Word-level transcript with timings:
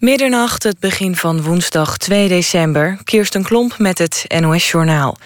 Middernacht, 0.00 0.62
het 0.62 0.78
begin 0.78 1.16
van 1.16 1.42
woensdag 1.42 1.96
2 1.96 2.28
december. 2.28 2.98
Kirsten 3.04 3.42
Klomp 3.42 3.78
met 3.78 3.98
het 3.98 4.24
NOS-journaal. 4.40 5.16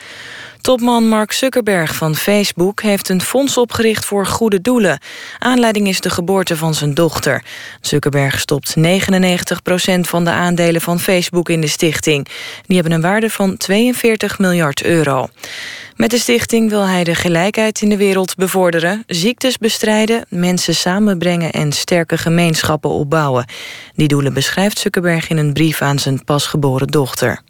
Topman 0.64 1.08
Mark 1.08 1.32
Zuckerberg 1.32 1.94
van 1.94 2.14
Facebook 2.14 2.82
heeft 2.82 3.08
een 3.08 3.22
fonds 3.22 3.56
opgericht 3.56 4.04
voor 4.04 4.26
goede 4.26 4.60
doelen. 4.60 4.98
Aanleiding 5.38 5.88
is 5.88 6.00
de 6.00 6.10
geboorte 6.10 6.56
van 6.56 6.74
zijn 6.74 6.94
dochter. 6.94 7.44
Zuckerberg 7.80 8.40
stopt 8.40 8.74
99% 8.76 8.82
van 10.00 10.24
de 10.24 10.30
aandelen 10.30 10.80
van 10.80 11.00
Facebook 11.00 11.48
in 11.48 11.60
de 11.60 11.66
stichting. 11.66 12.28
Die 12.66 12.76
hebben 12.76 12.92
een 12.92 13.00
waarde 13.00 13.30
van 13.30 13.56
42 13.56 14.38
miljard 14.38 14.82
euro. 14.82 15.28
Met 15.96 16.10
de 16.10 16.18
stichting 16.18 16.70
wil 16.70 16.82
hij 16.82 17.04
de 17.04 17.14
gelijkheid 17.14 17.82
in 17.82 17.88
de 17.88 17.96
wereld 17.96 18.34
bevorderen... 18.36 19.02
ziektes 19.06 19.58
bestrijden, 19.58 20.24
mensen 20.28 20.74
samenbrengen 20.74 21.50
en 21.50 21.72
sterke 21.72 22.18
gemeenschappen 22.18 22.90
opbouwen. 22.90 23.46
Die 23.94 24.08
doelen 24.08 24.32
beschrijft 24.32 24.78
Zuckerberg 24.78 25.28
in 25.28 25.36
een 25.36 25.52
brief 25.52 25.82
aan 25.82 25.98
zijn 25.98 26.24
pasgeboren 26.24 26.88
dochter. 26.88 27.42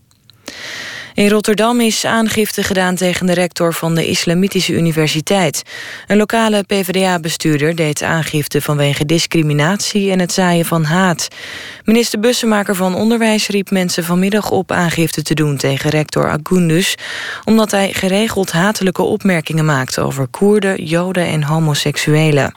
In 1.14 1.28
Rotterdam 1.28 1.80
is 1.80 2.04
aangifte 2.04 2.62
gedaan 2.62 2.94
tegen 2.94 3.26
de 3.26 3.32
rector 3.32 3.74
van 3.74 3.94
de 3.94 4.06
Islamitische 4.06 4.72
Universiteit. 4.72 5.62
Een 6.06 6.16
lokale 6.16 6.62
PvdA-bestuurder 6.62 7.74
deed 7.74 8.02
aangifte 8.02 8.60
vanwege 8.60 9.04
discriminatie 9.04 10.10
en 10.10 10.18
het 10.18 10.32
zaaien 10.32 10.64
van 10.64 10.84
haat. 10.84 11.28
Minister 11.84 12.20
Bussemaker 12.20 12.74
van 12.74 12.94
Onderwijs 12.94 13.48
riep 13.48 13.70
mensen 13.70 14.04
vanmiddag 14.04 14.50
op 14.50 14.72
aangifte 14.72 15.22
te 15.22 15.34
doen 15.34 15.56
tegen 15.56 15.90
rector 15.90 16.30
Agundus, 16.30 16.94
omdat 17.44 17.70
hij 17.70 17.92
geregeld 17.92 18.52
hatelijke 18.52 19.02
opmerkingen 19.02 19.64
maakt 19.64 19.98
over 19.98 20.26
Koerden, 20.26 20.84
Joden 20.84 21.26
en 21.26 21.42
homoseksuelen. 21.42 22.54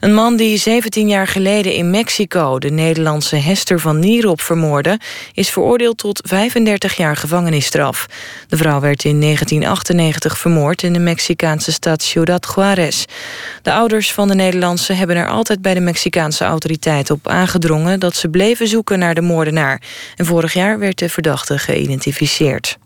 Een 0.00 0.14
man 0.14 0.36
die 0.36 0.56
17 0.56 1.08
jaar 1.08 1.26
geleden 1.26 1.72
in 1.72 1.90
Mexico 1.90 2.58
de 2.58 2.70
Nederlandse 2.70 3.36
Hester 3.36 3.80
van 3.80 3.98
Nierop 3.98 4.40
vermoordde, 4.40 4.98
is 5.32 5.50
veroordeeld 5.50 5.98
tot 5.98 6.20
35 6.28 6.96
jaar 6.96 7.16
gevangenisstraf. 7.16 8.06
De 8.48 8.56
vrouw 8.56 8.80
werd 8.80 9.04
in 9.04 9.20
1998 9.20 10.38
vermoord 10.38 10.82
in 10.82 10.92
de 10.92 10.98
Mexicaanse 10.98 11.72
stad 11.72 12.02
Ciudad 12.02 12.52
Juarez. 12.54 13.04
De 13.62 13.72
ouders 13.72 14.12
van 14.12 14.28
de 14.28 14.34
Nederlandse 14.34 14.92
hebben 14.92 15.16
er 15.16 15.28
altijd 15.28 15.62
bij 15.62 15.74
de 15.74 15.80
Mexicaanse 15.80 16.44
autoriteiten 16.44 17.14
op 17.14 17.28
aangedrongen 17.28 18.00
dat 18.00 18.16
ze 18.16 18.28
bleven 18.28 18.68
zoeken 18.68 18.98
naar 18.98 19.14
de 19.14 19.20
moordenaar. 19.20 19.82
En 20.16 20.26
vorig 20.26 20.52
jaar 20.52 20.78
werd 20.78 20.98
de 20.98 21.08
verdachte 21.08 21.58
geïdentificeerd. 21.58 22.78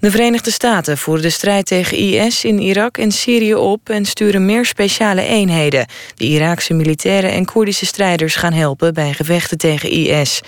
De 0.00 0.10
Verenigde 0.10 0.50
Staten 0.50 0.98
voeren 0.98 1.22
de 1.22 1.30
strijd 1.30 1.66
tegen 1.66 1.96
IS 1.96 2.44
in 2.44 2.58
Irak 2.58 2.98
en 2.98 3.12
Syrië 3.12 3.54
op 3.54 3.88
en 3.88 4.04
sturen 4.04 4.44
meer 4.44 4.64
speciale 4.64 5.22
eenheden. 5.22 5.86
De 6.14 6.24
Iraakse 6.24 6.74
militairen 6.74 7.30
en 7.30 7.44
Koerdische 7.44 7.86
strijders 7.86 8.36
gaan 8.36 8.52
helpen 8.52 8.94
bij 8.94 9.12
gevechten 9.12 9.58
tegen 9.58 9.90
IS. 9.90 10.40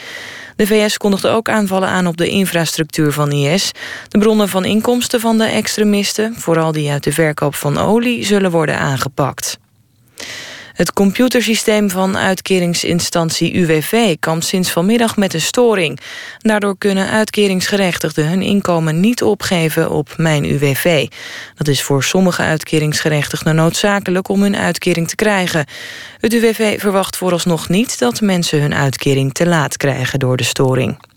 De 0.57 0.67
VS 0.67 0.97
kondigde 0.97 1.29
ook 1.29 1.49
aanvallen 1.49 1.89
aan 1.89 2.07
op 2.07 2.17
de 2.17 2.29
infrastructuur 2.29 3.13
van 3.13 3.33
IS. 3.33 3.71
De 4.09 4.19
bronnen 4.19 4.49
van 4.49 4.65
inkomsten 4.65 5.21
van 5.21 5.39
de 5.39 5.45
extremisten, 5.45 6.35
vooral 6.37 6.73
die 6.73 6.91
uit 6.91 7.05
de 7.05 7.13
verkoop 7.13 7.55
van 7.55 7.79
olie, 7.79 8.25
zullen 8.25 8.51
worden 8.51 8.79
aangepakt. 8.79 9.59
Het 10.81 10.93
computersysteem 10.93 11.91
van 11.91 12.17
uitkeringsinstantie 12.17 13.55
UWV 13.55 14.17
kampt 14.21 14.45
sinds 14.45 14.71
vanmiddag 14.71 15.17
met 15.17 15.35
een 15.35 15.41
storing. 15.41 16.01
Daardoor 16.39 16.79
kunnen 16.79 17.11
uitkeringsgerechtigden 17.11 18.29
hun 18.29 18.43
inkomen 18.43 19.01
niet 19.01 19.23
opgeven 19.23 19.91
op 19.91 20.15
Mijn 20.17 20.45
UWV. 20.45 21.07
Dat 21.55 21.69
is 21.69 21.83
voor 21.83 22.03
sommige 22.03 22.43
uitkeringsgerechtigden 22.43 23.55
noodzakelijk 23.55 24.29
om 24.29 24.43
hun 24.43 24.57
uitkering 24.57 25.09
te 25.09 25.17
krijgen. 25.17 25.67
Het 26.21 26.33
UWV 26.33 26.81
verwacht 26.81 27.17
vooralsnog 27.17 27.69
niet 27.69 27.99
dat 27.99 28.21
mensen 28.21 28.61
hun 28.61 28.75
uitkering 28.75 29.33
te 29.33 29.47
laat 29.47 29.77
krijgen 29.77 30.19
door 30.19 30.37
de 30.37 30.45
storing. 30.45 31.10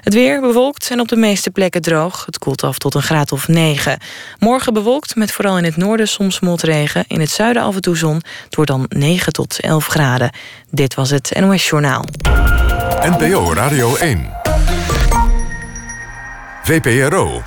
Het 0.00 0.14
weer 0.14 0.40
bewolkt 0.40 0.90
en 0.90 1.00
op 1.00 1.08
de 1.08 1.16
meeste 1.16 1.50
plekken 1.50 1.82
droog. 1.82 2.26
Het 2.26 2.38
koelt 2.38 2.62
af 2.62 2.78
tot 2.78 2.94
een 2.94 3.02
graad 3.02 3.32
of 3.32 3.48
9. 3.48 3.98
Morgen 4.38 4.72
bewolkt 4.72 5.16
met 5.16 5.32
vooral 5.32 5.58
in 5.58 5.64
het 5.64 5.76
noorden 5.76 6.08
soms 6.08 6.40
motregen. 6.40 7.04
In 7.06 7.20
het 7.20 7.30
zuiden 7.30 7.62
af 7.62 7.74
en 7.74 7.80
toe 7.80 7.96
zon. 7.96 8.22
Het 8.44 8.54
wordt 8.54 8.70
dan 8.70 8.86
9 8.88 9.32
tot 9.32 9.60
11 9.60 9.86
graden. 9.86 10.30
Dit 10.70 10.94
was 10.94 11.10
het 11.10 11.32
NOS 11.40 11.68
Journaal. 11.68 12.04
NPO 13.00 13.52
Radio 13.52 13.96
1. 13.96 14.30
VPRO. 16.62 17.42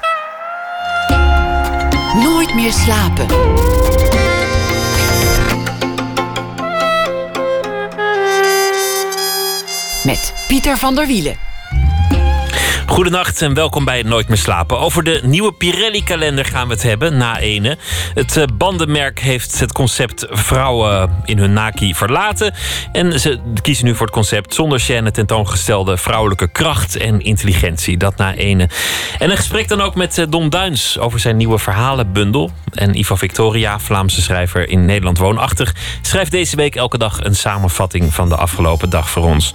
Nooit 2.14 2.54
meer 2.56 2.72
slapen. 2.72 3.28
Met 10.04 10.34
Pieter 10.48 10.78
van 10.78 10.96
der 10.96 11.08
Wielen. 11.08 11.55
Goedenacht 12.88 13.42
en 13.42 13.54
welkom 13.54 13.86
bij 13.86 14.04
Nooit 14.04 14.28
meer 14.28 14.38
slapen. 14.38 14.80
Over 14.80 15.04
de 15.04 15.20
nieuwe 15.24 15.52
Pirelli-kalender 15.52 16.46
gaan 16.46 16.68
we 16.68 16.74
het 16.74 16.84
hebben, 16.84 17.18
na 17.18 17.40
ene. 17.40 17.78
Het 18.14 18.38
eh, 18.38 18.44
bandenmerk 18.54 19.20
heeft 19.20 19.60
het 19.60 19.72
concept 19.72 20.26
vrouwen 20.30 21.10
in 21.26 21.38
hun 21.38 21.54
naki 21.54 21.96
verlaten. 21.96 22.54
En 22.92 23.20
ze 23.20 23.40
kiezen 23.62 23.86
nu 23.86 23.96
voor 23.96 24.06
het 24.06 24.16
concept 24.16 24.54
zonder 24.54 24.80
chaîne 24.80 25.12
tentoongestelde 25.12 25.98
vrouwelijke 25.98 26.48
kracht 26.48 26.96
en 26.96 27.22
intelligentie. 27.22 27.98
Dat 27.98 28.18
na 28.18 28.34
ene. 28.34 28.70
En 29.20 29.32
een 29.32 29.38
gesprek 29.38 29.68
dan 29.68 29.82
ook 29.82 29.96
met 29.96 30.18
eh, 30.18 30.26
Don 30.30 30.50
Duins 30.50 31.00
over 31.00 31.20
zijn 31.20 31.38
nieuwe 31.38 31.60
verhalenbundel. 31.60 32.52
En 32.74 32.98
Ivo 32.98 33.16
Victoria, 33.16 33.80
Vlaamse 33.80 34.22
schrijver 34.22 34.70
in 34.70 34.86
Nederland 34.86 35.18
woonachtig, 35.18 35.76
schrijft 36.02 36.32
deze 36.32 36.56
week 36.56 36.76
elke 36.76 36.98
dag 36.98 37.24
een 37.24 37.36
samenvatting 37.36 38.14
van 38.14 38.30
de 38.30 38.36
afgelopen 38.36 38.90
dag 38.90 39.10
voor 39.10 39.24
ons. 39.24 39.54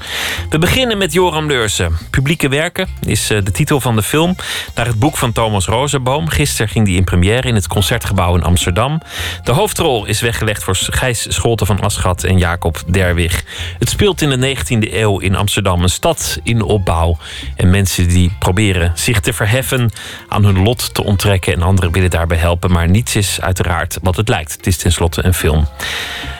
We 0.51 0.59
beginnen 0.59 0.99
met 0.99 1.13
Joram 1.13 1.47
Leursen. 1.47 1.99
Publieke 2.11 2.49
werken 2.49 2.89
is 3.07 3.20
eh, 3.29 3.39
de 3.45 3.51
titel 3.51 3.81
van 3.81 3.97
de 3.97 4.03
film. 4.03 4.37
Naar 4.75 4.87
het 4.87 4.99
boek 4.99 5.17
van 5.17 5.33
Thomas 5.33 5.67
Rozenboom. 5.67 6.29
Gisteren 6.29 6.69
ging 6.69 6.87
die 6.87 6.97
in 6.97 7.05
première 7.05 7.49
in 7.49 7.55
het 7.55 7.67
Concertgebouw 7.67 8.35
in 8.35 8.43
Amsterdam. 8.43 9.01
De 9.43 9.53
hoofdrol 9.53 10.05
is 10.05 10.21
weggelegd 10.21 10.65
voor 10.65 10.77
Gijs 10.81 11.27
Scholten 11.29 11.67
van 11.67 11.81
Aschat 11.81 12.25
en 12.25 12.39
Jacob 12.39 12.83
Derwig. 12.87 13.45
Het 13.79 13.89
speelt 13.89 14.23
in 14.23 14.41
de 14.41 14.57
19e 14.57 14.93
eeuw 14.93 15.19
in 15.19 15.35
Amsterdam. 15.35 15.83
Een 15.83 15.89
stad 15.89 16.39
in 16.43 16.63
opbouw. 16.63 17.19
En 17.57 17.71
mensen 17.71 18.09
die 18.09 18.33
proberen 18.39 18.93
zich 18.95 19.21
te 19.21 19.33
verheffen, 19.33 19.91
aan 20.29 20.45
hun 20.45 20.63
lot 20.63 20.95
te 20.95 21.05
onttrekken. 21.05 21.53
En 21.53 21.63
anderen 21.63 21.93
willen 21.93 22.11
daarbij 22.11 22.39
helpen. 22.39 22.73
Maar 22.73 22.89
niets 22.89 23.17
is 23.17 23.41
uiteraard 23.41 23.99
wat 24.03 24.17
het 24.17 24.29
lijkt. 24.29 24.53
Het 24.53 24.67
is 24.67 24.77
tenslotte 24.77 25.25
een 25.25 25.35
film. 25.35 25.69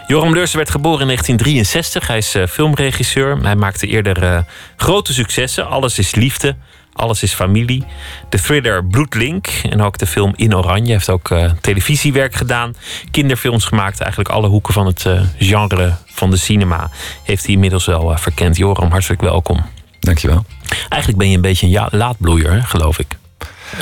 Joram 0.07 0.35
Leursen 0.35 0.57
werd 0.57 0.71
geboren 0.71 1.01
in 1.01 1.07
1963. 1.07 2.07
Hij 2.07 2.19
is 2.19 2.35
uh, 2.35 2.47
filmregisseur. 2.47 3.39
Hij 3.43 3.57
maakte 3.57 3.87
eerder 3.87 4.23
uh, 4.23 4.39
grote 4.77 5.13
successen. 5.13 5.69
Alles 5.69 5.99
is 5.99 6.15
liefde. 6.15 6.57
Alles 7.01 7.23
is 7.23 7.35
familie. 7.35 7.85
De 8.29 8.41
thriller 8.41 8.85
Bloedlink 8.85 9.47
en 9.47 9.83
ook 9.83 9.99
de 9.99 10.07
film 10.07 10.33
In 10.37 10.57
Oranje. 10.57 10.93
Heeft 10.93 11.09
ook 11.09 11.31
uh, 11.31 11.51
televisiewerk 11.61 12.35
gedaan. 12.35 12.75
Kinderfilms 13.11 13.65
gemaakt. 13.65 14.01
Eigenlijk 14.01 14.31
alle 14.31 14.49
hoeken 14.49 14.73
van 14.73 14.87
het 14.87 15.05
uh, 15.05 15.21
genre 15.39 15.95
van 16.07 16.31
de 16.31 16.37
cinema 16.37 16.91
heeft 17.23 17.45
hij 17.45 17.55
inmiddels 17.55 17.87
wel 17.87 18.13
uh, 18.13 18.17
verkend. 18.17 18.57
Joram, 18.57 18.91
hartelijk 18.91 19.21
welkom. 19.21 19.65
Dankjewel. 20.01 20.45
Eigenlijk 20.89 21.17
ben 21.17 21.31
je 21.31 21.37
een 21.37 21.43
beetje 21.43 21.67
een 21.67 21.73
ja 21.73 21.89
laatbloeier, 21.91 22.53
hè, 22.53 22.63
geloof 22.63 22.99
ik. 22.99 23.17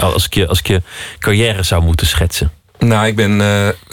Als 0.01 0.25
ik, 0.25 0.35
je, 0.35 0.49
als 0.49 0.59
ik 0.59 0.67
je 0.67 0.83
carrière 1.19 1.63
zou 1.63 1.83
moeten 1.83 2.07
schetsen. 2.07 2.53
Nou, 2.79 3.07
ik 3.07 3.17
ben, 3.17 3.37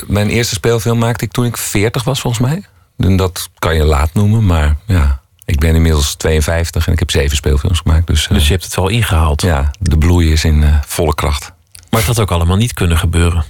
mijn 0.07 0.30
eerste 0.30 0.56
speelfilm 0.56 0.97
maakte 0.97 1.25
ik 1.25 1.31
toen 1.31 1.46
ik 1.46 1.57
40 1.57 2.03
was, 2.03 2.19
volgens 2.19 2.47
mij. 2.47 2.63
En 2.97 3.16
dat 3.16 3.50
kan 3.59 3.75
je 3.75 3.84
laat 3.84 4.13
noemen, 4.13 4.46
maar 4.46 4.75
ja, 4.86 5.22
ik 5.45 5.59
ben 5.59 5.75
inmiddels 5.75 6.16
52 6.16 6.88
en 6.88 6.94
ik 6.94 7.00
heb 7.00 7.11
zeven 7.11 7.35
speelfilms 7.35 7.79
gemaakt. 7.79 8.07
Dus, 8.07 8.28
dus 8.28 8.45
je 8.45 8.51
hebt 8.51 8.63
het 8.63 8.75
wel 8.75 8.88
ingehaald? 8.88 9.41
Ja, 9.41 9.72
de 9.79 9.97
bloei 9.97 10.31
is 10.31 10.44
in 10.44 10.61
uh, 10.61 10.75
volle 10.85 11.16
kracht. 11.16 11.53
Maar 11.89 12.00
het 12.00 12.09
had 12.09 12.19
ook 12.19 12.31
allemaal 12.31 12.57
niet 12.57 12.73
kunnen 12.73 12.97
gebeuren? 12.97 13.44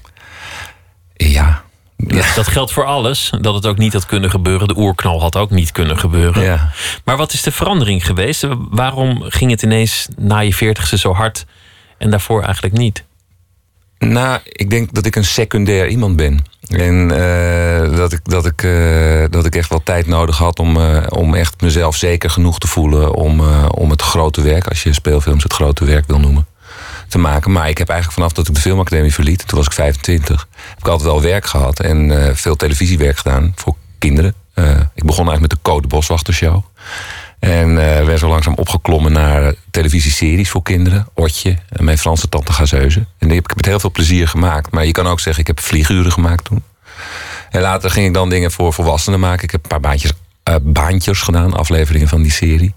Ja. 1.14 1.64
ja. 1.98 2.34
Dat 2.36 2.48
geldt 2.48 2.72
voor 2.72 2.86
alles. 2.86 3.32
Dat 3.42 3.54
het 3.54 3.66
ook 3.66 3.78
niet 3.78 3.94
had 3.94 4.06
kunnen 4.06 4.30
gebeuren. 4.30 4.68
De 4.68 4.78
oerknal 4.78 5.22
had 5.22 5.36
ook 5.36 5.50
niet 5.50 5.72
kunnen 5.72 6.00
gebeuren. 6.00 6.44
Ja. 6.44 6.72
Maar 7.04 7.18
wat 7.18 7.34
is 7.34 7.42
de 7.42 7.52
verandering 7.52 8.06
geweest? 8.06 8.48
Waarom 8.70 9.22
ging 9.22 9.52
het 9.52 9.62
ineens 9.62 10.08
na 10.18 10.40
je 10.40 10.54
veertigste 10.54 10.98
zo 10.98 11.14
hard 11.14 11.46
en 11.98 12.10
daarvoor 12.10 12.44
eigenlijk 12.44 12.78
niet? 12.78 13.04
Nou, 14.12 14.40
ik 14.44 14.70
denk 14.70 14.94
dat 14.94 15.06
ik 15.06 15.16
een 15.16 15.26
secundair 15.26 15.88
iemand 15.88 16.16
ben. 16.16 16.46
En 16.70 17.12
uh, 17.12 17.98
dat, 17.98 18.12
ik, 18.12 18.20
dat, 18.24 18.46
ik, 18.46 18.64
uh, 18.64 19.24
dat 19.30 19.46
ik 19.46 19.56
echt 19.56 19.70
wel 19.70 19.84
tijd 19.84 20.08
nodig 20.08 20.38
had 20.38 20.60
om, 20.60 20.78
uh, 20.78 21.04
om 21.10 21.34
echt 21.34 21.62
mezelf 21.62 21.96
zeker 21.96 22.30
genoeg 22.30 22.60
te 22.60 22.68
voelen 22.68 23.14
om, 23.14 23.42
om 23.68 23.90
het 23.90 24.02
grote 24.02 24.42
werk, 24.42 24.68
als 24.68 24.84
je 24.84 24.94
speelfilms 24.94 25.44
het 25.44 25.54
grote 25.54 25.86
werk 25.86 26.08
wil 26.08 26.20
noemen, 26.20 26.46
te 27.08 27.18
maken. 27.18 27.52
Maar 27.52 27.70
ik 27.70 27.78
heb 27.78 27.90
eigenlijk 27.90 28.20
vanaf 28.20 28.34
dat 28.34 28.48
ik 28.48 28.54
de 28.54 28.62
filmacademie 28.62 29.14
verliet, 29.14 29.48
toen 29.48 29.58
was 29.58 29.68
ik 29.68 29.74
25, 29.74 30.48
heb 30.70 30.78
ik 30.78 30.88
altijd 30.88 31.10
wel 31.10 31.22
werk 31.22 31.46
gehad 31.46 31.80
en 31.80 32.32
veel 32.38 32.56
televisiewerk 32.56 33.18
gedaan 33.18 33.54
voor 33.56 33.76
kinderen. 34.00 34.34
ik 34.94 35.06
begon 35.06 35.28
eigenlijk 35.28 35.42
met 35.42 35.50
de 35.50 35.58
Code 35.62 35.88
Boswachtershow. 35.88 36.64
En 37.40 37.70
uh, 37.70 37.76
werd 37.76 38.20
zo 38.20 38.28
langzaam 38.28 38.54
opgeklommen 38.54 39.12
naar 39.12 39.54
televisieseries 39.72 40.50
voor 40.50 40.64
kinderen. 40.64 41.08
Otje 41.14 41.58
en 41.70 41.84
mijn 41.84 41.98
Franse 41.98 42.30
tante 42.30 42.54
Gazeuze. 42.54 43.00
En 43.00 43.28
die 43.28 43.36
heb 43.36 43.50
ik 43.50 43.56
met 43.56 43.66
heel 43.66 43.80
veel 43.80 43.92
plezier 43.92 44.28
gemaakt. 44.28 44.72
Maar 44.72 44.86
je 44.86 44.92
kan 44.92 45.08
ook 45.08 45.20
zeggen, 45.20 45.42
ik 45.42 45.48
heb 45.48 45.60
vlieguren 45.60 46.12
gemaakt 46.12 46.44
toen. 46.44 46.64
En 47.50 47.62
later 47.62 47.90
ging 47.90 48.08
ik 48.08 48.14
dan 48.14 48.30
dingen 48.30 48.52
voor 48.52 48.74
volwassenen 48.74 49.20
maken. 49.20 49.44
Ik 49.44 49.52
heb 49.52 49.64
een 49.64 49.70
paar 49.70 49.80
baantjes 49.80 50.12
uh, 50.12 50.54
uh, 50.54 50.60
baantjes 50.62 51.22
gedaan, 51.22 51.54
afleveringen 51.54 52.08
van 52.08 52.22
die 52.22 52.32
serie. 52.32 52.74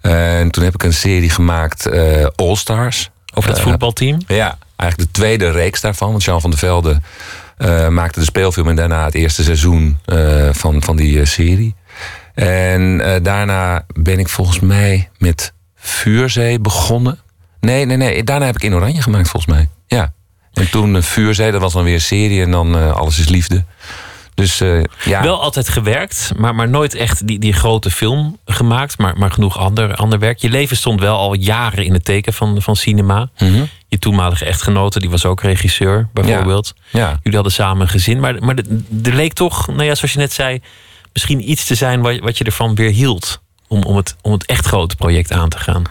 en 0.00 0.50
toen 0.50 0.64
heb 0.64 0.74
ik 0.74 0.82
een 0.82 0.92
serie 0.92 1.30
gemaakt, 1.30 1.90
All 2.36 2.56
Stars. 2.56 3.10
Over 3.34 3.50
het 3.50 3.60
voetbalteam? 3.60 4.18
Ja, 4.26 4.58
eigenlijk 4.76 5.12
de 5.12 5.18
tweede 5.20 5.50
reeks 5.50 5.80
daarvan. 5.80 6.10
Want 6.10 6.24
Jean 6.24 6.40
van 6.40 6.50
der 6.50 6.58
Velde 6.58 7.00
maakte 7.90 8.18
de 8.18 8.24
speelfilm 8.24 8.68
en 8.68 8.76
daarna 8.76 9.04
het 9.04 9.14
eerste 9.14 9.42
seizoen 9.42 9.98
van, 10.52 10.82
van 10.82 10.96
die 10.96 11.24
serie. 11.24 11.74
En 12.34 12.98
daarna 13.22 13.84
ben 13.94 14.18
ik 14.18 14.28
volgens 14.28 14.60
mij 14.60 15.08
met 15.18 15.52
Vuurzee 15.74 16.60
begonnen. 16.60 17.18
Nee, 17.60 17.84
nee, 17.84 17.96
nee. 17.96 18.24
Daarna 18.24 18.46
heb 18.46 18.54
ik 18.54 18.62
in 18.62 18.74
Oranje 18.74 19.02
gemaakt, 19.02 19.28
volgens 19.28 19.54
mij. 19.54 19.68
Ja. 19.86 20.12
En 20.52 20.70
toen 20.70 20.94
uh, 20.94 21.02
Vuurzee, 21.02 21.50
dat 21.50 21.60
was 21.60 21.72
dan 21.72 21.84
weer 21.84 21.94
een 21.94 22.00
serie. 22.00 22.42
En 22.42 22.50
dan 22.50 22.76
uh, 22.76 22.92
Alles 22.92 23.18
is 23.18 23.28
Liefde. 23.28 23.64
Dus 24.34 24.60
uh, 24.60 24.82
ja. 25.04 25.22
Wel 25.22 25.42
altijd 25.42 25.68
gewerkt, 25.68 26.32
maar, 26.36 26.54
maar 26.54 26.68
nooit 26.68 26.94
echt 26.94 27.26
die, 27.26 27.38
die 27.38 27.52
grote 27.52 27.90
film 27.90 28.38
gemaakt. 28.44 28.98
Maar, 28.98 29.18
maar 29.18 29.30
genoeg 29.30 29.58
ander, 29.58 29.94
ander 29.94 30.18
werk. 30.18 30.38
Je 30.38 30.50
leven 30.50 30.76
stond 30.76 31.00
wel 31.00 31.16
al 31.16 31.34
jaren 31.34 31.84
in 31.84 31.92
het 31.92 32.04
teken 32.04 32.32
van, 32.32 32.62
van 32.62 32.76
cinema. 32.76 33.28
Mm 33.38 33.52
-hmm. 33.52 33.68
Je 33.88 33.98
toenmalige 33.98 34.44
echtgenote, 34.44 35.00
die 35.00 35.10
was 35.10 35.24
ook 35.24 35.40
regisseur, 35.40 36.08
bijvoorbeeld. 36.12 36.74
Ja. 36.90 37.00
ja. 37.00 37.18
Jullie 37.22 37.34
hadden 37.34 37.52
samen 37.52 37.82
een 37.82 37.88
gezin. 37.88 38.20
Maar, 38.20 38.44
maar 38.44 38.56
er 39.04 39.14
leek 39.14 39.32
toch, 39.32 39.66
nou 39.66 39.82
ja, 39.82 39.94
zoals 39.94 40.12
je 40.12 40.18
net 40.18 40.32
zei... 40.32 40.60
misschien 41.14 41.50
iets 41.50 41.64
te 41.64 41.74
zijn 41.74 42.00
wat, 42.00 42.18
wat 42.18 42.38
je 42.38 42.44
ervan 42.44 42.74
weer 42.74 42.90
hield. 42.90 43.42
Om, 43.68 43.82
om, 43.82 43.96
het, 43.96 44.16
om 44.22 44.32
het 44.32 44.46
echt 44.46 44.66
grote 44.66 44.96
project 44.96 45.32
aan 45.32 45.48
te 45.48 45.58
gaan. 45.58 45.82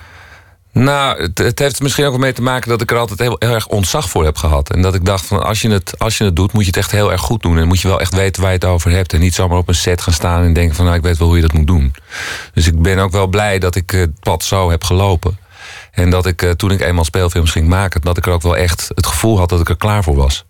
Nou, 0.72 1.22
het, 1.22 1.38
het, 1.38 1.60
heeft 1.60 1.82
misschien 1.82 2.06
ook 2.06 2.18
mee 2.18 2.34
te 2.34 2.42
maken 2.42 2.70
dat 2.70 2.82
ik 2.82 2.92
er 2.92 2.98
altijd 2.98 3.20
heel, 3.20 3.36
heel, 3.40 3.54
erg 3.54 3.68
ontzag 3.68 4.10
voor 4.10 4.24
heb 4.24 4.38
gehad. 4.38 4.70
En 4.70 4.82
dat 4.82 4.96
ik 4.96 5.06
dacht 5.06 5.26
van 5.26 5.44
als 5.44 5.62
je, 5.62 5.70
het, 5.70 6.00
als 6.00 6.18
je 6.18 6.24
het 6.24 6.36
doet, 6.36 6.54
moet 6.54 6.62
je 6.62 6.68
het 6.68 6.78
echt 6.78 6.92
heel 6.92 7.12
erg 7.12 7.22
goed 7.22 7.42
doen. 7.42 7.58
En 7.58 7.68
moet 7.68 7.80
je 7.80 7.88
wel 7.88 8.00
echt 8.00 8.14
weten 8.14 8.42
waar 8.42 8.52
je 8.52 8.58
het 8.58 8.66
over 8.66 8.92
hebt. 8.92 9.14
En 9.14 9.20
niet 9.20 9.36
zomaar 9.36 9.58
op 9.58 9.68
een 9.68 9.76
set 9.76 10.02
gaan 10.02 10.14
staan 10.14 10.44
en 10.44 10.54
denken 10.54 10.76
van 10.76 10.86
nou, 10.86 10.98
ik 10.98 11.04
weet 11.04 11.18
wel 11.18 11.28
hoe 11.28 11.36
je 11.36 11.42
dat 11.42 11.54
moet 11.54 11.68
doen. 11.68 11.94
Dus 12.54 12.68
ik 12.68 12.82
ben 12.82 13.00
ook 13.00 13.12
wel 13.12 13.28
blij 13.28 13.60
dat 13.60 13.76
ik 13.76 13.92
het 13.92 14.20
pad 14.20 14.44
zo 14.44 14.70
heb 14.70 14.84
gelopen. 14.84 15.38
En 15.92 16.10
dat 16.10 16.26
ik 16.26 16.54
toen 16.58 16.72
ik 16.72 16.82
eenmaal 16.82 17.04
speelfilms 17.04 17.52
ging 17.52 17.68
maken, 17.68 18.02
dat 18.02 18.18
ik 18.18 18.26
er 18.26 18.32
ook 18.32 18.42
wel 18.42 18.58
echt 18.58 18.92
het 18.96 19.06
gevoel 19.06 19.38
had 19.38 19.50
dat 19.50 19.60
ik 19.60 19.70
er 19.70 19.78
klaar 19.78 20.04
voor 20.04 20.16
was 20.16 20.46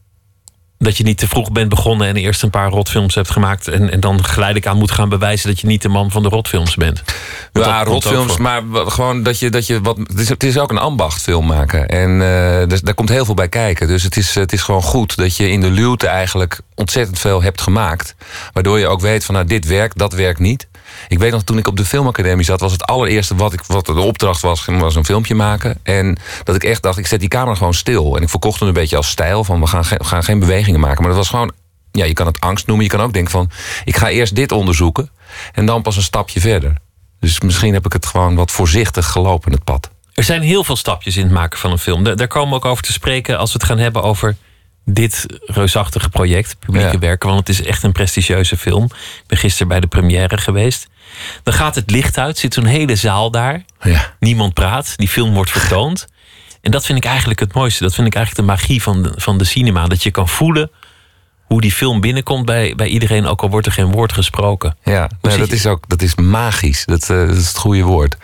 dat 0.78 0.98
je 0.98 1.04
niet 1.04 1.18
te 1.18 1.28
vroeg 1.28 1.52
bent 1.52 1.70
begonnen 1.70 2.08
en 2.08 2.16
eerst 2.16 2.44
een 2.44 2.50
paar 2.50 2.70
rotfilms 2.70 3.16
hebt 3.16 3.30
gemaakt. 3.30 3.68
En, 3.68 3.92
en 3.92 4.00
dan 4.00 4.26
geleidelijk 4.26 4.68
aan 4.68 4.78
moet 4.78 4.92
gaan 4.92 5.10
bewijzen 5.10 5.50
dat 5.50 5.60
je 5.60 5.68
niet 5.68 5.82
de 5.82 5.90
man 5.90 6.12
van 6.12 6.24
de 6.24 6.30
rotfilms 6.30 6.76
bent. 6.76 7.04
Want 7.52 7.66
ja, 7.66 7.84
rotfilms, 7.84 8.38
maar 8.38 8.62
gewoon 8.74 9.24
dat 9.24 9.40
je, 9.40 9.50
dat 9.50 9.68
je 9.68 9.82
wat. 9.82 9.98
Het 9.98 10.20
is, 10.20 10.30
het 10.30 10.44
is 10.44 10.58
ook 10.58 10.72
een 10.72 10.78
ambacht 10.78 11.22
film 11.22 11.46
maken. 11.46 11.88
En 11.88 12.10
uh, 12.10 12.68
dus, 12.68 12.82
daar 12.82 12.94
komt 12.94 13.10
heel 13.10 13.26
veel 13.26 13.34
bij 13.34 13.50
kijken. 13.50 13.88
Dus 13.88 14.04
het 14.04 14.18
is, 14.18 14.36
het 14.36 14.54
is 14.54 14.62
gewoon 14.62 14.82
goed 14.82 15.16
dat 15.16 15.38
je 15.38 15.50
in 15.50 15.62
de 15.62 15.70
luwte 15.70 16.08
eigenlijk 16.08 16.60
ontzettend 16.76 17.20
veel 17.20 17.42
hebt 17.42 17.62
gemaakt. 17.62 18.16
Waardoor 18.54 18.80
je 18.80 18.88
ook 18.88 19.02
weet 19.02 19.26
van 19.26 19.36
nou, 19.36 19.48
dit 19.48 19.66
werkt, 19.66 19.98
dat 19.98 20.14
werkt 20.14 20.40
niet. 20.40 20.68
Ik 21.08 21.20
weet 21.20 21.32
nog, 21.32 21.44
toen 21.44 21.58
ik 21.58 21.68
op 21.68 21.78
de 21.78 21.86
filmacademie 21.86 22.46
zat, 22.46 22.60
was 22.60 22.72
het 22.72 22.84
allereerste 22.84 23.36
wat, 23.36 23.54
ik, 23.54 23.62
wat 23.68 23.86
de 23.86 24.00
opdracht 24.00 24.42
was, 24.42 24.66
was 24.66 24.96
een 24.96 25.06
filmpje 25.06 25.36
maken. 25.36 25.80
En 25.84 26.18
dat 26.44 26.56
ik 26.56 26.64
echt 26.64 26.84
dacht, 26.84 26.98
ik 26.98 27.08
zet 27.08 27.20
die 27.20 27.30
camera 27.30 27.56
gewoon 27.56 27.74
stil. 27.74 28.16
En 28.16 28.22
ik 28.22 28.30
verkocht 28.30 28.60
hem 28.60 28.68
een 28.68 28.74
beetje 28.74 28.98
als 28.98 29.10
stijl 29.10 29.44
van 29.44 29.60
we 29.60 29.68
gaan, 29.68 29.84
we 29.84 30.04
gaan 30.04 30.24
geen 30.24 30.40
bewegingen 30.40 30.80
maken. 30.80 31.00
Maar 31.02 31.10
dat 31.10 31.18
was 31.18 31.30
gewoon, 31.30 31.52
ja, 31.92 32.06
je 32.06 32.14
kan 32.14 32.28
het 32.28 32.40
angst 32.40 32.68
noemen. 32.68 32.86
Je 32.86 32.92
kan 32.92 33.02
ook 33.02 33.14
denken 33.14 33.32
van, 33.32 33.50
ik 33.86 33.96
ga 33.96 34.10
eerst 34.10 34.36
dit 34.36 34.52
onderzoeken 34.52 35.10
en 35.52 35.66
dan 35.66 35.82
pas 35.82 35.96
een 35.96 36.02
stapje 36.02 36.40
verder. 36.40 36.76
Dus 37.20 37.40
misschien 37.40 37.74
heb 37.74 37.86
ik 37.86 37.94
het 37.94 38.06
gewoon 38.06 38.36
wat 38.36 38.52
voorzichtig 38.52 39.08
gelopen, 39.08 39.52
het 39.52 39.64
pad. 39.64 39.90
Er 40.14 40.24
zijn 40.24 40.42
heel 40.42 40.64
veel 40.64 40.76
stapjes 40.76 41.18
in 41.18 41.24
het 41.24 41.32
maken 41.32 41.60
van 41.60 41.72
een 41.72 41.78
film. 41.78 42.04
Daar 42.04 42.28
komen 42.28 42.50
we 42.50 42.56
ook 42.56 42.66
over 42.66 42.84
te 42.84 42.92
spreken 42.92 43.38
als 43.38 43.54
we 43.54 43.58
het 43.60 43.68
gaan 43.68 43.78
hebben 43.78 44.04
over 44.04 44.36
dit 44.86 45.26
reusachtige 45.46 46.10
project, 46.10 46.60
publieke 46.60 46.92
ja. 46.92 47.00
werken. 47.00 47.30
Want 47.30 47.48
het 47.48 47.60
is 47.60 47.66
echt 47.66 47.84
een 47.84 47.92
prestigieuze 47.92 48.58
film. 48.58 48.84
Ik 48.84 49.24
ben 49.28 49.38
gisteren 49.38 49.68
bij 49.68 49.80
de 49.80 49.88
première 49.88 50.38
geweest. 50.38 50.88
Dan 51.44 51.54
gaat 51.54 51.76
het 51.76 51.92
licht 51.92 52.18
uit, 52.18 52.38
zit 52.38 52.54
zo'n 52.54 52.66
hele 52.66 52.96
zaal 52.96 53.32
daar. 53.32 53.64
Ja. 53.82 54.14
Niemand 54.20 54.54
praat, 54.54 54.98
die 54.98 55.08
film 55.08 55.34
wordt 55.34 55.52
vertoond. 55.52 56.08
En 56.62 56.72
dat 56.72 56.86
vind 56.86 56.98
ik 56.98 57.06
eigenlijk 57.06 57.40
het 57.40 57.54
mooiste. 57.54 57.84
Dat 57.84 57.96
vind 57.96 58.08
ik 58.08 58.16
eigenlijk 58.16 58.48
de 58.48 58.54
magie 58.54 58.82
van 58.82 59.04
de, 59.04 59.12
van 59.16 59.38
de 59.38 59.44
cinema. 59.44 59.88
Dat 59.88 60.04
je 60.04 60.12
kan 60.12 60.28
voelen 60.28 60.72
hoe 61.54 61.62
die 61.62 61.72
film 61.72 62.02
binnenkomt 62.02 62.46
bij, 62.46 62.74
bij 62.76 62.88
iedereen, 62.88 63.26
ook 63.26 63.42
al 63.42 63.50
wordt 63.50 63.66
er 63.66 63.72
geen 63.72 63.92
woord 63.92 64.14
gesproken. 64.14 64.76
Ja, 64.84 65.10
nou, 65.22 65.38
dat, 65.38 65.52
is 65.52 65.68
ook, 65.68 65.84
dat 65.88 66.02
is 66.02 66.16
magisch. 66.16 66.86
Dat, 66.86 67.10
uh, 67.10 67.28
dat, 67.28 67.36
is 67.36 67.48
het 67.48 67.58
goede 67.58 67.84
woord. 67.84 68.18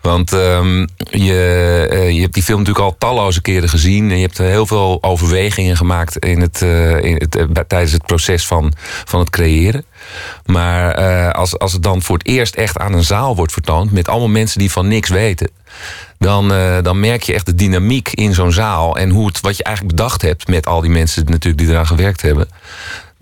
Want 0.00 0.32
um, 0.32 0.88
je, 0.96 1.88
uh, 1.92 2.10
je 2.10 2.20
hebt 2.20 2.34
die 2.34 2.42
film 2.42 2.58
natuurlijk 2.58 2.86
al 2.86 2.96
talloze 2.98 3.42
keren 3.42 3.68
gezien. 3.68 4.10
En 4.10 4.16
je 4.16 4.22
hebt 4.22 4.38
heel 4.38 4.66
veel 4.66 4.98
overwegingen 5.00 5.76
gemaakt 5.76 6.16
in 6.16 6.40
het, 6.40 6.60
uh, 6.62 7.04
in 7.04 7.14
het, 7.14 7.68
tijdens 7.68 7.92
het 7.92 8.06
proces 8.06 8.46
van, 8.46 8.72
van 9.04 9.20
het 9.20 9.30
creëren. 9.30 9.84
Maar 10.44 10.94
als, 11.32 11.58
als 11.58 11.72
het 11.72 11.82
dan 11.82 12.02
voor 12.02 12.16
het 12.16 12.26
eerst 12.26 12.54
echt 12.54 12.78
aan 12.78 12.92
een 12.92 13.04
zaal 13.04 13.36
wordt 13.36 13.52
vertoond... 13.52 13.92
met 13.92 14.08
allemaal 14.08 14.28
mensen 14.28 14.58
die 14.58 14.70
van 14.70 14.88
niks 14.88 15.08
weten 15.08 15.50
dan, 16.18 16.52
uh, 16.52 16.78
dan 16.82 17.00
merk 17.00 17.22
je 17.22 17.34
echt 17.34 17.46
de 17.46 17.54
dynamiek 17.54 18.08
in 18.08 18.34
zo'n 18.34 18.52
zaal. 18.52 18.96
En 18.96 19.10
hoe 19.10 19.26
het, 19.26 19.40
wat 19.40 19.56
je 19.56 19.64
eigenlijk 19.64 19.96
bedacht 19.96 20.22
hebt 20.22 20.48
met 20.48 20.66
al 20.66 20.80
die 20.80 20.90
mensen 20.90 21.24
natuurlijk 21.24 21.58
die 21.58 21.68
eraan 21.68 21.86
gewerkt 21.86 22.22
hebben. 22.22 22.48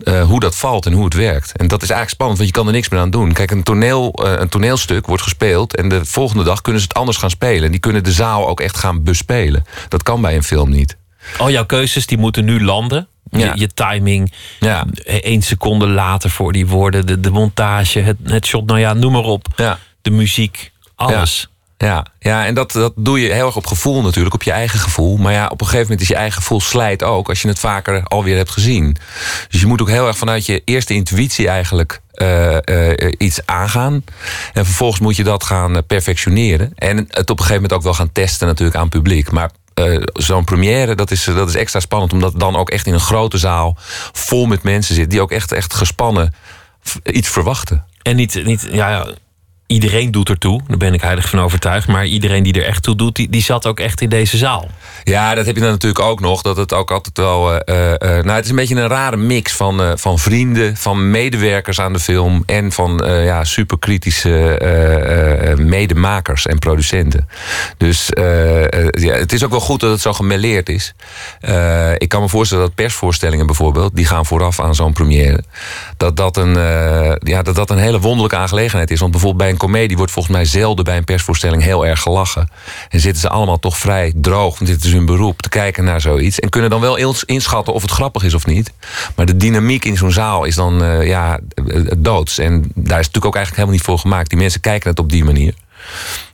Uh, 0.03 0.23
hoe 0.23 0.39
dat 0.39 0.55
valt 0.55 0.85
en 0.85 0.93
hoe 0.93 1.03
het 1.03 1.13
werkt. 1.13 1.51
En 1.57 1.67
dat 1.67 1.81
is 1.81 1.89
eigenlijk 1.89 2.09
spannend, 2.09 2.37
want 2.37 2.49
je 2.49 2.55
kan 2.55 2.67
er 2.67 2.73
niks 2.73 2.89
meer 2.89 2.99
aan 2.99 3.09
doen. 3.09 3.33
Kijk, 3.33 3.51
een, 3.51 3.63
toneel, 3.63 4.25
uh, 4.25 4.33
een 4.39 4.49
toneelstuk 4.49 5.05
wordt 5.05 5.23
gespeeld... 5.23 5.75
en 5.75 5.89
de 5.89 6.05
volgende 6.05 6.43
dag 6.43 6.61
kunnen 6.61 6.81
ze 6.81 6.87
het 6.87 6.97
anders 6.97 7.17
gaan 7.17 7.29
spelen. 7.29 7.63
En 7.63 7.71
die 7.71 7.79
kunnen 7.79 8.03
de 8.03 8.11
zaal 8.11 8.47
ook 8.47 8.59
echt 8.59 8.77
gaan 8.77 9.03
bespelen. 9.03 9.65
Dat 9.87 10.03
kan 10.03 10.21
bij 10.21 10.35
een 10.35 10.43
film 10.43 10.69
niet. 10.69 10.97
Al 11.37 11.51
jouw 11.51 11.65
keuzes 11.65 12.05
die 12.05 12.17
moeten 12.17 12.45
nu 12.45 12.63
landen. 12.63 13.07
Ja. 13.29 13.39
Je, 13.39 13.59
je, 13.59 13.67
timing, 13.67 14.33
ja. 14.59 14.85
één 15.03 15.41
seconde 15.41 15.87
later 15.87 16.29
voor 16.29 16.51
die 16.51 16.67
woorden... 16.67 17.05
de, 17.05 17.19
de 17.19 17.31
montage, 17.31 17.99
het, 17.99 18.17
het 18.23 18.45
shot, 18.45 18.65
nou 18.65 18.79
ja, 18.79 18.93
noem 18.93 19.11
maar 19.11 19.23
op. 19.23 19.47
Ja. 19.55 19.79
De 20.01 20.11
muziek, 20.11 20.71
alles. 20.95 21.39
Ja, 21.39 21.58
ja 22.19 22.45
en 22.45 22.53
dat, 22.53 22.71
dat 22.71 22.93
doe 22.95 23.21
je 23.21 23.33
heel 23.33 23.45
erg 23.45 23.55
op 23.55 23.67
gevoel 23.67 24.01
natuurlijk, 24.01 24.35
op 24.35 24.43
je 24.43 24.51
eigen 24.51 24.79
gevoel. 24.79 25.17
Maar 25.17 25.33
ja, 25.33 25.47
op 25.47 25.61
een 25.61 25.65
gegeven 25.65 25.81
moment 25.81 26.01
is 26.01 26.07
je 26.07 26.15
eigen 26.15 26.41
gevoel 26.41 26.61
slijt 26.61 27.03
ook 27.03 27.29
als 27.29 27.41
je 27.41 27.47
het 27.47 27.59
vaker 27.59 28.03
alweer 28.03 28.37
hebt 28.37 28.49
gezien. 28.49 28.97
Dus 29.49 29.61
je 29.61 29.67
moet 29.67 29.81
ook 29.81 29.89
heel 29.89 30.07
erg 30.07 30.17
vanuit 30.17 30.45
je 30.45 30.61
eerste 30.65 30.93
intuïtie 30.93 31.47
eigenlijk 31.47 32.01
uh, 32.13 32.57
uh, 32.65 33.11
iets 33.17 33.45
aangaan. 33.45 34.03
En 34.53 34.65
vervolgens 34.65 34.99
moet 34.99 35.15
je 35.15 35.23
dat 35.23 35.43
gaan 35.43 35.85
perfectioneren. 35.85 36.71
En 36.75 36.97
het 36.97 37.29
op 37.29 37.39
een 37.39 37.45
gegeven 37.45 37.53
moment 37.53 37.73
ook 37.73 37.83
wel 37.83 37.93
gaan 37.93 38.11
testen 38.11 38.47
natuurlijk 38.47 38.77
aan 38.77 38.89
publiek. 38.89 39.31
Maar 39.31 39.51
zo'n 40.13 40.43
première, 40.43 40.95
dat 40.95 41.11
is, 41.11 41.23
dat 41.23 41.49
is 41.49 41.55
extra 41.55 41.79
spannend. 41.79 42.13
Omdat 42.13 42.31
het 42.31 42.39
dan 42.39 42.55
ook 42.55 42.69
echt 42.69 42.87
in 42.87 42.93
een 42.93 42.99
grote 42.99 43.37
zaal 43.37 43.77
vol 44.11 44.45
met 44.45 44.63
mensen 44.63 44.95
zit. 44.95 45.09
Die 45.09 45.21
ook 45.21 45.31
echt, 45.31 45.51
echt 45.51 45.73
gespannen 45.73 46.33
iets 47.03 47.29
verwachten. 47.29 47.85
En 48.01 48.15
niet, 48.15 48.45
niet 48.45 48.67
ja, 48.71 49.07
iedereen 49.69 50.11
doet 50.11 50.29
ertoe. 50.29 50.61
Daar 50.67 50.77
ben 50.77 50.93
ik 50.93 51.01
heilig 51.01 51.29
van 51.29 51.39
overtuigd. 51.39 51.87
Maar 51.87 52.05
iedereen 52.05 52.43
die 52.43 52.53
er 52.53 52.65
echt 52.65 52.83
toe 52.83 52.95
doet, 52.95 53.15
die, 53.15 53.29
die 53.29 53.41
zat 53.41 53.67
ook 53.67 53.79
echt 53.79 54.01
in 54.01 54.09
deze 54.09 54.37
zaal. 54.37 54.67
Ja, 55.03 55.35
dat 55.35 55.45
heb 55.45 55.55
je 55.55 55.61
dan 55.61 55.71
natuurlijk 55.71 56.03
ook 56.03 56.19
nog. 56.19 56.41
Dat 56.41 56.57
het 56.57 56.73
ook 56.73 56.91
altijd 56.91 57.17
wel. 57.17 57.53
Uh, 57.53 57.59
nou, 57.99 58.29
het 58.29 58.43
is 58.43 58.49
een 58.49 58.55
beetje 58.55 58.75
een 58.75 58.87
rare 58.87 59.17
mix 59.17 59.53
van, 59.53 59.99
van 59.99 60.19
vrienden, 60.19 60.77
van 60.77 61.11
medewerkers 61.11 61.79
aan 61.79 61.93
de 61.93 61.99
film. 61.99 62.43
En 62.45 62.71
van 62.71 63.01
ja, 63.05 63.43
superkritische 63.43 65.55
medemakers 65.57 66.45
en 66.45 66.59
producenten. 66.59 67.29
Dus 67.77 68.09
ja, 68.91 69.13
het 69.13 69.33
is 69.33 69.43
ook 69.43 69.51
wel 69.51 69.59
goed 69.59 69.79
dat 69.79 69.91
het 69.91 70.01
zo 70.01 70.13
gemêleerd 70.13 70.69
is. 70.69 70.93
ik 71.97 72.09
kan 72.09 72.21
me 72.21 72.29
voorstellen 72.29 72.63
dat 72.63 72.75
persvoorstellingen 72.75 73.45
bijvoorbeeld, 73.45 73.95
die 73.95 74.05
gaan 74.05 74.25
vooraf 74.25 74.59
aan 74.59 74.75
zo'n 74.75 74.93
première. 74.93 75.43
Dat 75.97 76.17
dat, 76.17 76.37
een, 76.37 76.53
ja, 77.19 77.41
dat 77.41 77.55
dat 77.55 77.69
een 77.69 77.77
hele 77.77 77.99
wonderlijke 77.99 78.37
aangelegenheid 78.37 78.91
is. 78.91 78.99
Want 78.99 79.11
bijvoorbeeld 79.11 79.43
bij 79.43 79.51
een 79.51 79.57
komedie 79.59 79.97
wordt 79.97 80.11
volgens 80.11 80.35
mij 80.35 80.45
zelden 80.45 80.85
bij 80.85 80.97
een 80.97 81.03
persvoorstelling 81.03 81.63
heel 81.63 81.85
erg 81.85 82.01
gelachen. 82.01 82.49
En 82.89 82.99
zitten 82.99 83.21
ze 83.21 83.29
allemaal 83.29 83.59
toch 83.59 83.77
vrij 83.77 84.13
droog, 84.15 84.59
want 84.59 84.71
dit 84.71 84.83
is 84.83 84.91
hun 84.91 85.05
beroep, 85.05 85.41
te 85.41 85.49
kijken 85.49 85.83
naar 85.83 86.01
zoiets. 86.01 86.39
En 86.39 86.49
kunnen 86.49 86.69
dan 86.69 86.81
wel 86.81 87.17
inschatten 87.25 87.73
of 87.73 87.81
het 87.81 87.91
grappig 87.91 88.23
is 88.23 88.33
of 88.33 88.45
niet. 88.45 88.73
Maar 89.15 89.25
de 89.25 89.37
dynamiek 89.37 89.85
in 89.85 89.97
zo'n 89.97 90.11
zaal 90.11 90.43
is 90.43 90.55
dan 90.55 90.83
uh, 90.83 91.07
ja, 91.07 91.39
doods. 91.97 92.37
En 92.37 92.71
daar 92.75 92.99
is 92.99 93.05
natuurlijk 93.05 93.25
ook 93.25 93.35
eigenlijk 93.35 93.55
helemaal 93.55 93.75
niet 93.75 93.85
voor 93.85 93.99
gemaakt. 93.99 94.29
Die 94.29 94.39
mensen 94.39 94.61
kijken 94.61 94.89
het 94.89 94.99
op 94.99 95.09
die 95.09 95.23
manier. 95.23 95.53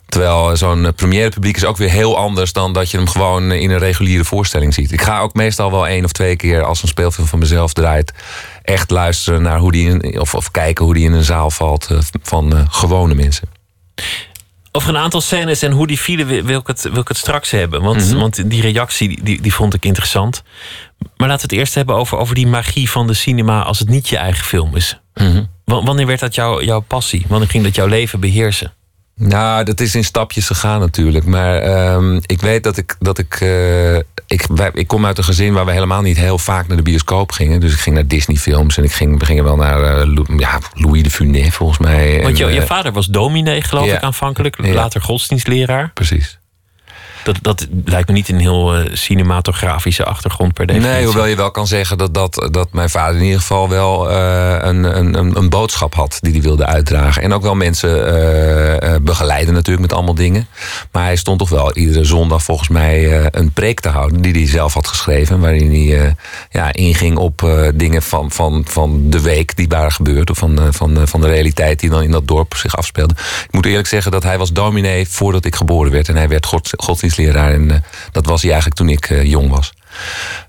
Terwijl 0.05 0.57
zo'n 0.57 0.93
première 0.95 1.29
publiek 1.29 1.55
is 1.55 1.65
ook 1.65 1.77
weer 1.77 1.89
heel 1.89 2.17
anders 2.17 2.53
dan 2.53 2.73
dat 2.73 2.91
je 2.91 2.97
hem 2.97 3.07
gewoon 3.07 3.51
in 3.51 3.71
een 3.71 3.77
reguliere 3.77 4.23
voorstelling 4.25 4.73
ziet. 4.73 4.91
Ik 4.91 5.01
ga 5.01 5.19
ook 5.19 5.33
meestal 5.33 5.71
wel 5.71 5.87
één 5.87 6.03
of 6.03 6.11
twee 6.11 6.35
keer 6.35 6.63
als 6.63 6.81
een 6.81 6.87
speelfilm 6.87 7.27
van 7.27 7.39
mezelf 7.39 7.73
draait, 7.73 8.13
echt 8.65 8.89
luisteren 8.89 9.41
naar 9.41 9.59
hoe 9.59 9.71
die 9.71 9.89
in, 9.89 10.19
of, 10.19 10.35
of 10.35 10.51
kijken 10.51 10.85
hoe 10.85 10.93
die 10.93 11.03
in 11.03 11.13
een 11.13 11.23
zaal 11.23 11.51
valt 11.51 11.89
uh, 11.91 11.97
van 12.21 12.55
uh, 12.55 12.61
gewone 12.69 13.15
mensen. 13.15 13.47
Over 14.71 14.89
een 14.89 14.97
aantal 14.97 15.21
scènes 15.21 15.61
en 15.61 15.71
hoe 15.71 15.87
die 15.87 15.99
vielen 15.99 16.45
wil 16.45 16.59
ik 16.59 16.67
het, 16.67 16.81
wil 16.81 17.01
ik 17.01 17.07
het 17.07 17.17
straks 17.17 17.51
hebben. 17.51 17.81
Want, 17.81 18.01
mm 18.01 18.09
-hmm. 18.09 18.19
want 18.19 18.49
die 18.49 18.61
reactie 18.61 19.23
die, 19.23 19.41
die 19.41 19.53
vond 19.53 19.73
ik 19.73 19.85
interessant. 19.85 20.43
Maar 21.17 21.27
laten 21.27 21.49
we 21.49 21.55
het 21.55 21.63
eerst 21.63 21.75
hebben 21.75 21.95
over, 21.95 22.17
over 22.17 22.35
die 22.35 22.47
magie 22.47 22.89
van 22.89 23.07
de 23.07 23.13
cinema 23.13 23.63
als 23.63 23.79
het 23.79 23.89
niet 23.89 24.09
je 24.09 24.17
eigen 24.17 24.45
film 24.45 24.75
is. 24.75 24.99
Mm 25.13 25.31
-hmm. 25.31 25.49
Wanneer 25.85 26.05
werd 26.05 26.19
dat 26.19 26.35
jouw 26.35 26.61
jouw 26.61 26.79
passie? 26.79 27.25
Wanneer 27.27 27.49
ging 27.49 27.63
dat 27.63 27.75
jouw 27.75 27.87
leven 27.87 28.19
beheersen? 28.19 28.73
Nou, 29.15 29.63
dat 29.63 29.79
is 29.79 29.95
in 29.95 30.03
stapjes 30.03 30.47
gegaan 30.47 30.79
natuurlijk. 30.79 31.25
Maar 31.25 31.55
ehm, 31.57 32.19
ik 32.25 32.41
weet 32.41 32.63
dat 32.63 32.77
ik. 32.77 32.95
Dat 32.99 33.17
ik, 33.17 33.33
eh, 33.41 33.95
ik, 34.27 34.45
wij- 34.47 34.69
ik 34.73 34.87
kom 34.87 35.05
uit 35.05 35.17
een 35.17 35.23
gezin 35.23 35.53
waar 35.53 35.65
we 35.65 35.71
helemaal 35.71 36.01
niet 36.01 36.17
heel 36.17 36.37
vaak 36.37 36.67
naar 36.67 36.77
de 36.77 36.83
bioscoop 36.83 37.31
gingen. 37.31 37.59
Dus 37.59 37.73
ik 37.73 37.79
ging 37.79 37.95
naar 37.95 38.07
Disney-films 38.07 38.77
en 38.77 38.83
ik 38.83 38.91
ging, 38.91 39.19
we 39.19 39.25
gingen 39.25 39.43
wel 39.43 39.55
naar 39.55 39.83
eh, 39.83 40.07
ja, 40.37 40.59
Louis 40.73 41.03
de 41.03 41.09
Funès 41.11 41.53
volgens 41.53 41.79
mij. 41.79 42.21
Want 42.21 42.37
je, 42.37 42.45
En, 42.45 42.53
je 42.53 42.59
eh, 42.61 42.65
vader 42.67 42.91
was 42.91 43.05
dominee, 43.05 43.61
geloof 43.61 43.85
ja. 43.85 43.95
ik, 43.95 44.01
aanvankelijk. 44.01 44.65
Ja. 44.65 44.73
Later 44.73 45.01
godsdienstleraar. 45.01 45.91
Precies. 45.93 46.39
Dat, 47.25 47.37
dat 47.41 47.67
lijkt 47.85 48.07
me 48.07 48.13
niet 48.13 48.29
een 48.29 48.39
heel 48.39 48.75
eh, 48.75 48.85
cinematografische 48.93 50.03
achtergrond 50.03 50.53
per 50.53 50.65
definitie. 50.65 50.93
Nee, 50.93 51.05
hoewel 51.05 51.25
je 51.25 51.35
wel 51.35 51.51
kan 51.51 51.67
zeggen 51.67 51.97
dat, 51.97 52.13
dat, 52.13 52.47
dat 52.51 52.67
mijn 52.71 52.89
vader 52.89 53.15
in 53.15 53.23
ieder 53.23 53.39
geval 53.39 53.69
wel 53.69 54.09
eh, 54.09 54.57
een, 54.59 54.83
een, 54.97 55.37
een, 55.37 55.49
boodschap 55.49 55.93
had 55.95 56.17
die 56.21 56.31
hij 56.31 56.41
wilde 56.41 56.65
uitdragen. 56.65 57.21
En 57.21 57.33
ook 57.33 57.41
wel 57.41 57.55
mensen 57.55 58.07
eh, 58.81 58.95
begeleiden 59.01 59.53
natuurlijk 59.53 59.81
met 59.81 59.93
allemaal 59.93 60.15
dingen. 60.15 60.47
Maar 60.91 61.03
hij 61.03 61.15
stond 61.15 61.39
toch 61.39 61.49
wel 61.49 61.75
iedere 61.75 62.03
zondag 62.03 62.43
volgens 62.43 62.69
mij 62.69 63.27
een 63.31 63.51
preek 63.51 63.79
te 63.79 63.89
houden 63.89 64.21
die 64.21 64.33
hij 64.33 64.47
zelf 64.47 64.73
had 64.73 64.87
geschreven. 64.87 65.39
Waarin 65.39 65.69
hij 65.69 66.15
ja, 66.49 66.73
inging 66.73 67.17
op 67.17 67.49
dingen 67.75 68.01
van, 68.01 68.31
van, 68.31 68.63
van 68.67 69.09
de 69.09 69.21
week 69.21 69.55
die 69.55 69.67
waren 69.67 69.91
gebeurd. 69.91 70.29
Of 70.29 70.37
van, 70.37 70.59
van, 70.73 71.07
van 71.07 71.21
de 71.21 71.27
realiteit 71.27 71.79
die 71.79 71.89
dan 71.89 72.03
in 72.03 72.11
dat 72.11 72.27
dorp 72.27 72.55
zich 72.55 72.77
afspeelde. 72.77 73.13
Ik 73.47 73.51
moet 73.51 73.65
eerlijk 73.65 73.87
zeggen 73.87 74.11
dat 74.11 74.23
hij 74.23 74.37
was 74.37 74.51
dominee 74.51 75.07
voordat 75.07 75.45
ik 75.45 75.55
geboren 75.55 75.91
werd. 75.91 76.09
En 76.09 76.15
hij 76.15 76.27
werd 76.27 76.45
gods, 76.45 76.73
En 77.17 77.71
eh, 77.71 77.77
dat 78.11 78.25
was 78.25 78.41
hij 78.41 78.51
eigenlijk 78.51 78.79
toen 78.79 78.89
ik 78.89 79.09
eh, 79.09 79.23
jong 79.23 79.49
was. 79.49 79.73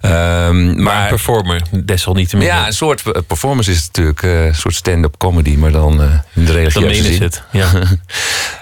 Ehm, 0.00 0.82
Maar 0.82 1.02
een 1.02 1.08
performer, 1.08 1.62
desalniettemin. 1.84 2.46
ja, 2.46 2.66
een 2.66 2.72
soort 2.72 3.02
eh, 3.02 3.22
performance 3.26 3.70
is 3.70 3.76
het 3.76 3.86
natuurlijk. 3.86 4.22
een 4.22 4.54
soort 4.54 4.74
stand-up 4.74 5.16
comedy, 5.18 5.56
maar 5.56 5.72
dan 5.72 5.92
in 5.92 6.44
de 6.44 6.44
dan 6.44 6.54
religieuze 6.54 7.02
ze 7.02 7.12
zin. 7.12 7.22
het. 7.22 7.42
Ja. 7.52 7.70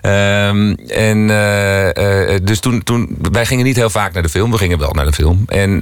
Ehm, 0.01 0.73
en 0.89 1.31
eh, 1.31 2.37
dus 2.43 2.61
toen, 2.61 2.83
toen, 2.83 3.17
wij 3.33 3.47
gingen 3.47 3.65
niet 3.65 3.77
heel 3.77 3.91
vaak 3.91 4.13
naar 4.13 4.23
de 4.23 4.29
film. 4.29 4.51
We 4.51 4.59
gingen 4.59 4.79
wel 4.79 4.91
naar 4.91 5.05
de 5.05 5.13
film. 5.13 5.43
En 5.47 5.79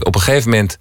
op 0.00 0.14
een 0.14 0.20
gegeven 0.20 0.50
moment 0.50 0.76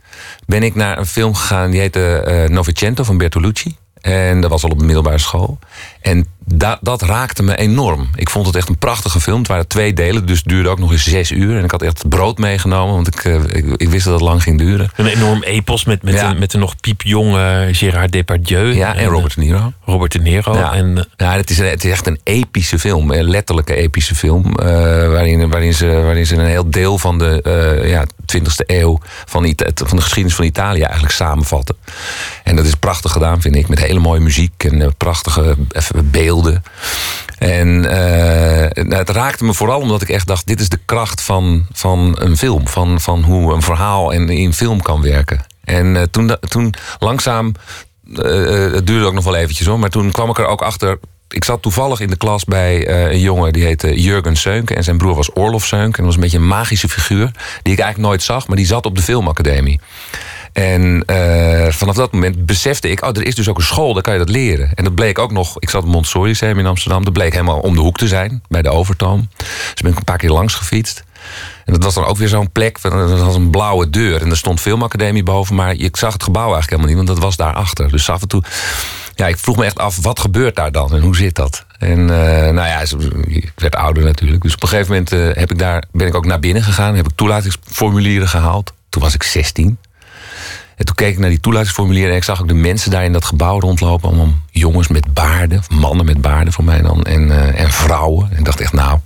ben 0.46 0.64
ik 0.64 0.76
naar 0.76 0.98
een 0.98 1.06
film 1.06 1.34
gegaan. 1.36 1.72
Die 1.72 1.80
heette 1.80 2.46
Novecento 2.50 3.04
van 3.04 3.18
Bertolucci. 3.18 3.76
En 4.06 4.42
dat 4.42 4.50
was 4.50 4.64
al 4.64 4.70
op 4.70 4.80
de 4.80 4.86
middelbare 4.86 5.18
school. 5.18 5.60
En 6.02 6.28
da- 6.46 6.78
dat 6.82 7.02
raakte 7.02 7.44
me 7.44 7.56
enorm. 7.58 8.10
Ik 8.16 8.30
vond 8.30 8.46
het 8.46 8.56
echt 8.56 8.70
een 8.70 8.78
prachtige 8.78 9.22
film. 9.22 9.38
Het 9.40 9.48
waren 9.48 9.68
twee 9.68 9.94
delen, 9.94 10.26
dus 10.26 10.38
het 10.38 10.48
duurde 10.48 10.70
ook 10.70 10.80
nog 10.80 10.92
eens 10.92 11.04
zes 11.04 11.32
uur. 11.32 11.58
En 11.58 11.64
ik 11.64 11.72
had 11.72 11.82
echt 11.82 12.10
brood 12.10 12.38
meegenomen, 12.38 12.94
want 12.96 13.08
ik, 13.08 13.24
eh, 13.24 13.36
ik, 13.44 13.66
ik 13.78 13.90
wist 13.90 14.06
dat 14.06 14.14
het 14.14 14.22
lang 14.24 14.44
ging 14.44 14.58
duren. 14.58 14.90
Een 14.96 15.06
enorm 15.06 15.44
epos 15.44 15.86
met, 15.86 16.04
met, 16.04 16.14
Ja. 16.14 16.30
een, 16.30 16.40
met 16.40 16.54
een 16.54 16.60
nog 16.60 16.76
piepjonge 16.82 17.70
Gérard 17.72 18.12
Depardieu. 18.12 18.74
Ja, 18.76 18.96
en 18.96 19.06
Robert 19.06 19.36
De 19.36 19.42
Niro. 19.42 19.58
eh, 19.58 19.66
Robert 19.86 20.12
De 20.12 20.20
Niro. 20.20 20.54
Ja. 20.54 20.74
En, 20.74 20.98
eh, 20.98 21.04
Ja, 21.18 21.34
het 21.36 21.50
is, 21.50 21.58
het 21.58 21.84
is 21.84 21.92
echt 21.92 22.08
een 22.08 22.20
epische 22.24 22.80
film. 22.80 23.12
Een 23.12 23.30
letterlijke 23.30 23.76
epische 23.76 24.16
film. 24.16 24.54
waarin, 24.56 25.50
waarin, 25.50 25.74
ze, 25.74 25.88
waarin 25.88 26.26
ze 26.26 26.36
een 26.36 26.46
heel 26.46 26.70
deel 26.70 26.98
van 26.98 27.18
de 27.18 27.42
ja, 27.86 28.06
20e 28.38 28.66
eeuw 28.66 29.00
van, 29.26 29.54
van 29.74 29.98
de 29.98 30.04
geschiedenis 30.04 30.36
van 30.36 30.46
Italië 30.46 30.82
eigenlijk 30.82 31.14
samenvatten. 31.14 31.76
En 32.44 32.56
dat 32.56 32.66
is 32.66 32.76
prachtig 32.76 33.12
gedaan, 33.12 33.42
vind 33.42 33.56
ik. 33.56 33.68
Met 33.68 33.80
hele 33.80 34.00
mooie 34.00 34.20
muziek 34.20 34.64
en 34.64 34.82
eh, 34.82 34.88
prachtige 34.98 35.56
beelden. 36.04 36.64
En 37.38 37.86
eh, 37.86 38.84
nou, 38.84 38.96
het 38.96 39.10
raakte 39.10 39.44
me 39.44 39.54
vooral 39.54 39.80
omdat 39.80 40.02
ik 40.02 40.10
echt 40.10 40.28
dacht: 40.28 40.48
dit 40.48 40.60
is 40.60 40.70
de 40.70 40.80
kracht 40.86 41.22
van, 41.22 41.66
van 41.72 42.16
een 42.20 42.38
film. 42.38 42.68
Van, 42.68 43.02
van 43.02 43.24
hoe 43.24 43.54
een 43.54 43.62
verhaal 43.62 44.12
in, 44.12 44.54
film 44.54 44.82
kan 44.82 45.02
werken. 45.02 45.46
En 45.64 45.96
eh, 45.96 46.04
toen, 46.04 46.38
toen 46.48 46.74
langzaam 47.00 47.54
het 48.14 48.88
duurde 48.88 49.06
ook 49.06 49.14
nog 49.14 49.24
wel 49.24 49.36
eventjes 49.36 49.68
hoor. 49.68 49.80
Maar 49.80 49.90
toen 49.90 50.12
kwam 50.12 50.30
ik 50.30 50.38
er 50.38 50.46
ook 50.46 50.62
achter. 50.62 51.00
Ik 51.36 51.44
zat 51.44 51.62
toevallig 51.62 52.00
in 52.00 52.10
de 52.10 52.16
klas 52.16 52.44
bij 52.44 52.88
eh, 52.88 53.12
een 53.12 53.20
jongen 53.20 53.54
die 53.54 53.64
heette 53.64 54.02
Jurgen 54.02 54.36
Seunke. 54.36 54.76
En 54.76 54.84
zijn 54.84 54.98
broer 54.98 55.16
was 55.16 55.34
Orlof 55.34 55.66
Seunke. 55.66 55.98
En 55.98 56.04
dat 56.04 56.06
was 56.06 56.16
een 56.16 56.22
beetje 56.22 56.38
een 56.38 56.48
magische 56.48 56.90
figuur. 56.90 57.32
Die 57.62 57.74
ik 57.74 57.80
eigenlijk 57.80 57.98
nooit 57.98 58.24
zag, 58.24 58.48
maar 58.48 58.58
die 58.58 58.66
zat 58.66 58.86
op 58.86 58.96
de 58.96 59.02
filmacademie. 59.02 59.80
En 60.54 61.04
eh, 61.06 61.72
vanaf 61.72 61.96
dat 61.96 62.12
moment 62.12 62.46
besefte 62.46 62.90
ik, 62.90 63.04
oh, 63.04 63.10
er 63.10 63.26
is 63.26 63.36
dus 63.36 63.50
ook 63.50 63.58
een 63.58 63.64
school, 63.64 63.94
daar 63.94 64.04
kan 64.04 64.14
je 64.14 64.20
dat 64.20 64.30
leren. 64.30 64.72
En 64.76 64.84
dat 64.84 64.96
bleek 64.96 65.20
ook 65.20 65.32
nog, 65.32 65.56
ik 65.60 65.70
zat 65.70 65.84
op 65.84 65.90
Montessori 65.90 66.30
Lyceum 66.30 66.60
in 66.60 66.66
Amsterdam, 66.66 67.04
dat 67.04 67.14
bleek 67.14 67.32
helemaal 67.32 67.60
om 67.60 67.76
de 67.76 67.82
hoek 67.82 67.98
te 67.98 68.08
zijn, 68.08 68.44
bij 68.48 68.62
de 68.62 68.70
Overtoom. 68.70 69.30
Dus 69.38 69.82
ben 69.82 69.92
ik 69.92 69.98
een 69.98 70.04
paar 70.04 70.18
keer 70.18 70.32
langs 70.32 70.54
gefietst. 70.54 71.04
En 71.66 71.74
dat 71.74 71.84
was 71.84 71.94
dan 71.94 72.06
ook 72.06 72.18
weer 72.18 72.28
zo'n 72.28 72.52
plek, 72.52 72.82
dat 72.82 73.20
was 73.20 73.36
een 73.36 73.50
blauwe 73.50 73.90
deur. 73.90 74.22
En 74.22 74.30
er 74.30 74.38
stond 74.38 74.62
filmacademie 74.62 75.24
boven, 75.24 75.56
maar 75.56 75.74
ik 75.74 75.98
zag 75.98 76.14
het 76.14 76.24
gebouw 76.24 76.54
eigenlijk 76.54 76.70
helemaal 76.70 76.90
niet, 76.90 77.06
want 77.06 77.20
dat 77.20 77.26
was 77.26 77.36
daarachter. 77.36 77.92
Dus 77.92 78.10
af 78.10 78.22
en 78.22 78.28
toe, 78.28 78.44
ja, 79.16 79.28
ik 79.28 79.38
vroeg 79.38 79.58
me 79.58 79.66
echt 79.66 79.80
af, 79.80 80.02
wat 80.02 80.20
gebeurt 80.20 80.56
daar 80.56 80.72
dan 80.72 80.94
en 80.94 81.02
hoe 81.02 81.16
zit 81.16 81.36
dat? 81.36 81.66
En 81.80 82.00
eh, 82.00 82.54
nou 82.54 82.68
ja, 82.68 82.82
ik 83.28 83.52
werd 83.56 83.76
ouder 83.76 84.04
natuurlijk. 84.04 84.42
Dus 84.42 84.56
op 84.56 84.64
een 84.64 84.70
gegeven 84.70 84.92
moment 84.92 85.12
eh, 85.12 85.42
heb 85.42 85.52
ik 85.52 85.60
daar, 85.60 85.84
ben 85.92 86.08
ik 86.08 86.16
ook 86.16 86.26
naar 86.26 86.40
binnen 86.40 86.64
gegaan, 86.64 86.96
heb 86.96 87.08
ik 87.08 87.16
toelatingsformulieren 87.16 88.28
gehaald. 88.28 88.74
Toen 88.90 89.02
was 89.02 89.14
ik 89.14 89.24
16. 89.24 89.78
En 90.76 90.86
toen 90.86 90.96
keek 90.96 91.14
ik 91.14 91.20
naar 91.20 91.30
die 91.30 91.40
toelatingsformulieren 91.40 92.12
en 92.12 92.18
ik 92.18 92.24
zag 92.24 92.42
ook 92.42 92.48
de 92.48 92.54
mensen 92.54 92.92
daar 92.92 93.04
in 93.04 93.14
dat 93.14 93.26
gebouw 93.26 93.60
rondlopen. 93.60 94.10
Allemaal 94.10 94.34
jongens 94.52 94.88
met 94.88 95.14
baarden, 95.14 95.58
of 95.58 95.70
mannen 95.70 96.06
met 96.06 96.22
baarden 96.22 96.54
voor 96.54 96.64
mij 96.64 96.82
dan, 96.82 97.04
en, 97.04 97.32
eh, 97.32 97.62
en 97.62 97.72
vrouwen. 97.72 98.32
En 98.32 98.38
ik 98.38 98.46
dacht 98.46 98.62
echt, 98.62 98.74
nou, 98.74 99.00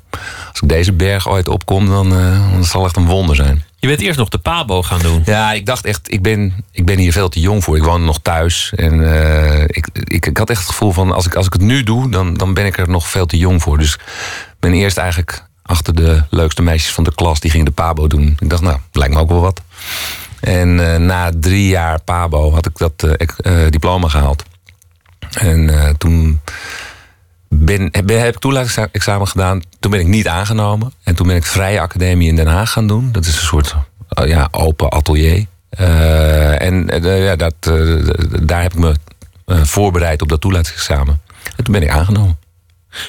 als 0.49 0.61
ik 0.61 0.69
deze 0.69 0.93
berg 0.93 1.29
ooit 1.29 1.47
opkom, 1.47 1.85
dan, 1.87 2.15
eh, 2.15 2.51
dan 2.51 2.63
zal 2.63 2.83
het 2.83 2.89
echt 2.89 3.05
een 3.05 3.11
wonder 3.11 3.35
zijn. 3.35 3.63
je 3.79 3.87
bent 3.87 4.01
eerst 4.01 4.17
nog 4.17 4.29
de 4.29 4.37
Pabo 4.37 4.83
gaan 4.83 4.99
doen. 4.99 5.21
Ja, 5.25 5.53
ik 5.53 5.65
dacht 5.65 5.85
echt, 5.85 6.11
ik 6.13 6.21
ben, 6.21 6.53
ik 6.71 6.85
ben 6.85 6.97
hier 6.97 7.11
veel 7.11 7.29
te 7.29 7.39
jong 7.39 7.63
voor. 7.63 7.77
Ik 7.77 7.83
woon 7.83 8.05
nog 8.05 8.19
thuis. 8.21 8.73
En 8.75 9.13
eh, 9.13 9.63
ik, 9.63 9.87
ik, 9.93 10.25
ik 10.25 10.37
had 10.37 10.49
echt 10.49 10.59
het 10.59 10.69
gevoel 10.69 10.91
van, 10.91 11.11
als 11.11 11.25
ik, 11.25 11.35
als 11.35 11.45
ik 11.45 11.53
het 11.53 11.61
nu 11.61 11.83
doe, 11.83 12.09
dan, 12.09 12.33
dan 12.33 12.53
ben 12.53 12.65
ik 12.65 12.77
er 12.77 12.89
nog 12.89 13.07
veel 13.07 13.25
te 13.25 13.37
jong 13.37 13.61
voor. 13.61 13.77
Dus 13.77 13.93
ik 13.93 13.99
ben 14.59 14.73
eerst 14.73 14.97
eigenlijk 14.97 15.47
achter 15.61 15.95
de 15.95 16.23
leukste 16.29 16.61
meisjes 16.61 16.93
van 16.93 17.03
de 17.03 17.15
klas, 17.15 17.39
die 17.39 17.51
gingen 17.51 17.65
de 17.65 17.71
Pabo 17.71 18.07
doen. 18.07 18.37
Ik 18.39 18.49
dacht, 18.49 18.61
nou, 18.61 18.77
lijkt 18.91 19.13
me 19.13 19.19
ook 19.19 19.29
wel 19.29 19.41
wat. 19.41 19.61
En 20.41 20.91
eh, 20.93 20.99
na 20.99 21.31
drie 21.39 21.67
jaar 21.67 22.01
Pabo 22.01 22.51
had 22.53 22.65
ik 22.65 22.77
dat 22.77 23.03
eh, 23.03 23.27
eh, 23.37 23.71
diploma 23.71 24.07
gehaald. 24.07 24.43
En 25.29 25.95
toen 25.97 26.41
ben, 27.47 27.89
heb, 27.91 28.11
ik 28.11 28.39
toelatingsexamen 28.39 29.27
gedaan. 29.27 29.61
Toen 29.79 29.91
ben 29.91 29.99
ik 29.99 30.07
niet 30.07 30.27
aangenomen. 30.27 30.93
En 31.03 31.15
toen 31.15 31.27
ben 31.27 31.35
ik 31.35 31.45
Vrije 31.45 31.79
Academie 31.79 32.27
in 32.29 32.35
Den 32.35 32.47
Haag 32.47 32.71
gaan 32.71 32.87
doen. 32.87 33.11
Dat 33.11 33.25
is 33.25 33.35
een 33.35 33.47
soort 33.47 33.75
ja, 34.25 34.47
open 34.51 34.89
atelier. 34.89 35.45
En 35.69 36.89
ja, 37.01 37.35
dat, 37.35 37.53
daar 38.41 38.61
heb 38.61 38.73
ik 38.73 38.79
me 38.79 38.95
voorbereid 39.47 40.21
op 40.21 40.29
dat 40.29 40.41
toelatingsexamen. 40.41 41.21
En 41.55 41.63
toen 41.63 41.73
ben 41.73 41.83
ik 41.83 41.89
aangenomen. 41.89 42.37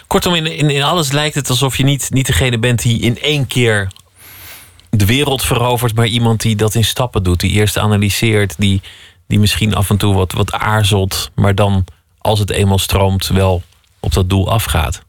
Kortom, 0.07 0.35
in, 0.35 0.47
in, 0.47 0.71
in 0.71 0.83
alles 0.83 1.13
lijkt 1.13 1.35
het 1.35 1.49
alsof 1.51 1.77
je 1.77 1.85
niet, 1.85 2.11
niet 2.11 2.27
degene 2.27 2.59
bent 2.59 2.83
die 2.83 3.01
in 3.01 3.21
één 3.21 3.47
keer 3.47 3.89
de 4.91 5.07
wereld 5.07 5.43
verovert, 5.43 5.95
maar 5.95 6.07
iemand 6.07 6.41
die 6.41 6.57
dat 6.57 6.75
in 6.75 6.85
stappen 6.85 7.23
doet. 7.23 7.41
Die 7.41 7.51
eerst 7.51 7.79
analyseert, 7.79 8.55
die, 8.59 8.81
die 9.27 9.39
misschien 9.39 9.75
af 9.75 9.91
en 9.91 9.97
toe 9.97 10.15
wat, 10.15 10.33
wat 10.33 10.53
aarzelt, 10.53 11.31
maar 11.35 11.55
dan 11.55 11.85
als 12.19 12.39
het 12.39 12.51
eenmaal 12.51 12.79
stroomt, 12.79 13.27
wel 13.27 13.63
op 14.01 14.13
dat 14.13 14.29
doel 14.29 14.51
afgaat. 14.51 15.03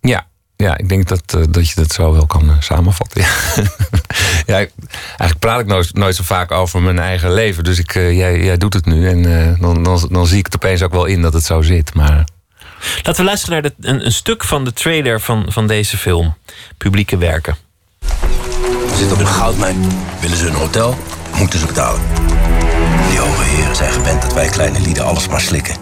Ja, 0.00 0.26
ja 0.56 0.78
ik 0.78 0.88
denk 0.88 1.08
dat, 1.08 1.34
eh, 1.34 1.42
dat 1.48 1.68
je 1.68 1.74
dat 1.74 1.92
zo 1.92 2.12
wel 2.12 2.26
kan 2.26 2.50
eh, 2.50 2.56
samenvatten. 2.60 3.20
Ja. 3.20 3.28
ja, 4.52 4.58
ik- 4.58 4.72
eigenlijk 5.06 5.38
praat 5.38 5.60
ik 5.60 5.66
nooit, 5.66 5.94
nooit 5.94 6.16
zo 6.16 6.22
vaak 6.22 6.50
over 6.50 6.82
mijn 6.82 6.98
eigen 6.98 7.32
leven. 7.32 7.64
Dus 7.64 7.78
ik, 7.78 7.94
eh, 7.94 8.16
jij, 8.16 8.44
jij 8.44 8.56
doet 8.56 8.74
het 8.74 8.86
nu. 8.86 9.08
En 9.08 9.22
dan, 9.60 9.82
dan, 9.82 10.08
dan 10.10 10.26
zie 10.26 10.38
ik 10.38 10.44
het 10.46 10.54
opeens 10.54 10.82
ook 10.82 10.92
wel 10.92 11.04
in 11.04 11.22
dat 11.22 11.32
het 11.32 11.44
zo 11.44 11.62
zit. 11.62 11.94
Maar 11.94 12.24
Laten 13.02 13.16
we 13.16 13.22
luisteren 13.24 13.62
naar 13.62 13.72
de, 13.76 13.88
een, 13.88 14.04
een 14.04 14.12
stuk 14.12 14.44
van 14.44 14.64
de 14.64 14.72
trailer 14.72 15.20
van, 15.20 15.44
van 15.48 15.66
deze 15.66 15.96
film, 15.96 16.36
Publieke 16.76 17.16
Werken. 17.16 17.56
We 18.96 19.02
zitten 19.02 19.20
op 19.20 19.26
een 19.26 19.34
goudmijn. 19.34 19.76
Willen 20.20 20.36
ze 20.36 20.46
een 20.46 20.54
hotel, 20.54 20.96
moeten 21.38 21.58
ze 21.58 21.66
betalen. 21.66 22.00
Die 23.08 23.18
hoge 23.18 23.42
heren 23.42 23.76
zijn 23.76 23.92
gewend 23.92 24.22
dat 24.22 24.32
wij 24.32 24.48
kleine 24.48 24.80
lieden 24.80 25.04
alles 25.04 25.28
maar 25.28 25.40
slikken. 25.40 25.76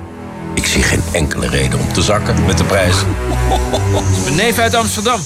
Ik 0.54 0.66
zie 0.66 0.82
geen 0.82 1.02
enkele 1.12 1.48
reden 1.48 1.78
om 1.78 1.92
te 1.92 2.02
zakken 2.02 2.44
met 2.46 2.58
de 2.58 2.64
prijs. 2.64 2.94
Mijn 4.24 4.34
neef 4.34 4.58
uit 4.58 4.74
Amsterdam. 4.74 5.20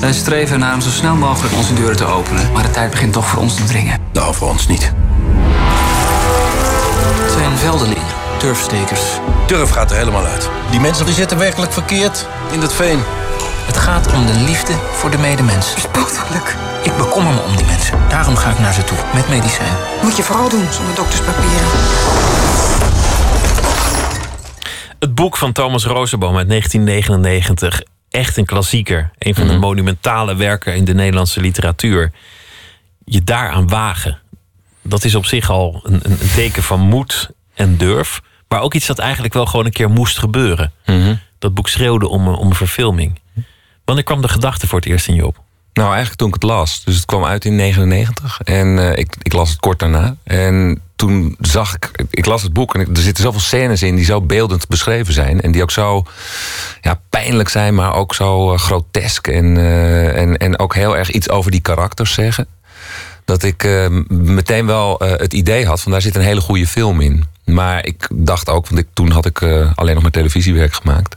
Wij 0.00 0.12
streven 0.12 0.52
ernaar 0.52 0.74
om 0.74 0.80
zo 0.80 0.90
snel 0.90 1.14
mogelijk 1.14 1.54
onze 1.54 1.74
deuren 1.74 1.96
te 1.96 2.04
openen. 2.04 2.52
Maar 2.52 2.62
de 2.62 2.70
tijd 2.70 2.90
begint 2.90 3.12
toch 3.12 3.26
voor 3.26 3.40
ons 3.40 3.54
te 3.54 3.64
dringen. 3.64 3.98
Nou, 4.12 4.34
voor 4.34 4.48
ons 4.48 4.66
niet. 4.66 4.92
Het 7.22 7.32
zijn 7.32 7.56
veldelingen, 7.56 8.06
turfstekers. 8.38 9.02
Turf 9.46 9.70
gaat 9.70 9.90
er 9.90 9.96
helemaal 9.96 10.24
uit. 10.24 10.50
Die 10.70 10.80
mensen 10.80 11.04
die 11.04 11.14
zitten 11.14 11.38
werkelijk 11.38 11.72
verkeerd 11.72 12.26
in 12.50 12.60
het 12.60 12.72
veen. 12.72 13.00
Het 13.70 13.78
gaat 13.78 14.12
om 14.12 14.26
de 14.26 14.32
liefde 14.34 14.72
voor 14.92 15.10
de 15.10 15.18
medemens. 15.18 15.74
Bespottelijk. 15.74 16.56
Ik 16.82 16.96
bekommer 16.96 17.34
me 17.34 17.40
om 17.40 17.56
die 17.56 17.66
mensen. 17.66 17.98
Daarom 18.08 18.36
ga 18.36 18.50
ik 18.50 18.58
naar 18.58 18.72
ze 18.72 18.84
toe, 18.84 18.98
met 19.14 19.28
medicijn. 19.28 19.72
Moet 20.02 20.16
je 20.16 20.22
vooral 20.22 20.48
doen 20.48 20.72
zonder 20.72 20.94
dokterspapieren. 20.94 21.68
Het 24.98 25.14
boek 25.14 25.36
van 25.36 25.52
Thomas 25.52 25.84
Rosenboom 25.84 26.36
uit 26.36 26.48
1999. 26.48 27.82
Echt 28.10 28.36
een 28.36 28.44
klassieker. 28.46 29.10
Een 29.18 29.34
van 29.34 29.46
de 29.46 29.56
monumentale 29.58 30.34
werken 30.36 30.74
in 30.76 30.84
de 30.84 30.94
Nederlandse 30.94 31.40
literatuur. 31.40 32.12
Je 33.04 33.24
daaraan 33.24 33.68
wagen. 33.68 34.18
Dat 34.82 35.04
is 35.04 35.14
op 35.14 35.26
zich 35.26 35.50
al 35.50 35.80
een, 35.84 36.00
een, 36.02 36.18
teken 36.34 36.62
van 36.62 36.80
moed 36.80 37.30
en 37.54 37.76
durf. 37.76 38.20
Maar 38.48 38.60
ook 38.60 38.74
iets 38.74 38.86
dat 38.86 38.98
eigenlijk 38.98 39.34
wel 39.34 39.46
gewoon 39.46 39.64
een 39.66 39.72
keer 39.72 39.90
moest 39.90 40.18
gebeuren. 40.18 40.72
Dat 41.38 41.54
boek 41.54 41.68
schreeuwde 41.68 42.08
om, 42.08 42.26
een- 42.28 42.34
om 42.34 42.46
een 42.46 42.54
verfilming. 42.54 43.18
Wanneer 43.84 44.04
kwam 44.04 44.22
de 44.22 44.28
gedachte 44.28 44.66
voor 44.66 44.78
het 44.78 44.88
eerst 44.88 45.08
in 45.08 45.14
je 45.14 45.26
op? 45.26 45.42
Nou, 45.72 45.88
eigenlijk 45.88 46.18
toen 46.18 46.28
ik 46.28 46.34
het 46.34 46.42
las. 46.42 46.84
Dus 46.84 46.94
het 46.94 47.04
kwam 47.04 47.24
uit 47.24 47.44
in 47.44 47.56
99. 47.56 48.40
En 48.44 48.78
eh, 48.78 48.98
ik, 48.98 49.16
ik 49.22 49.32
las 49.32 49.50
het 49.50 49.60
kort 49.60 49.78
daarna. 49.78 50.16
En 50.24 50.80
toen 50.96 51.36
zag 51.40 51.74
ik... 51.74 51.90
Ik 52.10 52.26
las 52.26 52.42
het 52.42 52.52
boek 52.52 52.74
en 52.74 52.80
er 52.80 53.02
zitten 53.02 53.24
zoveel 53.24 53.40
scènes 53.40 53.82
in... 53.82 53.96
die 53.96 54.04
zo 54.04 54.20
beeldend 54.20 54.68
beschreven 54.68 55.12
zijn. 55.12 55.40
En 55.40 55.52
die 55.52 55.62
ook 55.62 55.70
zo 55.70 56.04
ja, 56.80 57.00
pijnlijk 57.08 57.48
zijn, 57.48 57.74
maar 57.74 57.94
ook 57.94 58.14
zo 58.14 58.52
eh, 58.52 58.58
grotesk. 58.58 59.26
En, 59.26 59.56
eh, 59.56 60.20
en, 60.20 60.36
en 60.36 60.58
ook 60.58 60.74
heel 60.74 60.96
erg 60.96 61.10
iets 61.10 61.28
over 61.28 61.50
die 61.50 61.60
karakters 61.60 62.12
zeggen. 62.12 62.46
Dat 63.24 63.42
ik 63.42 63.88
meteen 64.08 64.66
wel 64.66 64.96
het 64.98 65.32
idee 65.32 65.66
had 65.66 65.80
van 65.80 65.92
daar 65.92 66.00
zit 66.00 66.16
een 66.16 66.22
hele 66.22 66.40
goede 66.40 66.66
film 66.66 67.00
in. 67.00 67.24
Maar 67.54 67.86
ik 67.86 68.08
dacht 68.12 68.48
ook, 68.48 68.68
want 68.68 68.80
ik, 68.80 68.86
toen 68.92 69.10
had 69.10 69.26
ik 69.26 69.40
eh, 69.40 69.70
alleen 69.74 69.94
nog 69.94 70.02
maar 70.02 70.12
televisiewerk 70.12 70.72
gemaakt. 70.72 71.16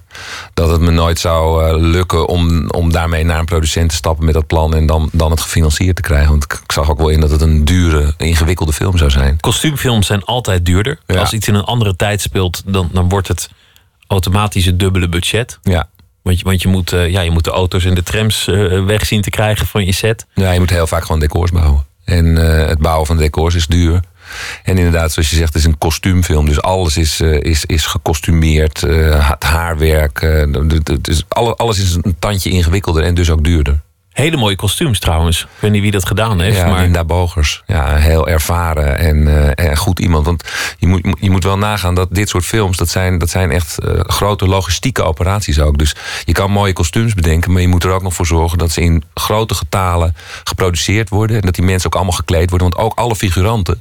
Dat 0.54 0.70
het 0.70 0.82
me 0.82 0.92
nooit 0.92 1.20
zou 1.20 1.66
eh, 1.66 1.76
lukken 1.78 2.28
om, 2.28 2.70
om 2.70 2.92
daarmee 2.92 3.24
naar 3.24 3.40
een 3.40 3.46
producent 3.46 3.90
te 3.90 3.96
stappen 3.96 4.26
met 4.26 4.34
dat 4.34 4.48
plan. 4.48 4.76
En 4.76 4.86
dan, 4.86 5.10
dan 5.12 5.32
het 5.32 5.42
gefinancierd 5.42 5.96
te 5.96 6.02
krijgen. 6.02 6.30
Want 6.30 6.44
ik, 6.44 6.54
ik 6.64 6.72
zag 6.72 6.90
ook 6.90 6.98
wel 6.98 7.10
in 7.10 7.20
dat 7.20 7.32
het 7.32 7.42
een 7.42 7.66
dure, 7.66 8.14
ingewikkelde 8.18 8.74
film 8.74 8.98
zou 8.98 9.10
zijn. 9.10 9.40
Kostuumfilms 9.40 10.08
zijn 10.08 10.24
altijd 10.24 10.66
duurder. 10.66 11.00
Ja. 11.06 11.20
Als 11.20 11.34
iets 11.34 11.48
in 11.48 11.54
een 11.54 11.64
andere 11.64 11.96
tijd 11.96 12.22
speelt, 12.22 12.62
dan, 12.66 12.90
dan 12.92 13.10
wordt 13.10 13.28
het 13.28 13.50
automatisch 14.08 14.66
het 14.66 14.80
dubbele 14.80 15.10
budget. 15.10 15.60
Ja. 15.62 15.90
Want 16.22 16.40
je, 16.40 16.44
want 16.44 16.62
je, 16.62 16.68
moet, 16.68 16.92
eh, 16.92 17.10
ja, 17.10 17.22
je 17.22 17.32
moet 17.32 17.44
de 17.44 17.52
auto's 17.52 17.86
en 17.86 17.94
de 17.94 18.04
trams 18.04 18.46
weg 18.86 19.06
zien 19.06 19.22
te 19.22 19.30
krijgen 19.30 19.68
van 19.68 19.86
je 19.86 19.92
set. 19.92 20.26
Ja, 20.34 20.52
je 20.52 20.60
moet 20.60 20.70
heel 20.70 20.88
vaak 20.88 21.02
gewoon 21.02 21.20
decors 21.20 21.52
bouwen. 21.52 21.86
En 22.06 22.36
het 22.36 22.80
bouwen 22.80 23.08
van 23.08 23.18
decors 23.18 23.56
is 23.56 23.68
duur. 23.68 24.02
En 24.64 24.78
inderdaad, 24.78 25.12
zoals 25.12 25.30
je 25.30 25.36
zegt, 25.36 25.54
het 25.54 25.62
is 25.64 25.68
een 25.70 25.78
kostuumfilm. 25.78 26.46
Dus 26.46 26.62
alles 26.62 26.98
is, 26.98 27.20
eh, 27.20 27.40
is, 27.42 27.66
is 27.66 27.86
gekostumeerd. 27.86 28.84
eh, 28.84 29.30
het 29.30 29.44
haarwerk. 29.44 30.20
dus 31.02 31.24
alle- 31.28 31.56
alles 31.56 31.80
is 31.80 31.98
een 32.02 32.16
tandje 32.20 32.50
ingewikkelder 32.50 33.04
en 33.04 33.14
dus 33.14 33.30
ook 33.30 33.44
duurder. 33.44 33.82
Hele 34.14 34.38
mooie 34.38 34.56
kostuums 34.56 35.00
trouwens. 35.00 35.42
Ik 35.42 35.48
weet 35.60 35.72
niet 35.72 35.82
wie 35.82 35.92
dat 35.92 36.06
gedaan 36.06 36.42
heeft. 36.42 36.58
Ja, 36.58 36.68
maar 36.68 36.82
Linda 36.82 37.04
Bogers. 37.04 37.64
Ja, 37.66 37.96
heel 37.96 38.28
ervaren 38.28 38.98
en, 38.98 39.28
eh, 39.56 39.70
en 39.70 39.78
goed 39.78 40.00
iemand. 40.00 40.26
Want 40.26 40.44
je 40.78 40.88
moet, 40.88 41.02
je 41.20 41.30
moet 41.30 41.44
wel 41.44 41.58
nagaan 41.58 41.96
dat 41.96 42.08
dit 42.12 42.30
soort 42.30 42.46
films... 42.46 42.78
dat 42.78 42.90
zijn, 42.90 43.18
dat 43.18 43.30
zijn 43.30 43.52
echt 43.52 43.80
eh, 43.80 44.00
grote 44.00 44.48
logistieke 44.48 45.04
operaties 45.04 45.60
ook. 45.60 45.78
Dus 45.78 45.96
je 46.26 46.32
kan 46.32 46.52
mooie 46.52 46.74
kostuums 46.74 47.14
bedenken... 47.14 47.52
maar 47.52 47.62
je 47.62 47.68
moet 47.68 47.84
er 47.84 47.92
ook 47.92 48.02
nog 48.02 48.14
voor 48.14 48.26
zorgen 48.26 48.58
dat 48.58 48.72
ze 48.72 48.82
in 48.82 49.04
grote 49.14 49.56
getalen 49.56 50.16
geproduceerd 50.44 51.10
worden... 51.10 51.36
en 51.36 51.42
dat 51.42 51.56
die 51.56 51.66
mensen 51.66 51.88
ook 51.88 51.96
allemaal 51.96 52.18
gekleed 52.18 52.50
worden. 52.50 52.70
Want 52.70 52.86
ook 52.86 52.98
alle 52.98 53.16
figuranten, 53.16 53.80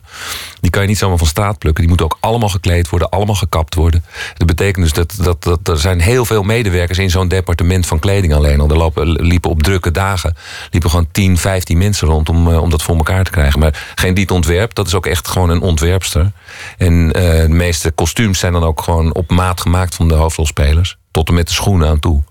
die 0.60 0.70
kan 0.70 0.82
je 0.82 0.88
niet 0.88 0.98
zomaar 0.98 1.18
van 1.18 1.26
straat 1.26 1.58
plukken. 1.58 1.80
Die 1.80 1.88
moeten 1.88 2.06
ook 2.06 2.18
allemaal 2.20 2.48
gekleed 2.48 2.88
worden, 2.88 3.08
allemaal 3.08 3.34
gekapt 3.34 3.74
worden. 3.74 4.04
Dat 4.36 4.46
betekent 4.46 4.84
dus 4.84 4.92
dat, 4.92 5.14
dat, 5.22 5.42
dat 5.42 5.68
er 5.68 5.78
zijn 5.78 6.00
heel 6.00 6.24
veel 6.24 6.42
medewerkers... 6.42 6.98
in 6.98 7.10
zo'n 7.10 7.28
departement 7.28 7.86
van 7.86 7.98
kleding 7.98 8.34
alleen 8.34 8.60
al. 8.60 8.68
Er 8.68 8.76
lopen, 8.76 9.10
liepen 9.10 9.50
op 9.50 9.62
drukke 9.62 9.90
dagen 9.90 10.21
liepen 10.70 10.90
gewoon 10.90 11.08
10, 11.12 11.38
15 11.38 11.78
mensen 11.78 12.08
rond 12.08 12.28
om, 12.28 12.50
eh, 12.52 12.62
om 12.62 12.70
dat 12.70 12.82
voor 12.82 12.96
elkaar 12.96 13.24
te 13.24 13.30
krijgen. 13.30 13.58
Maar 13.60 13.92
geen 13.94 14.14
die 14.14 14.28
ontwerp, 14.30 14.74
dat 14.74 14.86
is 14.86 14.94
ook 14.94 15.06
echt 15.06 15.28
gewoon 15.28 15.50
een 15.50 15.60
ontwerpster. 15.60 16.32
En 16.78 17.12
eh, 17.12 17.22
de 17.40 17.48
meeste 17.48 17.90
kostuums 17.90 18.38
zijn 18.38 18.52
dan 18.52 18.64
ook 18.64 18.82
gewoon 18.82 19.14
op 19.14 19.30
maat 19.30 19.60
gemaakt 19.60 19.94
van 19.94 20.08
de 20.08 20.14
hoofdrolspelers. 20.14 20.96
Tot 21.10 21.28
en 21.28 21.34
met 21.34 21.46
de 21.48 21.52
schoenen 21.54 21.88
aan 21.88 21.98
toe. 22.00 22.22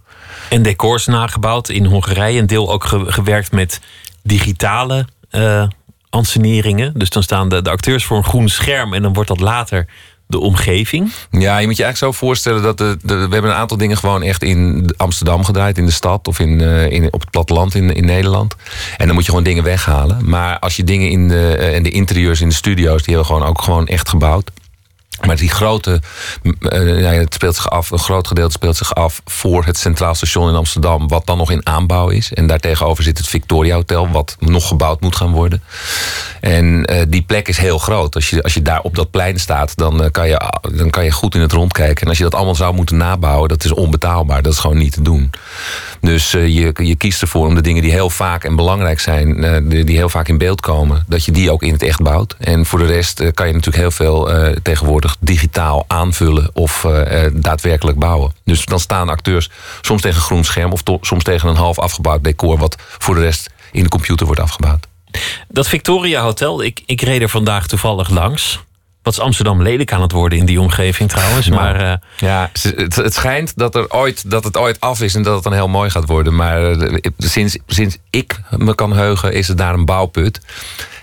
En 0.50 0.62
decors 0.62 1.06
nagebouwd 1.06 1.70
in 1.70 1.86
Hongarije. 1.86 2.40
Een 2.40 2.48
deel 2.48 2.72
ook 2.72 2.84
ge- 2.84 3.12
gewerkt 3.12 3.52
met 3.52 3.80
digitale 4.24 5.08
eh 5.30 5.68
anseneringen. 6.10 6.94
Dus 6.96 7.10
dan 7.10 7.24
staan 7.24 7.50
de, 7.50 7.62
de 7.62 7.70
acteurs 7.70 8.06
voor 8.06 8.18
een 8.18 8.24
groen 8.24 8.50
scherm 8.50 8.94
en 8.94 9.02
dan 9.02 9.14
wordt 9.14 9.30
dat 9.30 9.40
later 9.40 9.88
de 10.32 10.40
omgeving. 10.40 11.12
Ja, 11.32 11.58
je 11.58 11.68
moet 11.68 11.78
je 11.78 11.84
eigenlijk 11.84 12.14
zo 12.14 12.26
voorstellen 12.26 12.62
dat 12.62 12.78
de, 12.78 12.98
we 13.02 13.14
hebben 13.14 13.44
een 13.44 13.52
aantal 13.52 13.78
dingen 13.78 13.98
gewoon 13.98 14.24
echt 14.24 14.44
in 14.44 14.94
Amsterdam 14.98 15.44
gedraaid, 15.44 15.78
in 15.78 15.86
de 15.86 15.92
stad 15.92 16.28
of 16.28 16.40
in, 16.40 16.62
eh, 16.62 16.92
in, 16.92 17.14
op 17.14 17.20
het 17.20 17.30
platteland 17.30 17.76
in, 17.76 17.96
in 17.96 18.06
Nederland. 18.06 18.56
En 18.98 19.06
dan 19.06 19.16
moet 19.16 19.24
je 19.24 19.30
gewoon 19.30 19.46
dingen 19.46 19.64
weghalen. 19.64 20.30
Maar 20.30 20.60
als 20.60 20.76
je 20.76 20.84
dingen 20.84 21.10
in 21.10 21.28
de, 21.28 21.56
eh, 21.56 21.76
in 21.76 21.84
de 21.84 21.90
interieurs, 21.90 22.42
in 22.42 22.50
de 22.50 22.56
studio's, 22.56 23.04
die 23.04 23.16
hebben 23.16 23.32
we 23.32 23.34
gewoon 23.34 23.50
ook 23.50 23.62
gewoon 23.62 23.88
echt 23.88 24.10
gebouwd. 24.10 24.52
Maar 25.26 25.36
die 25.36 25.50
grote, 25.50 26.02
eh, 26.60 27.12
het 27.12 27.34
speelt 27.34 27.56
zich 27.56 27.70
af, 27.70 27.92
een 27.92 28.00
groot 28.00 28.28
gedeelte 28.28 28.52
speelt 28.52 28.78
zich 28.78 28.96
af 28.96 29.22
voor 29.26 29.66
het 29.66 29.78
Centraal 29.78 30.16
Station 30.16 30.50
in 30.50 30.56
Amsterdam, 30.56 31.08
wat 31.08 31.26
dan 31.26 31.38
nog 31.38 31.52
in 31.52 31.68
aanbouw 31.68 32.10
is. 32.10 32.34
En 32.34 32.48
daartegenover 32.48 33.04
zit 33.04 33.18
het 33.18 33.28
Victoria 33.28 33.76
Hotel, 33.76 34.10
wat 34.10 34.36
nog 34.40 34.68
gebouwd 34.68 35.02
moet 35.02 35.16
gaan 35.16 35.32
worden. 35.32 35.64
En 36.40 36.86
eh, 36.86 37.02
die 37.08 37.22
plek 37.22 37.48
is 37.48 37.58
heel 37.58 37.78
groot. 37.78 38.16
Als 38.16 38.30
je, 38.30 38.44
als 38.44 38.54
je 38.54 38.62
daar 38.62 38.82
op 38.82 38.96
dat 38.96 39.12
plein 39.12 39.40
staat, 39.40 39.76
dan, 39.76 40.04
eh, 40.04 40.12
kan 40.12 40.28
je, 40.28 40.42
dan 40.76 40.90
kan 40.90 41.04
je 41.04 41.12
goed 41.12 41.36
in 41.36 41.42
het 41.42 41.52
rond 41.52 41.74
kijken. 41.74 42.02
En 42.02 42.08
als 42.08 42.18
je 42.18 42.24
dat 42.24 42.36
allemaal 42.36 42.56
zou 42.56 42.74
moeten 42.74 42.98
nabouwen, 42.98 43.50
dat 43.50 43.64
is 43.64 43.72
onbetaalbaar. 43.72 44.42
Dat 44.42 44.54
is 44.54 44.60
gewoon 44.60 44.78
niet 44.78 44.94
te 44.94 45.02
doen. 45.02 45.32
Dus 46.02 46.34
eh, 46.34 46.48
je, 46.48 46.74
je 46.84 46.96
kiest 46.96 47.22
ervoor 47.22 47.48
om 47.48 47.56
de 47.56 47.62
dingen 47.62 47.82
die 47.82 47.92
heel 47.92 48.10
vaak 48.10 48.44
en 48.44 48.56
belangrijk 48.56 49.00
zijn, 49.00 49.44
eh, 49.44 49.86
die, 49.86 49.96
heel 49.96 50.10
vaak 50.10 50.28
in 50.28 50.38
beeld 50.38 50.62
komen, 50.62 51.04
dat 51.08 51.26
je 51.26 51.32
die 51.32 51.52
ook 51.52 51.64
in 51.64 51.72
het 51.72 51.84
echt 51.84 52.02
bouwt. 52.02 52.36
En 52.40 52.66
voor 52.66 52.80
de 52.80 52.86
rest 52.86 53.20
eh, 53.20 53.28
kan 53.34 53.48
je 53.48 53.54
natuurlijk 53.54 53.82
heel 53.84 53.92
veel 53.92 54.30
tegenwoordig 54.64 55.16
digitaal 55.20 55.86
aanvullen 55.88 56.50
of 56.54 56.88
daadwerkelijk 57.34 58.00
bouwen. 58.00 58.34
Dus 58.44 58.66
dan 58.66 58.80
staan 58.80 59.10
acteurs 59.10 59.50
soms 59.82 60.02
tegen 60.02 60.18
een 60.18 60.24
groen 60.24 60.44
scherm 60.44 60.72
of 60.72 60.82
soms 61.02 61.24
tegen 61.24 61.50
een 61.50 61.56
half 61.56 61.80
afgebouwd 61.80 62.24
decor, 62.24 62.58
wat 62.58 62.76
voor 62.80 63.16
de 63.16 63.22
rest 63.22 63.50
in 63.72 63.84
de 63.84 63.90
computer 63.90 64.26
wordt 64.26 64.42
afgebouwd. 64.42 64.88
Dat 65.48 65.68
Victoria 65.68 66.22
Hotel, 66.22 66.64
ik, 66.64 66.82
ik 66.86 67.02
reed 67.02 67.22
er 67.22 67.30
vandaag 67.30 67.68
toevallig 67.68 68.10
langs. 68.10 68.60
Wat 69.04 69.14
is 69.14 69.20
Amsterdam 69.20 69.62
lelijk 69.62 69.94
aan 69.94 70.02
het 70.02 70.12
worden 70.12 70.38
in 70.38 70.46
die 70.46 70.60
omgeving 70.62 71.10
trouwens. 71.10 71.50
Maar 71.50 71.92
eh, 71.92 71.94
Ja, 72.18 72.50
het, 72.76 72.96
het 72.96 73.14
schijnt 73.14 73.54
dat, 73.56 73.76
er 73.76 73.92
ooit, 73.92 74.30
dat 74.32 74.44
het 74.44 74.58
ooit 74.58 74.80
af 74.80 75.02
is 75.02 75.16
en 75.16 75.24
dat 75.24 75.34
het 75.34 75.44
dan 75.44 75.54
heel 75.54 75.68
mooi 75.68 75.90
gaat 75.90 76.08
worden. 76.08 76.36
Maar 76.36 76.72
eh, 76.72 77.12
sinds, 77.18 77.58
sinds 77.68 77.98
ik 78.10 78.40
me 78.50 78.76
kan 78.76 78.94
heugen, 78.94 79.34
is 79.34 79.48
het 79.48 79.58
daar 79.58 79.74
een 79.74 79.86
bouwput. 79.86 80.42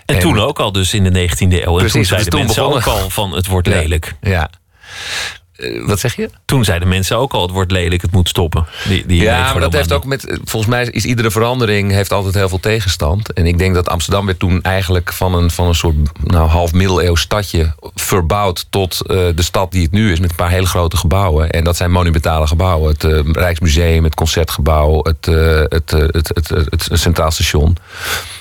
en, 0.05 0.19
toen 0.19 0.39
ook 0.39 0.59
al 0.59 0.71
dus 0.71 0.93
in 0.93 1.03
de 1.03 1.29
19e 1.29 1.39
eeuw. 1.39 1.47
En 1.57 1.63
toen 1.63 1.77
Precies, 1.77 1.99
is 2.01 2.07
zeiden 2.07 2.29
toen 2.29 2.39
mensen 2.39 2.63
begonnen. 2.63 2.87
ook 2.87 3.01
al 3.03 3.09
van 3.09 3.31
het 3.33 3.47
wordt 3.47 3.67
lelijk. 3.67 4.15
Ja. 4.21 4.49
Wat 5.85 5.99
zeg 5.99 6.15
je? 6.15 6.29
Toen 6.45 6.63
zeiden 6.63 6.87
mensen 6.87 7.17
ook 7.17 7.33
al 7.33 7.41
het 7.41 7.51
wordt 7.51 7.71
lelijk, 7.71 8.01
het 8.01 8.11
moet 8.11 8.29
stoppen. 8.29 8.65
Die, 8.87 9.05
die 9.05 9.21
ja, 9.21 9.51
maar 9.51 9.61
dat 9.61 9.73
heeft 9.73 9.93
ook 9.93 10.05
met. 10.05 10.39
Volgens 10.43 10.71
mij 10.71 10.85
is 10.85 11.05
iedere 11.05 11.31
verandering 11.31 11.91
heeft 11.91 12.11
altijd 12.11 12.33
heel 12.33 12.49
veel 12.49 12.59
tegenstand. 12.59 13.33
En 13.33 13.45
ik 13.45 13.57
denk 13.57 13.73
dat 13.73 13.89
Amsterdam 13.89 14.25
werd 14.25 14.39
toen 14.39 14.61
eigenlijk 14.61 15.13
van 15.13 15.35
een, 15.35 15.51
van 15.51 15.67
een 15.67 15.75
soort 15.75 15.95
nou, 16.23 16.49
half 16.49 16.73
middeleeuws 16.73 17.21
stadje 17.21 17.73
verbouwd 17.95 18.65
tot 18.69 19.01
eh, 19.01 19.17
de 19.35 19.41
stad 19.41 19.71
die 19.71 19.83
het 19.83 19.91
nu 19.91 20.11
is, 20.11 20.19
met 20.19 20.29
een 20.29 20.35
paar 20.35 20.49
hele 20.49 20.65
grote 20.65 20.97
gebouwen. 20.97 21.49
En 21.49 21.63
dat 21.63 21.77
zijn 21.77 21.91
monumentale 21.91 22.47
gebouwen. 22.47 22.91
Het 22.91 23.03
eh, 23.03 23.19
Rijksmuseum, 23.31 24.03
het 24.03 24.15
Concertgebouw, 24.15 25.03
het, 25.03 25.27
eh, 25.27 25.63
het, 25.67 25.93
eh, 25.93 25.99
het, 25.99 26.31
het, 26.33 26.49
het, 26.49 26.85
het 26.89 26.99
Centraal 26.99 27.31
Station. 27.31 27.77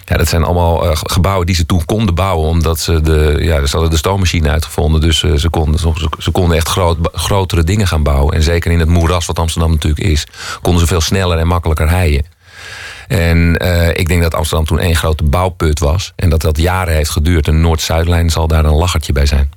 Ja, 0.08 0.16
dat 0.16 0.28
zijn 0.28 0.44
allemaal 0.44 0.90
eh, 0.90 0.96
gebouwen 1.02 1.46
die 1.46 1.54
ze 1.54 1.66
toen 1.66 1.84
konden 1.84 2.14
bouwen, 2.14 2.48
omdat 2.48 2.80
ze 2.80 3.00
de, 3.00 3.36
ja, 3.40 3.66
ze 3.66 3.72
hadden 3.72 3.90
de 3.90 3.96
stoommachine 3.96 4.50
uitgevonden. 4.50 5.00
Dus 5.00 5.22
eh, 5.22 5.34
ze, 5.34 5.48
konden, 5.48 5.80
ze, 5.80 6.08
ze 6.18 6.30
konden 6.30 6.56
echt 6.56 6.68
groot, 6.68 6.98
grotere 7.12 7.64
dingen 7.64 7.86
gaan 7.86 8.02
bouwen. 8.02 8.34
En 8.34 8.42
zeker 8.42 8.70
in 8.70 8.78
het 8.78 8.88
moeras, 8.88 9.26
wat 9.26 9.38
Amsterdam 9.38 9.70
natuurlijk 9.70 10.06
is, 10.06 10.26
konden 10.62 10.80
ze 10.80 10.86
veel 10.86 11.00
sneller 11.00 11.38
en 11.38 11.46
makkelijker 11.46 11.88
heien. 11.90 12.24
En 13.08 13.56
eh, 13.56 13.88
ik 13.88 14.08
denk 14.08 14.22
dat 14.22 14.34
Amsterdam 14.34 14.66
toen 14.66 14.78
één 14.78 14.96
grote 14.96 15.24
bouwput 15.24 15.78
was. 15.78 16.12
En 16.16 16.30
dat 16.30 16.40
dat 16.40 16.58
jaren 16.58 16.94
heeft 16.94 17.10
geduurd. 17.10 17.48
En 17.48 17.60
Noord-Zuidlijn 17.60 18.30
zal 18.30 18.46
daar 18.46 18.64
een 18.64 18.74
lachertje 18.74 19.12
bij 19.12 19.26
zijn. 19.26 19.50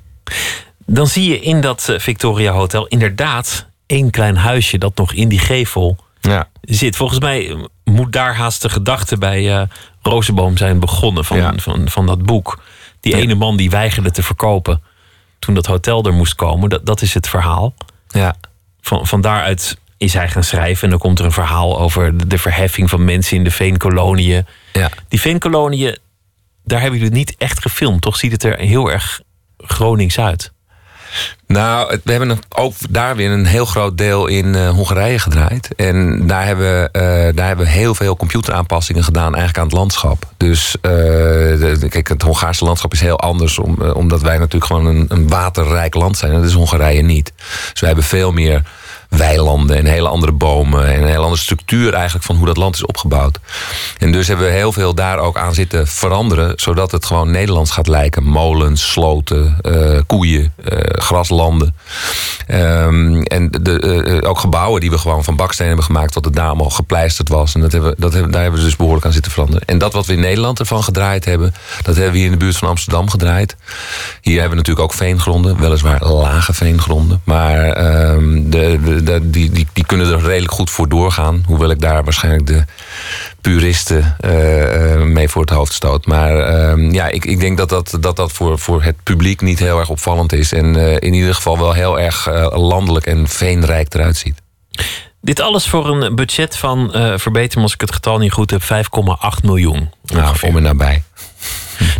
Dan 0.86 1.06
zie 1.06 1.28
je 1.28 1.40
in 1.40 1.60
dat 1.60 1.94
Victoria 1.96 2.52
Hotel 2.52 2.86
inderdaad 2.86 3.66
één 3.86 4.10
klein 4.10 4.36
huisje 4.36 4.78
dat 4.78 4.96
nog 4.96 5.12
in 5.12 5.28
die 5.28 5.38
gevel 5.38 5.96
Ja. 6.28 6.48
zit. 6.62 6.96
Volgens 6.96 7.20
mij 7.20 7.56
moet 7.84 8.12
daar 8.12 8.36
haast 8.36 8.62
de 8.62 8.68
gedachte 8.68 9.18
bij 9.18 9.56
eh 9.60 9.62
Rozenboom 10.02 10.56
zijn 10.56 10.80
begonnen 10.80 11.24
van, 11.24 11.36
Ja. 11.36 11.52
van, 11.56 11.88
van 11.88 12.06
dat 12.06 12.22
boek. 12.22 12.62
Die 13.00 13.16
Ja. 13.16 13.22
ene 13.22 13.34
man 13.34 13.56
die 13.56 13.70
weigerde 13.70 14.10
te 14.10 14.22
verkopen 14.22 14.82
toen 15.38 15.54
dat 15.54 15.66
hotel 15.66 16.04
er 16.04 16.12
moest 16.12 16.34
komen. 16.34 16.68
Dat, 16.70 16.86
dat 16.86 17.02
is 17.02 17.14
het 17.14 17.28
verhaal. 17.28 17.74
Ja. 18.08 18.34
Van, 18.80 19.06
van 19.06 19.20
daaruit 19.20 19.78
is 19.96 20.12
hij 20.14 20.28
gaan 20.28 20.44
schrijven. 20.44 20.84
En 20.84 20.90
dan 20.90 20.98
komt 20.98 21.18
er 21.18 21.24
een 21.24 21.32
verhaal 21.32 21.78
over 21.80 22.18
de, 22.18 22.26
de 22.26 22.38
verheffing 22.38 22.90
van 22.90 23.04
mensen 23.04 23.36
in 23.36 23.44
de 23.44 23.50
veenkoloniën. 23.50 24.46
Ja. 24.72 24.90
Die 25.08 25.20
veenkoloniën, 25.20 25.98
daar 26.64 26.80
hebben 26.80 26.98
jullie 26.98 27.14
niet 27.14 27.34
echt 27.38 27.60
gefilmd. 27.62 28.02
Toch 28.02 28.16
ziet 28.16 28.32
het 28.32 28.42
er 28.44 28.58
heel 28.58 28.90
erg 28.90 29.20
Gronings 29.58 30.18
uit. 30.18 30.52
Nou, 31.46 31.98
we 32.04 32.10
hebben 32.10 32.38
ook 32.48 32.74
daar 32.88 33.16
weer 33.16 33.30
een 33.30 33.46
heel 33.46 33.64
groot 33.64 33.98
deel 33.98 34.26
in 34.26 34.54
eh, 34.54 34.68
Hongarije 34.68 35.18
gedraaid. 35.18 35.68
En 35.76 36.26
daar 36.26 36.46
hebben, 36.46 36.66
we, 36.66 36.88
eh, 36.92 37.36
daar 37.36 37.46
hebben 37.46 37.66
we 37.66 37.72
heel 37.72 37.94
veel 37.94 38.16
computeraanpassingen 38.16 39.04
gedaan 39.04 39.34
eigenlijk 39.34 39.58
aan 39.58 39.64
het 39.64 39.72
landschap. 39.72 40.26
Dus 40.36 40.76
eh, 40.80 40.90
kijk, 41.88 42.08
het 42.08 42.22
Hongaarse 42.22 42.64
landschap 42.64 42.92
is 42.92 43.00
heel 43.00 43.18
anders. 43.18 43.58
Om, 43.58 43.82
omdat 43.82 44.22
wij 44.22 44.38
natuurlijk 44.38 44.64
gewoon 44.64 44.86
een, 44.86 45.06
een 45.08 45.28
waterrijk 45.28 45.94
land 45.94 46.16
zijn. 46.16 46.32
En 46.32 46.38
dat 46.38 46.48
is 46.48 46.54
Hongarije 46.54 47.02
niet. 47.02 47.32
Dus 47.70 47.80
wij 47.80 47.88
hebben 47.88 48.04
veel 48.04 48.32
meer 48.32 48.62
weilanden 49.16 49.76
en 49.76 49.86
hele 49.86 50.08
andere 50.08 50.32
bomen. 50.32 50.86
En 50.86 51.02
een 51.02 51.08
hele 51.08 51.22
andere 51.22 51.40
structuur 51.42 51.94
eigenlijk 51.94 52.24
van 52.24 52.36
hoe 52.36 52.46
dat 52.46 52.56
land 52.56 52.74
is 52.74 52.86
opgebouwd. 52.86 53.38
En 53.98 54.12
dus 54.12 54.28
hebben 54.28 54.46
we 54.46 54.52
heel 54.52 54.72
veel 54.72 54.94
daar 54.94 55.18
ook 55.18 55.36
aan 55.36 55.54
zitten 55.54 55.86
veranderen. 55.86 56.52
Zodat 56.56 56.90
het 56.90 57.06
gewoon 57.06 57.30
Nederlands 57.30 57.70
gaat 57.70 57.86
lijken. 57.86 58.22
Molens, 58.22 58.90
sloten, 58.90 59.56
uh, 59.62 60.00
koeien, 60.06 60.52
uh, 60.72 60.78
graslanden. 60.90 61.74
Um, 62.48 63.22
en 63.22 63.50
de, 63.50 64.04
uh, 64.22 64.28
ook 64.28 64.38
gebouwen 64.38 64.80
die 64.80 64.90
we 64.90 64.98
gewoon 64.98 65.24
van 65.24 65.36
baksteen 65.36 65.66
hebben 65.66 65.84
gemaakt. 65.84 66.14
Wat 66.14 66.24
het 66.24 66.34
daar 66.34 66.46
allemaal 66.46 66.70
gepleisterd 66.70 67.28
was. 67.28 67.54
En 67.54 67.60
dat 67.60 67.72
hebben, 67.72 67.94
dat 67.98 68.12
hebben, 68.12 68.30
daar 68.30 68.42
hebben 68.42 68.60
we 68.60 68.66
dus 68.66 68.76
behoorlijk 68.76 69.06
aan 69.06 69.12
zitten 69.12 69.32
veranderen. 69.32 69.66
En 69.66 69.78
dat 69.78 69.92
wat 69.92 70.06
we 70.06 70.12
in 70.12 70.20
Nederland 70.20 70.58
ervan 70.58 70.82
gedraaid 70.82 71.24
hebben. 71.24 71.54
Dat 71.82 71.94
hebben 71.94 72.12
we 72.12 72.18
hier 72.18 72.26
in 72.26 72.32
de 72.32 72.44
buurt 72.44 72.56
van 72.56 72.68
Amsterdam 72.68 73.10
gedraaid. 73.10 73.56
Hier 74.20 74.40
hebben 74.40 74.50
we 74.50 74.56
natuurlijk 74.56 74.84
ook 74.84 74.94
veengronden. 74.94 75.60
Weliswaar 75.60 76.06
lage 76.06 76.54
veengronden. 76.54 77.20
Maar 77.24 77.74
de, 77.74 78.78
de, 78.84 79.01
de, 79.01 79.01
die, 79.04 79.50
die, 79.50 79.66
die 79.72 79.86
kunnen 79.86 80.12
er 80.12 80.20
redelijk 80.20 80.52
goed 80.52 80.70
voor 80.70 80.88
doorgaan. 80.88 81.42
Hoewel 81.46 81.70
ik 81.70 81.80
daar 81.80 82.04
waarschijnlijk 82.04 82.46
de 82.46 82.64
puristen 83.40 84.16
uh, 84.24 85.02
mee 85.02 85.28
voor 85.28 85.40
het 85.40 85.50
hoofd 85.50 85.72
stoot. 85.72 86.06
Maar 86.06 86.36
uh, 86.76 86.92
ja, 86.92 87.08
ik, 87.08 87.24
ik 87.24 87.40
denk 87.40 87.58
dat 87.58 87.68
dat, 87.68 87.96
dat, 88.00 88.16
dat 88.16 88.32
voor, 88.32 88.58
voor 88.58 88.82
het 88.82 89.02
publiek 89.02 89.40
niet 89.40 89.58
heel 89.58 89.78
erg 89.78 89.88
opvallend 89.88 90.32
is. 90.32 90.52
En 90.52 90.76
uh, 90.76 90.92
in 90.92 91.14
ieder 91.14 91.34
geval 91.34 91.58
wel 91.58 91.72
heel 91.72 92.00
erg 92.00 92.28
landelijk 92.54 93.06
en 93.06 93.28
veenrijk 93.28 93.94
eruit 93.94 94.16
ziet. 94.16 94.42
Dit 95.20 95.40
alles 95.40 95.68
voor 95.68 95.88
een 95.88 96.14
budget 96.14 96.56
van, 96.56 96.90
verbeter 97.16 97.58
me 97.58 97.62
als 97.62 97.74
ik 97.74 97.80
het 97.80 97.92
getal 97.92 98.18
niet 98.18 98.32
goed 98.32 98.50
heb, 98.50 98.62
5,8 98.62 98.68
miljoen. 99.42 99.90
Nou, 100.04 100.36
om 100.40 100.56
en 100.56 100.62
nabij. 100.62 101.02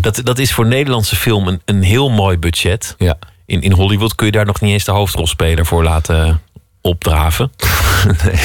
Dat, 0.01 0.21
dat 0.25 0.39
is 0.39 0.53
voor 0.53 0.67
Nederlandse 0.67 1.17
film 1.17 1.49
een, 1.49 1.61
een 1.65 1.83
heel 1.83 2.11
mooi 2.11 2.39
budget. 2.39 2.95
Ja. 2.99 3.19
In, 3.47 3.63
in 3.63 3.73
Hollywood 3.73 4.15
kun 4.15 4.27
je 4.27 4.33
daar 4.33 4.47
nog 4.47 4.61
niet 4.61 4.73
eens 4.73 4.85
de 4.85 4.93
hoofdrolspeler 4.93 5.67
voor 5.67 5.83
laten 5.83 6.43
opdraven. 6.83 7.53
nee. 8.25 8.41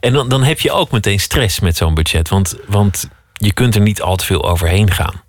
En 0.00 0.12
dan, 0.12 0.28
dan 0.28 0.42
heb 0.42 0.60
je 0.60 0.72
ook 0.72 0.90
meteen 0.90 1.20
stress 1.20 1.60
met 1.60 1.76
zo'n 1.76 1.94
budget. 1.94 2.28
Want, 2.28 2.56
want 2.66 3.08
je 3.32 3.52
kunt 3.52 3.74
er 3.74 3.80
niet 3.80 4.02
al 4.02 4.16
te 4.16 4.24
veel 4.24 4.48
overheen 4.48 4.90
gaan. 4.90 5.22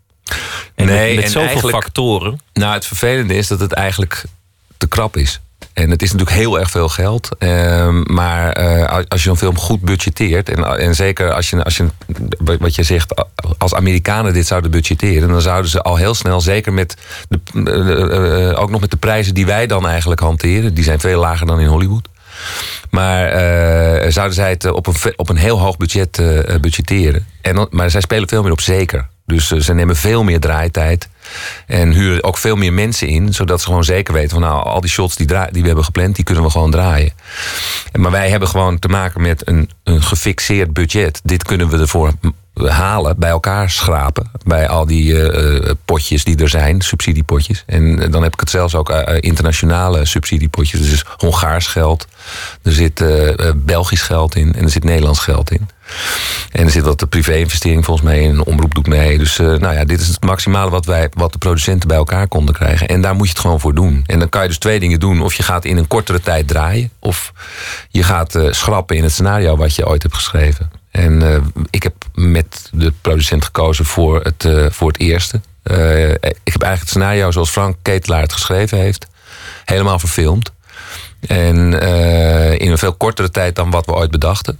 En 0.75 0.85
nee, 0.85 1.07
met, 1.07 1.15
met 1.15 1.23
en 1.23 1.31
zoveel 1.31 1.69
factoren. 1.69 2.39
Nou, 2.53 2.73
het 2.73 2.85
vervelende 2.85 3.35
is 3.35 3.47
dat 3.47 3.59
het 3.59 3.71
eigenlijk 3.71 4.23
te 4.77 4.87
krap 4.87 5.17
is. 5.17 5.39
En 5.73 5.89
het 5.89 6.01
is 6.01 6.11
natuurlijk 6.11 6.37
heel 6.37 6.59
erg 6.59 6.71
veel 6.71 6.89
geld. 6.89 7.29
Ehm, 7.37 8.13
maar 8.13 8.51
eh, 8.51 9.03
als 9.07 9.23
je 9.23 9.29
een 9.29 9.37
film 9.37 9.57
goed 9.57 9.81
budgetteert. 9.81 10.49
En, 10.49 10.79
en 10.79 10.95
zeker 10.95 11.33
als 11.33 11.49
je, 11.49 11.63
als 11.63 11.77
je, 11.77 11.85
wat 12.59 12.75
je 12.75 12.83
zegt, 12.83 13.25
als 13.57 13.73
Amerikanen 13.73 14.33
dit 14.33 14.47
zouden 14.47 14.71
budgetteren. 14.71 15.29
dan 15.29 15.41
zouden 15.41 15.71
ze 15.71 15.81
al 15.81 15.95
heel 15.95 16.13
snel, 16.13 16.41
zeker 16.41 16.73
met 16.73 16.95
de, 17.29 17.39
eh, 17.53 18.49
eh, 18.49 18.59
ook 18.59 18.69
nog 18.69 18.81
met 18.81 18.91
de 18.91 18.97
prijzen 18.97 19.33
die 19.33 19.45
wij 19.45 19.67
dan 19.67 19.87
eigenlijk 19.87 20.21
hanteren. 20.21 20.73
die 20.73 20.83
zijn 20.83 20.99
veel 20.99 21.19
lager 21.19 21.47
dan 21.47 21.59
in 21.59 21.67
Hollywood. 21.67 22.07
Maar 22.89 23.27
eh, 23.27 24.11
zouden 24.11 24.35
zij 24.35 24.49
het 24.49 24.71
op 24.71 24.87
een, 24.87 24.95
op 25.15 25.29
een 25.29 25.37
heel 25.37 25.59
hoog 25.59 25.77
budget 25.77 26.19
eh, 26.19 26.59
budgetteren. 26.59 27.27
En, 27.41 27.67
maar 27.69 27.89
zij 27.89 28.01
spelen 28.01 28.29
veel 28.29 28.43
meer 28.43 28.51
op 28.51 28.61
zeker. 28.61 29.07
Dus 29.25 29.51
eh, 29.51 29.59
ze 29.59 29.73
nemen 29.73 29.95
veel 29.95 30.23
meer 30.23 30.39
draaitijd. 30.39 31.09
En 31.67 31.91
huren 31.91 32.23
ook 32.23 32.37
veel 32.37 32.55
meer 32.55 32.73
mensen 32.73 33.07
in. 33.07 33.33
Zodat 33.33 33.59
ze 33.59 33.65
gewoon 33.65 33.83
zeker 33.83 34.13
weten 34.13 34.29
van 34.29 34.41
nou, 34.41 34.63
al 34.63 34.81
die 34.81 34.89
shots 34.89 35.15
die, 35.15 35.27
die 35.27 35.61
we 35.61 35.67
hebben 35.67 35.83
gepland, 35.83 36.15
die 36.15 36.25
kunnen 36.25 36.43
we 36.43 36.49
gewoon 36.49 36.71
draaien. 36.71 37.11
En, 37.91 38.01
maar 38.01 38.11
wij 38.11 38.29
hebben 38.29 38.47
gewoon 38.47 38.79
te 38.79 38.87
maken 38.87 39.21
met 39.21 39.47
een, 39.47 39.69
een 39.83 40.03
gefixeerd 40.03 40.73
budget. 40.73 41.21
Dit 41.23 41.43
kunnen 41.43 41.69
we 41.69 41.77
ervoor 41.77 42.11
halen, 42.53 43.19
bij 43.19 43.29
elkaar 43.29 43.69
schrapen. 43.69 44.31
Bij 44.45 44.67
al 44.67 44.85
die 44.85 45.29
eh, 45.29 45.69
eh, 45.69 45.75
potjes 45.85 46.23
die 46.23 46.37
er 46.37 46.49
zijn, 46.49 46.81
subsidiepotjes. 46.81 47.63
En 47.65 48.01
eh, 48.01 48.11
dan 48.11 48.23
heb 48.23 48.33
ik 48.33 48.39
het 48.39 48.49
zelfs 48.49 48.75
ook 48.75 48.89
internationale 49.19 50.05
subsidiepotjes. 50.05 50.89
Dus 50.89 51.05
Hongaars 51.17 51.67
geld, 51.67 52.07
er 52.61 52.71
zit 52.71 53.03
Belgisch 53.55 54.01
geld 54.01 54.35
in 54.35 54.53
en 54.53 54.63
er 54.63 54.69
zit 54.69 54.83
Nederlands 54.83 55.19
geld 55.19 55.51
in. 55.51 55.69
En 56.51 56.65
er 56.65 56.71
zit 56.71 56.83
wat 56.83 56.99
de 56.99 57.07
privé-investering 57.07 57.85
volgens 57.85 58.07
mij 58.07 58.21
in. 58.21 58.29
Een 58.29 58.43
omroep 58.43 58.75
doet 58.75 58.87
mee. 58.87 59.17
Dus 59.17 59.37
nou 59.37 59.73
ja, 59.73 59.85
dit 59.85 60.01
is 60.01 60.07
het 60.07 60.23
maximale 60.23 60.69
wat, 60.69 60.85
wij, 60.85 61.09
wat 61.13 61.31
de 61.31 61.37
producenten 61.37 61.87
bij 61.87 61.97
elkaar 61.97 62.27
konden 62.27 62.55
krijgen. 62.55 62.87
En 62.87 63.01
daar 63.01 63.15
moet 63.15 63.25
je 63.25 63.31
het 63.31 63.41
gewoon 63.41 63.59
voor 63.59 63.75
doen. 63.75 64.03
En 64.05 64.19
dan 64.19 64.29
kan 64.29 64.41
je 64.41 64.47
dus 64.47 64.57
twee 64.57 64.79
dingen 64.79 64.99
doen. 64.99 65.21
Of 65.21 65.33
je 65.33 65.43
gaat 65.43 65.65
in 65.65 65.77
een 65.77 65.87
kortere 65.87 66.19
tijd 66.19 66.47
draaien. 66.47 66.89
Of 66.99 67.33
je 67.89 68.03
gaat 68.03 68.39
schrappen 68.49 68.95
in 68.95 69.03
het 69.03 69.11
scenario 69.11 69.55
wat 69.55 69.75
je 69.75 69.87
ooit 69.87 70.03
hebt 70.03 70.15
geschreven. 70.15 70.71
En 70.91 71.43
ik 71.69 71.83
heb 71.83 71.93
met 72.13 72.69
de 72.71 72.93
producent 73.01 73.45
gekozen 73.45 73.85
voor 73.85 74.21
het, 74.21 74.45
eh, 74.45 74.65
voor 74.69 74.87
het 74.87 74.99
eerste. 74.99 75.41
Eh, 75.63 76.09
ik 76.11 76.19
heb 76.21 76.61
eigenlijk 76.61 76.79
het 76.79 76.89
scenario 76.89 77.31
zoals 77.31 77.49
Frank 77.49 77.75
Ketelaar 77.81 78.21
het 78.21 78.33
geschreven 78.33 78.77
heeft. 78.77 79.07
Helemaal 79.65 79.99
verfilmd. 79.99 80.51
En 81.27 81.79
eh, 81.81 82.59
in 82.59 82.71
een 82.71 82.77
veel 82.77 82.93
kortere 82.93 83.31
tijd 83.31 83.55
dan 83.55 83.71
wat 83.71 83.85
we 83.85 83.93
ooit 83.93 84.11
bedachten. 84.11 84.59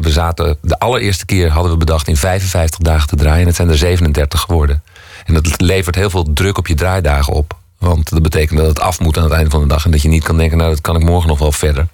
We 0.00 0.10
zaten, 0.10 0.56
de 0.60 0.78
allereerste 0.78 1.26
keer 1.26 1.50
hadden 1.50 1.72
we 1.72 1.78
bedacht 1.78 2.08
in 2.08 2.16
55 2.16 2.78
dagen 2.78 3.08
te 3.08 3.16
draaien. 3.16 3.40
En 3.40 3.46
het 3.46 3.56
zijn 3.56 3.68
er 3.68 3.76
37 3.76 4.40
geworden. 4.40 4.82
En 5.24 5.34
dat 5.34 5.60
levert 5.60 5.94
heel 5.94 6.10
veel 6.10 6.32
druk 6.32 6.58
op 6.58 6.66
je 6.66 6.74
draaidagen 6.74 7.32
op. 7.32 7.56
Want 7.78 8.10
dat 8.10 8.22
betekent 8.22 8.58
dat 8.58 8.68
het 8.68 8.80
af 8.80 9.00
moet 9.00 9.16
aan 9.16 9.24
het 9.24 9.32
einde 9.32 9.50
van 9.50 9.60
de 9.60 9.66
dag. 9.66 9.84
En 9.84 9.90
dat 9.90 10.02
je 10.02 10.08
niet 10.08 10.24
kan 10.24 10.36
denken, 10.36 10.58
nou 10.58 10.70
dat 10.70 10.80
kan 10.80 10.96
ik 10.96 11.04
morgen 11.04 11.28
nog 11.28 11.38
wel 11.38 11.52
verder. 11.52 11.86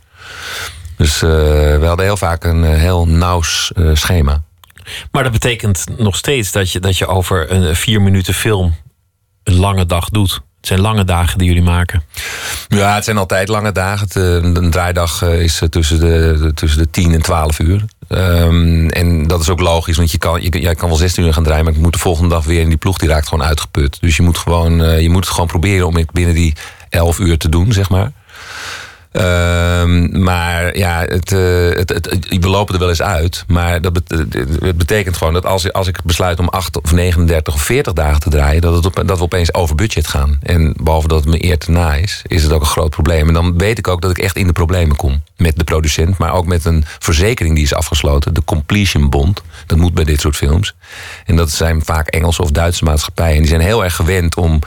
Dus 0.96 1.20
we 1.20 1.82
hadden 1.82 2.04
heel 2.04 2.16
vaak 2.16 2.44
een 2.44 2.64
heel 2.64 3.08
nauw 3.08 3.40
schema. 3.92 4.42
Maar 5.10 5.22
dat 5.22 5.32
betekent 5.32 5.84
nog 5.96 6.16
steeds 6.16 6.52
dat 6.52 6.72
je, 6.72 6.80
dat 6.80 6.98
je 6.98 7.06
over 7.06 7.50
een 7.50 7.76
vier 7.76 8.02
minuten 8.02 8.34
film 8.34 8.74
een 9.42 9.56
lange 9.56 9.86
dag 9.86 10.08
doet. 10.08 10.40
Het 10.64 10.72
zijn 10.72 10.80
lange 10.80 11.04
dagen 11.04 11.38
die 11.38 11.46
jullie 11.46 11.62
maken. 11.62 12.02
Ja, 12.68 12.94
het 12.94 13.04
zijn 13.04 13.18
altijd 13.18 13.48
lange 13.48 13.72
dagen. 13.72 14.08
Eh, 14.08 14.22
een 14.22 14.70
draaidag 14.70 15.22
eh, 15.22 15.40
is 15.40 15.60
eh, 15.60 15.68
tussen 15.68 16.00
de, 16.00 16.50
tussen 16.54 16.78
de 16.78 16.90
10 16.90 17.12
en 17.12 17.22
12 17.22 17.58
uur. 17.58 17.84
Ehm, 18.08 18.88
en 18.88 19.26
dat 19.26 19.40
is 19.40 19.48
ook 19.48 19.60
logisch, 19.60 19.96
want 19.96 20.10
je 20.10 20.18
kan, 20.18 20.42
je, 20.42 20.74
kan 20.74 20.88
wel 20.88 20.98
16 20.98 21.24
uur 21.24 21.34
gaan 21.34 21.42
draaien, 21.42 21.64
maar 21.64 21.74
ik 21.74 21.80
moet 21.80 21.92
de 21.92 21.98
volgende 21.98 22.28
dag 22.28 22.44
weer 22.44 22.60
in 22.60 22.68
die 22.68 22.76
ploeg, 22.76 22.98
die 22.98 23.08
raakt 23.08 23.28
gewoon 23.28 23.46
uitgeput. 23.46 24.00
Dus 24.00 24.16
je 24.16 24.22
moet, 24.22 24.38
gewoon, 24.38 25.00
je 25.00 25.10
moet 25.10 25.24
het 25.24 25.32
gewoon 25.32 25.48
proberen 25.48 25.86
om 25.86 25.96
het 25.96 26.10
binnen 26.10 26.34
die 26.34 26.54
11 26.88 27.18
uur 27.18 27.38
te 27.38 27.48
doen, 27.48 27.72
zeg 27.72 27.88
maar. 27.88 28.12
Ehm, 29.14 30.22
maar 30.22 30.76
ja, 30.76 31.00
het, 31.00 31.32
eh, 31.32 31.68
het, 31.68 31.88
het, 31.88 32.10
het- 32.10 32.26
we 32.40 32.48
lopen 32.48 32.74
er 32.74 32.80
wel 32.80 32.88
eens 32.88 33.02
uit. 33.02 33.44
Maar 33.46 33.80
dat 33.80 34.00
het 34.08 34.76
betekent 34.76 35.16
gewoon 35.16 35.32
dat 35.32 35.46
als, 35.46 35.72
als 35.72 35.86
ik 35.86 36.02
besluit 36.04 36.38
om 36.38 36.48
8 36.48 36.82
of 36.82 36.92
39 36.92 37.54
of 37.54 37.62
40 37.62 37.92
dagen 37.92 38.20
te 38.20 38.30
draaien, 38.30 38.60
dat, 38.60 38.74
het 38.74 38.86
op, 38.86 39.02
dat 39.06 39.18
we 39.18 39.24
opeens 39.24 39.54
over 39.54 39.74
budget 39.74 40.06
gaan. 40.06 40.38
En 40.42 40.74
behalve 40.82 41.08
dat 41.08 41.20
het 41.24 41.28
me 41.28 41.44
eer 41.44 41.58
te 41.58 41.70
na 41.70 41.94
is, 41.94 42.22
is 42.26 42.42
het 42.42 42.52
ook 42.52 42.60
een 42.60 42.66
groot 42.66 42.90
probleem. 42.90 43.28
En 43.28 43.34
dan 43.34 43.58
weet 43.58 43.78
ik 43.78 43.88
ook 43.88 44.00
dat 44.00 44.10
ik 44.10 44.18
echt 44.18 44.36
in 44.36 44.46
de 44.46 44.52
problemen 44.52 44.96
kom. 44.96 45.22
Met 45.36 45.56
de 45.58 45.64
producent, 45.64 46.18
maar 46.18 46.32
ook 46.32 46.46
met 46.46 46.64
een 46.64 46.84
verzekering 46.98 47.54
die 47.54 47.64
is 47.64 47.74
afgesloten. 47.74 48.34
De 48.34 48.44
Completion 48.44 49.10
Bond. 49.10 49.42
Dat 49.66 49.78
moet 49.78 49.94
bij 49.94 50.04
dit 50.04 50.20
soort 50.20 50.36
films. 50.36 50.74
En 51.26 51.36
dat 51.36 51.50
zijn 51.50 51.84
vaak 51.84 52.08
Engelse 52.08 52.42
of 52.42 52.50
Duitse 52.50 52.84
maatschappijen. 52.84 53.32
En 53.34 53.40
die 53.40 53.48
zijn 53.48 53.60
heel 53.60 53.84
erg 53.84 53.94
gewend 53.96 54.36
om 54.36 54.60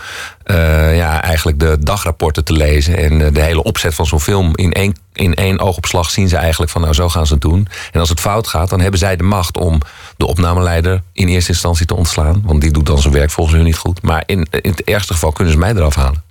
ja, 0.95 1.21
eigenlijk 1.21 1.60
de 1.60 1.77
dagrapporten 1.79 2.43
te 2.43 2.53
lezen. 2.53 2.97
En 2.97 3.21
eh, 3.21 3.33
de 3.33 3.41
hele 3.41 3.63
opzet 3.63 3.95
van 3.95 4.05
zo'n 4.05 4.19
film. 4.19 4.51
In 4.55 4.71
één, 4.71 4.95
in 5.13 5.33
één 5.36 5.60
oogopslag 5.60 6.10
zien 6.10 6.27
ze 6.27 6.38
eigenlijk 6.38 6.71
van 6.71 6.81
nou 6.81 6.93
zo 6.93 7.10
gaan 7.10 7.27
ze 7.27 7.33
het 7.33 7.41
doen. 7.41 7.67
En 7.91 7.99
als 7.99 8.10
het 8.10 8.19
fout 8.19 8.47
gaat, 8.47 8.69
dan 8.69 8.81
hebben 8.81 8.99
zij 8.99 9.15
de 9.15 9.23
macht 9.23 9.57
om 9.57 9.81
de 10.17 10.25
opnameleider 10.25 11.01
in 11.13 11.27
eerste 11.27 11.51
instantie 11.51 11.86
te 11.86 11.95
ontslaan. 11.95 12.41
Want 12.45 12.62
die 12.62 12.71
doet 12.71 12.86
dan 12.86 12.99
zijn 12.99 13.13
werk 13.13 13.31
volgens 13.31 13.55
hun 13.55 13.65
niet 13.65 13.77
goed. 13.77 14.01
Maar 14.01 14.23
in, 14.25 14.47
in 14.51 14.71
het 14.71 14.83
ergste 14.83 15.13
geval 15.13 15.31
kunnen 15.31 15.53
ze 15.53 15.60
mij 15.60 15.73
eraf 15.73 15.95
halen. 15.95 16.25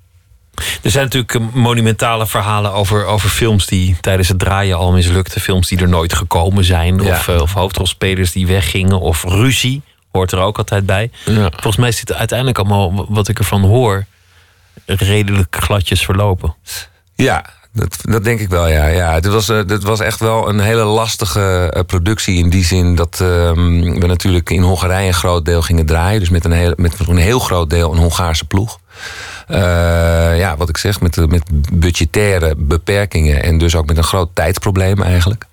Er 0.83 0.91
zijn 0.91 1.05
natuurlijk 1.05 1.35
eh, 1.35 1.41
monumentale 1.53 2.27
verhalen 2.27 2.73
over, 2.73 3.05
over 3.05 3.29
films 3.29 3.67
die 3.67 3.97
tijdens 4.01 4.29
het 4.29 4.39
draaien 4.39 4.77
al 4.77 4.93
mislukten. 4.93 5.41
Films 5.41 5.69
die 5.69 5.79
er 5.79 5.89
nooit 5.89 6.15
gekomen 6.15 6.65
zijn. 6.65 7.03
Ja. 7.03 7.11
Of, 7.11 7.29
eh, 7.29 7.41
of 7.41 7.53
hoofdrolspelers 7.53 8.33
die 8.33 8.47
weggingen. 8.47 9.01
Of 9.01 9.25
ruzie 9.25 9.83
hoort 10.17 10.33
er 10.33 10.39
ook 10.39 10.59
altijd 10.59 10.87
bij. 10.87 11.11
Ja. 11.25 11.51
Volgens 11.51 11.77
mij 11.77 11.91
dit 11.91 12.13
uiteindelijk 12.13 12.59
allemaal, 12.59 13.07
wat 13.09 13.29
ik 13.29 13.39
ervan 13.39 13.63
hoor, 13.63 14.05
redelijk 14.87 15.57
gladjes 15.61 16.05
verlopen. 16.05 16.55
Ja, 17.15 17.45
dat, 17.73 17.99
dat 18.03 18.25
denk 18.25 18.41
ik 18.41 18.49
wel, 18.49 18.69
ja. 18.69 18.87
ja 18.87 19.21
dit, 19.21 19.33
was, 19.33 19.49
eh, 19.49 19.61
dit 19.67 19.83
was 19.83 20.01
echt 20.01 20.21
wel 20.21 20.49
een 20.49 20.61
hele 20.61 20.85
lastige 20.85 21.71
eh, 21.73 21.83
productie 21.87 22.37
in 22.37 22.49
die 22.51 22.65
zin 22.65 22.95
dat 22.95 23.21
ehm, 23.21 23.81
we 24.01 24.07
natuurlijk 24.07 24.51
in 24.51 24.63
Hongarije 24.63 25.07
een 25.07 25.15
groot 25.15 25.45
deel 25.45 25.63
gingen 25.63 25.87
draaien. 25.87 26.21
Dus 26.21 26.29
met 26.29 26.45
een 26.45 26.53
heel, 26.53 26.73
met 26.77 27.09
een 27.09 27.17
heel 27.17 27.39
groot 27.39 27.71
deel 27.71 27.93
een 27.93 27.99
Hongaarse 27.99 28.45
ploeg. 28.45 28.79
Eh, 29.47 29.59
ja, 30.39 30.57
wat 30.57 30.69
ik 30.69 30.77
zeg, 30.77 31.01
met, 31.01 31.31
met 31.31 31.43
budgettaire 31.73 32.55
beperkingen 32.57 33.43
en 33.43 33.59
dus 33.59 33.75
ook 33.75 33.87
met 33.87 33.97
een 33.97 34.05
groot 34.05 34.29
tijdsprobleem 34.33 35.03
eigenlijk. 35.03 35.47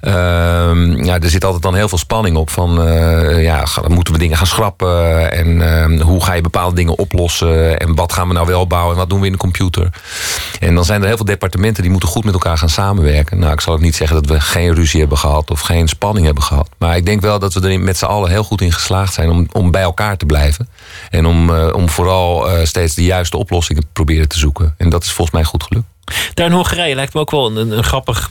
Ehm, 0.00 1.04
ja, 1.04 1.20
er 1.20 1.30
zit 1.30 1.44
altijd 1.44 1.62
dan 1.62 1.74
heel 1.74 1.88
veel 1.88 1.98
spanning 1.98 2.36
op 2.36 2.50
van 2.50 2.82
eh, 2.82 3.42
ja, 3.42 3.66
moeten 3.86 4.12
we 4.12 4.18
dingen 4.18 4.36
gaan 4.36 4.46
schrappen 4.46 5.32
en 5.32 5.62
ehm, 5.62 6.00
hoe 6.00 6.24
ga 6.24 6.32
je 6.32 6.40
bepaalde 6.40 6.76
dingen 6.76 6.98
oplossen 6.98 7.78
en 7.78 7.94
wat 7.94 8.12
gaan 8.12 8.28
we 8.28 8.34
nou 8.34 8.46
wel 8.46 8.66
bouwen 8.66 8.92
en 8.92 8.98
wat 8.98 9.10
doen 9.10 9.20
we 9.20 9.26
in 9.26 9.32
de 9.32 9.38
computer. 9.38 9.88
En 10.60 10.74
dan 10.74 10.84
zijn 10.84 11.00
er 11.00 11.06
heel 11.06 11.16
veel 11.16 11.24
departementen 11.24 11.82
die 11.82 11.90
moeten 11.90 12.08
goed 12.08 12.24
met 12.24 12.34
elkaar 12.34 12.58
gaan 12.58 12.68
samenwerken. 12.68 13.38
Nou, 13.38 13.52
ik 13.52 13.60
zal 13.60 13.74
ook 13.74 13.80
niet 13.80 13.96
zeggen 13.96 14.16
dat 14.22 14.30
we 14.30 14.40
geen 14.40 14.74
ruzie 14.74 15.00
hebben 15.00 15.18
gehad 15.18 15.50
of 15.50 15.60
geen 15.60 15.88
spanning 15.88 16.26
hebben 16.26 16.44
gehad. 16.44 16.68
Maar 16.78 16.96
ik 16.96 17.06
denk 17.06 17.20
wel 17.20 17.38
dat 17.38 17.54
we 17.54 17.68
er 17.68 17.80
met 17.80 17.98
z'n 17.98 18.04
allen 18.04 18.30
heel 18.30 18.44
goed 18.44 18.60
in 18.60 18.72
geslaagd 18.72 19.14
zijn 19.14 19.30
om, 19.30 19.46
om 19.52 19.70
bij 19.70 19.82
elkaar 19.82 20.16
te 20.16 20.26
blijven. 20.26 20.68
En 21.10 21.26
om, 21.26 21.54
eh, 21.54 21.74
om 21.74 21.88
vooral 21.88 22.50
eh, 22.50 22.64
steeds 22.64 22.94
de 22.94 23.04
juiste 23.04 23.36
oplossingen 23.36 23.82
te 23.82 23.88
proberen 23.92 24.28
te 24.28 24.38
zoeken. 24.38 24.74
En 24.76 24.88
dat 24.88 25.02
is 25.02 25.12
volgens 25.12 25.36
mij 25.36 25.44
goed 25.44 25.62
gelukt. 25.62 25.86
Daar 26.34 26.46
in 26.46 26.52
Hongarije 26.52 26.94
lijkt 26.94 27.14
me 27.14 27.20
ook 27.20 27.30
wel 27.30 27.56
een, 27.56 27.70
een 27.70 27.84
grappig, 27.84 28.30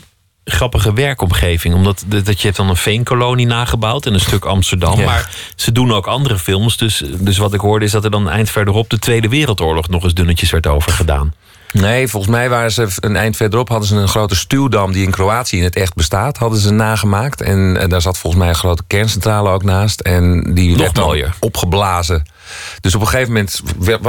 grappige 0.50 0.94
werkomgeving. 0.94 1.74
Omdat 1.74 2.04
dat 2.08 2.40
je 2.40 2.46
hebt 2.46 2.58
dan 2.58 2.70
een 2.70 2.76
veenkolonie 2.76 3.46
nagebouwd 3.46 4.06
en 4.06 4.14
een 4.14 4.20
stuk 4.20 4.46
Amsterdam. 4.46 5.00
Ja. 5.00 5.06
Maar 5.06 5.30
ze 5.56 5.72
doen 5.72 5.94
ook 5.94 6.08
andere 6.08 6.38
films. 6.38 6.78
Dus, 6.78 7.04
dus 7.20 7.38
wat 7.38 7.54
ik 7.54 7.60
hoorde 7.60 7.86
is 7.86 7.92
dat 7.92 8.04
er 8.04 8.12
dan 8.12 8.30
eind 8.30 8.50
verderop 8.50 8.90
de 8.90 9.00
Tweede 9.00 9.30
Wereldoorlog 9.30 9.90
nog 9.90 10.04
eens 10.04 10.14
dunnetjes 10.14 10.52
werd 10.52 10.68
over 10.68 10.92
gedaan. 10.92 11.34
Nee, 11.74 12.08
volgens 12.08 12.32
mij 12.32 12.50
waren 12.50 12.72
ze 12.72 12.88
een 13.00 13.16
eind 13.16 13.36
verderop 13.36 13.70
hadden 13.70 13.88
ze 13.88 13.96
een 13.96 14.08
grote 14.08 14.36
stuwdam 14.36 14.92
die 14.92 15.04
in 15.04 15.12
Kroatië 15.12 15.58
in 15.58 15.64
het 15.64 15.76
echt 15.76 15.94
bestaat, 15.94 16.38
hadden 16.38 16.60
ze 16.60 16.72
nagemaakt. 16.72 17.42
En, 17.42 17.78
eh, 17.78 17.90
daar 17.90 18.02
zat 18.02 18.18
volgens 18.18 18.42
mij 18.42 18.52
een 18.52 18.58
grote 18.60 18.84
kerncentrale 18.88 19.50
ook 19.50 19.64
naast. 19.64 20.00
En 20.00 20.54
die 20.54 20.70
Nog 20.70 20.80
werd 20.80 20.96
dan 20.96 21.04
mooier. 21.06 21.36
opgeblazen. 21.40 22.26
Dus 22.82 22.96
op 22.96 23.02
een 23.02 23.08
gegeven 23.08 23.34
moment 23.34 23.62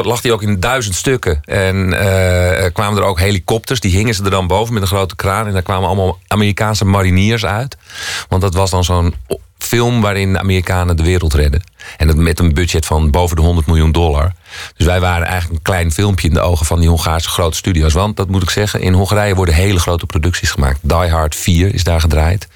lag 0.06 0.20
die 0.20 0.32
ook 0.32 0.42
in 0.42 0.60
duizend 0.60 0.94
stukken. 0.94 1.40
En 1.44 1.92
eh, 1.92 2.72
kwamen 2.72 2.98
er 2.98 3.08
ook 3.08 3.18
helikopters, 3.20 3.80
die 3.80 3.96
hingen 3.96 4.14
ze 4.14 4.24
er 4.24 4.30
dan 4.30 4.46
boven 4.46 4.72
met 4.74 4.82
een 4.82 4.88
grote 4.88 5.16
kraan. 5.16 5.46
En 5.46 5.52
daar 5.52 5.62
kwamen 5.62 5.86
allemaal 5.86 6.18
Amerikaanse 6.26 6.84
mariniers 6.84 7.44
uit. 7.44 7.76
Want 8.28 8.42
dat 8.42 8.54
was 8.54 8.70
dan 8.70 8.84
zo'n 8.84 9.14
film 9.58 10.00
waarin 10.00 10.32
de 10.32 10.38
Amerikanen 10.38 10.96
de 10.96 11.02
wereld 11.02 11.34
redden. 11.34 11.62
En 11.96 12.06
dat 12.06 12.16
met 12.16 12.38
een 12.38 12.54
budget 12.54 12.86
van 12.86 13.10
boven 13.10 13.36
de 13.36 13.42
100 13.42 13.66
miljoen 13.66 13.92
dollar. 13.92 14.32
Dus 14.76 14.86
wij 14.86 15.00
waren 15.00 15.26
eigenlijk 15.26 15.58
een 15.58 15.72
klein 15.72 15.92
filmpje 15.92 16.28
in 16.28 16.34
de 16.34 16.40
ogen 16.40 16.66
van 16.66 16.80
die 16.80 16.88
Hongaarse 16.88 17.28
grote 17.28 17.56
studio's. 17.56 17.92
Want, 17.92 18.16
dat 18.16 18.28
moet 18.28 18.42
ik 18.42 18.50
zeggen, 18.50 18.80
in 18.80 18.92
Hongarije 18.92 19.34
worden 19.34 19.54
hele 19.54 19.78
grote 19.78 20.06
producties 20.06 20.50
gemaakt. 20.50 20.78
Die 20.82 20.96
Hard 20.96 21.36
4 21.36 21.74
is 21.74 21.84
daar 21.84 22.00
gedraaid. 22.00 22.48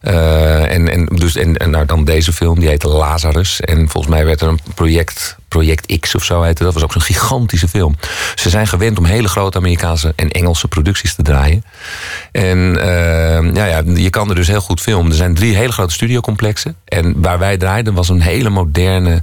Eh, 0.00 0.72
en, 0.72 0.88
en, 0.88 1.06
dus, 1.06 1.36
en, 1.36 1.70
nou, 1.70 1.86
dan 1.86 2.04
deze 2.04 2.32
film, 2.32 2.60
die 2.60 2.68
heette 2.68 2.88
Lazarus. 2.88 3.60
En 3.60 3.88
volgens 3.88 4.14
mij 4.14 4.24
werd 4.24 4.40
er 4.40 4.48
een 4.48 4.60
project, 4.74 5.36
project 5.48 5.98
X 6.00 6.14
of 6.14 6.24
zo 6.24 6.42
heette. 6.42 6.64
Dat 6.64 6.74
was 6.74 6.82
ook 6.82 6.92
zo'n 6.92 7.02
gigantische 7.02 7.68
film. 7.68 7.96
Ze 8.34 8.50
zijn 8.50 8.66
gewend 8.66 8.98
om 8.98 9.04
hele 9.04 9.28
grote 9.28 9.58
Amerikaanse 9.58 10.12
en 10.16 10.30
Engelse 10.30 10.68
producties 10.68 11.14
te 11.14 11.22
draaien. 11.22 11.64
En 12.32 12.80
eh, 12.80 13.54
ja, 13.54 13.64
ja, 13.64 13.82
je 13.94 14.10
kan 14.10 14.28
er 14.28 14.34
dus 14.34 14.48
heel 14.48 14.60
goed 14.60 14.80
filmen. 14.80 15.10
Er 15.10 15.16
zijn 15.16 15.34
drie 15.34 15.56
hele 15.56 15.72
grote 15.72 15.92
studiocomplexen. 15.92 16.76
En 16.84 17.20
waar 17.20 17.38
wij 17.38 17.56
draaiden 17.56 17.94
was 17.94 18.08
een 18.08 18.20
hele 18.20 18.50
moderne, 18.50 19.22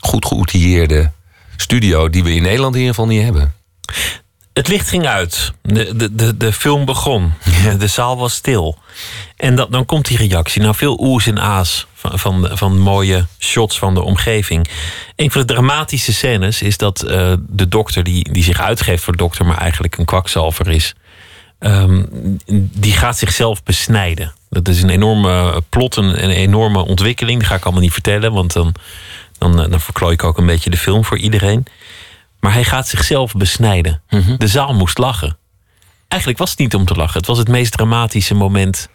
goed 0.00 0.26
geoutilleerde 0.26 1.10
studio... 1.56 2.10
die 2.10 2.24
we 2.24 2.34
in 2.34 2.42
Nederland 2.42 2.74
in 2.74 2.80
ieder 2.80 2.94
geval 2.94 3.10
niet 3.10 3.22
hebben. 3.22 3.54
Het 4.56 4.68
licht 4.68 4.88
ging 4.88 5.06
uit. 5.06 5.52
De, 5.62 5.96
de, 5.96 6.14
de, 6.14 6.36
de 6.36 6.52
film 6.52 6.84
begon. 6.84 7.32
De 7.78 7.86
zaal 7.86 8.16
was 8.16 8.34
stil. 8.34 8.78
En 9.36 9.56
dat, 9.56 9.72
dan 9.72 9.84
komt 9.84 10.06
die 10.06 10.16
reactie. 10.16 10.62
Nou, 10.62 10.74
veel 10.74 10.98
oes 11.00 11.26
en 11.26 11.38
a's 11.38 11.86
van, 11.94 12.18
van, 12.18 12.48
van 12.52 12.78
mooie 12.78 13.26
shots 13.38 13.78
van 13.78 13.94
de 13.94 14.02
omgeving. 14.02 14.68
Een 15.16 15.30
van 15.30 15.40
de 15.40 15.52
dramatische 15.52 16.12
scènes 16.12 16.62
is 16.62 16.76
dat 16.76 17.02
eh, 17.02 17.32
de 17.48 17.68
dokter, 17.68 18.04
die, 18.04 18.32
die 18.32 18.42
zich 18.42 18.60
uitgeeft 18.60 19.04
voor 19.04 19.16
dokter, 19.16 19.46
maar 19.46 19.58
eigenlijk 19.58 19.98
een 19.98 20.04
kwakzalver 20.04 20.70
is, 20.70 20.94
ehm, 21.58 22.04
die 22.72 22.92
gaat 22.92 23.18
zichzelf 23.18 23.62
besnijden. 23.62 24.34
Dat 24.50 24.68
is 24.68 24.82
een 24.82 24.90
enorme 24.90 25.62
plot, 25.68 25.96
een, 25.96 26.24
een 26.24 26.30
enorme 26.30 26.84
ontwikkeling. 26.84 27.38
Die 27.38 27.48
ga 27.48 27.54
ik 27.54 27.64
allemaal 27.64 27.82
niet 27.82 27.92
vertellen, 27.92 28.32
want 28.32 28.52
dan, 28.52 28.74
dan, 29.38 29.62
eh, 29.62 29.70
dan 29.70 29.80
verklooi 29.80 30.12
ik 30.12 30.24
ook 30.24 30.38
een 30.38 30.46
beetje 30.46 30.70
de 30.70 30.76
film 30.76 31.04
voor 31.04 31.18
iedereen. 31.18 31.66
Maar 32.40 32.52
hij 32.52 32.64
gaat 32.64 32.88
zichzelf 32.88 33.32
besnijden. 33.32 34.02
De 34.38 34.46
zaal 34.48 34.74
moest 34.74 34.98
lachen. 34.98 35.36
Eigenlijk 36.08 36.40
was 36.40 36.50
het 36.50 36.58
niet 36.58 36.74
om 36.74 36.84
te 36.84 36.94
lachen. 36.94 37.18
Het 37.18 37.26
was 37.26 37.38
het 37.38 37.48
meest 37.48 37.72
dramatische 37.72 38.34
moment 38.34 38.88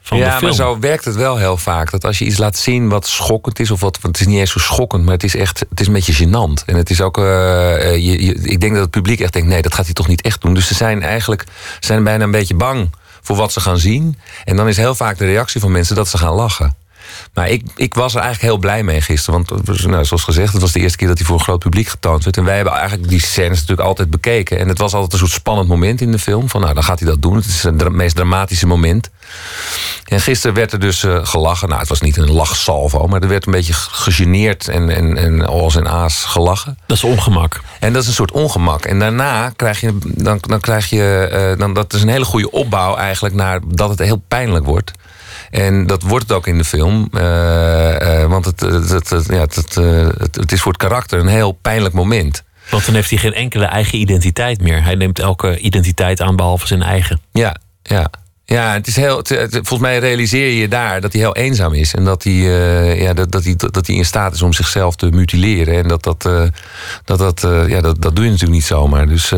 van 0.00 0.18
ja, 0.18 0.24
de 0.24 0.30
film. 0.30 0.44
maar 0.44 0.52
zo 0.54 0.78
werkt 0.78 1.04
het 1.04 1.14
wel 1.14 1.36
heel 1.36 1.56
vaak. 1.56 1.90
Dat 1.90 2.04
als 2.04 2.18
je 2.18 2.24
iets 2.24 2.38
laat 2.38 2.56
zien 2.56 2.88
wat 2.88 3.06
schokkend 3.06 3.60
is, 3.60 3.70
of 3.70 3.80
wat, 3.80 3.98
want 4.00 4.16
het 4.18 4.26
is 4.26 4.32
niet 4.32 4.40
eens 4.40 4.50
zo 4.52 4.58
schokkend, 4.58 5.04
maar 5.04 5.12
het 5.12 5.24
is 5.24 5.36
echt, 5.36 5.64
het 5.68 5.80
is 5.80 5.86
een 5.86 5.92
beetje 5.92 6.26
gênant. 6.26 6.64
En 6.66 6.76
het 6.76 6.90
is 6.90 7.00
ook, 7.00 7.18
eh, 7.18 7.74
eh, 7.88 7.94
je, 7.96 8.24
je- 8.24 8.34
ik 8.34 8.60
denk 8.60 8.72
dat 8.72 8.82
het 8.82 8.90
publiek 8.90 9.20
echt 9.20 9.32
denkt, 9.32 9.48
nee, 9.48 9.62
dat 9.62 9.74
gaat 9.74 9.84
hij 9.84 9.94
toch 9.94 10.08
niet 10.08 10.20
echt 10.22 10.40
doen. 10.40 10.54
Dus 10.54 10.66
ze 10.66 10.74
zijn 10.74 11.02
eigenlijk, 11.02 11.44
zijn 11.80 12.04
bijna 12.04 12.24
een 12.24 12.30
beetje 12.30 12.54
bang 12.54 12.90
voor 13.22 13.36
wat 13.36 13.52
ze 13.52 13.60
gaan 13.60 13.78
zien. 13.78 14.18
En 14.44 14.56
dan 14.56 14.68
is 14.68 14.76
heel 14.76 14.94
vaak 14.94 15.18
de 15.18 15.24
reactie 15.26 15.60
van 15.60 15.72
mensen 15.72 15.96
dat 15.96 16.08
ze 16.08 16.18
gaan 16.18 16.34
lachen. 16.34 16.76
Maar 17.34 17.48
ik, 17.48 17.62
ik 17.76 17.94
was 17.94 18.14
er 18.14 18.20
eigenlijk 18.20 18.52
heel 18.52 18.60
blij 18.60 18.82
mee 18.82 19.00
gisteren. 19.00 19.44
Want 19.44 19.66
was, 19.66 19.86
nou, 19.86 20.04
zoals 20.04 20.22
gezegd, 20.22 20.52
het 20.52 20.62
was 20.62 20.72
de 20.72 20.80
eerste 20.80 20.98
keer 20.98 21.08
dat 21.08 21.18
hij 21.18 21.26
voor 21.26 21.36
een 21.36 21.44
groot 21.44 21.58
publiek 21.58 21.88
getoond 21.88 22.24
werd. 22.24 22.36
En 22.36 22.44
wij 22.44 22.56
hebben 22.56 22.74
eigenlijk 22.74 23.08
die 23.08 23.20
scènes 23.20 23.58
natuurlijk 23.58 23.88
altijd 23.88 24.10
bekeken. 24.10 24.58
En 24.58 24.68
het 24.68 24.78
was 24.78 24.94
altijd 24.94 25.12
een 25.12 25.18
soort 25.18 25.30
spannend 25.30 25.68
moment 25.68 26.00
in 26.00 26.12
de 26.12 26.18
film. 26.18 26.48
Van 26.48 26.60
nou, 26.60 26.74
dan 26.74 26.84
gaat 26.84 26.98
hij 26.98 27.08
dat 27.08 27.22
doen. 27.22 27.36
Het 27.36 27.44
is 27.44 27.62
het 27.62 27.88
meest 27.88 28.16
dramatische 28.16 28.66
moment. 28.66 29.10
En 30.04 30.20
gisteren 30.20 30.56
werd 30.56 30.72
er 30.72 30.80
dus 30.80 31.04
eh, 31.04 31.18
gelachen. 31.22 31.68
Nou, 31.68 31.80
het 31.80 31.88
was 31.88 32.00
niet 32.00 32.16
een 32.16 32.32
lachsalvo, 32.32 33.06
maar 33.06 33.22
er 33.22 33.28
werd 33.28 33.46
een 33.46 33.52
beetje 33.52 33.72
gegeneerd 33.72 34.68
en, 34.68 34.90
en, 34.90 35.16
en 35.16 35.46
als 35.46 35.76
en 35.76 35.88
aas 35.88 36.24
gelachen. 36.24 36.78
Dat 36.86 36.96
is 36.96 37.04
ongemak. 37.04 37.60
En 37.80 37.92
dat 37.92 38.02
is 38.02 38.08
een 38.08 38.14
soort 38.14 38.32
ongemak. 38.32 38.84
En 38.84 38.98
daarna 38.98 39.52
krijg 39.56 39.80
je, 39.80 39.98
dan, 40.04 40.38
dan 40.40 40.60
krijg 40.60 40.90
je, 40.90 41.28
eh, 41.32 41.58
dan, 41.58 41.74
dat 41.74 41.92
is 41.92 42.02
een 42.02 42.08
hele 42.08 42.24
goede 42.24 42.50
opbouw 42.50 42.96
eigenlijk 42.96 43.34
naar 43.34 43.60
dat 43.66 43.90
het 43.90 43.98
heel 43.98 44.22
pijnlijk 44.28 44.64
wordt. 44.64 44.92
En 45.50 45.86
dat 45.86 46.02
wordt 46.02 46.28
het 46.28 46.36
ook 46.36 46.46
in 46.46 46.58
de 46.58 46.64
film. 46.64 47.08
eh, 47.12 48.22
eh, 48.22 48.28
want 48.30 48.44
het, 48.44 48.60
het, 48.60 49.24
ja, 49.28 49.40
het, 49.40 49.76
eh, 49.76 50.06
het, 50.18 50.34
het 50.36 50.52
is 50.52 50.60
voor 50.60 50.72
het 50.72 50.80
karakter 50.80 51.18
een 51.20 51.26
heel 51.26 51.52
pijnlijk 51.52 51.94
moment. 51.94 52.42
Want 52.70 52.84
dan 52.86 52.94
heeft 52.94 53.10
hij 53.10 53.18
geen 53.18 53.34
enkele 53.34 53.64
eigen 53.64 53.98
identiteit 53.98 54.60
meer. 54.60 54.82
Hij 54.84 54.94
neemt 54.94 55.18
elke 55.18 55.58
identiteit 55.58 56.20
aan 56.20 56.36
behalve 56.36 56.66
zijn 56.66 56.82
eigen. 56.82 57.20
Ja, 57.32 57.56
ja. 57.82 58.10
Ja, 58.46 58.72
het 58.72 58.86
is 58.86 58.96
heel, 58.96 59.16
het- 59.16 59.28
het- 59.28 59.52
volgens 59.52 59.78
mij 59.80 59.98
realiseer 59.98 60.50
je 60.60 60.68
daar 60.68 61.00
dat 61.00 61.12
hij 61.12 61.20
heel 61.22 61.34
eenzaam 61.36 61.72
is. 61.72 61.94
En 61.94 62.04
dat 62.04 62.22
hij, 62.24 62.32
ja, 63.02 63.12
dat, 63.12 63.30
dat, 63.32 63.44
hij, 63.44 63.54
dat 63.56 63.86
hij 63.86 63.96
in 63.96 64.04
staat 64.04 64.34
is 64.34 64.42
om 64.42 64.52
zichzelf 64.52 64.96
te 64.96 65.06
mutileren. 65.10 65.74
En 65.82 65.88
dat, 65.88 66.02
dat, 66.02 66.22
dat, 67.04 67.18
dat, 67.18 67.40
ja, 67.68 67.80
dat, 67.80 68.02
dat 68.02 68.16
doe 68.16 68.24
je 68.24 68.30
natuurlijk 68.30 68.58
niet 68.58 68.64
zomaar. 68.68 69.08
Dus 69.08 69.28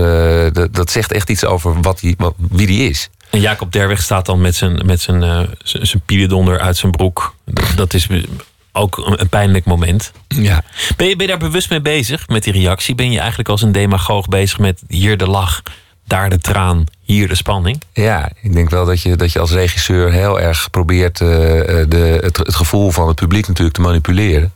dat, 0.52 0.74
dat 0.74 0.90
zegt 0.90 1.12
echt 1.12 1.30
iets 1.30 1.44
over 1.44 1.80
wat 1.80 2.00
hij, 2.00 2.14
wat, 2.18 2.34
wie 2.50 2.66
hij 2.66 2.86
is. 2.86 3.08
En 3.36 3.42
Jacob 3.42 3.72
Derweg 3.72 4.02
staat 4.02 4.26
dan 4.26 4.40
met 4.40 4.54
zijn, 4.54 4.86
met 4.86 5.00
zijn, 5.00 5.22
eh, 5.22 5.40
zijn 5.62 6.02
pielendonder 6.06 6.60
uit 6.60 6.76
zijn 6.76 6.92
broek. 6.92 7.34
Dat 7.74 7.94
is 7.94 8.08
ook 8.72 8.96
een, 8.96 9.20
een 9.20 9.28
pijnlijk 9.28 9.64
moment. 9.64 10.12
Ja. 10.28 10.62
Ben 10.96 11.08
je, 11.08 11.16
ben 11.16 11.26
je 11.26 11.32
daar 11.32 11.48
bewust 11.48 11.70
mee 11.70 11.80
bezig, 11.80 12.28
met 12.28 12.42
die 12.42 12.52
reactie? 12.52 12.94
Ben 12.94 13.10
je 13.10 13.18
eigenlijk 13.18 13.48
als 13.48 13.62
een 13.62 13.72
demagoog 13.72 14.28
bezig 14.28 14.58
met 14.58 14.82
hier 14.88 15.16
de 15.16 15.26
lach, 15.26 15.62
daar 16.04 16.30
de 16.30 16.38
traan, 16.38 16.84
hier 17.00 17.28
de 17.28 17.34
spanning? 17.34 17.82
Ja, 17.92 18.30
ik 18.42 18.52
denk 18.52 18.70
wel 18.70 18.84
dat 18.84 19.02
je, 19.02 19.16
dat 19.16 19.32
je 19.32 19.38
als 19.38 19.52
regisseur 19.52 20.12
heel 20.12 20.40
erg 20.40 20.70
probeert 20.70 21.20
eh, 21.20 21.80
eh, 21.80 21.90
de, 21.90 22.18
het, 22.22 22.36
het 22.36 22.54
gevoel 22.54 22.90
van 22.90 23.06
het 23.06 23.16
publiek 23.16 23.48
natuurlijk 23.48 23.76
te 23.76 23.82
manipuleren. 23.82 24.52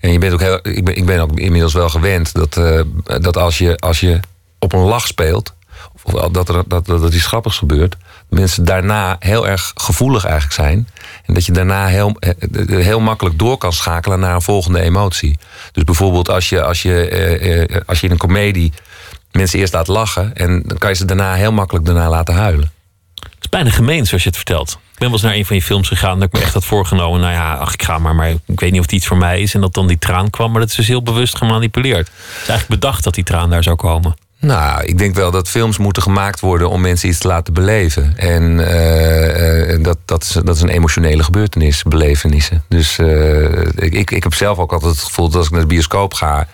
En 0.00 0.12
je 0.12 0.18
bent 0.18 0.32
ook 0.32 0.40
heel, 0.40 0.58
ik, 0.62 0.84
ben, 0.84 0.96
ik 0.96 1.06
ben 1.06 1.20
ook 1.20 1.38
inmiddels 1.38 1.72
wel 1.72 1.88
gewend 1.88 2.32
dat, 2.34 2.54
dat 3.22 3.36
als, 3.36 3.58
je, 3.58 3.76
als 3.76 4.00
je 4.00 4.20
op 4.58 4.72
een 4.72 4.80
lach 4.80 5.06
speelt, 5.06 5.54
of 6.02 6.30
dat 6.30 6.48
er, 6.48 6.62
dat, 6.66 6.86
dat 6.86 7.02
er 7.02 7.14
iets 7.14 7.26
grappigs 7.26 7.58
gebeurt, 7.58 7.96
mensen 8.30 8.64
daarna 8.64 9.16
heel 9.18 9.48
erg 9.48 9.72
gevoelig 9.74 10.24
eigenlijk 10.24 10.54
zijn. 10.54 10.88
En 11.24 11.34
dat 11.34 11.46
je 11.46 11.52
daarna 11.52 11.86
heel, 11.86 12.16
eh, 12.18 12.30
heel 12.66 13.00
makkelijk 13.00 13.38
door 13.38 13.58
kan 13.58 13.72
schakelen 13.72 14.20
naar 14.20 14.34
een 14.34 14.42
volgende 14.42 14.80
emotie. 14.80 15.38
Dus 15.72 15.84
bijvoorbeeld 15.84 16.30
als 16.30 16.48
je, 16.48 16.62
als 16.62 16.82
je, 16.82 17.08
eh, 17.08 17.62
eh, 17.62 17.80
als 17.86 18.00
je 18.00 18.06
in 18.06 18.12
een 18.12 18.18
komedie 18.18 18.72
mensen 19.32 19.58
eerst 19.58 19.72
laat 19.72 19.88
lachen. 19.88 20.34
En 20.34 20.62
dan 20.66 20.78
kan 20.78 20.90
je 20.90 20.96
ze 20.96 21.04
daarna 21.04 21.34
heel 21.34 21.52
makkelijk 21.52 21.84
daarna 21.84 22.08
laten 22.08 22.34
huilen. 22.34 22.72
Het 23.14 23.38
is 23.40 23.48
bijna 23.48 23.70
gemeen 23.70 24.06
zoals 24.06 24.22
je 24.22 24.28
het 24.28 24.38
vertelt. 24.38 24.70
Ik 24.70 24.98
ben 24.98 25.08
wel 25.08 25.12
eens 25.12 25.22
naar 25.22 25.34
een 25.34 25.46
van 25.46 25.56
je 25.56 25.62
films 25.62 25.88
gegaan 25.88 26.18
dat 26.18 26.28
ik 26.28 26.34
me 26.34 26.40
echt 26.40 26.54
had 26.54 26.64
voorgenomen. 26.64 27.20
Nou 27.20 27.32
ja, 27.32 27.54
ach, 27.54 27.72
ik 27.72 27.82
ga 27.82 27.98
maar, 27.98 28.14
maar 28.14 28.28
ik 28.28 28.60
weet 28.60 28.70
niet 28.70 28.80
of 28.80 28.86
het 28.86 28.94
iets 28.94 29.06
voor 29.06 29.16
mij 29.16 29.40
is. 29.40 29.54
En 29.54 29.60
dat 29.60 29.74
dan 29.74 29.86
die 29.86 29.98
traan 29.98 30.30
kwam, 30.30 30.50
maar 30.50 30.60
dat 30.60 30.70
is 30.70 30.76
dus 30.76 30.88
heel 30.88 31.02
bewust 31.02 31.36
gemanipuleerd. 31.36 32.06
Het 32.06 32.42
is 32.42 32.48
eigenlijk 32.48 32.80
bedacht 32.80 33.04
dat 33.04 33.14
die 33.14 33.24
traan 33.24 33.50
daar 33.50 33.62
zou 33.62 33.76
komen. 33.76 34.16
Nou, 34.40 34.84
ik 34.84 34.98
denk 34.98 35.14
wel 35.14 35.30
dat 35.30 35.48
films 35.48 35.78
moeten 35.78 36.02
gemaakt 36.02 36.40
worden 36.40 36.70
om 36.70 36.80
mensen 36.80 37.08
iets 37.08 37.18
te 37.18 37.28
laten 37.28 37.54
beleven. 37.54 38.16
En 38.16 38.66
eh, 38.66 39.74
eh, 39.74 39.82
dat, 39.82 39.98
dat, 40.04 40.22
is, 40.22 40.28
dat 40.44 40.56
is 40.56 40.62
een 40.62 40.68
emotionele 40.68 41.22
gebeurtenis, 41.22 41.82
belevenissen. 41.82 42.64
Dus 42.68 42.98
eh, 42.98 43.62
ik, 43.74 44.10
ik, 44.10 44.22
heb 44.22 44.34
zelf 44.34 44.58
ook 44.58 44.72
altijd 44.72 44.92
het 44.92 45.02
gevoel 45.02 45.26
dat 45.26 45.36
als 45.36 45.46
ik 45.46 45.52
naar 45.52 45.60
de 45.60 45.66
bioscoop 45.66 46.14
ga. 46.14 46.46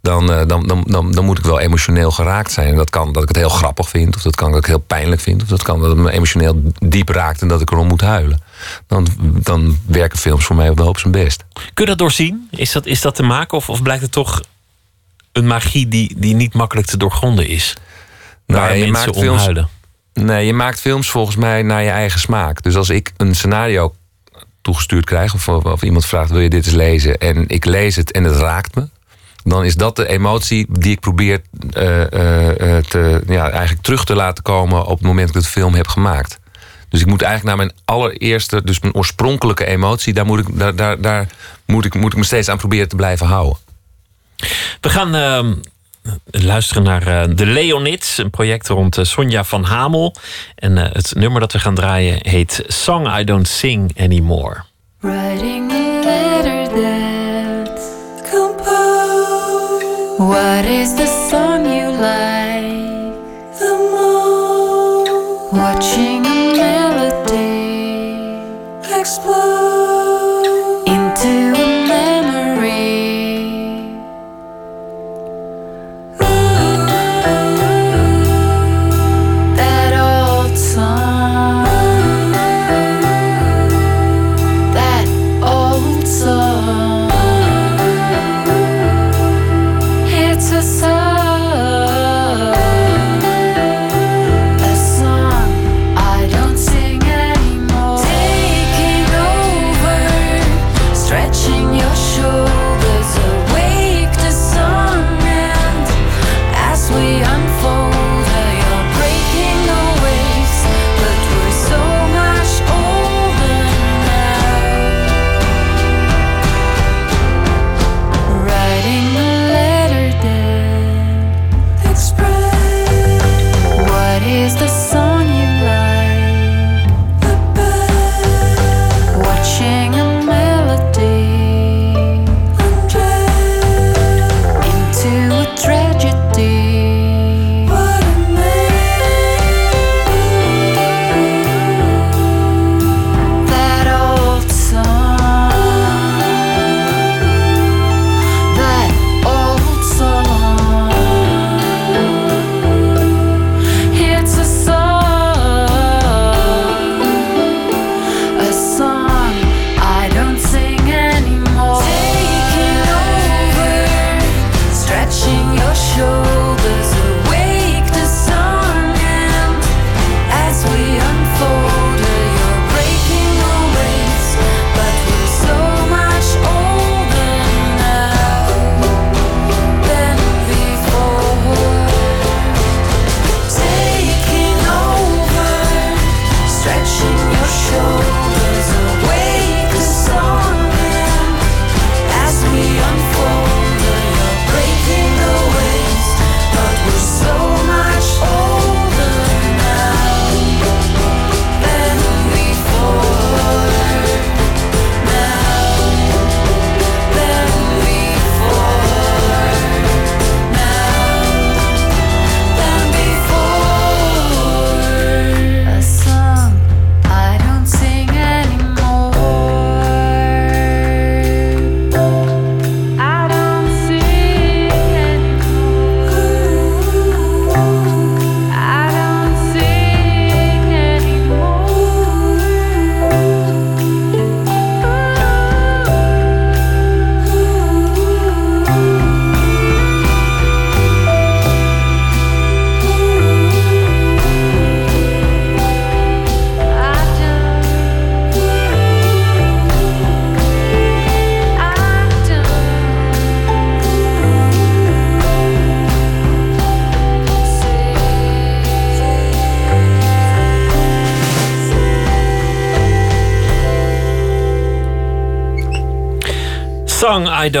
Dan, 0.00 0.26
dan, 0.26 0.66
dan, 0.66 0.84
dan, 0.86 1.12
dan 1.12 1.24
moet 1.24 1.38
ik 1.38 1.44
wel 1.44 1.60
emotioneel 1.60 2.10
geraakt 2.10 2.52
zijn. 2.52 2.68
En 2.68 2.76
dat 2.76 2.90
kan 2.90 3.12
dat 3.12 3.22
ik 3.22 3.28
het 3.28 3.36
heel 3.36 3.48
grappig 3.48 3.88
vind, 3.88 4.16
of 4.16 4.22
dat 4.22 4.36
kan 4.36 4.48
dat 4.48 4.58
ik 4.58 4.64
het 4.66 4.74
heel 4.74 4.84
pijnlijk 4.86 5.20
vind, 5.20 5.42
of 5.42 5.48
dat 5.48 5.62
kan 5.62 5.80
dat 5.80 5.88
het 5.88 5.98
me 5.98 6.12
emotioneel 6.12 6.62
diep 6.78 7.08
raakt 7.08 7.42
en 7.42 7.48
dat 7.48 7.60
ik 7.60 7.70
erom 7.70 7.86
moet 7.86 8.00
huilen. 8.00 8.40
Dan, 8.86 9.06
dan 9.20 9.78
werken 9.86 10.18
films 10.18 10.44
voor 10.44 10.56
mij 10.56 10.74
wel 10.74 10.88
op 10.88 10.98
zijn 10.98 11.12
best. 11.12 11.44
Kun 11.54 11.84
je 11.84 11.90
dat 11.90 11.98
doorzien? 11.98 12.48
Is 12.50 12.72
dat, 12.72 12.86
is 12.86 13.00
dat 13.00 13.14
te 13.14 13.22
maken? 13.22 13.56
Of, 13.56 13.68
of 13.68 13.82
blijkt 13.82 14.02
het 14.02 14.12
toch 14.12 14.40
een 15.32 15.46
magie 15.46 15.88
die, 15.88 16.14
die 16.16 16.34
niet 16.34 16.54
makkelijk 16.54 16.86
te 16.86 16.96
doorgronden 16.96 17.48
is? 17.48 17.76
Waar 18.46 18.60
Nou, 18.60 18.72
je 18.74 18.90
mensen 18.90 18.92
maakt 18.92 19.18
films-. 19.18 19.68
Nee, 20.12 20.46
je 20.46 20.52
maakt 20.52 20.80
films 20.80 21.10
volgens 21.10 21.36
mij 21.36 21.62
naar 21.62 21.82
je 21.82 21.90
eigen 21.90 22.20
smaak. 22.20 22.62
Dus 22.62 22.76
als 22.76 22.90
ik 22.90 23.12
een 23.16 23.34
scenario 23.34 23.94
toegestuurd 24.62 25.04
krijg, 25.04 25.34
of, 25.34 25.48
of 25.48 25.82
iemand 25.82 26.06
vraagt: 26.06 26.30
wil 26.30 26.40
je 26.40 26.48
dit 26.48 26.66
eens 26.66 26.74
lezen? 26.74 27.18
En 27.18 27.48
ik 27.48 27.64
lees 27.64 27.96
het 27.96 28.10
en 28.10 28.24
het 28.24 28.36
raakt 28.36 28.74
me. 28.74 28.88
Dan 29.44 29.64
is 29.64 29.74
dat 29.74 29.96
de 29.96 30.08
emotie 30.08 30.66
die 30.70 30.92
ik 30.92 31.00
probeer 31.00 31.42
eh, 31.70 32.12
eh, 32.12 32.76
eh, 32.76 32.84
te, 32.84 33.22
ja, 33.26 33.50
eigenlijk 33.50 33.82
terug 33.82 34.04
te 34.04 34.14
laten 34.14 34.42
komen 34.42 34.86
op 34.86 34.98
het 34.98 35.06
moment 35.06 35.26
dat 35.26 35.36
ik 35.36 35.42
de 35.42 35.48
film 35.48 35.74
heb 35.74 35.88
gemaakt. 35.88 36.40
Dus 36.88 37.00
ik 37.00 37.06
moet 37.06 37.22
eigenlijk 37.22 37.56
naar 37.56 37.66
mijn 37.66 37.78
allereerste, 37.84 38.62
dus 38.64 38.80
mijn 38.80 38.94
oorspronkelijke 38.94 39.64
emotie, 39.64 40.12
daar 40.12 40.26
moet 40.26 40.38
ik, 40.38 40.58
daar, 40.58 40.76
daar, 40.76 41.00
daar 41.00 41.26
moet 41.66 41.84
ik, 41.84 41.94
moet 41.94 42.12
ik 42.12 42.18
me 42.18 42.24
steeds 42.24 42.48
aan 42.48 42.56
proberen 42.56 42.88
te 42.88 42.96
blijven 42.96 43.26
houden. 43.26 43.56
We 44.80 44.88
gaan 44.88 45.14
ehm, 45.14 45.52
luisteren 46.30 46.82
naar 46.82 47.08
uh, 47.08 47.36
de 47.36 47.46
Leonids, 47.46 48.18
een 48.18 48.30
project 48.30 48.68
rond 48.68 48.98
uh, 48.98 49.04
Sonja 49.04 49.44
van 49.44 49.64
Hamel. 49.64 50.14
En 50.54 50.76
uh, 50.76 50.84
het 50.92 51.12
nummer 51.14 51.40
dat 51.40 51.52
we 51.52 51.58
gaan 51.58 51.74
draaien 51.74 52.18
heet 52.22 52.64
Song 52.66 53.18
I 53.18 53.24
Don't 53.24 53.48
Sing 53.48 54.00
Anymore. 54.00 54.62
Writing 55.00 55.72
a 55.72 56.00
letter 56.04 56.68
that's 56.68 57.82
composed. 58.30 60.18
What 60.18 60.64
is 60.64 60.94
the 60.94 61.26
song 61.30 61.66
you 61.66 61.90
like 61.90 63.12
the 63.58 63.88
most? 63.90 65.52
Watching 65.52 66.26
a 66.26 66.56
melody 66.56 67.62
explode 69.00 69.61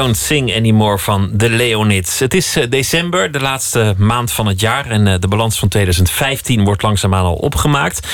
Don't 0.02 0.16
Sing 0.16 0.54
Anymore 0.56 0.98
van 0.98 1.30
de 1.32 1.50
Leonids. 1.50 2.18
Het 2.18 2.34
is 2.34 2.56
eh, 2.56 2.70
december, 2.70 3.32
de 3.32 3.40
laatste 3.40 3.94
maand 3.98 4.32
van 4.32 4.46
het 4.46 4.60
jaar. 4.60 4.86
En 4.86 5.06
eh, 5.06 5.14
de 5.18 5.28
balans 5.28 5.58
van 5.58 5.68
2015 5.68 6.64
wordt 6.64 6.82
langzaamaan 6.82 7.24
al 7.24 7.34
opgemaakt. 7.34 8.08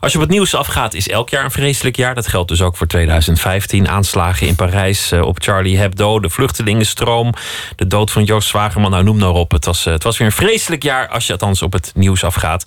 Als 0.00 0.12
je 0.12 0.18
op 0.18 0.24
het 0.24 0.32
nieuws 0.32 0.54
afgaat, 0.54 0.94
is 0.94 1.08
elk 1.08 1.28
jaar 1.28 1.44
een 1.44 1.50
vreselijk 1.50 1.96
jaar. 1.96 2.14
Dat 2.14 2.26
geldt 2.26 2.48
dus 2.48 2.62
ook 2.62 2.76
voor 2.76 2.86
2015. 2.86 3.88
Aanslagen 3.88 4.46
in 4.46 4.54
Parijs 4.54 5.12
eh, 5.12 5.20
op 5.20 5.42
Charlie 5.42 5.78
Hebdo, 5.78 6.20
de 6.20 6.30
vluchtelingenstroom, 6.30 7.32
de 7.76 7.86
dood 7.86 8.10
van 8.10 8.24
Joost 8.24 8.48
Zwagerman. 8.48 8.90
Nou, 8.90 9.04
noem 9.04 9.18
maar 9.18 9.30
op. 9.30 9.50
Het 9.50 9.64
was, 9.64 9.84
het 9.84 10.02
was 10.02 10.18
weer 10.18 10.26
een 10.26 10.32
vreselijk 10.32 10.82
jaar 10.82 11.08
als 11.08 11.26
je 11.26 11.32
althans 11.32 11.62
op 11.62 11.72
het 11.72 11.92
nieuws 11.94 12.24
afgaat. 12.24 12.66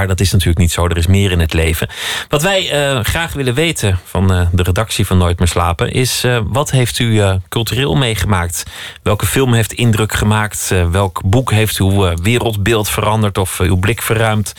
Maar 0.00 0.08
dat 0.08 0.20
is 0.20 0.32
natuurlijk 0.32 0.58
niet 0.58 0.72
zo. 0.72 0.86
Er 0.86 0.96
is 0.96 1.06
meer 1.06 1.30
in 1.30 1.40
het 1.40 1.52
leven. 1.52 1.88
Wat 2.28 2.42
wij 2.42 2.64
graag 3.02 3.32
willen 3.32 3.54
weten 3.54 3.98
van 4.04 4.26
de 4.52 4.62
redactie 4.62 5.06
van 5.06 5.18
Nooit 5.18 5.38
meer 5.38 5.48
slapen 5.48 5.92
is: 5.92 6.24
wat 6.44 6.70
heeft 6.70 6.98
u 6.98 7.22
cultureel 7.48 7.94
meegemaakt? 7.94 8.64
Welke 9.02 9.26
film 9.26 9.52
heeft 9.52 9.72
indruk 9.72 10.12
gemaakt? 10.12 10.74
welk 10.90 11.20
boek 11.24 11.50
heeft 11.50 11.76
uw 11.76 12.14
wereldbeeld 12.22 12.88
veranderd 12.88 13.38
of 13.38 13.60
uw 13.60 13.76
blik 13.76 14.02
verruimd? 14.02 14.52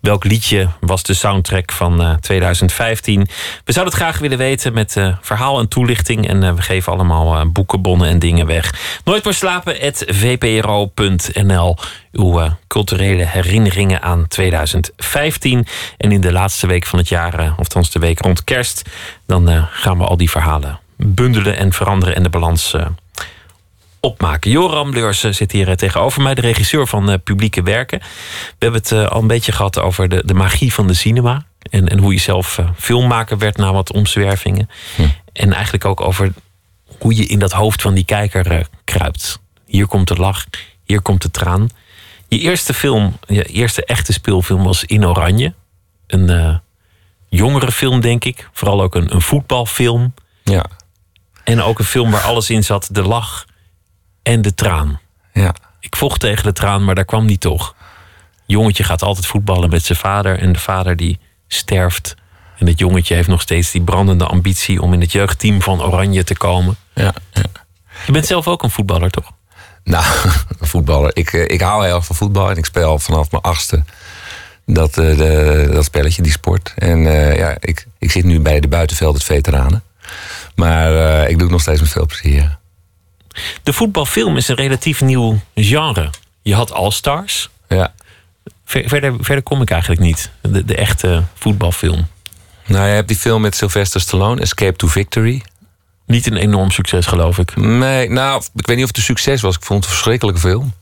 Welk 0.00 0.24
liedje 0.24 0.68
was 0.80 1.02
de 1.02 1.14
soundtrack 1.14 1.72
van 1.72 2.18
2015? 2.20 3.20
We 3.64 3.72
zouden 3.72 3.94
het 3.94 4.02
graag 4.02 4.18
willen 4.18 4.38
weten 4.38 4.72
met 4.72 4.96
verhaal 5.20 5.58
en 5.58 5.68
toelichting. 5.68 6.28
En 6.28 6.54
we 6.54 6.62
geven 6.62 6.92
allemaal 6.92 7.50
boekenbonnen 7.50 8.08
en 8.08 8.18
dingen 8.18 8.46
weg. 8.46 8.74
Nooit 9.04 9.24
meer 9.24 9.34
slapen, 9.34 9.76
vpro.nl. 10.06 11.76
Uw 12.12 12.56
culturele 12.66 13.24
herinneringen 13.24 14.02
aan 14.02 14.26
2015. 14.28 15.66
En 15.96 16.12
in 16.12 16.20
de 16.20 16.32
laatste 16.32 16.66
week 16.66 16.86
van 16.86 16.98
het 16.98 17.08
jaar, 17.08 17.54
of 17.56 17.68
de 17.68 17.98
week 17.98 18.20
rond 18.20 18.44
kerst, 18.44 18.82
dan 19.26 19.66
gaan 19.70 19.98
we 19.98 20.04
al 20.04 20.16
die 20.16 20.30
verhalen 20.30 20.78
bundelen 20.98 21.56
en 21.56 21.72
veranderen 21.72 22.14
en 22.14 22.22
de 22.22 22.28
balans 22.28 22.74
opmaken. 24.00 24.50
Joram 24.50 24.92
Leurs 24.92 25.20
zit 25.20 25.52
hier 25.52 25.68
uh, 25.68 25.74
tegenover 25.74 26.22
mij, 26.22 26.34
de 26.34 26.40
regisseur 26.40 26.86
van 26.86 27.10
uh, 27.10 27.14
publieke 27.24 27.62
werken. 27.62 27.98
We 27.98 28.56
hebben 28.58 28.80
het 28.80 28.92
al 28.92 29.20
een 29.20 29.26
beetje 29.26 29.52
gehad 29.52 29.78
over 29.78 30.08
de, 30.08 30.22
de 30.24 30.34
magie 30.34 30.72
van 30.72 30.86
de 30.86 30.94
cinema. 30.94 31.46
En, 31.70 31.88
en 31.88 31.98
hoe 31.98 32.12
je 32.12 32.20
zelf 32.20 32.60
filmmaker 32.76 33.38
werd 33.38 33.56
na 33.56 33.72
wat 33.72 33.92
omzwervingen. 33.92 34.70
Hm. 34.96 35.02
En 35.32 35.52
eigenlijk 35.52 35.84
ook 35.84 36.00
over 36.00 36.32
hoe 36.98 37.16
je 37.16 37.26
in 37.26 37.38
dat 37.38 37.52
hoofd 37.52 37.82
van 37.82 37.94
die 37.94 38.04
kijker 38.04 38.66
kruipt. 38.84 39.40
Hier 39.66 39.86
komt 39.86 40.08
de 40.08 40.14
lach, 40.14 40.46
Hier 40.84 41.02
komt 41.02 41.22
de 41.22 41.30
traan. 41.30 41.68
Je 42.28 42.38
eerste 42.38 42.74
film, 42.74 43.18
je 43.26 43.44
eerste 43.44 43.84
echte 43.84 44.12
speelfilm 44.12 44.62
was 44.64 44.84
In 44.84 45.06
Oranje. 45.06 45.54
Een 46.06 46.60
jongere 47.28 47.72
film, 47.72 48.00
denk 48.00 48.24
ik. 48.24 48.48
Vooral 48.52 48.82
ook 48.82 48.94
een, 48.94 49.14
een 49.14 49.22
voetbalfilm. 49.22 50.14
Ja. 50.44 50.64
En 51.44 51.62
ook 51.62 51.78
een 51.78 51.84
film 51.84 52.10
waar 52.10 52.22
alles 52.22 52.50
in 52.50 52.64
zat: 52.64 52.88
de 52.92 53.02
lach 53.02 53.46
en 54.28 54.42
de 54.42 54.54
traan. 54.54 55.00
Ja. 55.32 55.54
Ik 55.80 55.96
vocht 55.96 56.20
tegen 56.20 56.44
de 56.44 56.52
traan, 56.52 56.84
maar 56.84 56.94
daar 56.94 57.04
kwam 57.04 57.26
die 57.26 57.38
toch. 57.38 57.74
Jongetje 58.46 58.84
gaat 58.84 59.02
altijd 59.02 59.26
voetballen 59.26 59.70
met 59.70 59.84
zijn 59.84 59.98
vader. 59.98 60.38
En 60.38 60.52
de 60.52 60.58
vader 60.58 60.96
die 60.96 61.18
sterft. 61.46 62.14
En 62.58 62.66
dat 62.66 62.78
jongetje 62.78 63.14
heeft 63.14 63.28
nog 63.28 63.40
steeds 63.40 63.70
die 63.70 63.82
brandende 63.82 64.26
ambitie 64.26 64.82
om 64.82 64.92
in 64.92 65.00
het 65.00 65.12
jeugdteam 65.12 65.62
van 65.62 65.82
Oranje 65.82 66.24
te 66.24 66.36
komen. 66.36 66.76
Ja, 66.94 67.12
ja. 67.32 67.42
Je 68.06 68.12
bent 68.12 68.26
zelf 68.26 68.48
ook 68.48 68.62
een 68.62 68.70
voetballer, 68.70 69.10
toch? 69.10 69.32
Nou, 69.84 70.04
een 70.60 70.66
voetballer. 70.66 71.10
Ik, 71.16 71.32
eh, 71.32 71.54
ik 71.54 71.60
hou 71.60 71.84
heel 71.84 71.94
erg 71.94 72.06
van 72.06 72.16
voetbal 72.16 72.50
en 72.50 72.56
ik 72.56 72.64
speel 72.64 72.98
vanaf 72.98 73.30
mijn 73.30 73.42
achtste 73.42 73.82
dat, 74.66 74.94
de, 74.94 75.68
dat 75.72 75.84
spelletje, 75.84 76.22
die 76.22 76.32
sport. 76.32 76.72
En 76.76 76.98
uh, 76.98 77.36
ja, 77.36 77.56
ik, 77.60 77.86
ik 77.98 78.10
zit 78.10 78.24
nu 78.24 78.40
bij 78.40 78.60
de 78.60 78.68
buitenveld, 78.68 79.14
het 79.14 79.24
veteranen. 79.24 79.82
Maar 80.54 80.92
uh, 80.92 81.22
ik 81.22 81.32
doe 81.32 81.42
het 81.42 81.50
nog 81.50 81.60
steeds 81.60 81.80
met 81.80 81.90
veel 81.90 82.06
plezier. 82.06 82.58
De 83.62 83.72
voetbalfilm 83.72 84.36
is 84.36 84.48
een 84.48 84.56
relatief 84.56 85.00
nieuw 85.00 85.40
genre. 85.54 86.10
Je 86.42 86.54
had 86.54 86.72
All-Stars. 86.72 87.48
Ja. 87.68 87.94
Verder, 88.64 89.14
verder 89.20 89.42
kom 89.42 89.62
ik 89.62 89.70
eigenlijk 89.70 90.00
niet. 90.00 90.30
De, 90.40 90.64
de 90.64 90.76
echte 90.76 91.22
voetbalfilm. 91.34 92.06
Nou, 92.66 92.86
je 92.86 92.94
hebt 92.94 93.08
die 93.08 93.16
film 93.16 93.40
met 93.40 93.56
Sylvester 93.56 94.00
Stallone, 94.00 94.40
Escape 94.40 94.76
to 94.76 94.86
Victory. 94.86 95.42
Niet 96.06 96.26
een 96.26 96.36
enorm 96.36 96.70
succes, 96.70 97.06
geloof 97.06 97.38
ik. 97.38 97.56
Nee, 97.56 98.10
nou, 98.10 98.42
ik 98.54 98.66
weet 98.66 98.76
niet 98.76 98.84
of 98.84 98.90
het 98.90 98.96
een 98.98 99.02
succes 99.02 99.40
was. 99.40 99.54
Ik 99.54 99.62
vond 99.62 99.78
het 99.78 99.88
een 99.88 99.96
verschrikkelijke 99.96 100.40
film. 100.40 100.72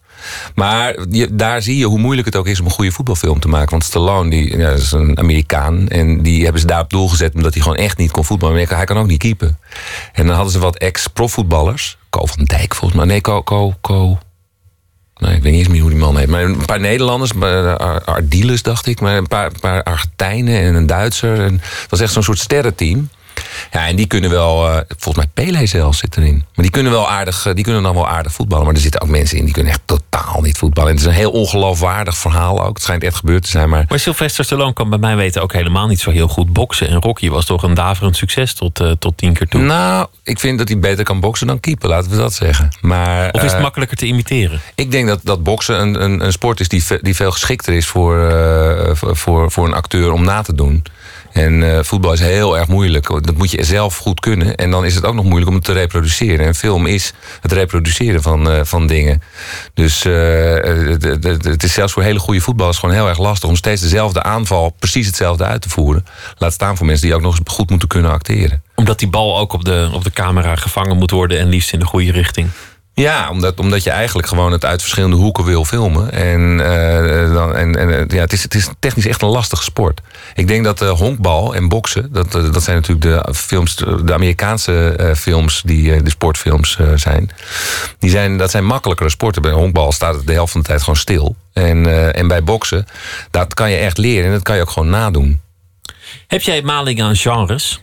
Maar 0.55 0.95
je, 1.11 1.35
daar 1.35 1.63
zie 1.63 1.77
je 1.77 1.85
hoe 1.85 1.99
moeilijk 1.99 2.27
het 2.27 2.37
ook 2.37 2.47
is 2.47 2.61
om 2.61 2.67
een 2.67 2.73
goede 2.73 2.93
voetbalfilm 2.93 3.41
te 3.41 3.49
maken. 3.49 3.71
Want 3.71 3.85
Stallone, 3.85 4.31
die 4.31 4.59
ja, 4.59 4.71
is 4.71 4.93
een 4.93 5.19
Amerikaan. 5.19 5.89
En 5.89 6.23
die 6.23 6.43
hebben 6.43 6.61
ze 6.61 6.67
daarop 6.67 6.91
doorgezet 6.91 7.35
omdat 7.35 7.55
hij 7.55 7.63
gewoon 7.63 7.77
echt 7.77 7.97
niet 7.97 8.11
kon 8.11 8.25
voetballen. 8.25 8.69
Hij 8.69 8.85
kan 8.85 8.99
ook 8.99 9.07
niet 9.07 9.19
keepen. 9.19 9.59
En 10.13 10.27
dan 10.27 10.35
hadden 10.35 10.53
ze 10.53 10.59
wat 10.59 10.77
ex-profvoetballers. 10.77 11.97
Ko 12.17 12.27
van 12.27 12.45
Dijk 12.45 12.75
volgens 12.75 13.05
mij. 13.05 13.21
Nee. 13.21 14.19
Nee, 15.17 15.37
ik 15.37 15.43
weet 15.43 15.53
niet 15.53 15.61
eens 15.61 15.69
meer 15.69 15.81
hoe 15.81 15.91
die 15.91 15.99
man 15.99 16.17
heet. 16.17 16.29
Maar 16.29 16.43
een 16.43 16.65
paar 16.65 16.81
Nederlanders, 16.81 17.35
Ardiles 18.05 18.63
dacht 18.63 18.87
ik. 18.87 19.01
Maar 19.01 19.17
een 19.17 19.27
paar, 19.27 19.51
paar 19.61 19.83
Argentijnen 19.83 20.61
en 20.61 20.75
een 20.75 20.87
Duitser. 20.87 21.41
En 21.41 21.53
het 21.53 21.87
was 21.91 22.01
echt 22.01 22.13
zo'n 22.13 22.23
soort 22.23 22.39
sterrenteam. 22.39 23.09
Ja, 23.73 23.87
en 23.87 23.97
die 23.97 24.07
kunnen 24.07 24.31
wel, 24.31 24.71
uh, 24.71 24.77
volgens 24.89 25.25
mij 25.25 25.45
Pele 25.45 25.67
zelfs 25.67 25.99
zit 25.99 26.17
erin. 26.17 26.35
Maar 26.35 26.65
die 26.65 26.71
kunnen 26.71 26.93
wel 26.93 27.11
aardig, 27.11 27.43
die 27.55 27.65
kunnen 27.65 27.83
dan 27.83 27.95
wel 27.95 28.09
aardig 28.09 28.33
voetballen. 28.33 28.65
Maar 28.65 28.75
er 28.75 28.81
zitten 28.81 29.01
ook 29.01 29.09
mensen 29.09 29.39
in 29.39 29.45
die 29.45 29.55
kunnen 29.55 29.73
echt 29.73 29.83
totaal 29.85 30.41
niet 30.41 30.59
voetballen. 30.59 30.91
En 30.91 30.97
het 30.97 31.07
is 31.07 31.11
een 31.11 31.19
heel 31.19 31.31
ongeloofwaardig 31.31 32.17
verhaal 32.17 32.65
ook. 32.65 32.75
Het 32.75 32.83
schijnt 32.83 33.03
echt 33.03 33.17
gebeurd 33.17 33.43
te 33.43 33.51
zijn. 33.51 33.69
Maar, 33.69 33.85
maar 33.89 33.99
Sylvester 33.99 34.45
Stallone 34.45 34.73
kan 34.73 34.91
bij 34.91 34.99
mij 34.99 35.17
weten 35.17 35.43
ook 35.43 35.53
helemaal 35.53 35.87
niet 35.87 36.01
zo 36.01 36.11
heel 36.11 36.29
goed 36.29 36.53
boksen. 36.53 36.89
En 36.89 37.01
Rocky 37.01 37.31
was 37.31 37.45
toch 37.45 37.63
een 37.63 37.75
daverend 37.75 38.17
succes 38.17 38.53
tot, 38.53 38.81
uh, 38.81 38.91
tot 38.99 39.17
tien 39.17 39.33
keer 39.33 39.49
toe. 39.49 39.61
Nou, 39.61 40.07
ik 40.23 40.39
vind 40.39 40.59
dat 40.59 40.69
hij 40.69 40.79
beter 40.79 41.05
kan 41.05 41.21
boksen 41.21 41.47
dan 41.47 41.61
keeper, 41.61 41.89
laten 41.89 42.11
we 42.11 42.17
dat 42.17 42.33
zeggen. 42.33 42.69
Maar, 42.81 43.31
of 43.31 43.41
is 43.41 43.47
het 43.47 43.57
uh, 43.57 43.63
makkelijker 43.63 43.97
te 43.97 44.07
imiteren? 44.07 44.61
Ik 44.75 44.91
denk 44.91 45.09
dat, 45.09 45.21
dat 45.23 45.43
boksen 45.43 45.81
een, 45.81 46.03
een, 46.03 46.25
een 46.25 46.33
sport 46.33 46.61
is 46.61 46.69
die, 46.69 46.85
die 47.01 47.17
veel 47.17 47.31
geschikter 47.31 47.75
is 47.75 47.87
voor, 47.87 48.35
voor, 48.97 49.51
voor 49.51 49.67
een 49.67 49.75
acteur 49.75 50.13
om 50.13 50.25
na 50.25 50.43
te 50.43 50.55
doen. 50.55 50.83
En 51.37 51.63
uh, 51.63 51.79
voetbal 51.83 52.13
is 52.13 52.21
heel 52.21 52.59
erg 52.59 52.69
moeilijk. 52.69 53.07
Dat 53.09 53.37
moet 53.37 53.51
je 53.51 53.65
zelf 53.65 53.97
goed 53.97 54.21
kunnen. 54.21 54.55
En 54.55 54.71
dan 54.71 54.85
is 54.85 54.95
het 54.95 55.05
ook 55.05 55.15
nog 55.15 55.25
moeilijk 55.25 55.49
om 55.49 55.55
het 55.55 55.65
te 55.65 55.73
reproduceren. 55.73 56.47
En 56.47 56.55
film 56.55 56.87
is 56.87 57.13
het 57.41 57.53
reproduceren 57.53 58.23
van, 58.23 58.51
uh, 58.51 58.61
van 58.63 58.87
dingen. 58.87 59.23
Dus 59.75 60.05
uh, 60.05 60.15
het 61.41 61.63
is 61.63 61.73
zelfs 61.73 61.93
voor 61.93 62.03
hele 62.03 62.19
goede 62.19 62.41
voetballers 62.41 62.79
gewoon 62.79 62.95
heel 62.95 63.09
erg 63.09 63.19
lastig 63.19 63.49
om 63.49 63.57
steeds 63.57 63.83
dezelfde 63.83 64.23
aanval 64.23 64.75
precies 64.79 65.07
hetzelfde 65.07 65.45
uit 65.45 65.63
te 65.63 65.69
voeren. 65.69 66.07
Laat 66.39 66.53
staan 66.53 66.77
voor 66.77 66.87
mensen 66.87 67.07
die 67.07 67.15
ook 67.15 67.23
nog 67.23 67.39
eens 67.39 67.55
goed 67.55 67.71
moeten 67.71 67.89
kunnen 67.89 68.11
acteren. 68.11 68.63
Omdat 68.75 68.99
die 68.99 69.09
bal 69.09 69.39
ook 69.39 69.53
op 69.53 69.65
de, 69.65 69.91
op 69.93 70.05
de 70.05 70.11
camera 70.11 70.57
gevangen 70.57 70.97
moet 70.97 71.11
worden 71.11 71.39
en 71.39 71.49
liefst 71.49 71.73
in 71.73 71.79
de 71.79 71.85
goede 71.85 72.13
richting. 72.13 72.49
Ja, 73.01 73.31
omdat, 73.31 73.59
omdat 73.61 73.83
je 73.83 73.91
eigenlijk 73.91 74.29
gewoon 74.29 74.53
het 74.53 74.65
uit 74.65 74.81
verschillende 74.81 75.17
hoeken 75.17 75.45
wil 75.45 75.65
filmen. 75.65 76.13
En, 76.13 76.41
uh, 76.41 77.35
dan, 77.35 77.55
en, 77.55 77.77
en 77.77 78.07
ja, 78.09 78.21
het, 78.21 78.33
is, 78.33 78.43
het 78.43 78.55
is 78.55 78.69
technisch 78.79 79.07
echt 79.07 79.23
een 79.23 79.29
lastige 79.29 79.63
sport. 79.63 80.01
Ik 80.35 80.49
denk 80.49 80.65
dat 80.65 80.83
uh, 80.83 80.91
honkbal 80.91 81.55
en 81.55 81.69
boksen, 81.69 82.13
dat, 82.13 82.33
dat 82.33 82.63
zijn 82.63 82.77
natuurlijk 82.77 83.27
de 83.27 83.35
films, 83.35 83.75
de 83.77 84.15
Amerikaanse 84.15 85.13
films 85.17 85.63
die 85.65 86.03
de 86.03 86.11
sportfilms 86.11 86.79
zijn. 86.95 87.31
Die 87.99 88.11
zijn. 88.11 88.39
Dat 88.39 88.51
zijn 88.51 88.65
makkelijkere 88.65 89.11
sporten. 89.11 89.43
Bij 89.43 89.53
honkbal 89.53 89.93
staat 89.93 90.15
het 90.15 90.27
de 90.27 90.33
helft 90.33 90.53
van 90.53 90.61
de 90.61 90.67
tijd 90.67 90.81
gewoon 90.81 90.97
stil. 90.97 91.37
En, 91.53 92.15
en 92.15 92.29
bij 92.29 92.45
boksen, 92.45 92.87
dat 93.31 93.55
kan 93.55 93.71
je 93.71 93.77
echt 93.77 93.99
leren 93.99 94.27
en 94.27 94.33
dat 94.33 94.43
kan 94.43 94.57
je 94.57 94.63
ook 94.63 94.71
gewoon 94.71 94.91
nadoen. 94.91 95.41
Heb 96.27 96.43
jij 96.43 96.63
maling 96.63 97.03
aan 97.03 97.17
genres? 97.17 97.83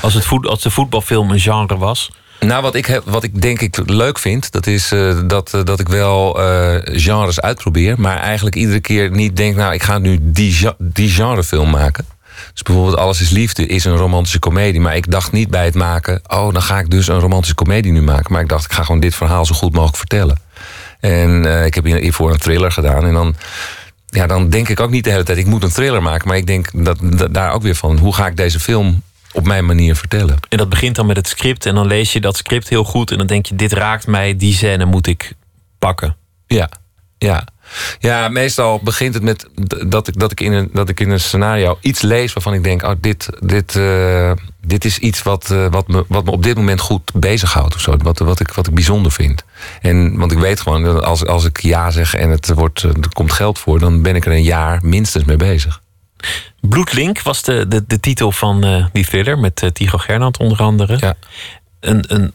Als, 0.00 0.14
het 0.14 0.24
voet, 0.24 0.46
als 0.46 0.62
de 0.62 0.70
voetbalfilm 0.70 1.30
een 1.30 1.40
genre 1.40 1.76
was? 1.76 2.10
Nou, 2.46 2.62
wat 2.62 2.74
ik, 2.74 2.86
heb, 2.86 3.02
wat 3.06 3.22
ik 3.22 3.42
denk 3.42 3.60
ik 3.60 3.78
leuk 3.86 4.18
vind, 4.18 4.52
dat 4.52 4.66
is 4.66 4.92
uh, 4.92 5.18
dat, 5.26 5.52
uh, 5.54 5.64
dat 5.64 5.80
ik 5.80 5.88
wel 5.88 6.40
uh, 6.40 6.76
genres 6.84 7.40
uitprobeer. 7.40 8.00
Maar 8.00 8.16
eigenlijk 8.16 8.56
iedere 8.56 8.80
keer 8.80 9.10
niet 9.10 9.36
denk, 9.36 9.56
nou, 9.56 9.74
ik 9.74 9.82
ga 9.82 9.98
nu 9.98 10.18
die, 10.20 10.68
die 10.78 11.08
genrefilm 11.08 11.70
maken. 11.70 12.06
Dus 12.52 12.62
bijvoorbeeld 12.62 12.96
Alles 12.96 13.20
is 13.20 13.30
Liefde 13.30 13.66
is 13.66 13.84
een 13.84 13.96
romantische 13.96 14.38
komedie. 14.38 14.80
Maar 14.80 14.96
ik 14.96 15.10
dacht 15.10 15.32
niet 15.32 15.50
bij 15.50 15.64
het 15.64 15.74
maken, 15.74 16.22
oh, 16.26 16.52
dan 16.52 16.62
ga 16.62 16.78
ik 16.78 16.90
dus 16.90 17.08
een 17.08 17.18
romantische 17.18 17.54
komedie 17.54 17.92
nu 17.92 18.02
maken. 18.02 18.32
Maar 18.32 18.42
ik 18.42 18.48
dacht, 18.48 18.64
ik 18.64 18.72
ga 18.72 18.82
gewoon 18.82 19.00
dit 19.00 19.14
verhaal 19.14 19.46
zo 19.46 19.54
goed 19.54 19.72
mogelijk 19.72 19.96
vertellen. 19.96 20.38
En 21.00 21.44
ik 21.64 21.74
heb 21.74 21.84
hiervoor 21.84 22.32
een 22.32 22.38
thriller 22.38 22.72
gedaan. 22.72 23.04
En 23.04 23.12
dan, 23.12 23.34
ja, 24.06 24.26
dan 24.26 24.48
denk 24.48 24.68
ik 24.68 24.80
ook 24.80 24.90
niet 24.90 25.04
de 25.04 25.10
hele 25.10 25.22
tijd, 25.22 25.38
ik 25.38 25.46
moet 25.46 25.62
een 25.62 25.72
thriller 25.72 26.02
maken. 26.02 26.28
Maar 26.28 26.36
ik 26.36 26.46
denk 26.46 26.68
dat 26.84 26.98
daar 27.30 27.52
ook 27.52 27.62
weer 27.62 27.74
van, 27.74 27.98
hoe 27.98 28.14
ga 28.14 28.26
ik 28.26 28.36
deze 28.36 28.60
film 28.60 29.02
op 29.34 29.44
mijn 29.46 29.64
manier 29.64 29.96
vertellen. 29.96 30.36
En 30.48 30.58
dat 30.58 30.68
begint 30.68 30.96
dan 30.96 31.06
met 31.06 31.16
het 31.16 31.28
script 31.28 31.66
en 31.66 31.74
dan 31.74 31.86
lees 31.86 32.12
je 32.12 32.20
dat 32.20 32.36
script 32.36 32.68
heel 32.68 32.84
goed 32.84 33.10
en 33.10 33.18
dan 33.18 33.26
denk 33.26 33.46
je, 33.46 33.56
dit 33.56 33.72
raakt 33.72 34.06
mij, 34.06 34.36
die 34.36 34.54
scène 34.54 34.84
moet 34.84 35.06
ik 35.06 35.32
pakken. 35.78 36.16
Ja, 36.46 36.68
ja. 37.18 37.44
Ja, 37.98 38.28
meestal 38.28 38.80
begint 38.82 39.14
het 39.14 39.22
met 39.22 39.48
dat 39.86 40.08
ik, 40.08 40.18
dat 40.18 40.30
ik, 40.30 40.40
in, 40.40 40.52
een, 40.52 40.70
dat 40.72 40.88
ik 40.88 41.00
in 41.00 41.10
een 41.10 41.20
scenario 41.20 41.78
iets 41.80 42.00
lees 42.00 42.32
waarvan 42.32 42.54
ik 42.54 42.64
denk: 42.64 42.82
oh, 42.82 42.90
dit, 43.00 43.28
dit, 43.40 43.74
uh, 43.74 44.32
dit 44.60 44.84
is 44.84 44.98
iets 44.98 45.22
wat, 45.22 45.50
uh, 45.52 45.66
wat, 45.70 45.88
me, 45.88 46.04
wat 46.08 46.24
me 46.24 46.30
op 46.30 46.42
dit 46.42 46.56
moment 46.56 46.80
goed 46.80 47.10
bezighoudt. 47.14 47.74
Of 47.74 47.80
zo. 47.80 47.96
Wat, 47.96 48.18
wat, 48.18 48.40
ik, 48.40 48.52
wat 48.52 48.66
ik 48.66 48.74
bijzonder 48.74 49.12
vind. 49.12 49.44
En, 49.80 50.16
want 50.16 50.32
ik 50.32 50.38
weet 50.38 50.60
gewoon 50.60 50.82
dat 50.82 51.04
als, 51.04 51.26
als 51.26 51.44
ik 51.44 51.60
ja 51.62 51.90
zeg 51.90 52.14
en 52.14 52.30
het 52.30 52.52
wordt, 52.54 52.82
er 52.82 53.12
komt 53.12 53.32
geld 53.32 53.58
voor, 53.58 53.78
dan 53.78 54.02
ben 54.02 54.16
ik 54.16 54.26
er 54.26 54.32
een 54.32 54.42
jaar 54.42 54.78
minstens 54.82 55.24
mee 55.24 55.36
bezig. 55.36 55.82
Bloedlink 56.68 57.22
was 57.22 57.42
de, 57.42 57.68
de, 57.68 57.84
de 57.86 58.00
titel 58.00 58.32
van 58.32 58.66
uh, 58.66 58.86
die 58.92 59.04
thriller 59.04 59.38
met 59.38 59.62
uh, 59.62 59.70
Tigo 59.70 59.98
Gernand 59.98 60.38
onder 60.38 60.58
andere. 60.58 60.96
Ja. 61.00 61.14
Een, 61.80 62.04
een 62.06 62.32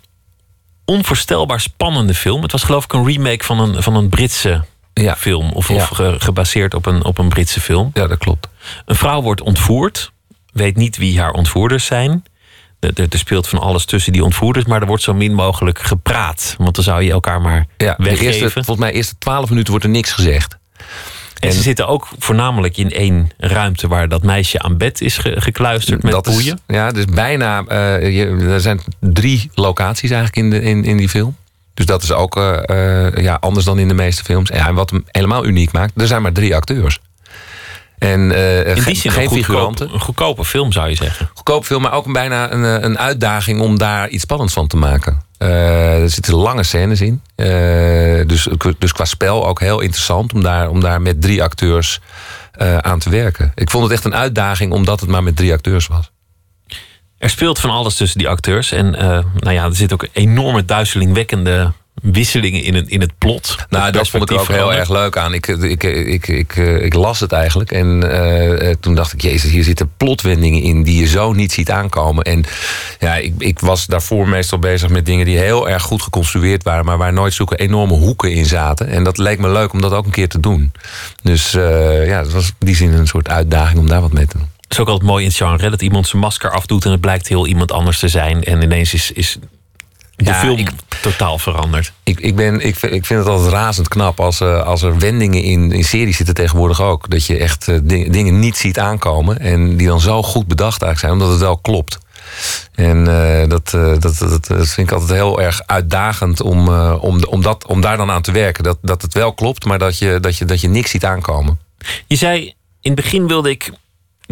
onvoorstelbaar 0.85 1.59
spannende 1.59 2.13
film. 2.13 2.41
Het 2.41 2.51
was 2.51 2.63
geloof 2.63 2.83
ik 2.83 2.93
een 2.93 3.05
remake 3.05 3.43
van 3.43 3.59
een, 3.59 3.83
van 3.83 3.95
een 3.95 4.09
Britse 4.09 4.63
ja. 4.93 5.15
film. 5.15 5.51
Of, 5.51 5.69
of 5.69 5.87
ge, 5.87 6.15
gebaseerd 6.19 6.73
op 6.73 6.85
een, 6.85 7.03
op 7.03 7.17
een 7.17 7.29
Britse 7.29 7.61
film. 7.61 7.91
Ja, 7.93 8.07
dat 8.07 8.17
klopt. 8.17 8.47
Een 8.85 8.95
vrouw 8.95 9.21
wordt 9.21 9.41
ontvoerd. 9.41 10.11
Weet 10.51 10.75
niet 10.75 10.97
wie 10.97 11.19
haar 11.19 11.31
ontvoerders 11.31 11.85
zijn. 11.85 12.23
Er, 12.79 12.93
er 13.09 13.19
speelt 13.19 13.47
van 13.47 13.59
alles 13.59 13.85
tussen 13.85 14.13
die 14.13 14.23
ontvoerders, 14.23 14.65
maar 14.65 14.81
er 14.81 14.87
wordt 14.87 15.03
zo 15.03 15.13
min 15.13 15.33
mogelijk 15.33 15.79
gepraat. 15.79 16.55
Want 16.57 16.75
dan 16.75 16.83
zou 16.83 17.03
je 17.03 17.11
elkaar 17.11 17.41
maar 17.41 17.65
ja, 17.77 17.95
weggeven. 17.97 18.25
Eerste, 18.25 18.49
volgens 18.49 18.77
mij 18.77 18.91
eerste 18.91 19.17
twaalf 19.17 19.49
minuten 19.49 19.69
wordt 19.69 19.85
er 19.85 19.91
niks 19.91 20.11
gezegd. 20.11 20.57
En, 21.39 21.53
ze 21.53 21.61
zitten 21.61 21.87
ook 21.87 22.07
voornamelijk 22.17 22.77
in 22.77 22.91
één 22.91 23.29
ruimte 23.37 23.87
waar 23.87 24.09
dat 24.09 24.23
meisje 24.23 24.59
aan 24.59 24.77
bed 24.77 25.01
is 25.01 25.17
ge 25.17 25.41
gekluisterd 25.41 26.03
met 26.03 26.11
dat 26.11 26.23
boeien. 26.23 26.59
Is, 26.67 26.75
ja, 26.75 26.91
dus 26.91 27.05
bijna. 27.05 27.63
Uh, 27.71 28.17
je, 28.17 28.25
er 28.25 28.61
zijn 28.61 28.79
drie 28.99 29.51
locaties 29.53 30.09
eigenlijk 30.11 30.37
in, 30.45 30.49
de, 30.49 30.61
in, 30.61 30.83
in 30.83 30.97
die 30.97 31.09
film. 31.09 31.35
Dus 31.73 31.85
dat 31.85 32.03
is 32.03 32.11
ook 32.11 32.37
uh, 32.37 32.59
uh, 32.65 33.17
ja, 33.17 33.37
anders 33.39 33.65
dan 33.65 33.79
in 33.79 33.87
de 33.87 33.93
meeste 33.93 34.23
films. 34.23 34.49
Ja, 34.49 34.67
en 34.67 34.75
wat 34.75 34.89
hem 34.89 35.03
helemaal 35.07 35.45
uniek 35.45 35.71
maakt, 35.71 36.01
er 36.01 36.07
zijn 36.07 36.21
maar 36.21 36.31
drie 36.31 36.55
acteurs. 36.55 36.99
En 37.99 38.31
in 38.65 38.83
die 38.83 38.95
zin 38.95 39.11
geen 39.11 39.23
een 39.23 39.29
figuranten. 39.29 39.93
Een 39.93 39.99
goedkope 39.99 40.45
film 40.45 40.71
zou 40.71 40.89
je 40.89 40.95
zeggen. 40.95 41.29
Goedkope 41.33 41.65
film, 41.65 41.81
maar 41.81 41.93
ook 41.93 42.13
bijna 42.13 42.51
een, 42.51 42.85
een 42.85 42.99
uitdaging 42.99 43.61
om 43.61 43.77
daar 43.77 44.09
iets 44.09 44.23
spannends 44.23 44.53
van 44.53 44.67
te 44.67 44.77
maken. 44.77 45.27
Uh, 45.39 46.01
er 46.01 46.09
zitten 46.09 46.33
lange 46.33 46.63
scènes 46.63 47.01
in. 47.01 47.21
Uh, 47.35 47.47
dus, 48.27 48.47
dus 48.77 48.91
qua 48.91 49.05
spel 49.05 49.47
ook 49.47 49.59
heel 49.59 49.79
interessant 49.79 50.33
om 50.33 50.43
daar, 50.43 50.69
om 50.69 50.79
daar 50.79 51.01
met 51.01 51.21
drie 51.21 51.43
acteurs 51.43 51.99
aan 52.81 52.99
te 52.99 53.09
werken. 53.09 53.51
Ik 53.55 53.69
vond 53.69 53.83
het 53.83 53.93
echt 53.93 54.05
een 54.05 54.15
uitdaging 54.15 54.71
omdat 54.71 54.99
het 54.99 55.09
maar 55.09 55.23
met 55.23 55.35
drie 55.35 55.53
acteurs 55.53 55.87
was. 55.87 56.11
Er 57.17 57.29
speelt 57.29 57.59
van 57.59 57.69
alles 57.69 57.95
tussen 57.95 58.17
die 58.17 58.29
acteurs. 58.29 58.71
En 58.71 58.91
nou 59.35 59.51
ja, 59.51 59.63
er 59.63 59.75
zit 59.75 59.93
ook 59.93 60.03
een 60.03 60.09
enorme 60.13 60.65
duizelingwekkende 60.65 61.71
wisselingen 62.01 62.63
in 62.63 62.75
het, 62.75 62.87
in 62.87 63.01
het 63.01 63.11
plot. 63.17 63.55
Nou, 63.69 63.91
dat 63.91 64.09
vond 64.09 64.31
ik 64.31 64.39
ook 64.39 64.47
heel 64.47 64.73
erg 64.73 64.89
leuk 64.89 65.17
aan. 65.17 65.33
Ik, 65.33 65.47
ik, 65.47 65.83
ik, 65.83 66.27
ik, 66.27 66.57
eh, 66.57 66.83
ik 66.83 66.93
las 66.93 67.19
het 67.19 67.31
eigenlijk 67.31 67.71
en 67.71 68.11
eh, 68.11 68.69
eh, 68.69 68.75
toen 68.79 68.95
dacht 68.95 69.13
ik, 69.13 69.21
jezus, 69.21 69.51
hier 69.51 69.63
zitten 69.63 69.91
plotwendingen 69.97 70.61
in 70.61 70.83
die 70.83 70.99
je 70.99 71.07
zo 71.07 71.33
niet 71.33 71.51
ziet 71.51 71.71
aankomen. 71.71 72.23
En 72.23 72.43
ja, 72.99 73.15
ik, 73.15 73.33
ik 73.37 73.59
was 73.59 73.85
daarvoor 73.85 74.27
meestal 74.27 74.59
bezig 74.59 74.89
met 74.89 75.05
dingen 75.05 75.25
die 75.25 75.37
heel 75.37 75.69
erg 75.69 75.83
goed 75.83 76.01
geconstrueerd 76.01 76.63
waren, 76.63 76.85
maar 76.85 76.97
waar 76.97 77.13
nooit 77.13 77.33
zulke 77.33 77.55
enorme 77.55 77.93
hoeken 77.93 78.31
in 78.31 78.45
zaten. 78.45 78.87
En 78.87 79.03
dat 79.03 79.17
leek 79.17 79.39
me 79.39 79.49
leuk 79.49 79.73
om 79.73 79.81
dat 79.81 79.93
ook 79.93 80.05
een 80.05 80.11
keer 80.11 80.29
te 80.29 80.39
doen. 80.39 80.71
Dus 81.23 81.51
ja, 81.51 82.19
het 82.19 82.31
was 82.31 82.45
in 82.47 82.65
die 82.65 82.75
zin 82.75 82.93
een 82.93 83.07
soort 83.07 83.29
uitdaging 83.29 83.79
om 83.79 83.87
daar 83.87 84.01
wat 84.01 84.13
mee 84.13 84.27
te 84.27 84.37
doen. 84.37 84.49
Het 84.61 84.77
is 84.77 84.79
ook 84.79 84.87
altijd 84.87 85.09
mooi 85.09 85.23
in 85.23 85.29
het 85.29 85.37
genre 85.37 85.69
dat 85.69 85.81
iemand 85.81 86.07
zijn 86.07 86.21
masker 86.21 86.51
afdoet 86.51 86.85
en 86.85 86.91
het 86.91 87.01
blijkt 87.01 87.27
heel 87.27 87.47
iemand 87.47 87.71
anders 87.71 87.99
te 87.99 88.07
zijn. 88.07 88.43
En 88.43 88.61
ineens 88.61 88.93
is, 88.93 89.11
is 89.11 89.37
de 90.25 90.31
Ja, 90.31 90.39
film 90.39 90.57
ik- 90.57 90.69
totaal 91.01 91.37
veranderd. 91.39 91.91
Ik, 92.03 92.19
ik, 92.19 92.35
ben, 92.35 92.59
ik, 92.65 92.75
vind- 92.75 92.93
ik 92.93 93.05
vind 93.05 93.19
het 93.19 93.29
altijd 93.29 93.51
razend 93.53 93.87
knap 93.87 94.19
als, 94.19 94.41
eh, 94.41 94.61
als 94.63 94.81
er 94.81 94.97
wendingen 94.99 95.43
in, 95.43 95.71
in 95.71 95.83
series 95.83 96.17
zitten 96.17 96.35
tegenwoordig 96.35 96.81
ook. 96.81 97.09
Dat 97.09 97.25
je 97.25 97.37
echt 97.37 97.67
eh, 97.67 97.77
ding- 97.83 98.11
dingen 98.11 98.39
niet 98.39 98.57
ziet 98.57 98.79
aankomen. 98.79 99.39
En 99.39 99.77
die 99.77 99.87
dan 99.87 99.99
zo 99.99 100.23
goed 100.23 100.47
bedacht 100.47 100.81
eigenlijk 100.81 100.99
zijn, 100.99 101.11
omdat 101.11 101.29
het 101.29 101.39
wel 101.39 101.57
klopt. 101.57 101.97
En 102.75 103.07
eh, 103.07 103.49
dat, 103.49 103.69
dat, 104.01 104.01
dat, 104.17 104.47
dat 104.47 104.67
vind 104.69 104.87
ik 104.87 104.91
altijd 104.91 105.11
heel 105.11 105.41
erg 105.41 105.61
uitdagend 105.65 106.41
om, 106.41 106.67
om, 106.93 107.23
om, 107.23 107.41
dat, 107.41 107.65
om 107.67 107.81
daar 107.81 107.97
dan 107.97 108.11
aan 108.11 108.21
te 108.21 108.31
werken. 108.31 108.63
Dat, 108.63 108.77
dat 108.81 109.01
het 109.01 109.13
wel 109.13 109.33
klopt, 109.33 109.65
maar 109.65 109.79
dat 109.79 109.97
je, 109.97 110.17
dat, 110.19 110.37
je, 110.37 110.45
dat 110.45 110.61
je 110.61 110.67
niks 110.67 110.89
ziet 110.91 111.05
aankomen. 111.05 111.59
Je 112.07 112.15
zei, 112.15 112.45
in 112.81 112.91
het 112.91 112.95
begin 112.95 113.27
wilde 113.27 113.49
ik 113.49 113.71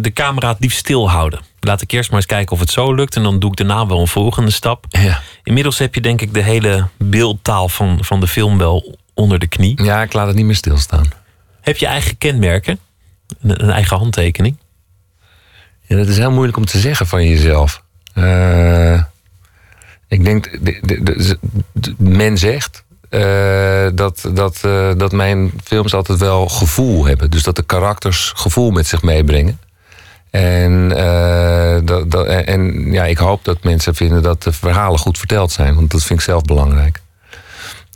de 0.02 0.14
camera 0.14 0.48
het 0.50 0.60
liefst 0.60 0.78
stilhouden. 0.78 1.40
Laat 1.60 1.82
ik 1.82 1.92
eerst 1.92 2.10
maar 2.10 2.20
eens 2.20 2.28
kijken 2.28 2.52
of 2.54 2.60
het 2.60 2.70
zo 2.70 2.94
lukt. 2.94 3.16
En 3.16 3.24
dan 3.24 3.40
doe 3.40 3.52
ik 3.52 3.58
daarna 3.58 3.88
wel 3.88 4.00
een 4.00 4.08
volgende 4.08 4.52
stap. 4.52 4.86
Ja. 4.90 5.22
Inmiddels 5.44 5.78
heb 5.78 5.96
je 5.96 6.02
denk 6.02 6.22
ik 6.22 6.34
de 6.34 6.42
hele 6.44 6.88
beeldtaal 6.98 7.70
van, 7.70 7.98
van 8.02 8.20
de 8.20 8.28
film 8.28 8.58
wel 8.58 8.98
onder 9.14 9.40
de 9.40 9.48
knie. 9.48 9.84
Ja, 9.84 10.02
ik 10.02 10.14
laat 10.14 10.28
het 10.28 10.36
niet 10.36 10.46
meer 10.46 10.56
stilstaan. 10.56 11.08
Heb 11.62 11.78
je 11.78 11.86
eigen 11.86 12.18
kenmerken? 12.18 12.80
Een, 13.42 13.64
een 13.64 13.70
eigen 13.70 13.98
handtekening? 13.98 14.58
Ja, 15.82 15.96
dat 15.96 16.08
is 16.08 16.18
heel 16.18 16.32
moeilijk 16.32 16.58
om 16.58 16.66
te 16.66 16.80
zeggen 16.80 17.08
van 17.08 17.28
jezelf. 17.28 17.84
Eh, 18.14 19.02
ik 20.08 20.24
denk, 20.24 20.52
de, 20.66 20.80
de, 20.84 21.04
de- 21.04 21.38
de- 21.74 21.96
men 21.98 22.38
zegt 22.38 22.84
eh, 23.10 23.88
dat, 23.94 24.30
dat, 24.34 24.64
eh, 24.64 24.92
dat 24.98 25.12
mijn 25.12 25.52
films 25.64 25.94
altijd 25.94 26.20
wel 26.20 26.48
gevoel 26.48 27.06
hebben. 27.06 27.30
Dus 27.32 27.44
dat 27.44 27.56
de 27.56 27.64
karakters 27.64 28.32
gevoel 28.36 28.72
met 28.72 28.88
zich 28.88 29.02
meebrengen. 29.02 29.60
En, 30.38 30.92
eh, 30.98 31.78
dat, 31.84 32.12
dat, 32.12 32.28
en 32.28 32.92
ja, 32.92 33.06
ik 33.06 33.18
hoop 33.18 33.46
dat 33.46 33.64
mensen 33.64 33.96
vinden 33.96 34.24
dat 34.24 34.44
de 34.44 34.54
verhalen 34.54 35.00
goed 35.00 35.18
verteld 35.18 35.52
zijn. 35.52 35.76
Want 35.76 35.92
dat 35.92 36.04
vind 36.04 36.20
ik 36.20 36.26
zelf 36.26 36.42
belangrijk. 36.42 37.02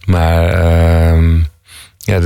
Maar 0.06 0.50
ehm, 0.50 1.40
ja, 1.98 2.20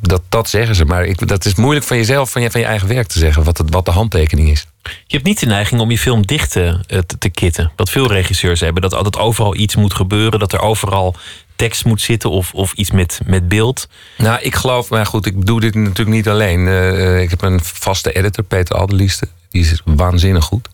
dat, 0.00 0.22
dat 0.28 0.48
zeggen 0.48 0.74
ze. 0.74 0.84
Maar 0.84 1.04
ik, 1.04 1.28
dat 1.28 1.44
is 1.44 1.54
moeilijk 1.54 1.86
van 1.86 1.96
jezelf, 1.96 2.30
van 2.30 2.42
je, 2.42 2.50
van 2.50 2.60
je 2.60 2.66
eigen 2.66 2.88
werk 2.88 3.06
te 3.06 3.18
zeggen. 3.18 3.44
Wat, 3.44 3.58
het, 3.58 3.70
wat 3.70 3.84
de 3.84 3.90
handtekening 3.90 4.50
is. 4.50 4.66
Je 4.82 5.16
hebt 5.16 5.24
niet 5.24 5.40
de 5.40 5.46
neiging 5.46 5.80
om 5.80 5.90
je 5.90 5.98
film 5.98 6.26
dicht 6.26 6.50
te, 6.50 6.80
eh, 6.86 6.98
te 7.18 7.28
kitten. 7.28 7.72
Wat 7.76 7.90
veel 7.90 8.06
regisseurs 8.06 8.60
hebben. 8.60 8.82
Dat 8.82 8.94
altijd 8.94 9.18
overal 9.18 9.56
iets 9.56 9.76
moet 9.76 9.94
gebeuren. 9.94 10.38
Dat 10.38 10.52
er 10.52 10.60
overal 10.60 11.16
tekst 11.62 11.84
moet 11.84 12.00
zitten 12.00 12.30
of, 12.30 12.54
of 12.54 12.72
iets 12.72 12.90
met, 12.90 13.20
met 13.26 13.48
beeld. 13.48 13.88
Nou, 14.16 14.40
ik 14.40 14.54
geloof, 14.54 14.90
maar 14.90 15.06
goed, 15.06 15.26
ik 15.26 15.46
doe 15.46 15.60
dit 15.60 15.74
natuurlijk 15.74 16.16
niet 16.16 16.28
alleen. 16.28 16.66
Eh, 16.66 17.14
eh, 17.14 17.20
ik 17.20 17.30
heb 17.30 17.42
een 17.42 17.60
vaste 17.62 18.12
editor, 18.12 18.44
Peter 18.44 18.76
Alderlieste. 18.76 19.28
Die 19.50 19.62
is 19.62 19.82
waanzinnig 19.84 20.44
goed. 20.44 20.68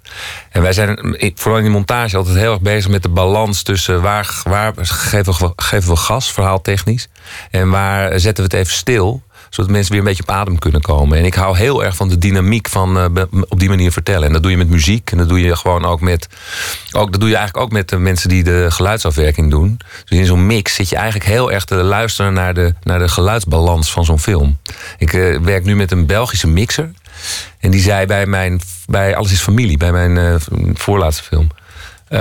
En 0.51 0.63
wij 0.63 0.73
zijn 0.73 1.21
ik- 1.21 1.39
vooral 1.39 1.59
in 1.59 1.65
die 1.65 1.73
montage 1.73 2.17
altijd 2.17 2.37
heel 2.37 2.53
erg 2.53 2.61
bezig 2.61 2.91
met 2.91 3.03
de 3.03 3.09
balans 3.09 3.63
tussen 3.63 4.03
waar, 4.03 4.41
waar 4.45 4.73
geven, 4.77 5.33
we, 5.39 5.53
geven 5.57 5.91
we 5.91 5.97
gas, 5.97 6.33
verhaaltechnisch. 6.33 7.09
En 7.51 7.71
waar 7.71 8.21
zetten 8.21 8.45
we 8.45 8.51
het 8.57 8.61
even 8.67 8.77
stil, 8.77 9.23
zodat 9.51 9.71
mensen 9.71 9.91
weer 9.91 10.01
een 10.01 10.07
beetje 10.07 10.23
op 10.23 10.31
adem 10.31 10.59
kunnen 10.59 10.81
komen. 10.81 11.19
En 11.19 11.25
ik 11.25 11.35
hou 11.35 11.57
heel 11.57 11.85
erg 11.85 11.97
van 11.97 12.09
de 12.09 12.19
dynamiek 12.19 12.69
van 12.69 12.99
eh, 12.99 13.23
op 13.49 13.61
die 13.61 13.69
manier 13.69 13.93
vertellen. 13.93 14.27
En 14.27 14.33
dat 14.33 14.43
doe 14.43 14.51
je 14.51 14.57
met 14.57 14.69
muziek. 14.69 15.11
En 15.11 15.19
dat 15.19 15.29
doe 15.29 15.41
je 15.41 15.57
gewoon 15.57 15.85
ook 15.85 16.01
met. 16.01 16.29
Ook, 16.93 17.13
dat 17.13 17.21
doe 17.21 17.29
je 17.29 17.37
eigenlijk 17.37 17.67
ook 17.67 17.73
met 17.73 17.89
de 17.89 17.99
mensen 17.99 18.29
die 18.29 18.45
de 18.45 18.67
geluidsafwerking 18.69 19.51
doen. 19.51 19.81
Dus 20.05 20.19
in 20.19 20.27
zo'n 20.27 20.47
mix 20.47 20.75
zit 20.75 20.89
je 20.89 20.97
eigenlijk 20.97 21.31
heel 21.31 21.53
erg 21.53 21.65
te 21.65 21.75
luisteren 21.75 22.33
naar 22.33 22.55
de, 22.55 22.75
naar 22.83 22.99
de 22.99 23.09
geluidsbalans 23.09 23.93
van 23.93 24.05
zo'n 24.05 24.19
film. 24.19 24.59
Ik 24.99 25.13
eh, 25.13 25.39
werk 25.39 25.65
nu 25.65 25.77
met 25.77 25.91
een 25.91 26.07
Belgische 26.07 26.49
mixer. 26.49 26.91
En 27.59 27.71
die 27.71 27.81
zei 27.81 28.07
bij 28.07 28.27
mijn. 28.27 28.61
Bij 28.87 29.17
Alles 29.17 29.33
is 29.33 29.41
Familie, 29.41 29.77
bij 29.77 29.93
mijn 29.93 30.19
eh, 30.19 30.35
voorlaatste 30.75 31.23
film. 31.23 31.49
Eh, 32.09 32.19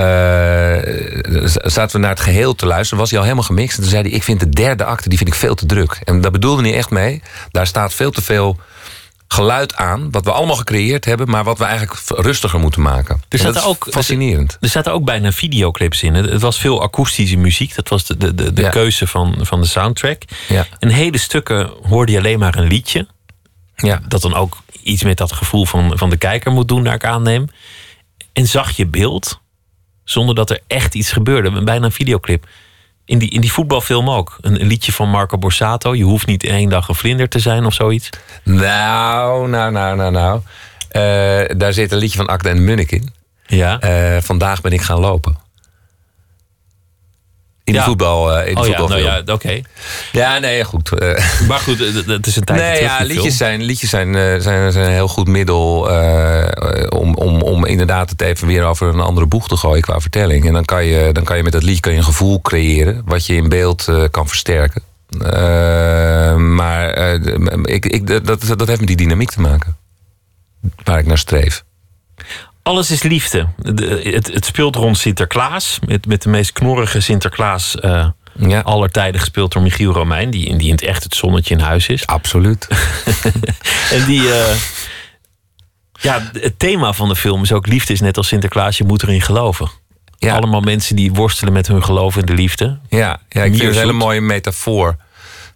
zaten 1.63 1.91
we 1.95 1.97
naar 2.01 2.09
het 2.15 2.19
geheel 2.19 2.55
te 2.55 2.65
luisteren. 2.65 2.99
Was 2.99 3.09
hij 3.09 3.17
al 3.19 3.25
helemaal 3.25 3.45
gemixt. 3.47 3.75
En 3.75 3.81
toen 3.81 3.91
zei 3.91 4.01
hij: 4.03 4.11
Ik 4.11 4.23
vind 4.23 4.39
de 4.39 4.49
derde 4.49 4.83
acte 4.83 5.09
die 5.09 5.17
vind 5.17 5.29
ik 5.29 5.35
veel 5.35 5.55
te 5.55 5.65
druk. 5.65 5.99
En 6.03 6.21
daar 6.21 6.31
bedoelde 6.31 6.61
hij 6.61 6.77
echt 6.77 6.89
mee. 6.89 7.21
Daar 7.51 7.67
staat 7.67 7.93
veel 7.93 8.11
te 8.11 8.21
veel 8.21 8.57
geluid 9.27 9.75
aan. 9.75 10.11
Wat 10.11 10.23
we 10.25 10.31
allemaal 10.31 10.55
gecreëerd 10.55 11.05
hebben, 11.05 11.29
maar 11.29 11.43
wat 11.43 11.57
we 11.57 11.63
eigenlijk 11.63 11.99
rustiger 12.07 12.59
moeten 12.59 12.81
maken. 12.81 13.21
Er 13.29 13.39
En 13.39 13.45
dat 13.45 13.55
is 13.55 13.63
ook, 13.63 13.88
fascinerend. 13.89 14.57
Er 14.61 14.69
zaten 14.69 14.93
ook 14.93 15.05
bijna 15.05 15.31
videoclips 15.31 16.03
in. 16.03 16.13
Het 16.13 16.29
het 16.29 16.41
was 16.41 16.59
veel 16.59 16.81
akoestische 16.81 17.38
muziek. 17.38 17.75
Dat 17.75 17.89
was 17.89 18.05
de, 18.05 18.17
de, 18.17 18.35
de, 18.35 18.53
de 18.53 18.61
Ja. 18.61 18.69
keuze 18.69 19.07
van, 19.07 19.35
van 19.39 19.61
de 19.61 19.67
soundtrack. 19.67 20.21
Ja. 20.47 20.65
En 20.79 20.89
hele 20.89 21.17
stukken 21.17 21.71
hoorde 21.81 22.11
je 22.11 22.17
alleen 22.17 22.39
maar 22.39 22.55
een 22.57 22.67
liedje. 22.67 23.07
Ja. 23.75 24.01
Dat 24.07 24.21
dan 24.21 24.33
ook 24.33 24.57
iets 24.83 25.03
met 25.03 25.17
dat 25.17 25.31
gevoel 25.33 25.65
van, 25.65 25.91
van 25.97 26.09
de 26.09 26.17
kijker 26.17 26.51
moet 26.51 26.67
doen, 26.67 26.81
naar 26.83 26.93
ik 26.93 27.05
aanneem. 27.05 27.47
En 28.33 28.47
zag 28.47 28.71
je 28.71 28.85
beeld 28.85 29.39
zonder 30.09 30.35
dat 30.35 30.49
er 30.49 30.59
echt 30.67 30.95
iets 30.95 31.11
gebeurde. 31.11 31.63
Bijna 31.63 31.85
een 31.85 31.91
videoclip. 31.91 32.47
In 33.05 33.17
die, 33.17 33.29
in 33.29 33.41
die 33.41 33.51
voetbalfilm 33.51 34.09
ook. 34.09 34.37
Een, 34.41 34.61
een 34.61 34.67
liedje 34.67 34.91
van 34.91 35.09
Marco 35.09 35.37
Borsato. 35.37 35.95
Je 35.95 36.03
hoeft 36.03 36.27
niet 36.27 36.43
in 36.43 36.53
één 36.53 36.69
dag 36.69 36.87
een 36.87 36.95
vlinder 36.95 37.29
te 37.29 37.39
zijn 37.39 37.65
of 37.65 37.73
zoiets. 37.73 38.09
Nou, 38.43 39.49
nou, 39.49 39.71
nou, 39.71 39.95
nou, 39.95 40.11
nou. 40.11 40.41
Eh, 40.89 41.57
daar 41.57 41.73
zit 41.73 41.91
een 41.91 41.97
liedje 41.97 42.17
van 42.17 42.27
Akda 42.27 42.49
en 42.49 42.63
Munnik 42.63 42.91
in. 42.91 43.13
Ja. 43.45 43.79
Eh, 43.79 44.21
vandaag 44.21 44.61
ben 44.61 44.71
ik 44.71 44.81
gaan 44.81 44.99
lopen. 44.99 45.37
In 47.68 47.74
de 47.74 47.82
voetbal. 47.82 48.34
eh, 48.38 48.47
in 48.47 48.55
de 48.55 48.61
oh 48.61 48.68
ja, 48.68 48.78
nou 48.88 49.01
ja, 49.01 49.22
oké. 49.26 49.61
Ja, 50.11 50.39
nee, 50.39 50.63
goed. 50.63 50.99
eh. 50.99 51.24
Maar 51.47 51.59
goed, 51.59 51.80
het- 51.80 52.05
het 52.05 52.28
is 52.28 52.36
een 52.36 52.43
tijd 52.43 52.59
nee, 52.59 52.82
ja, 52.82 52.97
liedjes, 52.99 53.20
film. 53.22 53.32
zijn, 53.32 53.61
liedjes 53.63 53.89
zijn, 53.89 54.15
eh, 54.15 54.22
zijn, 54.39 54.72
zijn 54.72 54.86
een 54.86 54.91
heel 54.91 55.07
goed 55.07 55.28
middel 55.28 55.89
om, 56.89 57.15
om, 57.15 57.41
om 57.41 57.65
inderdaad 57.65 58.09
het 58.09 58.22
even 58.22 58.47
weer 58.47 58.63
over 58.63 58.88
een 58.88 58.99
andere 58.99 59.26
boeg 59.28 59.47
te 59.47 59.57
gooien 59.57 59.82
qua 59.82 59.99
vertelling. 59.99 60.45
En 60.45 60.53
dan 60.53 60.65
kan 60.65 60.86
je, 60.86 61.09
dan 61.13 61.24
kan 61.24 61.38
je 61.38 61.43
met 61.43 61.51
dat 61.51 61.63
liedje 61.63 61.82
kan 61.82 61.91
je 61.91 61.97
een 61.97 62.03
gevoel 62.03 62.41
creëren 62.41 63.01
wat 63.05 63.26
je 63.26 63.36
in 63.36 63.49
beeld 63.49 63.88
kan 64.11 64.28
versterken. 64.28 64.82
Maar 66.55 66.97
ik, 67.63 67.86
ik, 67.86 68.26
dat, 68.26 68.41
dat 68.57 68.68
heeft 68.68 68.80
met 68.80 68.88
die 68.88 68.97
dynamiek 68.97 69.30
te 69.30 69.41
maken. 69.41 69.78
Waar 70.84 70.99
ik 70.99 71.05
naar 71.05 71.18
streef. 71.18 71.63
Alles 72.68 72.91
is 72.91 73.03
liefde. 73.03 73.47
De- 73.57 74.09
het, 74.13 74.34
het 74.34 74.45
speelt 74.45 74.76
rond 74.76 74.97
Sinterklaas. 74.97 75.80
Met, 75.88 76.05
met 76.05 76.22
de 76.22 76.30
meest 76.30 76.51
knorrige 76.53 76.99
Sinterklaas 76.99 77.76
Ja. 78.39 78.59
aller 78.59 78.89
tijden 78.91 79.20
gespeeld 79.20 79.51
door 79.53 79.61
Michiel 79.61 79.91
Romein. 79.93 80.30
Die, 80.30 80.45
in- 80.45 80.57
die 80.57 80.68
in 80.68 80.74
het 80.74 80.84
echt 80.84 81.03
het 81.03 81.15
zonnetje 81.15 81.53
in 81.53 81.59
huis 81.59 81.88
is. 81.88 82.05
Absoluut. 82.07 82.68
En 83.91 84.05
die... 84.05 84.34
eh, 84.34 84.55
ja, 85.99 86.30
het 86.34 86.59
thema 86.59 86.93
van 86.93 87.07
de 87.07 87.15
film 87.15 87.43
is 87.43 87.51
ook 87.51 87.68
liefde 87.68 87.93
is 87.93 88.01
net 88.01 88.18
als 88.18 88.28
Sinterklaas. 88.28 88.78
Je 88.78 88.84
moet 88.84 89.03
erin 89.03 89.22
geloven. 89.22 89.70
Ja. 90.18 90.36
Allemaal 90.36 90.61
mensen 90.61 90.95
die 90.95 91.11
worstelen 91.13 91.53
met 91.53 91.68
hun 91.68 91.84
geloof 91.84 92.18
in 92.18 92.26
de 92.26 92.34
liefde. 92.34 92.80
Ja, 92.89 93.20
ja 93.30 93.43
ik 93.43 93.49
vind 93.51 93.61
het 93.63 93.72
een 93.74 93.80
hele 93.80 93.91
mooie 93.93 94.22
metafoor. 94.22 94.95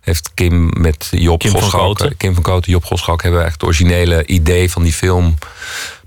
Heeft 0.02 0.32
Kim 0.34 0.70
met 0.78 1.08
Job 1.12 1.40
Kim 1.40 1.52
van 1.52 1.62
Goschalk, 1.62 1.98
Koten. 1.98 2.18
Kim 2.18 2.34
van 2.34 2.44
Koten, 2.44 2.72
Job 2.72 2.84
Goschalk 2.84 3.24
hebben 3.24 3.44
echt 3.44 3.54
het 3.54 3.64
originele 3.64 4.26
idee 4.26 4.72
van 4.72 4.84
die 4.84 4.94
film 4.94 5.38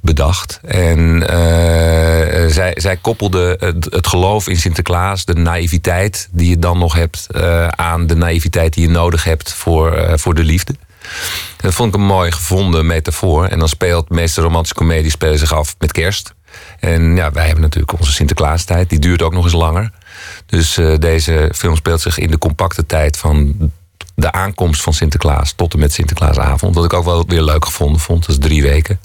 bedacht. 0.01 0.61
En 0.62 1.28
eh, 1.28 2.49
zij, 2.49 2.72
zij 2.74 2.97
koppelde 2.97 3.57
het, 3.61 3.84
het 3.90 4.07
geloof 4.07 4.49
in 4.49 4.57
Sinterklaas, 4.57 5.24
de 5.24 5.34
naïviteit 5.34 6.28
die 6.32 6.49
je 6.49 6.59
dan 6.59 6.78
nog 6.78 6.95
hebt, 6.95 7.26
eh, 7.30 7.68
aan 7.68 8.07
de 8.07 8.16
naïviteit 8.16 8.74
die 8.74 8.86
je 8.86 8.90
nodig 8.90 9.24
hebt 9.24 9.53
voor, 9.53 9.92
eh, 9.92 10.12
voor 10.16 10.34
de 10.34 10.45
liefde. 10.45 10.74
Dat 11.57 11.74
vond 11.74 11.95
ik 11.95 12.01
een 12.01 12.07
mooi 12.07 12.32
gevonden 12.32 12.86
metafoor. 12.86 13.47
En 13.47 13.59
dan 13.59 13.68
speelt 13.68 14.09
de 14.09 14.14
meeste 14.14 14.40
romantische 14.40 14.74
comedies 14.74 15.12
spelen 15.12 15.38
zich 15.38 15.53
af 15.53 15.74
met 15.78 15.92
kerst. 15.92 16.34
En 16.80 17.16
ja, 17.16 17.32
wij 17.32 17.45
hebben 17.45 17.62
natuurlijk 17.62 17.99
onze 17.99 18.12
Sinterklaastijd. 18.12 18.88
Die 18.88 18.99
duurt 18.99 19.22
ook 19.22 19.32
nog 19.32 19.45
eens 19.45 19.53
langer. 19.53 19.90
Dus 20.47 20.76
eh, 20.76 20.95
deze 20.99 21.51
film 21.55 21.76
speelt 21.76 22.01
zich 22.01 22.18
in 22.18 22.30
de 22.30 22.38
compacte 22.38 22.86
tijd 22.86 23.16
van 23.16 23.57
de 24.15 24.33
aankomst 24.33 24.83
van 24.83 24.93
Sinterklaas 24.93 25.53
tot 25.53 25.73
en 25.73 25.79
met 25.79 25.93
Sinterklaasavond. 25.93 26.75
Wat 26.75 26.85
ik 26.85 26.93
ook 26.93 27.05
wel 27.05 27.25
weer 27.27 27.43
leuk 27.43 27.65
gevonden 27.65 28.01
vond. 28.01 28.27
Dat 28.27 28.37
is 28.37 28.43
drie 28.49 28.62
weken. 28.62 29.01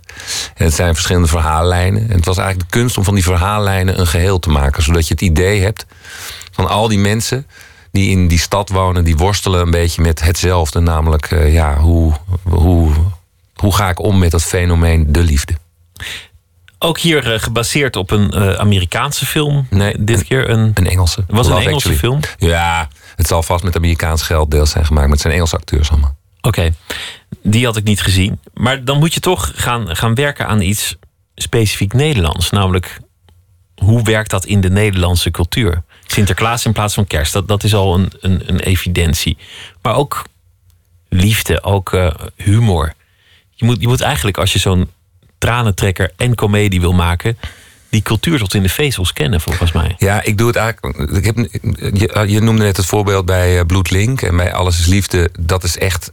En 0.56 0.66
het 0.66 0.74
zijn 0.74 0.94
verschillende 0.94 1.28
verhaallijnen. 1.28 2.10
En 2.10 2.16
het 2.16 2.26
was 2.26 2.38
eigenlijk 2.38 2.72
de 2.72 2.78
kunst 2.78 2.98
om 2.98 3.04
van 3.04 3.14
die 3.14 3.24
verhaallijnen 3.24 4.00
een 4.00 4.08
geheel 4.08 4.40
te 4.40 4.50
maken. 4.50 4.84
Zodat 4.84 5.08
je 5.08 5.14
het 5.14 5.24
idee 5.24 5.62
hebt 5.62 5.86
van 6.52 6.68
al 6.68 6.88
die 6.88 7.00
mensen 7.00 7.48
die 7.92 8.10
in 8.10 8.28
die 8.28 8.40
stad 8.40 8.70
wonen, 8.70 9.04
die 9.04 9.18
worstelen 9.18 9.62
een 9.62 9.72
beetje 9.72 10.02
met 10.02 10.22
hetzelfde. 10.22 10.80
Namelijk, 10.80 11.32
eh, 11.32 11.54
ja, 11.54 11.78
hoe, 11.78 12.14
hoe, 12.44 12.92
hoe 13.56 13.76
ga 13.76 13.90
ik 13.90 14.00
om 14.00 14.20
met 14.20 14.32
dat 14.32 14.44
fenomeen 14.44 15.06
de 15.14 15.24
liefde? 15.24 15.54
Ook 16.80 17.00
hier 17.00 17.34
eh, 17.34 17.40
gebaseerd 17.40 17.96
op 17.96 18.12
een 18.12 18.32
eh, 18.32 18.54
Amerikaanse 18.54 19.26
film. 19.26 19.68
Nee, 19.70 19.96
dit 20.00 20.24
keer 20.24 20.50
een, 20.50 20.72
een 20.74 20.88
Engelse. 20.88 21.24
Was 21.28 21.48
een 21.48 21.54
Engelse 21.54 21.74
Actually. 21.74 21.98
film? 21.98 22.20
Ja, 22.38 22.88
het 23.20 23.28
zal 23.28 23.44
vast 23.44 23.64
met 23.64 23.76
Amerikaans 23.76 24.22
geld 24.22 24.52
deels 24.52 24.70
zijn 24.70 24.86
gemaakt. 24.86 25.10
Het 25.10 25.22
zijn 25.22 25.34
Engelse 25.34 25.56
acteurs 25.56 25.90
allemaal. 25.90 26.16
Oké, 26.42 26.74
die 27.44 27.66
had 27.66 27.78
ik 27.78 27.84
niet 27.84 28.02
gezien. 28.02 28.40
Maar 28.54 28.84
dan 28.84 29.00
moet 29.00 29.14
je 29.14 29.20
toch 29.20 29.52
gaan, 29.56 29.96
gaan 29.96 30.16
werken 30.16 30.48
aan 30.48 30.62
iets 30.62 30.96
specifiek 31.36 31.94
Nederlands. 31.94 32.50
Namelijk, 32.50 33.00
hoe 33.76 34.04
werkt 34.04 34.30
dat 34.30 34.46
in 34.46 34.62
de 34.62 34.70
Nederlandse 34.70 35.32
cultuur? 35.32 35.84
Sinterklaas 36.06 36.66
in 36.66 36.74
plaats 36.74 36.94
van 36.94 37.08
kerst, 37.08 37.34
dat, 37.34 37.48
dat 37.48 37.64
is 37.64 37.74
al 37.74 37.96
een, 37.96 38.12
een, 38.20 38.42
een 38.46 38.60
evidentie. 38.60 39.38
Maar 39.82 39.96
ook 39.96 40.24
liefde, 41.10 41.64
ook 41.64 41.94
eh, 41.94 42.12
humor. 42.36 42.94
Je 43.50 43.66
moet, 43.66 43.82
je 43.82 43.88
moet 43.88 44.02
eigenlijk, 44.02 44.38
als 44.38 44.54
je 44.54 44.60
zo'n 44.60 44.90
tranentrekker 45.38 46.12
en 46.16 46.36
komedie 46.36 46.82
wil 46.82 46.94
maken... 46.94 47.38
die 47.90 48.02
cultuur 48.02 48.40
tot 48.40 48.54
in 48.54 48.64
de 48.64 48.70
vezels 48.70 49.14
kennen, 49.14 49.42
volgens 49.42 49.72
mij. 49.72 49.96
Ja, 49.98 50.24
ik 50.24 50.38
doe 50.38 50.48
het 50.48 50.56
eigenlijk. 50.56 51.12
Ik 51.12 51.26
heb, 51.26 51.36
je, 51.94 52.24
je 52.28 52.42
noemde 52.42 52.64
net 52.64 52.78
het 52.78 52.86
voorbeeld 52.86 53.26
bij 53.26 53.60
eh, 53.60 53.66
Bloedlink 53.66 54.22
en 54.22 54.38
bij 54.38 54.54
Alles 54.54 54.80
is 54.80 54.86
Liefde. 54.86 55.30
Dat 55.40 55.64
is 55.64 55.78
echt. 55.78 56.12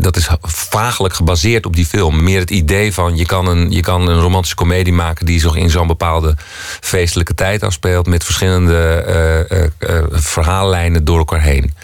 Dat 0.00 0.16
is 0.16 0.28
vaaglijk 0.42 1.14
gebaseerd 1.14 1.66
op 1.66 1.76
die 1.76 1.86
film. 1.86 2.22
Meer 2.22 2.40
het 2.40 2.50
idee 2.50 2.94
van 2.94 3.16
je 3.16 3.26
kan 3.26 3.46
een, 3.46 3.70
je 3.70 3.80
kan 3.80 4.08
een 4.08 4.20
romantische 4.20 4.56
komedie 4.56 4.92
maken 4.92 5.26
die 5.26 5.40
zich 5.40 5.54
in 5.54 5.70
zo'n 5.70 5.86
bepaalde 5.86 6.36
feestelijke 6.80 7.34
tijd 7.34 7.62
afspeelt. 7.62 8.06
Met 8.06 8.24
verschillende 8.24 8.76
eh, 9.06 9.40
eh, 9.40 9.64
eh, 9.78 10.04
verhaallijnen 10.10 11.04
door 11.04 11.18
elkaar 11.18 11.42
heen. 11.42 11.74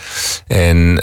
En 0.46 0.94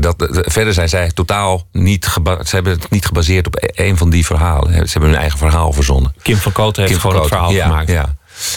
dat, 0.00 0.18
de- 0.18 0.44
verder 0.48 0.74
zijn 0.74 0.88
zij 0.88 1.10
totaal 1.14 1.66
niet, 1.72 2.04
ze 2.24 2.54
hebben 2.54 2.72
het 2.72 2.90
niet 2.90 3.06
gebaseerd 3.06 3.46
op 3.46 3.56
e- 3.56 3.84
een 3.88 3.96
van 3.96 4.10
die 4.10 4.26
verhalen. 4.26 4.72
Ze 4.72 4.92
hebben 4.92 5.10
hun 5.10 5.18
eigen 5.18 5.38
verhaal 5.38 5.72
verzonnen. 5.72 6.14
Kim 6.22 6.36
van 6.36 6.52
Kooten 6.52 6.82
heeft 6.82 6.94
Kim 6.94 7.00
gewoon 7.02 7.16
het 7.20 7.28
verhaal 7.28 7.50
ja, 7.50 7.64
gemaakt. 7.66 7.90
Ja. 7.90 8.14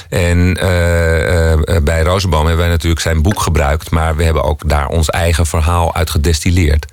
En 0.10 0.58
eh, 0.58 1.52
eh, 1.54 1.84
bij 1.84 2.02
Rosenboom 2.02 2.46
hebben 2.46 2.64
wij 2.66 2.74
natuurlijk 2.74 3.02
zijn 3.02 3.22
boek 3.22 3.40
gebruikt, 3.42 3.92
maar 3.92 4.16
we 4.16 4.24
hebben 4.24 4.44
ook 4.44 4.70
daar 4.70 4.88
ons 4.88 5.10
eigen 5.10 5.46
verhaal 5.46 5.96
uit 5.96 6.10
gedestilleerd. 6.10 6.86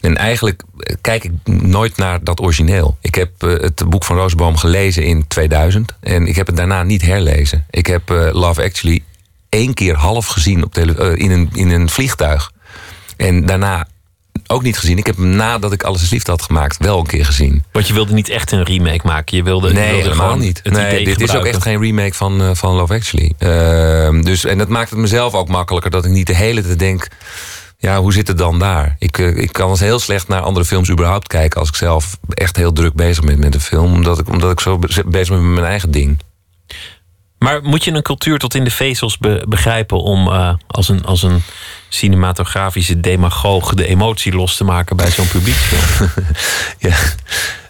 En 0.00 0.16
eigenlijk 0.16 0.62
eh, 0.78 0.96
kijk 1.00 1.24
ik 1.24 1.32
nooit 1.44 1.96
naar 1.96 2.24
dat 2.24 2.40
origineel. 2.40 2.96
Ik 3.00 3.14
heb 3.14 3.30
eh, 3.38 3.50
het 3.50 3.82
boek 3.88 4.04
van 4.04 4.16
Rosenboom 4.16 4.56
gelezen 4.56 5.04
in 5.04 5.26
2000 5.26 5.94
en 6.00 6.26
ik 6.26 6.36
heb 6.36 6.46
het 6.46 6.56
daarna 6.56 6.82
niet 6.82 7.02
herlezen. 7.02 7.66
Ik 7.70 7.86
heb 7.86 8.10
eh, 8.10 8.28
Love 8.32 8.62
Actually 8.62 9.02
één 9.48 9.74
keer 9.74 9.94
half 9.94 10.26
gezien 10.26 10.64
op 10.64 10.74
tele- 10.74 10.94
eh, 11.12 11.24
in, 11.24 11.30
een, 11.30 11.48
in 11.52 11.70
een 11.70 11.88
vliegtuig. 11.88 12.52
En 13.16 13.46
daarna 13.46 13.86
ook 14.46 14.62
niet 14.62 14.78
gezien. 14.78 14.98
Ik 14.98 15.06
heb 15.06 15.16
hem 15.16 15.28
nadat 15.28 15.72
ik 15.72 15.82
Alles 15.82 16.02
is 16.02 16.10
Liefde 16.10 16.30
had 16.30 16.42
gemaakt 16.42 16.76
wel 16.78 16.98
een 16.98 17.06
keer 17.06 17.24
gezien. 17.24 17.64
Want 17.72 17.86
je 17.88 17.94
wilde 17.94 18.12
niet 18.12 18.28
echt 18.28 18.52
een 18.52 18.62
remake 18.62 19.00
maken. 19.06 19.36
Je 19.36 19.42
wilde, 19.42 19.68
je 19.68 19.74
Nee, 19.74 19.90
wilde 19.90 20.02
helemaal 20.02 20.36
niet. 20.36 20.60
Het 20.62 20.72
Nee, 20.72 21.04
dit 21.04 21.20
is 21.20 21.34
ook 21.36 21.44
echt 21.44 21.62
geen 21.62 21.80
remake 21.80 22.14
van, 22.14 22.40
eh, 22.40 22.50
van 22.52 22.74
Love 22.74 22.94
Actually. 22.94 23.32
Ehm, 23.38 24.22
dus, 24.22 24.44
en 24.44 24.58
dat 24.58 24.68
maakt 24.68 24.90
het 24.90 24.98
mezelf 24.98 25.34
ook 25.34 25.48
makkelijker 25.48 25.90
dat 25.90 26.04
ik 26.04 26.10
niet 26.10 26.26
de 26.26 26.34
hele 26.34 26.62
tijd 26.62 26.78
denk... 26.78 27.08
ja, 27.78 28.00
hoe 28.00 28.12
zit 28.12 28.28
het 28.28 28.38
dan 28.38 28.58
daar? 28.58 28.96
Ik, 28.98 29.18
eh, 29.18 29.36
ik 29.36 29.52
kan 29.52 29.70
eens 29.70 29.80
heel 29.80 29.98
slecht 29.98 30.28
naar 30.28 30.40
andere 30.40 30.64
films 30.66 30.90
überhaupt 30.90 31.26
kijken... 31.28 31.60
als 31.60 31.68
ik 31.68 31.74
zelf 31.74 32.18
echt 32.28 32.56
heel 32.56 32.72
druk 32.72 32.94
bezig 32.94 33.24
ben 33.24 33.38
met 33.38 33.54
een 33.54 33.60
film. 33.60 33.92
Omdat 33.92 34.18
ik, 34.18 34.28
omdat 34.28 34.50
ik 34.50 34.60
zo 34.60 34.78
be- 34.78 35.02
bezig 35.06 35.28
ben 35.34 35.44
met 35.44 35.54
mijn 35.54 35.66
eigen 35.66 35.90
ding. 35.90 36.18
Maar 37.38 37.62
moet 37.62 37.84
je 37.84 37.90
een 37.92 38.02
cultuur 38.02 38.38
tot 38.38 38.54
in 38.54 38.64
de 38.64 38.70
vezels 38.70 39.18
be- 39.18 39.44
begrijpen 39.48 39.98
om 40.02 40.28
eh, 40.28 40.54
als, 40.66 40.88
een, 40.88 41.04
als 41.04 41.22
een 41.22 41.42
cinematografische 41.94 43.00
demagoog 43.00 43.74
de 43.74 43.86
emotie 43.86 44.32
los 44.32 44.56
te 44.56 44.64
maken 44.64 44.96
bij 44.96 45.10
zo'n 45.10 45.28
publieksfilm? 45.28 46.10
ja. 46.90 46.96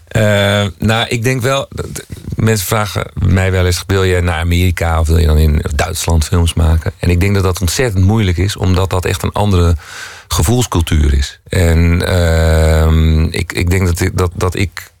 Eh, 0.07 0.67
nou, 0.79 1.07
ik 1.07 1.23
denk 1.23 1.41
wel. 1.41 1.67
Mensen 2.35 2.67
vragen 2.67 3.05
mij 3.13 3.51
wel 3.51 3.65
eens: 3.65 3.83
wil 3.87 4.03
je 4.03 4.21
naar 4.21 4.39
Amerika 4.39 4.99
of 4.99 5.07
wil 5.07 5.17
je 5.17 5.25
dan 5.25 5.37
in 5.37 5.63
Duitsland 5.75 6.25
films 6.25 6.53
maken? 6.53 6.91
En 6.99 7.09
ik 7.09 7.19
denk 7.19 7.33
dat 7.33 7.43
dat 7.43 7.61
ontzettend 7.61 8.05
moeilijk 8.05 8.37
is, 8.37 8.57
omdat 8.57 8.89
dat 8.89 9.05
echt 9.05 9.23
een 9.23 9.31
andere 9.31 9.75
gevoelscultuur 10.27 11.13
is. 11.13 11.39
En 11.47 12.07
ehm, 12.07 13.23
ik, 13.23 13.53
ik 13.53 13.69
denk 13.69 13.85
dat 13.85 14.09
dat, 14.13 14.31
dat 14.35 14.55
ik 14.55 14.92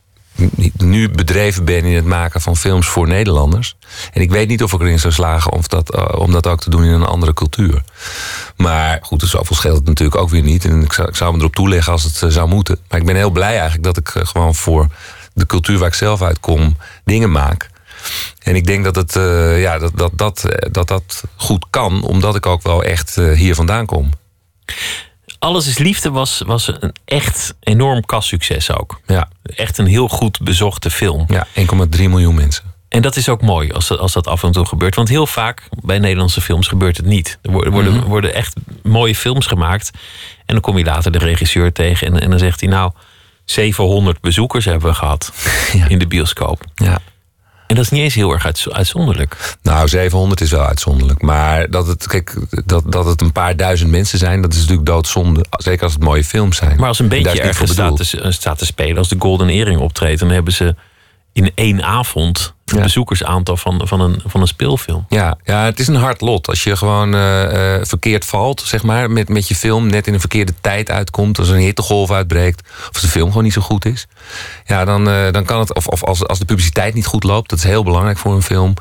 nu 0.77 1.09
bedreven 1.09 1.65
ben 1.65 1.83
in 1.83 1.95
het 1.95 2.05
maken 2.05 2.41
van 2.41 2.57
films 2.57 2.87
voor 2.87 3.07
Nederlanders. 3.07 3.75
En 4.13 4.21
ik 4.21 4.31
weet 4.31 4.47
niet 4.47 4.63
of 4.63 4.73
ik 4.73 4.81
erin 4.81 4.99
zou 4.99 5.13
slagen 5.13 5.51
om 5.51 5.61
dat, 5.67 5.95
eh, 5.95 6.19
om 6.19 6.31
dat 6.31 6.47
ook 6.47 6.59
te 6.59 6.69
doen 6.69 6.83
in 6.83 6.91
een 6.91 7.05
andere 7.05 7.33
cultuur. 7.33 7.83
Maar 8.57 8.99
goed, 9.01 9.19
dus 9.19 9.29
zoveel 9.29 9.55
scheelt 9.55 9.77
het 9.77 9.85
natuurlijk 9.85 10.21
ook 10.21 10.29
weer 10.29 10.41
niet. 10.41 10.65
En 10.65 10.83
ik 10.83 10.93
zou, 10.93 11.07
ik 11.09 11.19
me 11.19 11.37
erop 11.37 11.55
toeleggen 11.55 11.91
als 11.91 12.03
het 12.03 12.21
eh, 12.21 12.29
zou 12.29 12.47
moeten. 12.47 12.79
Maar 12.89 12.99
ik 12.99 13.05
ben 13.05 13.15
heel 13.15 13.31
blij 13.31 13.53
eigenlijk 13.53 13.83
dat 13.83 13.97
ik 13.97 14.09
eh, 14.09 14.25
gewoon 14.25 14.55
voor 14.55 14.87
de 15.33 15.45
cultuur 15.45 15.77
waar 15.77 15.87
ik 15.87 15.93
zelf 15.93 16.21
uitkom 16.21 16.77
dingen 17.03 17.31
maak. 17.31 17.69
En 18.39 18.55
ik 18.55 18.65
denk 18.65 18.83
dat 18.83 18.95
het, 18.95 19.13
ja, 19.59 19.77
dat, 19.77 19.91
dat, 19.95 20.11
dat, 20.17 20.45
dat 20.71 20.87
dat 20.87 21.23
goed 21.35 21.65
kan, 21.69 22.03
omdat 22.03 22.35
ik 22.35 22.45
ook 22.45 22.61
wel 22.61 22.83
echt 22.83 23.15
hier 23.15 23.55
vandaan 23.55 23.85
kom. 23.85 24.09
Alles 25.43 25.67
is 25.67 25.77
Liefde 25.77 26.11
was, 26.11 26.41
was 26.45 26.67
een 26.79 26.93
echt 27.05 27.53
enorm 27.59 28.05
kassucces 28.05 28.71
ook. 28.71 28.99
Ja. 29.05 29.27
Echt 29.43 29.77
een 29.77 29.85
heel 29.85 30.07
goed 30.07 30.39
bezochte 30.41 30.89
film. 30.89 31.25
Ja, 31.27 31.47
1,3 31.55 31.63
miljoen 32.09 32.35
mensen. 32.35 32.63
En 32.89 33.01
dat 33.01 33.15
is 33.15 33.29
ook 33.29 33.41
mooi 33.41 33.71
als 33.71 33.87
dat, 33.87 33.99
als 33.99 34.13
dat 34.13 34.27
af 34.27 34.43
en 34.43 34.51
toe 34.51 34.65
gebeurt. 34.65 34.95
Want 34.95 35.09
heel 35.09 35.27
vaak 35.27 35.67
bij 35.81 35.99
Nederlandse 35.99 36.41
films 36.41 36.67
gebeurt 36.67 36.97
het 36.97 37.05
niet. 37.05 37.39
Er 37.41 37.51
worden, 37.51 37.73
worden, 37.73 37.93
Mhm. 37.93 38.05
worden 38.07 38.33
echt 38.33 38.55
mooie 38.83 39.15
films 39.15 39.45
gemaakt. 39.45 39.91
En 40.45 40.53
dan 40.53 40.61
kom 40.61 40.77
je 40.77 40.83
later 40.83 41.11
de 41.11 41.17
regisseur 41.17 41.71
tegen. 41.73 42.07
En, 42.07 42.19
en 42.21 42.29
dan 42.29 42.39
zegt 42.39 42.59
hij 42.59 42.69
nou... 42.69 42.91
700 43.45 44.21
bezoekers 44.21 44.65
hebben 44.65 44.89
we 44.89 44.95
gehad 44.95 45.33
in 45.87 45.99
de 45.99 46.07
bioscoop. 46.07 46.63
Ja. 46.75 46.99
En 47.73 47.79
dat 47.79 47.87
is 47.87 47.97
niet 47.97 48.03
eens 48.03 48.15
heel 48.15 48.31
erg 48.31 48.45
uitz- 48.45 48.67
uitzonderlijk. 48.67 49.55
Nou, 49.61 49.87
700 49.87 50.41
is 50.41 50.51
wel 50.51 50.65
uitzonderlijk. 50.65 51.21
Maar 51.21 51.69
dat 51.69 51.87
het, 51.87 52.07
kijk, 52.07 52.35
dat, 52.65 52.91
dat 52.91 53.05
het 53.05 53.21
een 53.21 53.31
paar 53.31 53.55
duizend 53.55 53.91
mensen 53.91 54.17
zijn, 54.17 54.41
dat 54.41 54.53
is 54.53 54.59
natuurlijk 54.59 54.87
doodzonde. 54.87 55.45
Zeker 55.49 55.83
als 55.83 55.93
het 55.93 56.03
mooie 56.03 56.23
films 56.23 56.57
zijn. 56.57 56.77
Maar 56.77 56.87
als 56.87 56.99
een 56.99 57.07
beetje 57.07 57.41
ergens 57.41 57.71
staat 57.71 57.95
te, 57.95 58.31
staat 58.31 58.57
te 58.57 58.65
spelen, 58.65 58.97
als 58.97 59.09
de 59.09 59.15
Golden 59.19 59.49
Earring 59.49 59.79
optreedt, 59.79 60.19
dan 60.19 60.29
hebben 60.29 60.53
ze 60.53 60.75
in 61.31 61.51
één 61.55 61.83
avond 61.83 62.53
het 62.65 62.81
bezoekersaantal 62.81 63.57
van, 63.57 63.81
van, 63.83 63.99
een, 63.99 64.21
van 64.25 64.41
een 64.41 64.47
speelfilm. 64.47 65.05
Ja, 65.09 65.37
ja, 65.43 65.63
het 65.65 65.79
is 65.79 65.87
een 65.87 65.95
hard 65.95 66.21
lot. 66.21 66.47
Als 66.47 66.63
je 66.63 66.75
gewoon 66.75 67.13
eh, 67.13 67.75
eh, 67.75 67.85
verkeerd 67.85 68.25
valt, 68.25 68.61
zeg 68.65 68.83
maar, 68.83 69.11
met, 69.11 69.29
met 69.29 69.47
je 69.47 69.55
film, 69.55 69.87
net 69.87 70.07
in 70.07 70.13
een 70.13 70.19
verkeerde 70.19 70.53
tijd 70.61 70.91
uitkomt, 70.91 71.39
als 71.39 71.49
er 71.49 71.55
een 71.55 71.61
hittegolf 71.61 72.11
uitbreekt, 72.11 72.69
of 72.91 72.99
de 72.99 73.07
film 73.07 73.27
gewoon 73.27 73.43
niet 73.43 73.53
zo 73.53 73.61
goed 73.61 73.85
is. 73.85 74.07
Ja, 74.65 74.85
dan, 74.85 75.09
eh, 75.09 75.31
dan 75.31 75.45
kan 75.45 75.59
het, 75.59 75.73
of, 75.73 75.87
of 75.87 76.03
als, 76.03 76.27
als 76.27 76.39
de 76.39 76.45
publiciteit 76.45 76.93
niet 76.93 77.05
goed 77.05 77.23
loopt, 77.23 77.49
dat 77.49 77.59
is 77.59 77.65
heel 77.65 77.83
belangrijk 77.83 78.17
voor 78.17 78.33
een 78.33 78.41
film. 78.41 78.73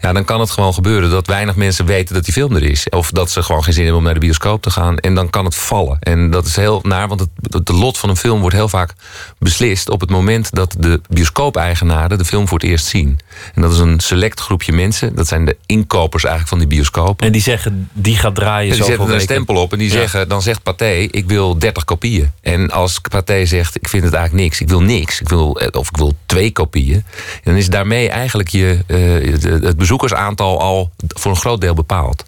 Ja, 0.00 0.12
dan 0.12 0.24
kan 0.24 0.40
het 0.40 0.50
gewoon 0.50 0.74
gebeuren 0.74 1.10
dat 1.10 1.26
weinig 1.26 1.56
mensen 1.56 1.86
weten 1.86 2.14
dat 2.14 2.24
die 2.24 2.32
film 2.32 2.54
er 2.56 2.62
is. 2.62 2.88
Of 2.88 3.10
dat 3.10 3.30
ze 3.30 3.42
gewoon 3.42 3.64
geen 3.64 3.72
zin 3.72 3.82
hebben 3.82 4.00
om 4.00 4.06
naar 4.06 4.14
de 4.14 4.26
bioscoop 4.26 4.62
te 4.62 4.70
gaan. 4.70 4.98
En 4.98 5.14
dan 5.14 5.30
kan 5.30 5.44
het 5.44 5.54
vallen. 5.54 5.96
En 6.00 6.30
dat 6.30 6.46
is 6.46 6.56
heel 6.56 6.80
naar, 6.82 7.08
want 7.08 7.20
het, 7.20 7.30
het 7.50 7.68
lot 7.68 7.98
van 7.98 8.08
een 8.08 8.16
film 8.16 8.40
wordt 8.40 8.56
heel 8.56 8.68
vaak 8.68 8.92
beslist 9.38 9.90
op 9.90 10.00
het 10.00 10.10
moment 10.10 10.54
dat 10.54 10.74
de 10.78 11.00
bioscoop-eigenaren 11.08 12.18
de 12.18 12.24
film 12.24 12.48
voor 12.48 12.58
het 12.58 12.68
eerst 12.68 12.86
zien. 12.86 13.18
En 13.54 13.62
dat 13.62 13.72
is 13.72 13.78
een 13.78 14.00
select 14.00 14.40
groepje 14.40 14.72
mensen. 14.72 15.14
Dat 15.14 15.26
zijn 15.26 15.44
de 15.44 15.56
inkopers 15.66 16.24
eigenlijk 16.24 16.48
van 16.48 16.68
die 16.68 16.76
bioscoop. 16.76 17.22
En 17.22 17.32
die 17.32 17.42
zeggen, 17.42 17.88
die 17.92 18.16
gaat 18.16 18.34
draaien 18.34 18.70
En 18.70 18.76
die 18.76 18.84
zetten 18.84 19.14
een 19.14 19.20
stempel 19.20 19.54
op 19.56 19.72
en 19.72 19.78
die 19.78 19.88
Ja. 19.92 19.94
zeggen, 19.94 20.28
dan 20.28 20.42
zegt 20.42 20.62
Pathé, 20.62 20.92
ik 21.10 21.26
wil 21.26 21.58
30 21.58 21.84
kopieën. 21.84 22.32
En 22.40 22.70
als 22.70 22.98
Pathé 22.98 23.44
zegt, 23.46 23.76
ik 23.76 23.88
vind 23.88 24.04
het 24.04 24.14
eigenlijk 24.14 24.44
niks, 24.44 24.60
ik 24.60 24.68
wil 24.68 24.80
niks, 24.80 25.20
ik 25.20 25.28
wil, 25.28 25.60
eh, 25.60 25.68
of 25.80 25.88
ik 25.88 25.96
wil 25.96 26.14
twee 26.26 26.52
kopieën, 26.52 27.04
dan 27.42 27.54
is 27.54 27.68
daarmee 27.68 28.08
eigenlijk 28.08 28.48
je, 28.48 28.78
eh, 28.86 29.62
het 29.62 29.76
bezoekersaantal 29.76 30.60
al 30.60 30.90
voor 31.06 31.30
een 31.30 31.36
groot 31.36 31.60
deel 31.60 31.74
bepaald. 31.74 32.24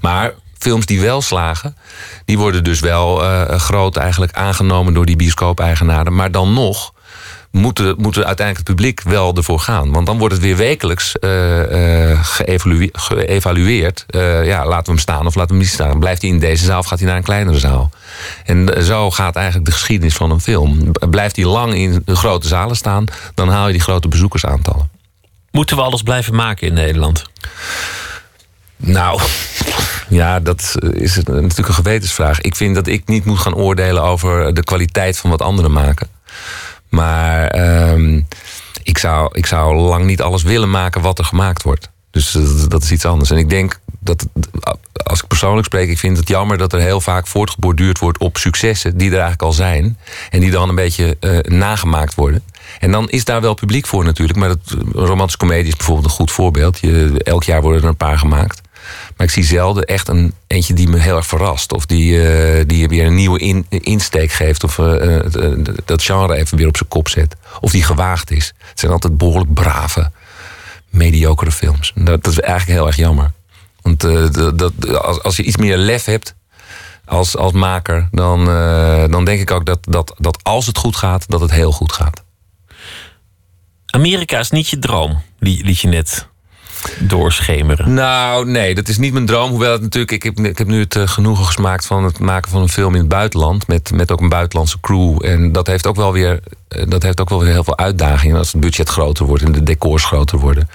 Maar 0.00 0.32
films 0.58 0.86
die 0.86 1.00
wel 1.00 1.22
slagen, 1.22 1.76
die 2.24 2.38
worden 2.38 2.64
dus 2.64 2.80
wel 2.80 3.24
eh, 3.24 3.58
groot 3.58 3.96
eigenlijk 3.96 4.32
aangenomen 4.32 4.94
door 4.94 5.06
die 5.06 5.16
bioscoop-eigenaren. 5.16 6.14
Maar 6.14 6.30
dan 6.30 6.52
nog 6.52 6.92
moeten, 7.50 7.94
moeten 7.98 8.26
uiteindelijk 8.26 8.68
het 8.68 8.76
publiek 8.76 9.02
wel 9.02 9.36
ervoor 9.36 9.60
gaan. 9.60 9.92
Want 9.92 10.06
dan 10.06 10.18
wordt 10.18 10.34
het 10.34 10.42
weer 10.42 10.56
wekelijks 10.56 11.18
eh, 11.18 12.10
eh, 12.10 12.24
geëvalue- 12.24 12.90
geëvalueerd. 12.92 14.04
Eh, 14.08 14.46
ja, 14.46 14.66
laten 14.66 14.84
we 14.84 14.90
hem 14.90 14.98
staan 14.98 15.26
of 15.26 15.34
laten 15.34 15.40
we 15.40 15.46
hem 15.46 15.58
niet 15.58 15.68
staan. 15.68 15.98
Blijft 15.98 16.22
hij 16.22 16.30
in 16.30 16.38
deze 16.38 16.64
zaal 16.64 16.78
of 16.78 16.86
gaat 16.86 16.98
hij 16.98 17.08
naar 17.08 17.16
een 17.16 17.22
kleinere 17.22 17.58
zaal? 17.58 17.90
En 18.44 18.84
zo 18.84 19.10
gaat 19.10 19.36
eigenlijk 19.36 19.66
de 19.66 19.72
geschiedenis 19.72 20.14
van 20.14 20.30
een 20.30 20.40
film. 20.40 20.92
Blijft 21.10 21.36
hij 21.36 21.44
lang 21.44 21.74
in 21.74 22.02
de 22.04 22.16
grote 22.16 22.48
zalen 22.48 22.76
staan, 22.76 23.04
dan 23.34 23.48
haal 23.48 23.66
je 23.66 23.72
die 23.72 23.82
grote 23.82 24.08
bezoekersaantallen. 24.08 24.90
Moeten 25.50 25.76
we 25.76 25.82
alles 25.82 26.02
blijven 26.02 26.34
maken 26.34 26.66
in 26.66 26.74
Nederland? 26.74 27.24
Nou, 28.76 29.20
ja, 30.08 30.40
dat 30.40 30.74
is 30.92 31.16
natuurlijk 31.16 31.68
een 31.68 31.74
gewetensvraag. 31.74 32.40
Ik 32.40 32.56
vind 32.56 32.74
dat 32.74 32.86
ik 32.86 33.06
niet 33.06 33.24
moet 33.24 33.38
gaan 33.38 33.54
oordelen 33.54 34.02
over 34.02 34.54
de 34.54 34.64
kwaliteit 34.64 35.18
van 35.18 35.30
wat 35.30 35.42
anderen 35.42 35.72
maken. 35.72 36.08
Maar 36.90 37.46
ehm, 37.46 38.20
ik, 38.82 38.98
zou, 38.98 39.28
ik 39.32 39.46
zou 39.46 39.76
lang 39.76 40.04
niet 40.04 40.22
alles 40.22 40.42
willen 40.42 40.70
maken 40.70 41.00
wat 41.00 41.18
er 41.18 41.24
gemaakt 41.24 41.62
wordt. 41.62 41.90
Dus 42.10 42.36
dat, 42.68 42.82
is 42.82 42.92
iets 42.92 43.04
anders. 43.04 43.30
En 43.30 43.36
ik 43.36 43.48
denk 43.48 43.80
dat, 43.98 44.26
als 44.92 45.22
ik 45.22 45.26
persoonlijk 45.26 45.66
spreek, 45.66 45.88
ik 45.88 45.98
vind 45.98 46.16
het 46.16 46.28
jammer 46.28 46.58
dat 46.58 46.72
er 46.72 46.80
heel 46.80 47.00
vaak 47.00 47.26
voortgeborduurd 47.26 47.98
wordt 47.98 48.18
op 48.18 48.36
successen 48.36 48.96
die 48.96 49.06
er 49.06 49.12
eigenlijk 49.12 49.42
al 49.42 49.52
zijn. 49.52 49.98
En 50.30 50.40
die 50.40 50.50
dan 50.50 50.68
een 50.68 50.74
beetje 50.74 51.16
eh, 51.20 51.38
nagemaakt 51.38 52.14
worden. 52.14 52.42
En 52.80 52.92
dan 52.92 53.10
is 53.10 53.24
daar 53.24 53.40
wel 53.40 53.54
publiek 53.54 53.86
voor 53.86 54.04
natuurlijk. 54.04 54.38
Maar 54.38 54.48
dat, 54.48 54.76
romantische 54.92 55.38
comedie 55.38 55.68
is 55.68 55.76
bijvoorbeeld 55.76 56.06
een 56.06 56.12
goed 56.16 56.30
voorbeeld. 56.30 56.78
Je, 56.78 57.20
elk 57.22 57.44
jaar 57.44 57.62
worden 57.62 57.82
er 57.82 57.88
een 57.88 57.96
paar 57.96 58.18
gemaakt. 58.18 58.60
Maar 59.20 59.28
ik 59.28 59.34
zie 59.34 59.44
zelden 59.44 59.84
echt 59.84 60.08
een 60.08 60.34
eentje 60.46 60.74
die 60.74 60.88
me 60.88 60.98
heel 60.98 61.16
erg 61.16 61.26
verrast. 61.26 61.72
Of 61.72 61.86
die, 61.86 62.28
eh, 62.28 62.64
die 62.66 62.88
weer 62.88 63.06
een 63.06 63.14
nieuwe 63.14 63.38
in, 63.38 63.66
insteek 63.68 64.32
geeft. 64.32 64.64
Of 64.64 64.78
eh, 64.78 65.16
eh, 65.16 65.58
dat 65.84 66.02
genre 66.02 66.34
even 66.34 66.58
weer 66.58 66.66
op 66.66 66.76
zijn 66.76 66.88
kop 66.88 67.08
zet. 67.08 67.36
Of 67.60 67.70
die 67.70 67.82
gewaagd 67.82 68.30
is. 68.30 68.52
Het 68.58 68.80
zijn 68.80 68.92
altijd 68.92 69.18
behoorlijk 69.18 69.54
brave, 69.54 70.10
mediocre 70.90 71.52
films. 71.52 71.92
Dat, 71.94 72.24
dat 72.24 72.32
is 72.32 72.40
eigenlijk 72.40 72.78
heel 72.78 72.86
erg 72.86 72.96
jammer. 72.96 73.32
Want 73.82 74.00
dat, 74.58 74.72
als 75.22 75.36
je 75.36 75.42
iets 75.42 75.56
meer 75.56 75.76
lef 75.76 76.04
hebt 76.04 76.34
als, 77.04 77.36
als 77.36 77.52
maker, 77.52 78.08
dan, 78.10 78.44
dan 79.10 79.24
denk 79.24 79.40
ik 79.40 79.50
ook 79.50 79.66
dat, 79.66 79.78
dat, 79.80 80.14
dat 80.18 80.38
als 80.42 80.66
het 80.66 80.78
goed 80.78 80.96
gaat, 80.96 81.24
dat 81.28 81.40
het 81.40 81.50
heel 81.50 81.72
goed 81.72 81.92
gaat. 81.92 82.22
Amerika 83.86 84.38
is 84.38 84.50
niet 84.50 84.68
je 84.68 84.78
droom, 84.78 85.22
liet 85.38 85.80
je 85.80 85.88
net 85.88 86.29
doorschemeren. 86.98 87.94
Nou, 87.94 88.46
nee, 88.46 88.74
dat 88.74 88.88
is 88.88 88.98
niet 88.98 89.12
mijn 89.12 89.26
droom. 89.26 89.50
Hoewel 89.50 89.72
het 89.72 89.80
natuurlijk, 89.80 90.12
ik 90.12 90.22
heb, 90.22 90.38
ik 90.38 90.58
heb 90.58 90.66
nu 90.66 90.80
het 90.80 90.94
uh, 90.94 91.08
genoegen 91.08 91.44
gemaakt 91.44 91.86
van 91.86 92.04
het 92.04 92.18
maken 92.18 92.50
van 92.50 92.62
een 92.62 92.68
film 92.68 92.94
in 92.94 93.00
het 93.00 93.08
buitenland. 93.08 93.66
Met, 93.66 93.90
met 93.92 94.12
ook 94.12 94.20
een 94.20 94.28
buitenlandse 94.28 94.80
crew. 94.80 95.24
En 95.24 95.52
dat 95.52 95.66
heeft 95.66 95.86
ook 95.86 95.96
wel 95.96 96.12
weer, 96.12 96.40
eh, 96.68 96.82
dat 96.88 97.02
heeft 97.02 97.20
ook 97.20 97.28
wel 97.28 97.40
weer 97.40 97.52
heel 97.52 97.64
veel 97.64 97.78
uitdagingen 97.78 98.36
als 98.36 98.52
het 98.52 98.60
budget 98.60 98.88
groter 98.88 99.26
wordt 99.26 99.42
en 99.42 99.52
de 99.52 99.62
decors 99.62 100.04
groter 100.04 100.38
worden. 100.38 100.68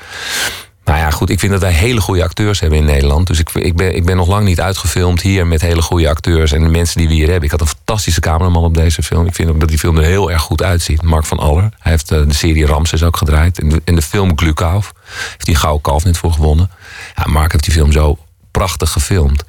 Nou 0.85 0.97
ja, 0.99 1.09
goed, 1.11 1.29
ik 1.29 1.39
vind 1.39 1.51
dat 1.51 1.61
wij 1.61 1.71
hele 1.71 2.01
goede 2.01 2.23
acteurs 2.23 2.59
hebben 2.59 2.79
in 2.79 2.85
Nederland. 2.85 3.27
Dus 3.27 3.39
ik, 3.39 3.49
ik, 3.53 3.75
ben, 3.75 3.95
ik 3.95 4.05
ben 4.05 4.15
nog 4.15 4.27
lang 4.27 4.45
niet 4.45 4.61
uitgefilmd 4.61 5.21
hier 5.21 5.47
met 5.47 5.61
hele 5.61 5.81
goede 5.81 6.09
acteurs. 6.09 6.51
En 6.51 6.63
de 6.63 6.69
mensen 6.69 6.97
die 6.97 7.07
we 7.07 7.13
hier 7.13 7.25
hebben. 7.25 7.43
Ik 7.43 7.51
had 7.51 7.61
een 7.61 7.67
fantastische 7.67 8.19
cameraman 8.19 8.63
op 8.63 8.73
deze 8.73 9.03
film. 9.03 9.25
Ik 9.25 9.35
vind 9.35 9.49
ook 9.49 9.59
dat 9.59 9.69
die 9.69 9.77
film 9.77 9.97
er 9.97 10.03
heel 10.03 10.31
erg 10.31 10.41
goed 10.41 10.63
uitziet. 10.63 11.01
Mark 11.01 11.25
van 11.25 11.39
Aller. 11.39 11.69
Hij 11.79 11.91
heeft 11.91 12.11
uh, 12.11 12.27
de 12.27 12.33
serie 12.33 12.65
Ramses 12.65 13.03
ook 13.03 13.17
gedraaid. 13.17 13.59
In 13.59 13.69
de, 13.69 13.81
de 13.95 14.01
film 14.01 14.37
Glukov 14.37 14.89
heeft 15.31 15.47
een 15.47 15.55
gouden 15.55 15.81
kalf 15.81 16.03
net 16.03 16.17
voor 16.17 16.31
gewonnen. 16.31 16.69
Ja, 17.15 17.23
Mark 17.27 17.51
heeft 17.51 17.63
die 17.63 17.73
film 17.73 17.91
zo 17.91 18.17
prachtig 18.51 18.91
gefilmd. 18.91 19.43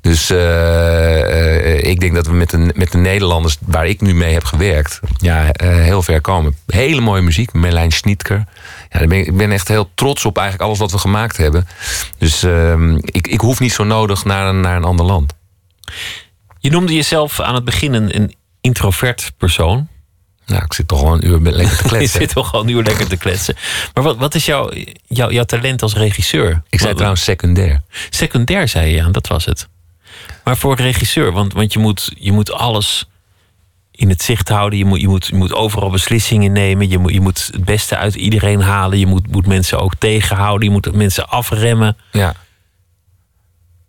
Dus 0.00 0.30
uh, 0.30 1.84
ik 1.84 2.00
denk 2.00 2.14
dat 2.14 2.26
we 2.26 2.32
met 2.32 2.50
de, 2.50 2.72
met 2.74 2.92
de 2.92 2.98
Nederlanders 2.98 3.56
waar 3.60 3.86
ik 3.86 4.00
nu 4.00 4.14
mee 4.14 4.32
heb 4.32 4.44
gewerkt, 4.44 5.00
ja, 5.16 5.44
uh, 5.44 5.50
heel 5.74 6.02
ver 6.02 6.20
komen. 6.20 6.56
Hele 6.66 7.00
mooie 7.00 7.22
muziek, 7.22 7.52
Merlijn 7.52 7.90
Schnietker. 7.90 8.44
Ja, 8.90 9.06
ben 9.06 9.18
ik, 9.18 9.36
ben 9.36 9.52
echt 9.52 9.68
heel 9.68 9.90
trots 9.94 10.24
op 10.24 10.36
eigenlijk 10.36 10.66
alles 10.66 10.78
wat 10.78 10.92
we 10.92 10.98
gemaakt 10.98 11.36
hebben. 11.36 11.66
Dus 12.18 12.44
uh, 12.44 12.94
ik, 13.00 13.26
ik 13.26 13.40
hoef 13.40 13.60
niet 13.60 13.72
zo 13.72 13.84
nodig 13.84 14.24
naar 14.24 14.48
een, 14.48 14.60
naar 14.60 14.76
een 14.76 14.84
ander 14.84 15.06
land. 15.06 15.34
Je 16.58 16.70
noemde 16.70 16.94
jezelf 16.94 17.40
aan 17.40 17.54
het 17.54 17.64
begin 17.64 17.92
een, 17.92 18.16
een 18.16 18.34
introvert 18.60 19.32
persoon. 19.36 19.88
Nou, 20.52 20.64
ik 20.64 20.72
zit 20.72 20.88
toch 20.88 20.98
gewoon 20.98 21.22
een 21.22 21.28
uur 21.28 21.40
lekker 21.40 21.76
te 21.76 21.82
kletsen. 21.88 22.20
je 22.20 22.26
zit 22.26 22.34
toch 22.34 22.48
gewoon 22.48 22.66
een 22.66 22.72
uur 22.72 22.82
lekker 22.82 23.08
te 23.08 23.16
kletsen. 23.16 23.56
Maar 23.94 24.04
wat, 24.04 24.16
wat 24.16 24.34
is 24.34 24.46
jouw, 24.46 24.70
jouw, 25.06 25.30
jouw 25.30 25.44
talent 25.44 25.82
als 25.82 25.94
regisseur? 25.94 26.62
Ik 26.68 26.80
zei 26.80 26.94
trouwens 26.94 27.24
secundair. 27.24 27.82
Secundair 28.10 28.68
zei 28.68 28.90
je, 28.90 28.94
ja, 28.94 29.08
dat 29.08 29.26
was 29.26 29.44
het. 29.44 29.68
Maar 30.44 30.56
voor 30.56 30.76
regisseur, 30.76 31.32
want, 31.32 31.52
want 31.52 31.72
je, 31.72 31.78
moet, 31.78 32.12
je 32.14 32.32
moet 32.32 32.52
alles 32.52 33.06
in 33.90 34.08
het 34.08 34.22
zicht 34.22 34.48
houden. 34.48 34.78
Je 34.78 34.84
moet, 34.84 35.00
je 35.00 35.08
moet, 35.08 35.26
je 35.26 35.34
moet 35.34 35.52
overal 35.52 35.90
beslissingen 35.90 36.52
nemen. 36.52 36.88
Je 36.88 36.98
moet, 36.98 37.12
je 37.12 37.20
moet 37.20 37.48
het 37.52 37.64
beste 37.64 37.96
uit 37.96 38.14
iedereen 38.14 38.60
halen. 38.60 38.98
Je 38.98 39.06
moet, 39.06 39.32
moet 39.32 39.46
mensen 39.46 39.80
ook 39.80 39.94
tegenhouden. 39.98 40.68
Je 40.68 40.74
moet 40.74 40.94
mensen 40.94 41.28
afremmen. 41.28 41.96
Ja. 42.12 42.34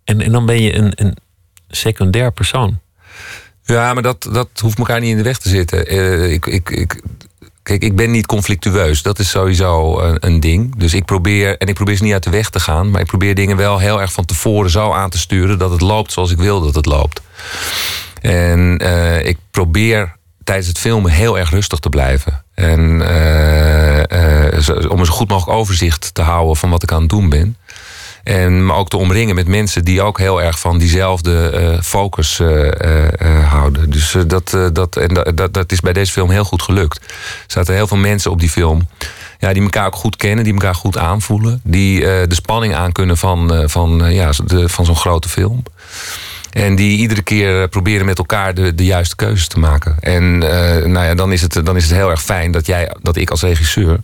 En, 0.04 0.20
en 0.20 0.32
dan 0.32 0.46
ben 0.46 0.62
je 0.62 0.74
een, 0.74 0.92
een 0.94 1.16
secundair 1.68 2.32
persoon. 2.32 2.80
Ja, 3.64 3.94
maar 3.94 4.02
dat, 4.02 4.28
dat 4.32 4.48
hoeft 4.60 4.78
elkaar 4.78 5.00
niet 5.00 5.10
in 5.10 5.16
de 5.16 5.22
weg 5.22 5.38
te 5.38 5.48
zitten. 5.48 5.94
Uh, 5.94 6.32
ik, 6.32 6.46
ik, 6.46 6.70
ik, 6.70 7.02
kijk, 7.62 7.82
ik 7.82 7.96
ben 7.96 8.10
niet 8.10 8.26
conflictueus. 8.26 9.02
Dat 9.02 9.18
is 9.18 9.30
sowieso 9.30 10.00
een, 10.00 10.16
een, 10.20 10.40
ding. 10.40 10.76
Dus 10.76 10.94
ik 10.94 11.04
probeer, 11.04 11.58
en 11.58 11.66
ik 11.66 11.74
probeer 11.74 11.96
ze 11.96 12.02
niet 12.02 12.12
uit 12.12 12.22
de 12.22 12.30
weg 12.30 12.50
te 12.50 12.60
gaan, 12.60 12.90
maar 12.90 13.00
ik 13.00 13.06
probeer 13.06 13.34
dingen 13.34 13.56
wel 13.56 13.78
heel 13.78 14.00
erg 14.00 14.12
van 14.12 14.24
tevoren 14.24 14.70
zo 14.70 14.92
aan 14.92 15.10
te 15.10 15.18
sturen 15.18 15.58
dat 15.58 15.70
het 15.70 15.80
loopt 15.80 16.12
zoals 16.12 16.30
ik 16.30 16.38
wil 16.38 16.60
dat 16.60 16.74
het 16.74 16.86
loopt. 16.86 17.20
En 18.20 18.82
uh, 18.82 19.24
ik 19.24 19.38
probeer 19.50 20.16
tijdens 20.44 20.68
het 20.68 20.78
filmen 20.78 21.10
heel 21.10 21.38
erg 21.38 21.50
rustig 21.50 21.78
te 21.78 21.88
blijven. 21.88 22.44
En 22.54 22.80
uh, 22.80 24.02
om 24.90 24.98
een 24.98 25.06
zo 25.06 25.12
goed 25.12 25.28
mogelijk 25.28 25.58
overzicht 25.58 26.14
te 26.14 26.22
houden 26.22 26.56
van 26.56 26.70
wat 26.70 26.82
ik 26.82 26.92
aan 26.92 27.00
het 27.00 27.10
doen 27.10 27.28
ben. 27.28 27.56
En 28.24 28.66
maar 28.66 28.76
ook 28.76 28.88
te 28.88 28.96
omringen 28.96 29.34
met 29.34 29.48
mensen 29.48 29.84
die 29.84 30.02
ook 30.02 30.18
heel 30.18 30.42
erg 30.42 30.58
van 30.58 30.78
diezelfde 30.78 31.52
uh, 31.54 31.80
focus 31.82 32.38
uh, 32.38 32.64
uh, 32.64 33.50
houden. 33.50 33.90
Dus 33.90 34.16
dat, 34.26 34.56
dat, 34.72 34.96
en 34.96 35.34
dat, 35.34 35.54
dat 35.54 35.72
is 35.72 35.80
bij 35.80 35.92
deze 35.92 36.12
film 36.12 36.30
heel 36.30 36.44
goed 36.44 36.62
gelukt. 36.62 37.04
Er 37.08 37.14
zaten 37.46 37.74
heel 37.74 37.86
veel 37.86 37.96
mensen 37.96 38.30
op 38.30 38.40
die 38.40 38.50
film. 38.50 38.88
Ja, 39.38 39.52
die 39.52 39.62
elkaar 39.62 39.86
ook 39.86 39.94
goed 39.94 40.16
kennen, 40.16 40.44
die 40.44 40.52
elkaar 40.52 40.74
goed 40.74 40.98
aanvoelen. 40.98 41.60
Die 41.64 42.00
de 42.00 42.34
spanning 42.34 42.74
aankunnen 42.74 43.16
van, 43.16 43.68
van, 43.70 44.12
ja, 44.12 44.30
de, 44.44 44.68
van 44.68 44.84
zo'n 44.84 44.96
grote 44.96 45.28
film. 45.28 45.62
En 46.50 46.74
die 46.76 46.98
iedere 46.98 47.22
keer 47.22 47.68
proberen 47.68 48.06
met 48.06 48.18
elkaar 48.18 48.54
de, 48.54 48.74
de 48.74 48.84
juiste 48.84 49.16
keuzes 49.16 49.48
te 49.48 49.58
maken. 49.58 49.96
En 50.00 50.38
nou 50.92 51.04
ja, 51.04 51.14
dan, 51.14 51.32
is 51.32 51.42
het, 51.42 51.60
dan 51.64 51.76
is 51.76 51.84
het 51.84 51.92
heel 51.92 52.10
erg 52.10 52.22
fijn 52.22 52.50
dat, 52.50 52.66
jij, 52.66 52.94
dat 53.02 53.16
ik 53.16 53.30
als 53.30 53.42
regisseur 53.42 54.00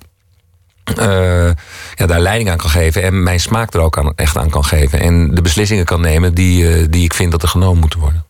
uh, 0.99 1.51
ja, 1.95 2.07
daar 2.07 2.21
leiding 2.21 2.51
aan 2.51 2.57
kan 2.57 2.71
geven. 2.71 3.03
En 3.03 3.23
mijn 3.23 3.41
smaak 3.41 3.75
er 3.75 3.81
ook 3.81 3.99
aan, 3.99 4.13
echt 4.17 4.37
aan 4.37 4.51
kan 4.51 4.65
geven. 4.65 5.01
En 5.01 5.35
de 5.35 5.43
beslissingen 5.43 5.85
kan 5.85 6.01
nemen 6.01 6.35
die, 6.35 6.63
uh, 6.63 6.87
die 6.91 7.05
ik 7.05 7.15
vind 7.15 7.31
dat 7.31 7.43
er 7.43 7.49
genomen 7.49 7.81
moeten 7.81 7.99
worden. 7.99 8.25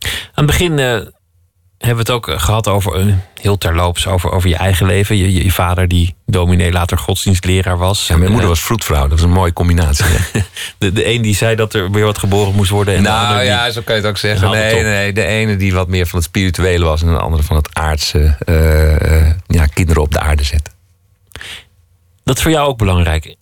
Aan 0.00 0.44
het 0.44 0.46
begin 0.46 0.78
uh, 0.78 0.86
hebben 0.86 1.10
we 1.78 1.96
het 1.98 2.10
ook 2.10 2.30
gehad 2.30 2.68
over, 2.68 3.18
heel 3.40 3.58
terloops, 3.58 4.06
over, 4.06 4.30
over 4.30 4.48
je 4.48 4.56
eigen 4.56 4.86
leven. 4.86 5.16
Je, 5.16 5.44
je, 5.44 5.52
vader 5.52 5.88
die 5.88 6.14
dominee, 6.26 6.72
later 6.72 6.98
godsdienstleraar 6.98 7.78
was. 7.78 8.06
Ja, 8.06 8.16
mijn 8.16 8.30
moeder 8.30 8.48
was 8.48 8.60
vroedvrouw. 8.60 9.00
Dat 9.00 9.10
was 9.10 9.22
een 9.22 9.30
mooie 9.30 9.52
combinatie. 9.52 10.04
de, 10.78 10.92
de 10.92 11.06
een 11.06 11.22
die 11.22 11.34
zei 11.34 11.56
dat 11.56 11.74
er 11.74 11.90
weer 11.90 12.04
wat 12.04 12.18
geboren 12.18 12.54
moest 12.54 12.70
worden. 12.70 12.94
En 12.94 13.02
nou 13.02 13.38
de 13.38 13.44
ja, 13.44 13.70
zo 13.70 13.80
kan 13.84 13.94
je 13.94 14.00
het 14.00 14.10
ook 14.10 14.18
zeggen. 14.18 14.50
Nee, 14.50 14.82
nee, 14.82 15.12
de 15.12 15.24
ene 15.24 15.56
die 15.56 15.74
wat 15.74 15.88
meer 15.88 16.06
van 16.06 16.18
het 16.18 16.28
spirituele 16.28 16.84
was. 16.84 17.02
En 17.02 17.08
de 17.08 17.18
andere 17.18 17.42
van 17.42 17.56
het 17.56 17.74
aardse. 17.74 18.36
ja, 19.46 19.66
kinderen 19.66 20.02
op 20.02 20.12
de 20.12 20.20
aarde 20.20 20.44
zetten. 20.44 20.79
Dat 22.30 22.38
is 22.38 22.44
voor 22.44 22.54
jou 22.54 22.68
ook 22.68 22.78
belangrijk, 22.78 23.36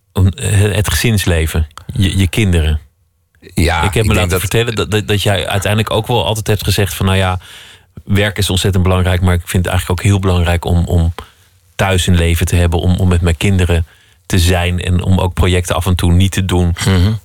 het 0.73 0.91
gezinsleven, 0.91 1.67
je, 1.93 2.19
je 2.19 2.29
kinderen. 2.29 2.81
Ja, 3.55 3.83
ik 3.83 3.95
heb 3.95 4.07
me 4.07 4.15
laten 4.15 4.31
dat... 4.31 4.41
vertellen 4.41 4.75
dat, 4.75 4.91
dat, 4.91 5.09
dat, 5.09 5.23
jij 5.23 5.47
uiteindelijk 5.49 5.93
ook 5.93 6.07
wel 6.07 6.25
altijd 6.25 6.47
hebt 6.47 6.65
gezegd 6.65 6.95
van 6.95 7.07
nou 7.07 7.19
ja, 7.19 7.39
werk 8.05 8.39
is 8.39 8.51
ontzettend 8.51 8.83
belangrijk, 8.83 9.21
maar 9.21 9.35
ik 9.35 9.41
vind 9.45 9.65
het 9.65 9.73
eigenlijk 9.73 10.01
ook 10.01 10.07
heel 10.07 10.19
belangrijk 10.19 10.65
om, 10.65 10.85
om 10.87 11.15
thuis 11.75 12.07
een 12.07 12.17
leven 12.17 12.47
te 12.47 12.57
hebben, 12.57 12.81
om, 12.81 12.97
om 12.97 13.09
met 13.09 13.21
mijn 13.21 13.37
kinderen 13.37 13.87
te 14.27 14.39
zijn 14.39 14.81
en 14.81 15.03
om 15.03 15.19
ook 15.19 15.35
projecten 15.35 15.77
af 15.77 15.87
en 15.87 15.95
toe 15.95 16.13
niet 16.13 16.33
te 16.33 16.45
doen, 16.45 16.67
mm 16.67 16.75
-hmm. 16.95 17.19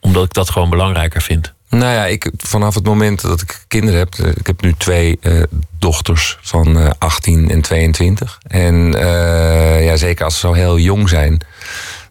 omdat 0.00 0.24
ik 0.24 0.32
dat 0.32 0.50
gewoon 0.50 0.70
belangrijker 0.70 1.22
vind. 1.22 1.54
Nou 1.70 1.92
ja, 1.92 2.06
ik, 2.06 2.30
vanaf 2.36 2.74
het 2.74 2.84
moment 2.84 3.20
dat 3.20 3.40
ik 3.40 3.64
kinderen 3.68 3.98
heb, 3.98 4.14
ik 4.14 4.46
heb 4.46 4.62
nu 4.62 4.74
twee 4.78 5.18
uh, 5.22 5.42
dochters 5.78 6.38
van 6.40 6.78
uh, 6.78 6.90
18 6.98 7.50
en 7.50 7.60
22. 7.60 8.38
En 8.46 8.92
ja, 9.82 9.96
zeker 9.96 10.24
als 10.24 10.34
ze 10.34 10.46
zo 10.46 10.52
heel 10.52 10.78
jong 10.78 11.08
zijn, 11.08 11.40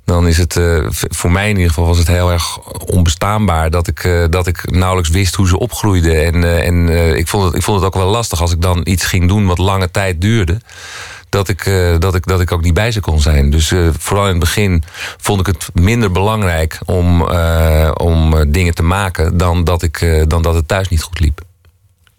dan 0.06 0.28
is 0.28 0.38
het 0.38 0.60
voor 0.92 1.32
mij 1.32 1.50
in 1.50 1.56
ieder 1.56 1.68
geval 1.68 1.86
was 1.86 1.98
het 1.98 2.08
heel 2.08 2.32
erg 2.32 2.60
onbestaanbaar 2.86 3.70
dat 3.70 3.88
ik, 3.88 4.28
dat 4.30 4.48
ik 4.48 4.72
nauwelijks 4.72 5.10
wist 5.10 5.36
hoe 5.36 5.48
ze 5.48 5.60
opgroeiden. 5.60 6.26
En, 6.26 6.64
en 6.64 6.90
ik, 7.18 7.28
vond 7.28 7.46
het, 7.46 7.56
ik 7.56 7.64
vond 7.64 7.78
het 7.78 7.86
ook 7.86 8.02
wel 8.02 8.10
lastig 8.10 8.42
als 8.42 8.52
ik 8.52 8.62
dan 8.62 8.82
iets 8.84 9.06
ging 9.06 9.28
doen 9.28 9.46
wat 9.46 9.58
lange 9.58 9.92
tijd 9.92 10.22
duurde 10.22 10.62
dat 11.30 11.50
ik, 11.50 11.66
uh, 11.66 11.96
dat, 12.00 12.16
ik, 12.16 12.26
dat 12.26 12.42
ik 12.42 12.52
ook 12.52 12.62
niet 12.62 12.74
bij 12.74 12.92
ze 12.92 13.00
kon 13.00 13.22
zijn. 13.22 13.50
Dus 13.50 13.72
uh, 13.72 13.90
vooral 13.98 14.26
in 14.26 14.32
het 14.32 14.40
begin 14.40 14.84
vond 15.18 15.40
ik 15.40 15.46
het 15.46 15.70
minder 15.74 16.12
belangrijk 16.12 16.80
om, 16.86 17.22
uh, 17.22 17.92
om 17.94 18.52
dingen 18.52 18.76
te 18.76 18.84
maken 18.84 19.38
dan 19.38 19.64
dat, 19.64 19.84
ik, 19.84 20.24
dan 20.28 20.42
dat 20.42 20.54
het 20.54 20.68
thuis 20.68 20.90
niet 20.90 21.02
goed 21.02 21.20
liep. 21.20 21.42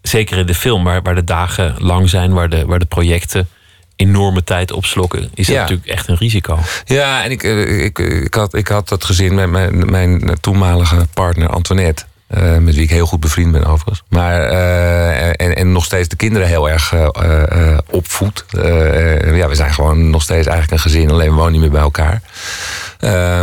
Zeker 0.01 0.37
in 0.37 0.45
de 0.45 0.55
film, 0.55 0.83
waar, 0.83 1.01
waar 1.01 1.15
de 1.15 1.23
dagen 1.23 1.75
lang 1.77 2.09
zijn, 2.09 2.33
waar 2.33 2.49
de, 2.49 2.65
waar 2.65 2.79
de 2.79 2.85
projecten 2.85 3.47
enorme 3.95 4.43
tijd 4.43 4.71
opslokken, 4.71 5.29
is 5.33 5.45
dat 5.45 5.55
ja. 5.55 5.61
natuurlijk 5.61 5.87
echt 5.87 6.07
een 6.07 6.17
risico. 6.17 6.59
Ja, 6.85 7.23
en 7.23 7.31
ik, 7.31 7.43
ik, 7.43 7.99
ik, 7.99 8.33
had, 8.33 8.53
ik 8.53 8.67
had 8.67 8.89
dat 8.89 9.03
gezin 9.03 9.35
met 9.35 9.49
mijn, 9.49 9.91
mijn 9.91 10.37
toenmalige 10.41 11.07
partner 11.13 11.49
Antoinette. 11.49 12.03
Uh, 12.37 12.57
met 12.57 12.73
wie 12.75 12.83
ik 12.83 12.89
heel 12.89 13.05
goed 13.05 13.19
bevriend 13.19 13.51
ben 13.51 13.65
overigens. 13.65 14.03
Maar, 14.09 14.51
uh, 14.51 15.27
en, 15.27 15.55
en 15.55 15.71
nog 15.71 15.85
steeds 15.85 16.07
de 16.07 16.15
kinderen 16.15 16.47
heel 16.47 16.69
erg 16.69 16.93
uh, 16.93 17.77
opvoed. 17.89 18.45
ja, 18.51 19.47
we 19.47 19.55
zijn 19.55 19.73
gewoon 19.73 20.09
nog 20.09 20.21
steeds 20.21 20.47
eigenlijk 20.47 20.71
een 20.71 20.91
gezin, 20.91 21.11
alleen 21.11 21.29
we 21.29 21.35
wonen 21.35 21.51
niet 21.51 21.61
meer 21.61 21.69
bij 21.69 21.81
elkaar. 21.81 22.21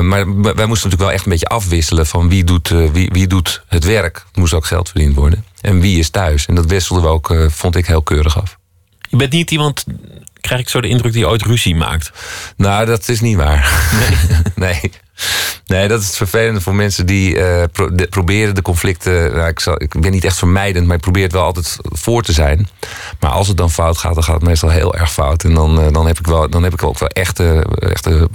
maar 0.03 0.43
wij 0.43 0.67
moesten 0.67 0.67
natuurlijk 0.67 1.01
wel 1.01 1.13
echt 1.13 1.25
een 1.25 1.31
beetje 1.31 1.47
afwisselen 1.47 2.07
van 2.07 2.29
wie 2.29 2.45
doet, 2.45 2.69
wie, 2.69 3.11
wie 3.13 3.27
doet 3.27 3.63
het 3.69 3.85
werk. 3.85 4.17
Er 4.17 4.41
moest 4.41 4.55
ook 4.55 4.67
geld 4.67 4.89
verdiend 4.89 5.15
worden. 5.15 5.45
En 5.61 5.81
wie 5.81 5.99
is 5.99 6.11
thuis. 6.11 6.47
En 6.47 6.55
dat 6.55 6.67
wisselden 6.67 7.05
we 7.05 7.11
ook, 7.11 7.35
vond 7.49 7.77
ik, 7.77 7.87
heel 7.87 8.03
keurig 8.03 8.41
af. 8.41 8.59
Je 9.09 9.17
bent 9.17 9.33
niet 9.33 9.51
iemand, 9.51 9.85
krijg 10.41 10.61
ik 10.61 10.69
zo 10.69 10.81
de 10.81 10.89
indruk, 10.89 11.13
die 11.13 11.29
ooit 11.29 11.43
ruzie 11.43 11.75
maakt. 11.75 12.13
Nou, 12.57 12.87
dat 12.87 13.09
is 13.09 13.21
niet 13.21 13.37
waar. 13.37 13.71
Nee. 14.01 14.41
nee. 14.81 14.93
Nee, 15.67 15.89
dat 15.89 16.01
is 16.01 16.07
het 16.07 16.17
vervelende 16.17 16.61
voor 16.61 16.75
mensen 16.75 17.07
die 17.07 17.43
eh, 17.43 17.65
proberen 18.11 18.55
de 18.55 18.63
conflicten. 18.63 19.33
Nou, 19.33 19.49
ik, 19.49 19.61
zal, 19.61 19.83
ik 19.83 20.01
ben 20.01 20.11
niet 20.11 20.25
echt 20.25 20.39
vermijdend, 20.39 20.87
maar 20.87 20.97
ik 20.97 21.03
probeer 21.03 21.23
het 21.23 21.33
wel 21.33 21.43
altijd 21.43 21.77
voor 21.83 22.23
te 22.23 22.33
zijn. 22.33 22.69
Maar 23.21 23.31
als 23.31 23.49
het 23.49 23.57
dan 23.57 23.71
fout 23.71 23.99
gaat, 23.99 24.15
dan 24.15 24.25
gaat 24.25 24.35
het 24.35 24.45
meestal 24.45 24.69
heel 24.69 24.95
erg 24.95 25.13
fout. 25.13 25.45
En 25.45 25.55
dan, 25.55 25.81
eh, 25.81 25.93
dan, 25.93 26.07
heb, 26.07 26.19
ik 26.19 26.27
wel, 26.27 26.51
dan 26.51 26.63
heb 26.63 26.73
ik 26.73 26.83
ook 26.83 26.99
wel 26.99 27.09
echte. 27.09 27.67
echte 27.79 28.29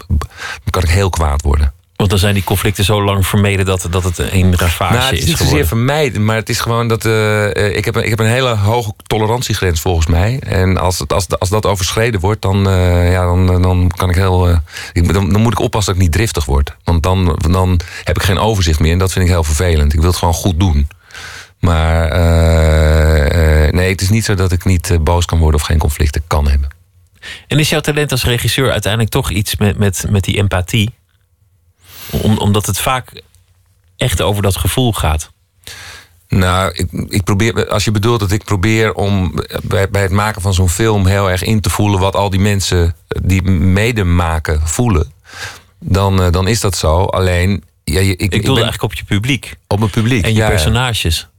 kan 0.69 0.83
ik 0.83 0.89
heel 0.89 1.09
kwaad 1.09 1.41
worden. 1.41 1.73
Want 2.01 2.13
dan 2.13 2.21
zijn 2.21 2.33
die 2.33 2.43
conflicten 2.43 2.83
zo 2.83 3.03
lang 3.03 3.27
vermeden 3.27 3.65
dat, 3.65 3.87
dat 3.89 4.03
het 4.03 4.17
een 4.17 4.57
ravage 4.57 4.93
Nou, 4.93 5.03
het 5.05 5.13
is 5.13 5.19
is 5.19 5.25
niet 5.25 5.37
zozeer 5.37 5.67
vermijden, 5.67 6.25
maar 6.25 6.35
het 6.35 6.49
is 6.49 6.59
gewoon 6.59 6.87
dat. 6.87 7.05
eh, 7.05 7.55
eh, 7.55 7.75
ik, 7.77 7.85
heb 7.85 7.95
een, 7.95 8.03
ik 8.03 8.09
heb 8.09 8.19
een 8.19 8.25
hele 8.25 8.55
hoge 8.55 8.93
tolerantiegrens 9.07 9.81
volgens 9.81 10.07
mij. 10.07 10.39
En 10.39 10.77
als, 10.77 10.99
het, 10.99 11.13
als, 11.13 11.27
als 11.39 11.49
dat 11.49 11.65
overschreden 11.65 12.19
wordt, 12.19 12.41
dan, 12.41 12.69
eh, 12.69 13.11
ja, 13.11 13.25
dan, 13.25 13.61
dan 13.61 13.91
kan 13.95 14.09
ik 14.09 14.15
heel. 14.15 14.47
eh, 14.49 14.57
ik, 14.93 15.13
dan, 15.13 15.31
dan 15.31 15.41
moet 15.41 15.51
ik 15.51 15.59
oppassen 15.59 15.93
dat 15.93 16.01
ik 16.01 16.07
niet 16.07 16.17
driftig 16.17 16.45
word. 16.45 16.75
Want 16.83 17.03
dan, 17.03 17.39
dan 17.49 17.79
heb 18.03 18.15
ik 18.15 18.23
geen 18.23 18.39
overzicht 18.39 18.79
meer. 18.79 18.91
En 18.91 18.97
dat 18.99 19.11
vind 19.11 19.25
ik 19.25 19.31
heel 19.31 19.43
vervelend. 19.43 19.93
Ik 19.93 19.99
wil 19.99 20.09
het 20.09 20.17
gewoon 20.19 20.33
goed 20.33 20.59
doen. 20.59 20.87
Maar 21.59 22.09
eh, 22.11 23.65
eh, 23.65 23.73
nee, 23.73 23.89
het 23.89 24.01
is 24.01 24.09
niet 24.09 24.25
zo 24.25 24.35
dat 24.35 24.51
ik 24.51 24.65
niet 24.65 24.89
eh, 24.89 24.97
boos 24.99 25.25
kan 25.25 25.39
worden 25.39 25.59
of 25.59 25.65
geen 25.65 25.77
conflicten 25.77 26.21
kan 26.27 26.47
hebben. 26.47 26.69
En 27.47 27.59
is 27.59 27.69
jouw 27.69 27.79
talent 27.79 28.11
als 28.11 28.23
regisseur 28.23 28.71
uiteindelijk 28.71 29.11
toch 29.11 29.29
iets 29.31 29.55
met, 29.57 29.77
met, 29.77 30.05
met 30.09 30.23
die 30.23 30.37
empathie? 30.37 30.99
Om, 32.11 32.37
omdat 32.37 32.65
het 32.65 32.79
vaak 32.79 33.21
echt 33.97 34.21
over 34.21 34.41
dat 34.41 34.57
gevoel 34.57 34.93
gaat. 34.93 35.31
Nou, 36.27 36.71
ik, 36.75 36.91
ik 37.07 37.23
probeer, 37.23 37.67
als 37.67 37.85
je 37.85 37.91
bedoelt 37.91 38.19
dat 38.19 38.31
ik 38.31 38.43
probeer 38.43 38.93
om 38.93 39.33
bij, 39.63 39.89
bij 39.89 40.01
het 40.01 40.11
maken 40.11 40.41
van 40.41 40.53
zo'n 40.53 40.69
film 40.69 41.05
heel 41.05 41.29
erg 41.29 41.43
in 41.43 41.61
te 41.61 41.69
voelen 41.69 41.99
wat 41.99 42.15
al 42.15 42.29
die 42.29 42.39
mensen 42.39 42.95
die 43.21 43.41
mede 43.51 44.03
maken 44.03 44.67
voelen, 44.67 45.11
dan, 45.79 46.21
eh, 46.21 46.31
dan 46.31 46.47
is 46.47 46.59
dat 46.59 46.77
zo. 46.77 47.03
Alleen, 47.03 47.63
ja, 47.83 47.99
ik, 47.99 48.19
Ik 48.19 48.29
ben 48.29 48.45
eigenlijk 48.45 48.83
op 48.83 48.93
je 48.93 49.03
publiek. 49.03 49.55
op 49.67 49.79
mijn 49.79 49.91
publiek. 49.91 50.23
En 50.23 50.33
je 50.33 50.35
ja. 50.35 50.47
personages. 50.47 51.29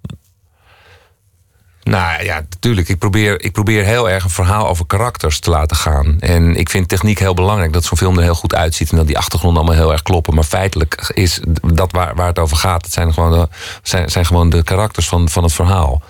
Nou 1.83 2.24
ja, 2.24 2.35
natuurlijk. 2.35 2.89
Ik 2.89 2.99
probeer, 2.99 3.45
ik 3.45 3.53
probeer 3.53 3.85
heel 3.85 4.11
erg 4.11 4.24
een 4.24 4.30
verhaal 4.30 4.68
over 4.68 4.87
karakters 4.87 5.39
te 5.39 5.51
laten 5.51 5.76
gaan. 5.76 6.16
En 6.20 6.57
ik 6.57 6.68
vind 6.68 6.89
techniek 6.89 7.18
heel 7.18 7.35
belangrijk. 7.35 7.72
Dat 7.72 7.85
zo'n 7.85 7.99
film 7.99 8.16
er 8.16 8.22
heel 8.22 8.35
goed 8.35 8.55
uitziet. 8.55 8.91
En 8.91 8.97
dat 8.97 9.07
die 9.07 9.18
achtergronden 9.18 9.62
allemaal 9.62 9.80
heel 9.80 9.93
erg 9.93 10.03
kloppen. 10.03 10.35
Maar 10.35 10.45
feitelijk 10.45 11.11
is 11.14 11.41
dat 11.62 11.93
waar, 11.93 12.14
waar 12.14 12.26
het 12.26 12.39
over 12.39 12.57
gaat. 12.57 12.85
Het 12.85 12.93
zijn 12.93 13.12
gewoon 13.12 13.33
de, 13.33 13.49
zijn, 13.83 14.11
zijn 14.11 14.26
gewoon 14.26 14.51
de 14.51 14.62
karakters 14.62 15.09
van, 15.09 15.28
van 15.28 15.43
het 15.43 15.53
verhaal. 15.53 16.03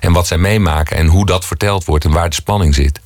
En 0.00 0.12
wat 0.12 0.26
zij 0.26 0.38
meemaken. 0.38 0.96
En 0.96 1.06
hoe 1.06 1.26
dat 1.26 1.44
verteld 1.44 1.84
wordt. 1.84 2.04
En 2.04 2.12
waar 2.12 2.28
de 2.28 2.34
spanning 2.34 2.74
zit. 2.74 3.00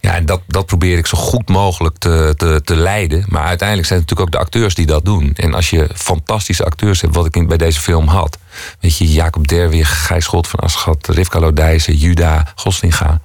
Ja, 0.00 0.14
en 0.14 0.26
dat, 0.26 0.40
dat 0.46 0.66
probeer 0.66 0.98
ik 0.98 1.06
zo 1.06 1.18
goed 1.18 1.48
mogelijk 1.48 1.98
te, 1.98 2.34
te, 2.36 2.60
te 2.64 2.76
leiden. 2.76 3.24
Maar 3.28 3.44
uiteindelijk 3.44 3.88
zijn 3.88 4.00
het 4.00 4.08
natuurlijk 4.08 4.20
ook 4.20 4.40
de 4.42 4.46
acteurs 4.48 4.74
die 4.74 4.86
dat 4.86 5.04
doen. 5.04 5.32
En 5.36 5.54
als 5.54 5.70
je 5.70 5.88
fantastische 5.94 6.64
acteurs 6.64 7.00
hebt, 7.00 7.14
wat 7.14 7.26
ik 7.26 7.36
in, 7.36 7.46
bij 7.46 7.56
deze 7.56 7.80
film 7.80 8.06
had. 8.06 8.38
Weet 8.80 8.96
je, 8.96 9.12
Jacob 9.12 9.48
Derwig, 9.48 10.06
Gijs 10.06 10.24
Schot 10.24 10.48
van 10.48 10.58
Aschat, 10.60 11.08
Rivka 11.08 11.38
Lodijzen, 11.40 11.96
Juda, 11.96 12.52
Goslinga. 12.54 13.20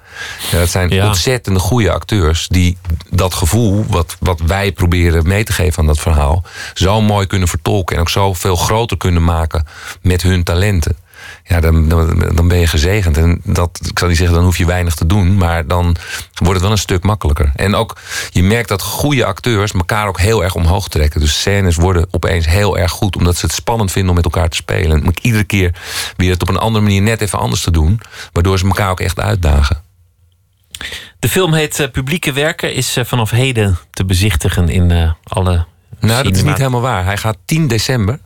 Ja, 0.50 0.58
dat 0.58 0.68
zijn 0.68 0.90
Ja. 0.90 1.06
ontzettende 1.06 1.58
goede 1.60 1.90
acteurs 1.92 2.48
die 2.48 2.78
dat 3.10 3.34
gevoel, 3.34 3.84
wat, 3.88 4.16
wat 4.20 4.40
wij 4.40 4.72
proberen 4.72 5.26
mee 5.28 5.44
te 5.44 5.52
geven 5.52 5.78
aan 5.78 5.86
dat 5.86 5.98
verhaal, 5.98 6.44
zo 6.74 7.00
mooi 7.00 7.26
kunnen 7.26 7.48
vertolken. 7.48 7.94
En 7.96 8.00
ook 8.02 8.08
zo 8.10 8.32
veel 8.32 8.56
groter 8.56 8.96
kunnen 8.96 9.24
maken 9.24 9.66
met 10.02 10.22
hun 10.22 10.44
talenten. 10.44 10.96
Ja, 11.48 11.60
dan, 11.60 11.88
dan, 11.88 12.32
dan 12.34 12.48
ben 12.48 12.58
je 12.58 12.66
gezegend. 12.66 13.16
En 13.16 13.40
dat, 13.44 13.80
ik 13.84 13.98
zal 13.98 14.08
niet 14.08 14.16
zeggen, 14.16 14.36
dan 14.36 14.44
hoef 14.44 14.58
je 14.58 14.66
weinig 14.66 14.94
te 14.94 15.06
doen. 15.06 15.36
Maar 15.36 15.66
dan 15.66 15.96
wordt 16.34 16.52
het 16.52 16.62
wel 16.62 16.70
een 16.70 16.78
stuk 16.78 17.02
makkelijker. 17.02 17.52
En 17.56 17.74
ook, 17.74 17.96
je 18.30 18.42
merkt 18.42 18.68
dat 18.68 18.82
goede 18.82 19.24
acteurs 19.24 19.72
elkaar 19.72 20.08
ook 20.08 20.20
heel 20.20 20.44
erg 20.44 20.54
omhoog 20.54 20.88
trekken. 20.88 21.20
Dus 21.20 21.40
scènes 21.40 21.76
worden 21.76 22.06
opeens 22.10 22.46
heel 22.46 22.78
erg 22.78 22.90
goed. 22.90 23.16
Omdat 23.16 23.36
ze 23.36 23.46
het 23.46 23.54
spannend 23.54 23.92
vinden 23.92 24.10
om 24.10 24.16
met 24.16 24.24
elkaar 24.24 24.48
te 24.48 24.56
spelen. 24.56 24.96
En 24.96 25.02
moet 25.02 25.18
ik 25.18 25.24
iedere 25.24 25.44
keer 25.44 25.74
weer 26.16 26.30
het 26.30 26.42
op 26.42 26.48
een 26.48 26.58
andere 26.58 26.84
manier 26.84 27.02
net 27.02 27.20
even 27.20 27.38
anders 27.38 27.62
te 27.62 27.70
doen. 27.70 28.00
Waardoor 28.32 28.58
ze 28.58 28.66
elkaar 28.66 28.90
ook 28.90 29.00
echt 29.00 29.20
uitdagen. 29.20 29.84
De 31.18 31.28
film 31.28 31.52
heet 31.52 31.80
eh, 31.80 31.90
Publieke 31.90 32.32
Werken. 32.32 32.74
Is 32.74 32.96
eh, 32.96 33.04
vanaf 33.04 33.30
heden 33.30 33.78
te 33.90 34.04
bezichtigen 34.04 34.68
in 34.68 34.90
eh, 34.90 35.12
alle 35.22 35.66
Nou, 36.00 36.22
dat 36.22 36.36
is 36.36 36.42
niet 36.42 36.58
helemaal 36.58 36.80
waar. 36.80 37.04
Hij 37.04 37.16
gaat 37.16 37.36
10 37.44 37.68
december 37.68 38.18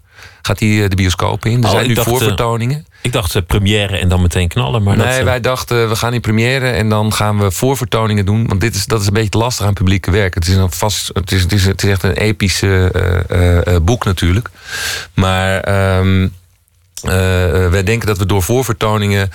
gaat 0.43 0.61
hij 0.61 0.83
eh, 0.83 0.89
de 0.89 0.97
bioscoop 0.97 1.45
in. 1.45 1.59
Er 1.63 1.65
Oh, 1.65 1.71
zijn 1.71 1.87
nu 1.87 1.95
dacht, 1.95 2.07
eh, 2.07 2.13
voorvertoningen. 2.13 2.87
Ik 3.03 3.13
dacht 3.13 3.35
eh, 3.35 3.43
première 3.47 3.97
en 3.97 4.09
dan 4.09 4.23
meteen 4.23 4.49
knallen. 4.49 4.83
Maar 4.83 4.97
nee, 4.97 5.17
dat, 5.17 5.25
wij 5.25 5.41
dachten 5.41 5.89
we 5.89 5.97
gaan 5.97 6.15
in 6.15 6.21
première 6.21 6.71
en 6.71 6.89
dan 6.89 7.13
gaan 7.13 7.39
we 7.39 7.51
voorvertoningen 7.51 8.27
doen. 8.27 8.47
Want 8.47 8.61
dit 8.61 8.75
is, 8.75 8.87
dat 8.87 9.01
is 9.01 9.07
een 9.07 9.13
beetje 9.13 9.39
lastig 9.39 9.67
aan 9.67 9.75
publieke 9.75 10.11
werk. 10.11 10.35
Het 10.35 10.49
is, 10.49 10.55
een 10.55 10.73
vast, 10.73 11.11
het 11.13 11.33
is, 11.33 11.43
het 11.43 11.53
is, 11.53 11.65
het 11.67 11.83
is 11.83 11.91
echt 11.91 12.03
een 12.03 12.17
episch 12.17 12.63
boek 13.83 14.05
natuurlijk. 14.05 14.51
Maar 15.15 15.61
ehm, 15.61 16.29
eh, 17.03 17.11
wij 17.69 17.83
denken 17.83 18.07
dat 18.07 18.19
we 18.19 18.27
door 18.27 18.43
voorvertoningen 18.43 19.31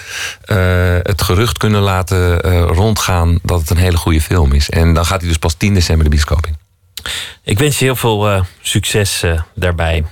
het 1.03 1.21
gerucht 1.21 1.57
kunnen 1.57 1.81
laten 1.81 2.39
rondgaan 2.67 3.39
dat 3.43 3.59
het 3.59 3.69
een 3.69 3.77
hele 3.77 3.97
goede 3.97 4.21
film 4.21 4.53
is. 4.53 4.69
En 4.69 4.93
dan 4.93 5.05
gaat 5.05 5.19
hij 5.19 5.29
dus 5.29 5.37
pas 5.37 5.53
10 5.53 5.73
december 5.73 6.03
de 6.03 6.09
bioscoop 6.09 6.45
in. 6.45 6.57
Ik 7.43 7.59
wens 7.59 7.79
je 7.79 7.85
heel 7.85 7.95
veel 7.95 8.45
succes 8.61 9.23
daarbij. 9.53 10.03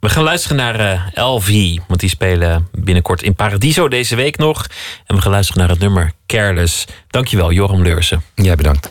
We 0.00 0.08
gaan 0.08 0.22
luisteren 0.22 0.56
naar 0.56 0.80
eh, 0.80 1.24
LV, 1.24 1.78
want 1.86 2.00
die 2.00 2.08
spelen 2.08 2.68
binnenkort 2.72 3.22
in 3.22 3.34
Paradiso 3.34 3.88
deze 3.88 4.16
week 4.16 4.36
nog. 4.36 4.66
En 5.06 5.16
we 5.16 5.22
gaan 5.22 5.30
luisteren 5.30 5.60
naar 5.60 5.70
het 5.70 5.78
nummer 5.78 6.12
Careless. 6.26 6.86
Dankjewel, 7.08 7.52
Joram 7.52 7.82
Leursen. 7.82 8.22
Jij 8.34 8.56
bedankt. 8.56 8.88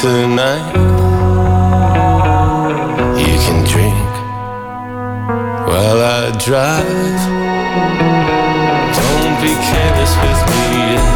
Tonight. 0.00 0.74
You 3.18 3.34
can 3.44 3.64
drink 3.66 3.98
while 5.66 6.00
I 6.00 6.30
drive. 6.38 7.20
Don't 8.94 9.34
be 9.42 9.52
careless 9.68 10.14
with 10.22 10.40
me 10.50 10.62
yet. 10.94 11.14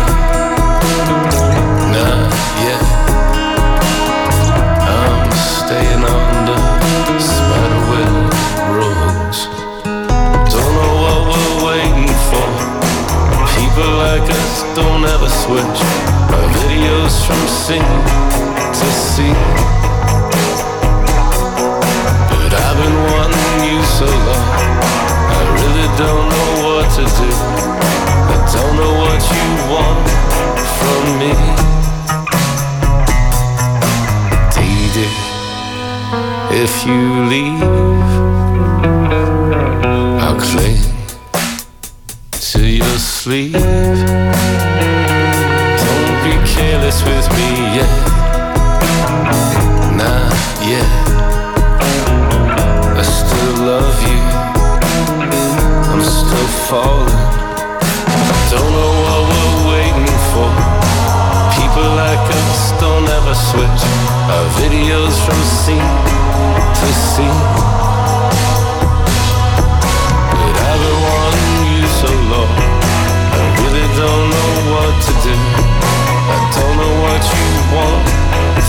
Not 1.94 2.32
yet. 2.66 2.86
I'm 4.90 5.30
staying 5.30 6.02
under. 6.02 6.60
Don't 10.50 10.72
know 10.78 10.94
what 11.02 11.20
we're 11.30 11.58
waiting 11.70 12.14
for. 12.30 12.50
People 13.54 13.90
like 14.02 14.28
us 14.28 14.62
don't 14.74 15.04
ever 15.04 15.28
switch. 15.28 15.80
Our 16.34 16.48
videos 16.66 17.14
from 17.24 17.46
scene 17.46 18.21
to. 19.16 19.28
But 22.30 22.52
I've 22.64 22.76
been 22.80 22.98
wanting 23.12 23.58
you 23.68 23.78
so 23.98 24.08
long. 24.28 24.48
I 25.36 25.40
really 25.60 25.88
don't 26.00 26.26
know 26.32 26.50
what 26.64 26.86
to 26.96 27.04
do. 27.20 27.30
I 28.32 28.36
don't 28.54 28.74
know 28.80 28.92
what 29.04 29.20
you 29.34 29.46
want 29.68 30.04
from 30.78 31.02
me. 31.20 31.32
Dee 34.54 35.06
if 36.64 36.74
you 36.86 37.02
leave. 37.32 38.12
I'll 40.22 40.40
cling 40.40 40.82
to 42.32 42.60
your 42.66 42.98
sleeve. 42.98 43.52
Don't 45.82 46.16
be 46.24 46.32
careless 46.54 46.98
with 47.04 47.26
me 47.36 47.48
yet 47.76 48.01
yeah. 50.72 50.88
I 52.96 53.02
still 53.04 53.52
love 53.72 53.98
you. 54.08 54.22
I'm 55.92 56.00
still 56.00 56.50
falling. 56.68 57.20
Don't 58.52 58.72
know 58.76 58.92
what 59.04 59.20
we're 59.28 59.60
waiting 59.72 60.16
for. 60.32 60.48
People 61.56 61.88
like 62.02 62.24
us 62.40 62.72
don't 62.80 63.06
ever 63.18 63.34
switch. 63.48 63.82
Our 64.32 64.46
videos 64.62 65.14
from 65.24 65.40
scene 65.60 65.92
to 66.78 66.86
scene. 67.08 67.42
But 70.32 70.52
you 71.68 71.84
so. 72.00 72.12
I 73.36 73.44
really 73.60 73.88
don't 74.00 74.26
know 74.34 74.52
what 74.72 74.92
to 75.06 75.12
do. 75.26 75.36
I 76.32 76.38
don't 76.56 76.74
know 76.80 76.94
what 77.04 77.22
you 77.36 77.48
want 77.76 78.04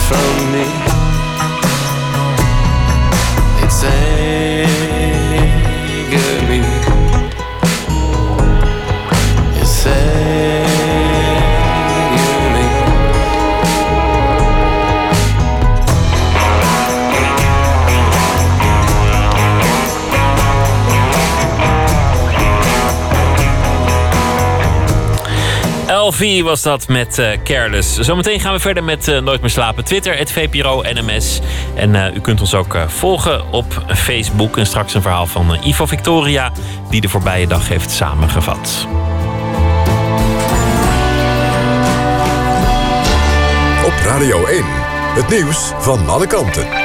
from 0.07 0.51
me 0.51 0.82
It's 3.85 4.22
LV 26.13 26.41
was 26.41 26.61
dat 26.61 26.87
met 26.87 27.17
eh, 27.17 27.27
Careless. 27.43 27.99
Zometeen 27.99 28.39
gaan 28.39 28.53
we 28.53 28.59
verder 28.59 28.83
met 28.83 29.07
eh, 29.07 29.19
Nooit 29.19 29.41
meer 29.41 29.49
slapen. 29.49 29.83
Twitter, 29.83 30.17
het 30.17 30.31
VPRO 30.31 30.81
NMS. 30.81 31.39
En 31.75 31.95
eh, 31.95 32.15
u 32.15 32.19
kunt 32.19 32.41
ons 32.41 32.53
ook 32.53 32.77
volgen 32.87 33.51
op 33.51 33.83
Facebook. 33.87 34.57
En 34.57 34.65
straks 34.65 34.93
een 34.93 35.01
verhaal 35.01 35.27
van 35.27 35.57
Ivo 35.63 35.85
Victoria... 35.85 36.51
die 36.89 37.01
de 37.01 37.09
voorbije 37.09 37.47
dag 37.47 37.67
heeft 37.67 37.91
samengevat. 37.91 38.87
Op 43.85 43.93
Radio 44.05 44.45
1. 44.45 44.63
Het 45.15 45.29
nieuws 45.29 45.71
van 45.79 46.09
alle 46.09 46.27
kanten. 46.27 46.82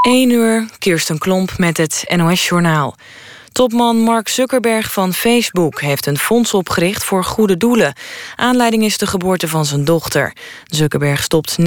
1 0.00 0.30
uur, 0.30 0.68
Kirsten 0.78 1.18
Klomp 1.18 1.58
met 1.58 1.76
het 1.76 2.04
NOS-journaal. 2.16 2.94
Topman 3.52 3.96
Mark 3.96 4.28
Zuckerberg 4.28 4.92
van 4.92 5.14
Facebook 5.14 5.80
heeft 5.80 6.06
een 6.06 6.18
fonds 6.18 6.54
opgericht 6.54 7.04
voor 7.04 7.24
goede 7.24 7.56
doelen. 7.56 7.92
Aanleiding 8.36 8.84
is 8.84 8.98
de 8.98 9.06
geboorte 9.06 9.48
van 9.48 9.64
zijn 9.64 9.84
dochter. 9.84 10.32
Zuckerberg 10.64 11.22
stopt 11.22 11.56
99% 11.60 11.62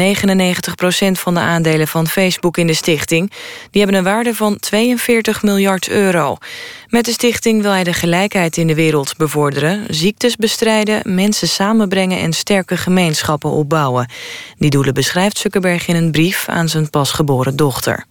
van 1.12 1.34
de 1.34 1.40
aandelen 1.40 1.88
van 1.88 2.08
Facebook 2.08 2.58
in 2.58 2.68
de 2.68 2.74
stichting. 2.74 3.32
Die 3.72 3.82
hebben 3.82 3.98
een 3.98 4.04
waarde 4.04 4.36
van 4.36 4.60
42 4.60 5.44
miljard 5.44 5.90
euro. 5.90 6.38
Met 6.88 7.06
de 7.06 7.12
stichting 7.12 7.62
wil 7.62 7.72
hij 7.72 7.84
de 7.84 7.94
gelijkheid 7.94 8.58
in 8.58 8.68
de 8.68 8.76
wereld 8.76 9.18
bevorderen... 9.18 9.86
ziektes 9.90 10.36
bestrijden, 10.36 11.16
mensen 11.16 11.48
samenbrengen 11.48 12.20
en 12.20 12.34
sterke 12.34 12.78
gemeenschappen 12.78 13.50
opbouwen. 13.50 14.10
Die 14.58 14.70
doelen 14.70 14.94
beschrijft 14.94 15.38
Zuckerberg 15.38 15.88
in 15.88 15.96
een 15.96 16.12
brief 16.12 16.50
aan 16.50 16.70
zijn 16.70 16.90
pasgeboren 16.90 17.56
dochter. 17.56 18.06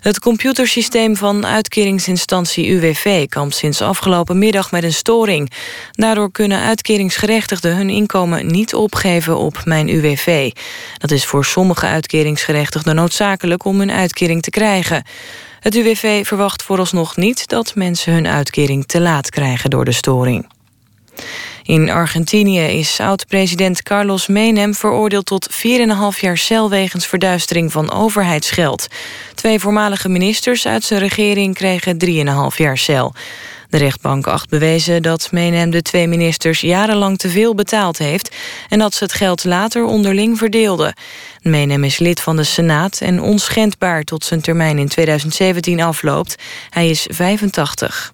Het 0.00 0.18
computersysteem 0.18 1.16
van 1.16 1.46
uitkeringsinstantie 1.46 2.68
UWV 2.70 3.26
kampt 3.26 3.54
sinds 3.54 3.82
afgelopen 3.82 4.38
middag 4.38 4.70
met 4.70 4.82
een 4.82 4.92
storing. 4.92 5.50
Daardoor 5.90 6.30
kunnen 6.30 6.60
uitkeringsgerechtigden 6.60 7.76
hun 7.76 7.90
inkomen 7.90 8.46
niet 8.46 8.74
opgeven 8.74 9.36
op 9.36 9.60
Mijn 9.64 9.88
UWV. 9.88 10.50
Dat 10.98 11.10
is 11.10 11.24
voor 11.24 11.44
sommige 11.44 11.86
uitkeringsgerechtigden 11.86 12.94
noodzakelijk 12.94 13.64
om 13.64 13.78
hun 13.78 13.90
uitkering 13.90 14.42
te 14.42 14.50
krijgen. 14.50 15.04
Het 15.60 15.74
UWV 15.74 16.26
verwacht 16.26 16.62
vooralsnog 16.62 17.16
niet 17.16 17.48
dat 17.48 17.74
mensen 17.74 18.12
hun 18.12 18.26
uitkering 18.26 18.86
te 18.86 19.00
laat 19.00 19.30
krijgen 19.30 19.70
door 19.70 19.84
de 19.84 19.92
storing. 19.92 20.46
In 21.70 21.90
Argentinië 21.90 22.60
is 22.60 23.00
oud-president 23.00 23.82
Carlos 23.82 24.26
Menem 24.26 24.74
veroordeeld 24.74 25.26
tot 25.26 25.50
4,5 25.52 26.20
jaar 26.20 26.38
cel 26.38 26.70
wegens 26.70 27.06
verduistering 27.06 27.72
van 27.72 27.92
overheidsgeld. 27.92 28.86
Twee 29.34 29.60
voormalige 29.60 30.08
ministers 30.08 30.66
uit 30.66 30.84
zijn 30.84 31.00
regering 31.00 31.54
kregen 31.54 31.96
3,5 32.52 32.56
jaar 32.56 32.78
cel. 32.78 33.14
De 33.68 33.76
rechtbank 33.76 34.26
acht 34.26 34.48
bewezen 34.48 35.02
dat 35.02 35.32
Menem 35.32 35.70
de 35.70 35.82
twee 35.82 36.06
ministers 36.06 36.60
jarenlang 36.60 37.18
te 37.18 37.28
veel 37.28 37.54
betaald 37.54 37.98
heeft 37.98 38.36
en 38.68 38.78
dat 38.78 38.94
ze 38.94 39.04
het 39.04 39.12
geld 39.12 39.44
later 39.44 39.84
onderling 39.84 40.38
verdeelden. 40.38 40.94
Menem 41.42 41.84
is 41.84 41.98
lid 41.98 42.20
van 42.20 42.36
de 42.36 42.44
Senaat 42.44 43.00
en 43.00 43.20
onschendbaar 43.20 44.02
tot 44.02 44.24
zijn 44.24 44.40
termijn 44.40 44.78
in 44.78 44.88
2017 44.88 45.80
afloopt. 45.80 46.34
Hij 46.70 46.88
is 46.88 47.06
85. 47.10 48.12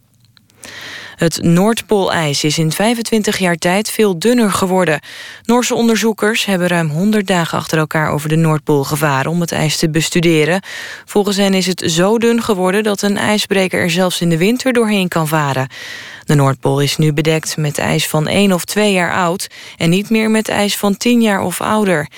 Het 1.17 1.43
Noordpoolijs 1.43 2.45
is 2.45 2.59
in 2.59 2.73
25 2.73 3.39
jaar 3.39 3.57
tijd 3.57 3.91
veel 3.91 4.19
dunner 4.19 4.51
geworden. 4.51 5.01
Noorse 5.43 5.75
onderzoekers 5.75 6.45
hebben 6.45 6.69
ruim 6.69 6.89
100 6.89 7.27
dagen 7.27 7.59
achter 7.59 7.79
elkaar 7.79 8.11
over 8.11 8.29
de 8.29 8.37
Noordpool 8.37 8.85
gevaren 8.85 9.31
om 9.31 9.41
het 9.41 9.53
ijs 9.53 9.77
te 9.77 9.91
bestuderen. 9.91 10.61
Volgens 11.05 11.37
hen 11.37 11.55
is 11.55 11.67
het 11.67 11.83
zo 11.87 12.19
dun 12.19 12.43
geworden 12.43 12.83
dat 12.83 13.03
een 13.03 13.17
ijsbreker 13.17 13.81
er 13.81 13.91
zelfs 13.91 14.21
in 14.21 14.29
de 14.29 14.37
winter 14.37 14.73
doorheen 14.73 15.09
kan 15.09 15.29
varen. 15.29 15.69
De 16.25 16.35
Noordpool 16.35 16.81
is 16.81 16.97
nu 16.97 17.12
bedekt 17.12 17.57
met 17.57 17.79
ijs 17.79 18.09
van 18.09 18.27
1 18.27 18.53
of 18.53 18.64
2 18.64 18.93
jaar 18.93 19.12
oud 19.12 19.47
en 19.77 19.91
niet 19.91 20.11
meer 20.11 20.31
met 20.31 20.49
ijs 20.49 20.77
van 20.77 20.97
10 20.97 21.21
jaar 21.21 21.41
of 21.41 21.61
ouder. 21.61 22.09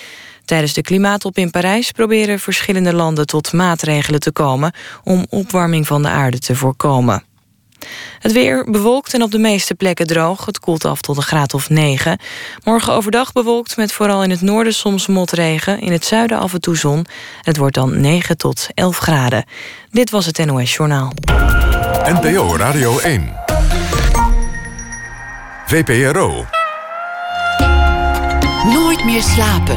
Tijdens 0.45 0.73
de 0.73 0.83
klimaattop 0.83 1.39
in 1.39 1.51
Parijs 1.51 1.93
proberen 1.93 2.39
verschillende 2.39 2.95
landen 2.95 3.27
tot 3.27 3.53
maatregelen 3.53 4.21
te 4.21 4.33
komen 4.33 4.73
om 5.05 5.27
opwarming 5.29 5.87
van 5.87 6.03
de 6.03 6.09
aarde 6.09 6.39
te 6.39 6.55
voorkomen. 6.55 7.28
Het 8.19 8.33
weer 8.33 8.71
bewolkt 8.71 9.15
en 9.15 9.23
op 9.23 9.31
de 9.31 9.39
meeste 9.39 9.75
plekken 9.75 10.07
droog. 10.07 10.47
Het 10.47 10.61
koelt 10.61 10.85
af 10.85 11.01
tot 11.01 11.17
een 11.17 11.23
graad 11.23 11.55
of 11.55 11.71
9. 11.71 12.19
Morgen 12.65 12.93
overdag 12.93 13.33
bewolkt 13.33 13.77
met 13.77 13.93
vooral 13.93 14.23
in 14.23 14.31
het 14.31 14.41
noorden 14.41 14.75
soms 14.75 15.07
motregen. 15.07 15.81
In 15.81 15.93
het 15.93 16.05
zuiden 16.05 16.39
af 16.39 16.53
en 16.53 16.61
toe 16.61 16.77
zon. 16.77 17.07
Het 17.43 17.57
wordt 17.57 17.75
dan 17.75 18.01
9 18.01 18.37
tot 18.37 18.67
11 18.75 18.99
graden. 18.99 19.45
Dit 19.91 20.11
was 20.11 20.27
het 20.27 20.45
NOS 20.47 20.75
Journaal. 20.75 21.13
NPO 22.05 22.57
Radio 22.57 22.99
1. 22.99 23.33
VPRO. 25.67 26.45
Nooit 28.65 29.05
meer 29.05 29.23
slapen. 29.23 29.77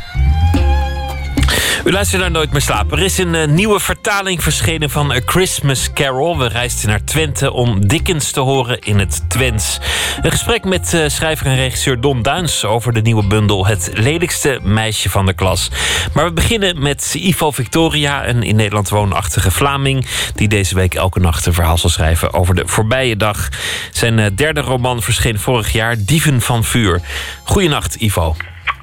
U 1.85 1.91
luistert 1.91 2.21
naar 2.21 2.31
Nooit 2.31 2.51
meer 2.51 2.61
slapen. 2.61 2.97
Er 2.97 3.03
is 3.03 3.17
een 3.17 3.33
uh, 3.33 3.45
nieuwe 3.45 3.79
vertaling 3.79 4.43
verschenen 4.43 4.89
van 4.89 5.11
A 5.11 5.19
Christmas 5.25 5.93
Carol. 5.93 6.37
We 6.37 6.47
reisden 6.47 6.89
naar 6.89 7.03
Twente 7.03 7.51
om 7.51 7.87
Dickens 7.87 8.31
te 8.31 8.39
horen 8.39 8.79
in 8.79 8.99
het 8.99 9.29
Twents. 9.29 9.79
Een 10.21 10.31
gesprek 10.31 10.63
met 10.63 10.93
uh, 10.93 11.07
schrijver 11.07 11.45
en 11.45 11.55
regisseur 11.55 12.01
Don 12.01 12.21
Duins 12.21 12.65
over 12.65 12.93
de 12.93 13.01
nieuwe 13.01 13.27
bundel 13.27 13.65
Het 13.65 13.91
lelijkste 13.93 14.59
meisje 14.63 15.09
van 15.09 15.25
de 15.25 15.33
klas. 15.33 15.71
Maar 16.13 16.25
we 16.25 16.33
beginnen 16.33 16.81
met 16.81 17.13
Ivo 17.17 17.51
Victoria, 17.51 18.27
een 18.27 18.43
in 18.43 18.55
Nederland 18.55 18.89
woonachtige 18.89 19.51
Vlaming, 19.51 20.05
die 20.35 20.47
deze 20.47 20.75
week 20.75 20.95
elke 20.95 21.19
nacht 21.19 21.45
een 21.45 21.53
verhaal 21.53 21.77
zal 21.77 21.89
schrijven 21.89 22.33
over 22.33 22.55
de 22.55 22.67
voorbije 22.67 23.17
dag. 23.17 23.49
Zijn 23.91 24.17
uh, 24.17 24.25
derde 24.35 24.61
roman 24.61 25.01
verscheen 25.01 25.39
vorig 25.39 25.71
jaar, 25.71 25.95
Dieven 25.99 26.41
van 26.41 26.63
Vuur. 26.63 27.01
Goedenacht, 27.43 27.95
Ivo. 27.95 28.35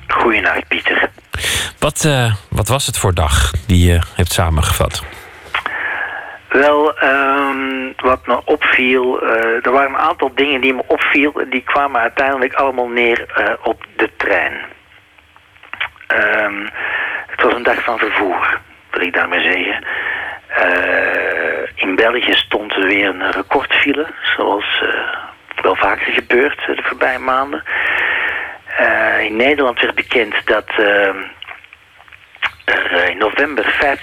Goedenacht, 0.08 0.68
Pieter. 0.68 1.07
Wat, 1.78 2.04
uh, 2.06 2.32
wat 2.50 2.68
was 2.68 2.86
het 2.86 2.98
voor 2.98 3.14
dag 3.14 3.50
die 3.66 3.92
je 3.92 4.00
hebt 4.14 4.32
samengevat? 4.32 5.04
Wel, 6.48 7.02
um, 7.04 7.92
wat 7.96 8.26
me 8.26 8.44
opviel, 8.44 9.22
uh, 9.22 9.66
er 9.66 9.70
waren 9.70 9.90
een 9.90 10.00
aantal 10.00 10.30
dingen 10.34 10.60
die 10.60 10.74
me 10.74 10.82
opviel. 10.86 11.32
Die 11.50 11.62
kwamen 11.62 12.00
uiteindelijk 12.00 12.54
allemaal 12.54 12.88
neer 12.88 13.26
uh, 13.38 13.52
op 13.62 13.84
de 13.96 14.10
trein. 14.16 14.52
Um, 16.42 16.68
het 17.26 17.42
was 17.42 17.54
een 17.54 17.62
dag 17.62 17.82
van 17.82 17.98
vervoer, 17.98 18.60
wil 18.90 19.02
ik 19.02 19.12
daarmee 19.12 19.42
zeggen. 19.42 19.84
in 21.74 21.94
België 21.96 22.34
stond 22.34 22.72
er 22.72 22.86
weer 22.86 23.08
een 23.08 23.30
recordfile, 23.30 24.06
zoals 24.36 24.82
wel 25.62 25.76
vaker 25.76 26.12
gebeurt 26.12 26.66
de 26.66 26.82
voorbije 26.82 27.18
maanden. 27.18 27.62
Uh, 28.80 29.24
in 29.24 29.36
Nederland 29.36 29.80
werd 29.80 29.94
bekend 29.94 30.34
dat 30.44 30.68
uh, 30.78 31.14
er 32.64 33.10
in 33.10 33.18
november 33.18 33.96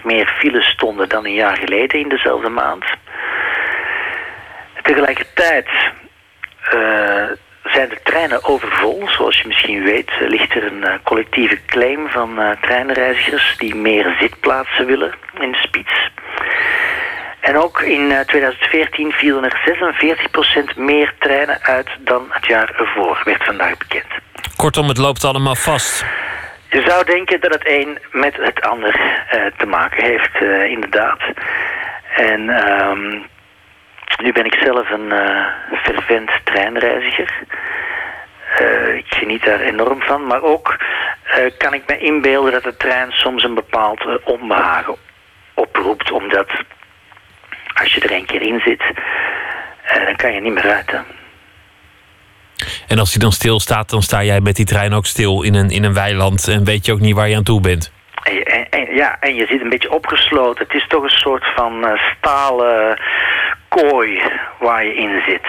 50% 0.00 0.04
meer 0.04 0.26
files 0.38 0.66
stonden 0.66 1.08
dan 1.08 1.24
een 1.24 1.34
jaar 1.34 1.56
geleden 1.56 2.00
in 2.00 2.08
dezelfde 2.08 2.48
maand. 2.48 2.84
Tegelijkertijd 4.82 5.68
uh, 6.74 7.24
zijn 7.64 7.88
de 7.88 7.98
treinen 8.02 8.44
overvol. 8.44 9.08
Zoals 9.08 9.40
je 9.40 9.46
misschien 9.46 9.82
weet 9.82 10.10
ligt 10.20 10.54
er 10.54 10.64
een 10.64 10.84
collectieve 11.02 11.58
claim 11.66 12.08
van 12.08 12.56
treinreizigers 12.60 13.56
die 13.58 13.74
meer 13.74 14.16
zitplaatsen 14.20 14.86
willen 14.86 15.14
in 15.40 15.52
de 15.52 15.58
spits. 15.58 16.10
En 17.44 17.56
ook 17.56 17.80
in 17.80 18.12
2014 18.26 19.12
vielen 19.12 19.44
er 19.44 19.76
46% 20.74 20.76
meer 20.76 21.14
treinen 21.18 21.58
uit 21.62 21.88
dan 21.98 22.26
het 22.28 22.46
jaar 22.46 22.74
ervoor, 22.76 23.20
werd 23.24 23.44
vandaag 23.44 23.78
bekend. 23.78 24.06
Kortom, 24.56 24.88
het 24.88 24.98
loopt 24.98 25.24
allemaal 25.24 25.54
vast. 25.54 26.04
Je 26.70 26.82
zou 26.86 27.04
denken 27.04 27.40
dat 27.40 27.52
het 27.52 27.68
een 27.68 27.98
met 28.12 28.36
het 28.36 28.60
ander 28.60 29.24
eh, 29.30 29.40
te 29.56 29.66
maken 29.66 30.04
heeft, 30.04 30.34
eh, 30.34 30.64
inderdaad. 30.64 31.20
En 32.16 32.48
ehm, 32.48 33.10
nu 34.22 34.32
ben 34.32 34.44
ik 34.44 34.54
zelf 34.54 34.90
een 34.90 35.12
uh, 35.12 35.46
fervent 35.82 36.30
treinreiziger. 36.44 37.32
ik 38.96 39.06
geniet 39.06 39.44
daar 39.44 39.60
enorm 39.60 40.02
van, 40.02 40.26
maar 40.26 40.42
ook 40.42 40.76
kan 41.58 41.74
ik 41.74 41.82
me 41.86 41.98
inbeelden 41.98 42.52
dat 42.52 42.62
de 42.62 42.76
trein 42.76 43.12
soms 43.12 43.42
een 43.42 43.54
bepaald 43.54 44.24
onbehagen 44.24 44.96
oproept, 45.54 46.10
omdat 46.10 46.50
als 47.74 47.94
je 47.94 48.00
er 48.00 48.12
een 48.12 48.26
keer 48.26 48.42
in 48.42 48.60
zit, 48.64 48.82
dan 50.04 50.16
kan 50.16 50.32
je 50.32 50.40
niet 50.40 50.54
meer 50.54 50.72
uit. 50.72 50.90
Hè. 50.90 50.98
En 52.88 52.98
als 52.98 53.10
hij 53.12 53.20
dan 53.20 53.32
stilstaat, 53.32 53.90
dan 53.90 54.02
sta 54.02 54.22
jij 54.22 54.40
met 54.40 54.56
die 54.56 54.66
trein 54.66 54.92
ook 54.92 55.06
stil 55.06 55.42
in 55.42 55.54
een, 55.54 55.70
in 55.70 55.84
een 55.84 55.94
weiland 55.94 56.48
en 56.48 56.64
weet 56.64 56.86
je 56.86 56.92
ook 56.92 57.00
niet 57.00 57.14
waar 57.14 57.28
je 57.28 57.36
aan 57.36 57.42
toe 57.42 57.60
bent. 57.60 57.92
En, 58.22 58.70
en, 58.70 58.94
ja, 58.94 59.16
en 59.20 59.34
je 59.34 59.46
zit 59.46 59.60
een 59.60 59.68
beetje 59.68 59.92
opgesloten. 59.92 60.64
Het 60.64 60.74
is 60.74 60.86
toch 60.88 61.02
een 61.02 61.08
soort 61.08 61.44
van 61.54 61.84
uh, 61.84 62.00
stalen 62.16 63.00
kooi 63.68 64.22
waar 64.58 64.84
je 64.84 64.94
in 64.94 65.22
zit. 65.26 65.46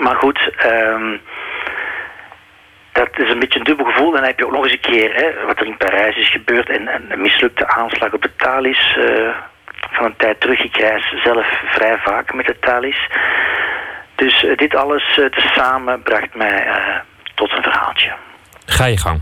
Maar 0.00 0.16
goed, 0.16 0.52
um, 0.66 1.20
dat 2.92 3.08
is 3.18 3.30
een 3.30 3.38
beetje 3.38 3.58
een 3.58 3.64
dubbel 3.64 3.86
gevoel. 3.86 4.10
Dan 4.10 4.22
heb 4.22 4.38
je 4.38 4.44
ook 4.46 4.52
nog 4.52 4.64
eens 4.64 4.72
een 4.72 4.92
keer 4.92 5.14
hè, 5.14 5.46
wat 5.46 5.60
er 5.60 5.66
in 5.66 5.76
Parijs 5.76 6.16
is 6.16 6.30
gebeurd. 6.30 6.68
En, 6.68 6.88
een 7.08 7.20
mislukte 7.20 7.68
aanslag 7.68 8.12
op 8.12 8.22
de 8.22 8.36
Thalys. 8.36 8.96
Uh, 8.98 9.36
van 9.90 10.04
een 10.04 10.16
tijd 10.16 10.40
terug. 10.40 10.60
Ik 10.60 10.76
reis 10.76 11.14
zelf 11.24 11.46
vrij 11.64 11.98
vaak 11.98 12.34
met 12.34 12.46
de 12.46 12.58
Thalys. 12.58 13.08
Dus 14.14 14.42
uh, 14.42 14.56
dit 14.56 14.74
alles 14.74 15.16
uh, 15.18 15.26
tezamen 15.26 16.02
bracht 16.02 16.34
mij 16.34 16.66
uh, 16.66 16.96
tot 17.34 17.52
een 17.52 17.62
verhaaltje. 17.62 18.12
Ga 18.66 18.84
je 18.84 18.98
gang. 18.98 19.20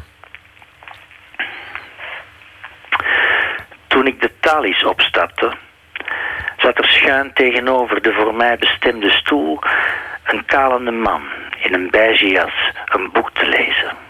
Toen 3.87 4.07
ik 4.07 4.21
de 4.21 4.31
Thalys 4.41 4.85
opstapte, 4.85 5.53
zat 6.57 6.79
er 6.79 6.89
schuin 6.89 7.33
tegenover 7.33 8.03
de 8.03 8.13
voor 8.13 8.35
mij 8.35 8.57
bestemde 8.57 9.11
stoel 9.11 9.59
een 10.25 10.45
kalende 10.45 10.91
man 10.91 11.23
in 11.59 11.75
een 11.75 11.91
beige 11.91 12.29
jas 12.29 12.73
een 12.85 13.11
boek 13.13 13.31
te 13.31 13.47
lezen. 13.47 14.08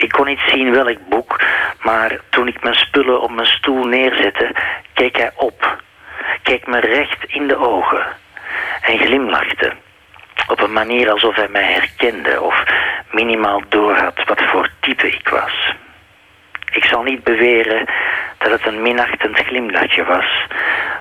Ik 0.00 0.08
kon 0.08 0.26
niet 0.26 0.42
zien 0.46 0.72
welk 0.72 1.08
boek, 1.08 1.40
maar 1.80 2.18
toen 2.28 2.48
ik 2.48 2.62
mijn 2.62 2.74
spullen 2.74 3.20
op 3.20 3.30
mijn 3.30 3.46
stoel 3.46 3.84
neerzette, 3.84 4.50
keek 4.92 5.16
hij 5.16 5.30
op. 5.34 5.76
Keek 6.42 6.66
me 6.66 6.80
recht 6.80 7.24
in 7.26 7.48
de 7.48 7.56
ogen 7.56 8.06
en 8.80 8.98
glimlachte. 8.98 9.72
Op 10.48 10.60
een 10.60 10.72
manier 10.72 11.10
alsof 11.10 11.34
hij 11.34 11.48
mij 11.48 11.72
herkende 11.72 12.40
of 12.40 12.64
minimaal 13.10 13.62
doorhad 13.68 14.24
wat 14.24 14.42
voor 14.42 14.68
type 14.80 15.06
ik 15.06 15.28
was. 15.28 15.74
Ik 16.72 16.84
zal 16.84 17.02
niet 17.02 17.24
beweren 17.24 17.88
dat 18.38 18.50
het 18.50 18.66
een 18.66 18.82
minachtend 18.82 19.38
glimlachje 19.38 20.04
was, 20.04 20.46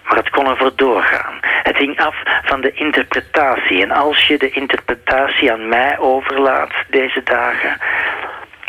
maar 0.04 0.18
het 0.18 0.30
kon 0.30 0.47
ervoor 0.47 0.76
doorgaan. 0.76 1.39
Het 1.41 1.78
hing 1.78 2.00
af 2.00 2.16
van 2.43 2.62
de 2.62 2.72
interpretatie 2.72 3.82
en 3.82 3.91
als 3.91 4.28
je 4.28 4.38
de 4.38 4.50
interpretatie 4.50 5.52
aan 5.52 5.68
mij 5.68 6.00
overlaat 6.00 6.74
deze 6.89 7.24
dagen, 7.24 7.78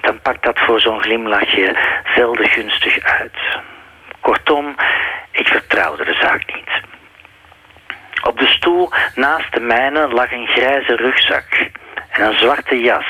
dan 0.01 0.21
pakt 0.21 0.43
dat 0.43 0.59
voor 0.59 0.81
zo'n 0.81 1.03
glimlachje 1.03 1.77
zelden 2.15 2.49
gunstig 2.49 2.99
uit. 3.05 3.39
Kortom, 4.21 4.75
ik 5.31 5.47
vertrouwde 5.47 6.05
de 6.05 6.15
zaak 6.15 6.55
niet. 6.55 6.89
Op 8.23 8.39
de 8.39 8.47
stoel 8.47 8.91
naast 9.15 9.53
de 9.53 9.61
mijne 9.61 10.09
lag 10.09 10.33
een 10.33 10.47
grijze 10.47 10.97
rugzak 10.97 11.47
en 12.11 12.27
een 12.27 12.39
zwarte 12.39 12.81
jas 12.81 13.07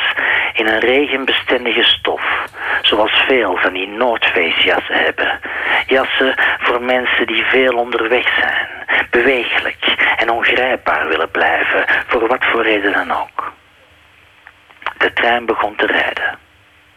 in 0.53 0.67
een 0.67 0.79
regenbestendige 0.79 1.83
stof, 1.83 2.45
zoals 2.83 3.13
veel 3.27 3.57
van 3.57 3.73
die 3.73 3.89
Noordface-jassen 3.89 4.97
hebben. 4.97 5.41
Jassen 5.87 6.35
voor 6.59 6.83
mensen 6.83 7.27
die 7.27 7.45
veel 7.45 7.73
onderweg 7.73 8.35
zijn, 8.39 8.69
bewegelijk 9.11 9.85
en 10.17 10.31
ongrijpbaar 10.31 11.09
willen 11.09 11.31
blijven, 11.31 11.85
voor 12.07 12.27
wat 12.27 12.45
voor 12.45 12.63
reden 12.63 12.93
dan 12.93 13.11
ook. 13.11 13.53
De 14.99 15.13
trein 15.13 15.47
begon 15.47 15.77
te 15.77 15.87
rijden. 15.87 16.39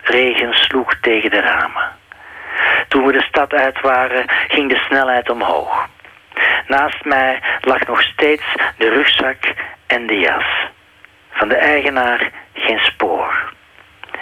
Regen 0.04 0.54
sloeg 0.54 0.96
tegen 1.02 1.30
de 1.30 1.40
ramen. 1.40 1.92
Toen 2.88 3.06
we 3.06 3.12
de 3.12 3.22
stad 3.22 3.54
uit 3.54 3.82
waren, 3.82 4.26
ging 4.48 4.70
de 4.70 4.82
snelheid 4.88 5.30
omhoog. 5.30 5.88
Naast 6.68 7.06
mij 7.06 7.42
lag 7.62 7.88
nog 7.88 8.02
steeds 8.02 8.44
de 8.78 8.90
rugzak 8.90 9.38
en 9.88 10.08
de 10.08 10.20
jas. 10.20 10.46
Van 11.32 11.48
de 11.48 11.56
eigenaar 11.56 12.32
geen 12.54 12.80
spoor. 12.80 13.52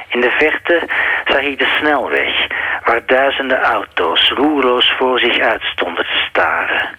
In 0.07 0.21
de 0.21 0.29
verte 0.29 0.88
zag 1.25 1.41
ik 1.41 1.59
de 1.59 1.75
snelweg, 1.77 2.47
waar 2.84 3.05
duizenden 3.05 3.61
auto's 3.61 4.29
roerloos 4.29 4.93
voor 4.97 5.19
zich 5.19 5.39
uit 5.39 5.61
stonden 5.61 6.05
te 6.05 6.25
staren. 6.29 6.89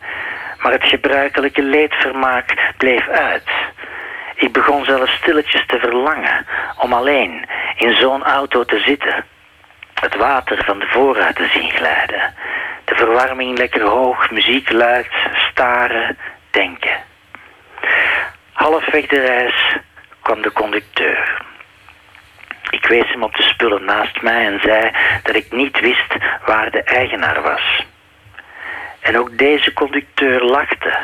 Maar 0.59 0.73
het 0.73 0.85
gebruikelijke 0.85 1.63
leedvermaak 1.63 2.73
bleef 2.77 3.09
uit. 3.09 3.51
Ik 4.43 4.53
begon 4.53 4.85
zelfs 4.85 5.13
stilletjes 5.13 5.67
te 5.67 5.79
verlangen 5.79 6.47
om 6.79 6.93
alleen 6.93 7.49
in 7.77 7.95
zo'n 7.95 8.25
auto 8.25 8.65
te 8.65 8.79
zitten. 8.79 9.25
Het 9.95 10.17
water 10.17 10.65
van 10.65 10.79
de 10.79 10.87
vooruit 10.87 11.37
te 11.37 11.49
zien 11.53 11.71
glijden 11.71 12.35
de 12.93 12.99
verwarming 12.99 13.59
lekker 13.59 13.83
hoog, 13.83 14.31
muziek 14.31 14.71
luid, 14.71 15.09
staren, 15.51 16.19
denken. 16.51 16.97
Halfweg 18.53 19.07
de 19.07 19.21
reis 19.21 19.77
kwam 20.21 20.43
de 20.43 20.53
conducteur. 20.53 21.43
Ik 22.71 22.87
wees 22.87 23.09
hem 23.11 23.23
op 23.23 23.35
de 23.35 23.43
spullen 23.43 23.85
naast 23.85 24.23
mij 24.23 24.47
en 24.47 24.61
zei 24.61 24.91
dat 25.23 25.35
ik 25.35 25.53
niet 25.53 25.81
wist 25.81 26.15
waar 26.47 26.71
de 26.71 26.83
eigenaar 26.83 27.43
was. 27.43 27.87
En 29.01 29.19
ook 29.19 29.39
deze 29.39 29.73
conducteur 29.73 30.43
lachte 30.43 30.99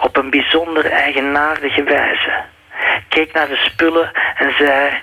op 0.00 0.16
een 0.16 0.30
bijzonder 0.30 0.90
eigenaardige 0.90 1.82
wijze. 1.82 2.44
Keek 3.08 3.32
naar 3.32 3.48
de 3.48 3.56
spullen 3.56 4.10
en 4.36 4.54
zei: 4.58 5.00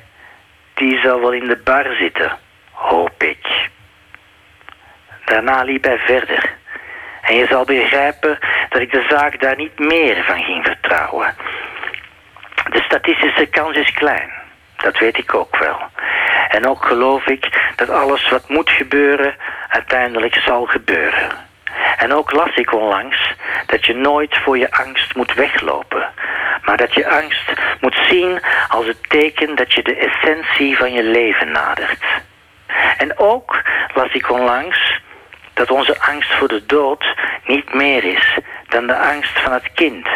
Die 0.74 1.00
zal 1.00 1.20
wel 1.20 1.34
in 1.34 1.48
de 1.48 1.58
bar 1.58 1.96
zitten, 2.00 2.38
hoop 2.72 3.24
ik. 3.24 3.70
Daarna 5.26 5.64
liep 5.64 5.84
hij 5.84 5.98
verder. 5.98 6.54
En 7.22 7.36
je 7.36 7.46
zal 7.48 7.66
begrijpen 7.66 8.40
dat 8.70 8.82
ik 8.82 8.92
de 8.92 9.06
zaak 9.10 9.42
daar 9.42 9.56
niet 9.56 9.80
meer 9.80 10.24
van 10.24 10.44
ging 10.44 10.66
vertrouwen. 10.66 11.36
De 12.70 12.82
statistische 12.82 13.46
kans 13.46 13.78
is 13.78 13.92
klein. 13.92 14.32
Dat 14.78 14.98
weet 14.98 15.18
ik 15.18 15.34
ook 15.34 15.58
wel. 15.58 15.80
En 16.50 16.68
ook 16.68 16.86
geloof 16.86 17.26
ik 17.26 17.72
dat 17.76 17.90
alles 17.90 18.30
wat 18.30 18.50
moet 18.50 18.70
gebeuren 18.70 19.36
uiteindelijk 19.68 20.36
zal 20.36 20.66
gebeuren. 20.66 21.50
En 21.98 22.14
ook 22.14 22.32
las 22.32 22.56
ik 22.56 22.74
onlangs 22.74 23.34
dat 23.66 23.86
je 23.86 23.96
nooit 23.96 24.38
voor 24.38 24.58
je 24.58 24.72
angst 24.72 25.16
moet 25.16 25.34
weglopen, 25.34 26.10
maar 26.62 26.78
dat 26.78 26.94
je 26.94 27.10
angst 27.10 27.52
moet 27.80 27.98
zien 28.10 28.42
als 28.68 28.86
het 28.86 29.10
teken 29.10 29.56
dat 29.56 29.74
je 29.74 29.84
de 29.84 29.96
essentie 29.96 30.78
van 30.78 30.94
je 30.94 31.04
leven 31.04 31.52
nadert. 31.52 32.04
En 32.98 33.18
ook 33.18 33.62
las 33.94 34.14
ik 34.14 34.32
onlangs 34.32 35.00
dat 35.54 35.72
onze 35.72 36.00
angst 36.00 36.34
voor 36.34 36.48
de 36.48 36.66
dood 36.66 37.06
niet 37.46 37.74
meer 37.74 38.04
is 38.04 38.38
dan 38.68 38.88
de 38.88 38.98
angst 38.98 39.40
van 39.40 39.54
het 39.54 39.72
kind 39.74 40.08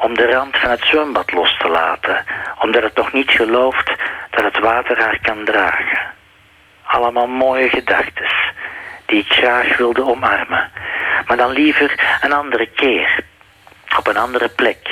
om 0.00 0.14
de 0.14 0.30
rand 0.30 0.56
van 0.56 0.70
het 0.70 0.84
zwembad 0.84 1.32
los 1.32 1.56
te 1.58 1.68
laten, 1.68 2.24
omdat 2.60 2.82
het 2.82 2.96
nog 2.96 3.12
niet 3.12 3.30
gelooft 3.30 3.92
dat 4.30 4.44
het 4.44 4.58
water 4.58 5.02
haar 5.02 5.18
kan 5.22 5.44
dragen. 5.44 5.98
Allemaal 6.82 7.26
mooie 7.26 7.68
gedachten 7.68 8.26
die 9.06 9.20
ik 9.20 9.32
graag 9.32 9.76
wilde 9.76 10.04
omarmen, 10.04 10.70
maar 11.26 11.36
dan 11.36 11.50
liever 11.50 12.18
een 12.20 12.32
andere 12.32 12.66
keer, 12.66 13.24
op 13.98 14.06
een 14.06 14.16
andere 14.16 14.48
plek. 14.48 14.88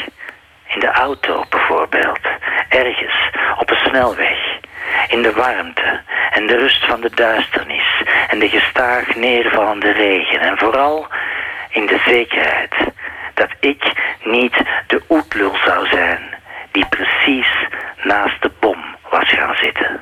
In 0.67 0.81
de 0.81 0.91
auto 0.91 1.45
bijvoorbeeld, 1.49 2.21
ergens. 2.69 3.31
Op 3.59 3.71
een 3.71 3.77
snelweg, 3.77 4.59
in 5.09 5.23
de 5.23 5.33
warmte. 5.33 6.01
En 6.31 6.47
de 6.47 6.57
rust 6.57 6.85
van 6.85 7.01
de 7.01 7.11
duisternis. 7.15 8.03
En 8.29 8.39
de 8.39 8.49
gestaag 8.49 9.15
neervallende 9.15 9.91
regen. 9.91 10.41
En 10.41 10.59
vooral 10.59 11.07
in 11.71 11.87
de 11.87 12.01
zekerheid 12.07 12.75
dat 13.35 13.51
ik 13.61 13.93
niet 14.25 14.63
de 14.87 15.03
oetlul 15.09 15.57
zou 15.65 15.87
zijn 15.87 16.35
die 16.73 16.87
precies 16.87 17.67
naast 18.03 18.43
de 18.43 18.51
bom 18.61 18.85
was 19.11 19.28
gaan 19.28 19.55
zitten. 19.55 20.01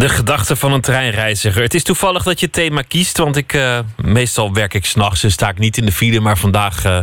De 0.00 0.08
gedachte 0.08 0.56
van 0.56 0.72
een 0.72 0.80
treinreiziger. 0.80 1.62
Het 1.62 1.74
is 1.74 1.82
toevallig 1.82 2.22
dat 2.22 2.40
je 2.40 2.50
thema 2.50 2.82
kiest, 2.82 3.18
want 3.18 3.36
ik, 3.36 3.52
uh, 3.52 3.78
meestal 3.96 4.52
werk 4.52 4.74
ik 4.74 4.84
s'nachts 4.84 5.22
en 5.22 5.30
sta 5.30 5.48
ik 5.48 5.58
niet 5.58 5.76
in 5.76 5.84
de 5.84 5.92
file. 5.92 6.20
Maar 6.20 6.38
vandaag 6.38 6.84
uh, 6.86 6.98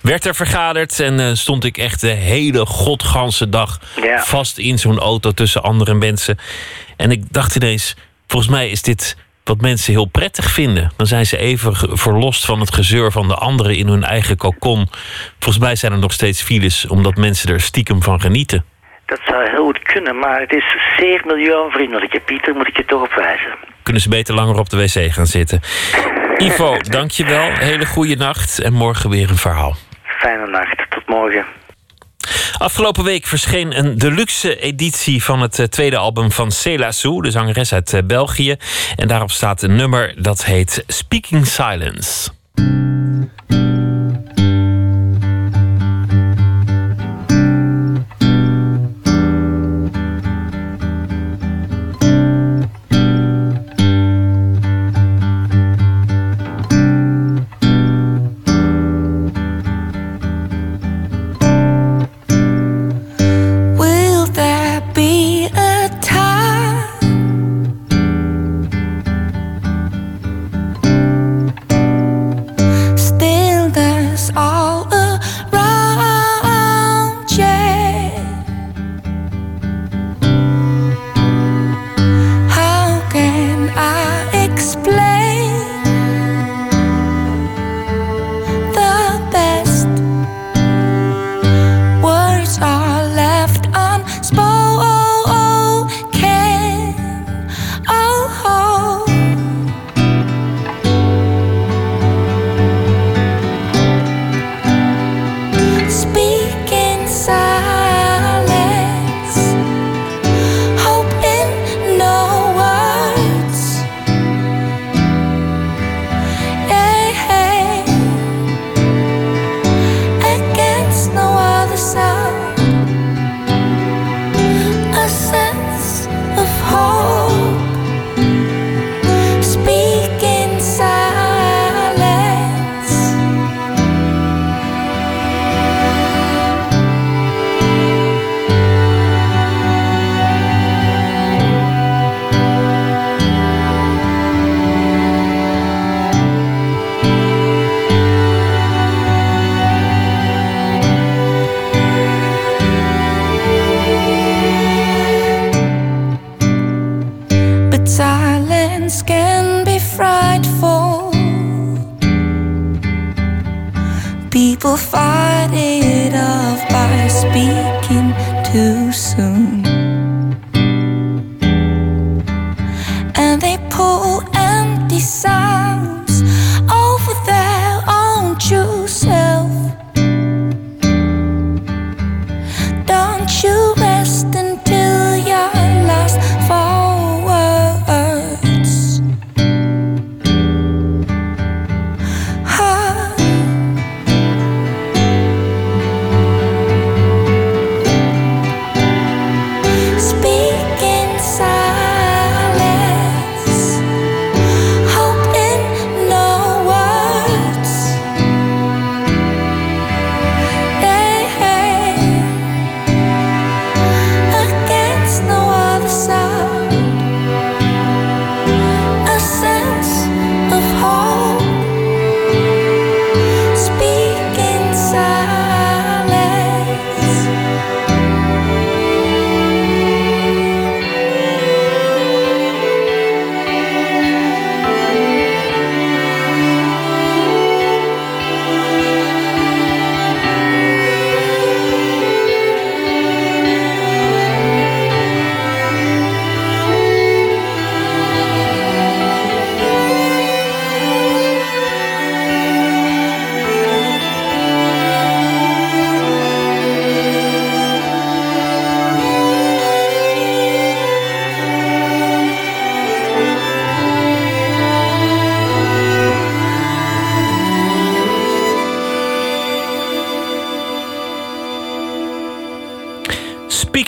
werd 0.00 0.24
er 0.24 0.34
vergaderd 0.34 1.00
en 1.00 1.20
uh, 1.20 1.30
stond 1.34 1.64
ik 1.64 1.78
echt 1.78 2.00
de 2.00 2.10
hele 2.10 2.66
godganse 2.66 3.48
dag 3.48 3.80
ja. 4.02 4.22
vast 4.22 4.58
in 4.58 4.78
zo'n 4.78 4.98
auto 4.98 5.30
tussen 5.30 5.62
andere 5.62 5.94
mensen. 5.94 6.38
En 6.96 7.10
ik 7.10 7.24
dacht 7.30 7.56
ineens, 7.56 7.96
volgens 8.26 8.50
mij 8.50 8.68
is 8.70 8.82
dit 8.82 9.16
wat 9.44 9.60
mensen 9.60 9.92
heel 9.92 10.04
prettig 10.04 10.50
vinden. 10.50 10.92
Dan 10.96 11.06
zijn 11.06 11.26
ze 11.26 11.36
even 11.36 11.98
verlost 11.98 12.44
van 12.44 12.60
het 12.60 12.74
gezeur 12.74 13.12
van 13.12 13.28
de 13.28 13.34
anderen 13.34 13.76
in 13.76 13.88
hun 13.88 14.04
eigen 14.04 14.36
kokon. 14.36 14.88
Volgens 15.38 15.64
mij 15.64 15.76
zijn 15.76 15.92
er 15.92 15.98
nog 15.98 16.12
steeds 16.12 16.42
files, 16.42 16.86
omdat 16.86 17.16
mensen 17.16 17.52
er 17.52 17.60
stiekem 17.60 18.02
van 18.02 18.20
genieten. 18.20 18.64
Dat 19.06 19.20
zou 19.26 19.50
heel 19.50 19.64
moet 19.64 19.82
kunnen, 19.82 20.18
maar 20.18 20.40
het 20.40 20.52
is 20.52 20.76
zeer 20.96 21.22
milieuvriendelijk. 21.24 22.24
Pieter, 22.24 22.54
moet 22.54 22.68
ik 22.68 22.76
je 22.76 22.84
toch 22.84 23.02
op 23.02 23.14
wijzen. 23.14 23.54
Kunnen 23.82 24.02
ze 24.02 24.08
beter 24.08 24.34
langer 24.34 24.58
op 24.58 24.68
de 24.68 24.76
wc 24.76 25.12
gaan 25.12 25.26
zitten. 25.26 25.60
Ivo, 26.46 26.76
dankjewel. 26.76 27.50
Hele 27.52 27.86
goede 27.86 28.16
nacht 28.16 28.60
en 28.60 28.72
morgen 28.72 29.10
weer 29.10 29.30
een 29.30 29.36
verhaal. 29.36 29.76
Fijne 30.02 30.46
nacht, 30.46 30.90
tot 30.90 31.08
morgen. 31.08 31.44
Afgelopen 32.58 33.04
week 33.04 33.26
verscheen 33.26 33.78
een 33.78 33.98
deluxe 33.98 34.60
editie 34.60 35.24
van 35.24 35.40
het 35.40 35.58
eh, 35.58 35.66
tweede 35.66 35.96
album 35.96 36.32
van 36.32 36.50
Cela 36.50 36.90
Sou, 36.90 37.22
de 37.22 37.30
zangeres 37.30 37.72
uit 37.72 37.92
eh, 37.92 38.00
België. 38.04 38.56
En 38.96 39.08
daarop 39.08 39.30
staat 39.30 39.62
een 39.62 39.76
nummer 39.76 40.14
dat 40.22 40.44
heet 40.44 40.84
Speaking 40.86 41.46
Silence. 41.46 42.30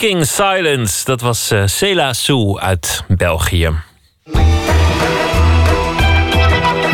Speaking 0.04 0.26
Silence, 0.26 1.04
dat 1.04 1.20
was 1.20 1.50
eh, 1.50 1.66
Cela 1.66 2.12
Sou 2.12 2.60
uit 2.60 3.04
België. 3.08 3.70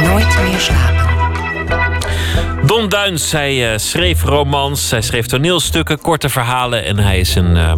Nooit 0.02 0.38
meer 0.42 0.58
slapen. 0.58 1.06
Don 2.66 2.88
Duins, 2.88 3.32
hij 3.32 3.72
eh, 3.72 3.78
schreef 3.78 4.22
romans, 4.22 4.90
hij 4.90 5.02
schreef 5.02 5.26
toneelstukken, 5.26 6.00
korte 6.00 6.28
verhalen... 6.28 6.84
en 6.84 6.98
hij 6.98 7.18
is 7.18 7.34
een 7.34 7.56
eh, 7.56 7.72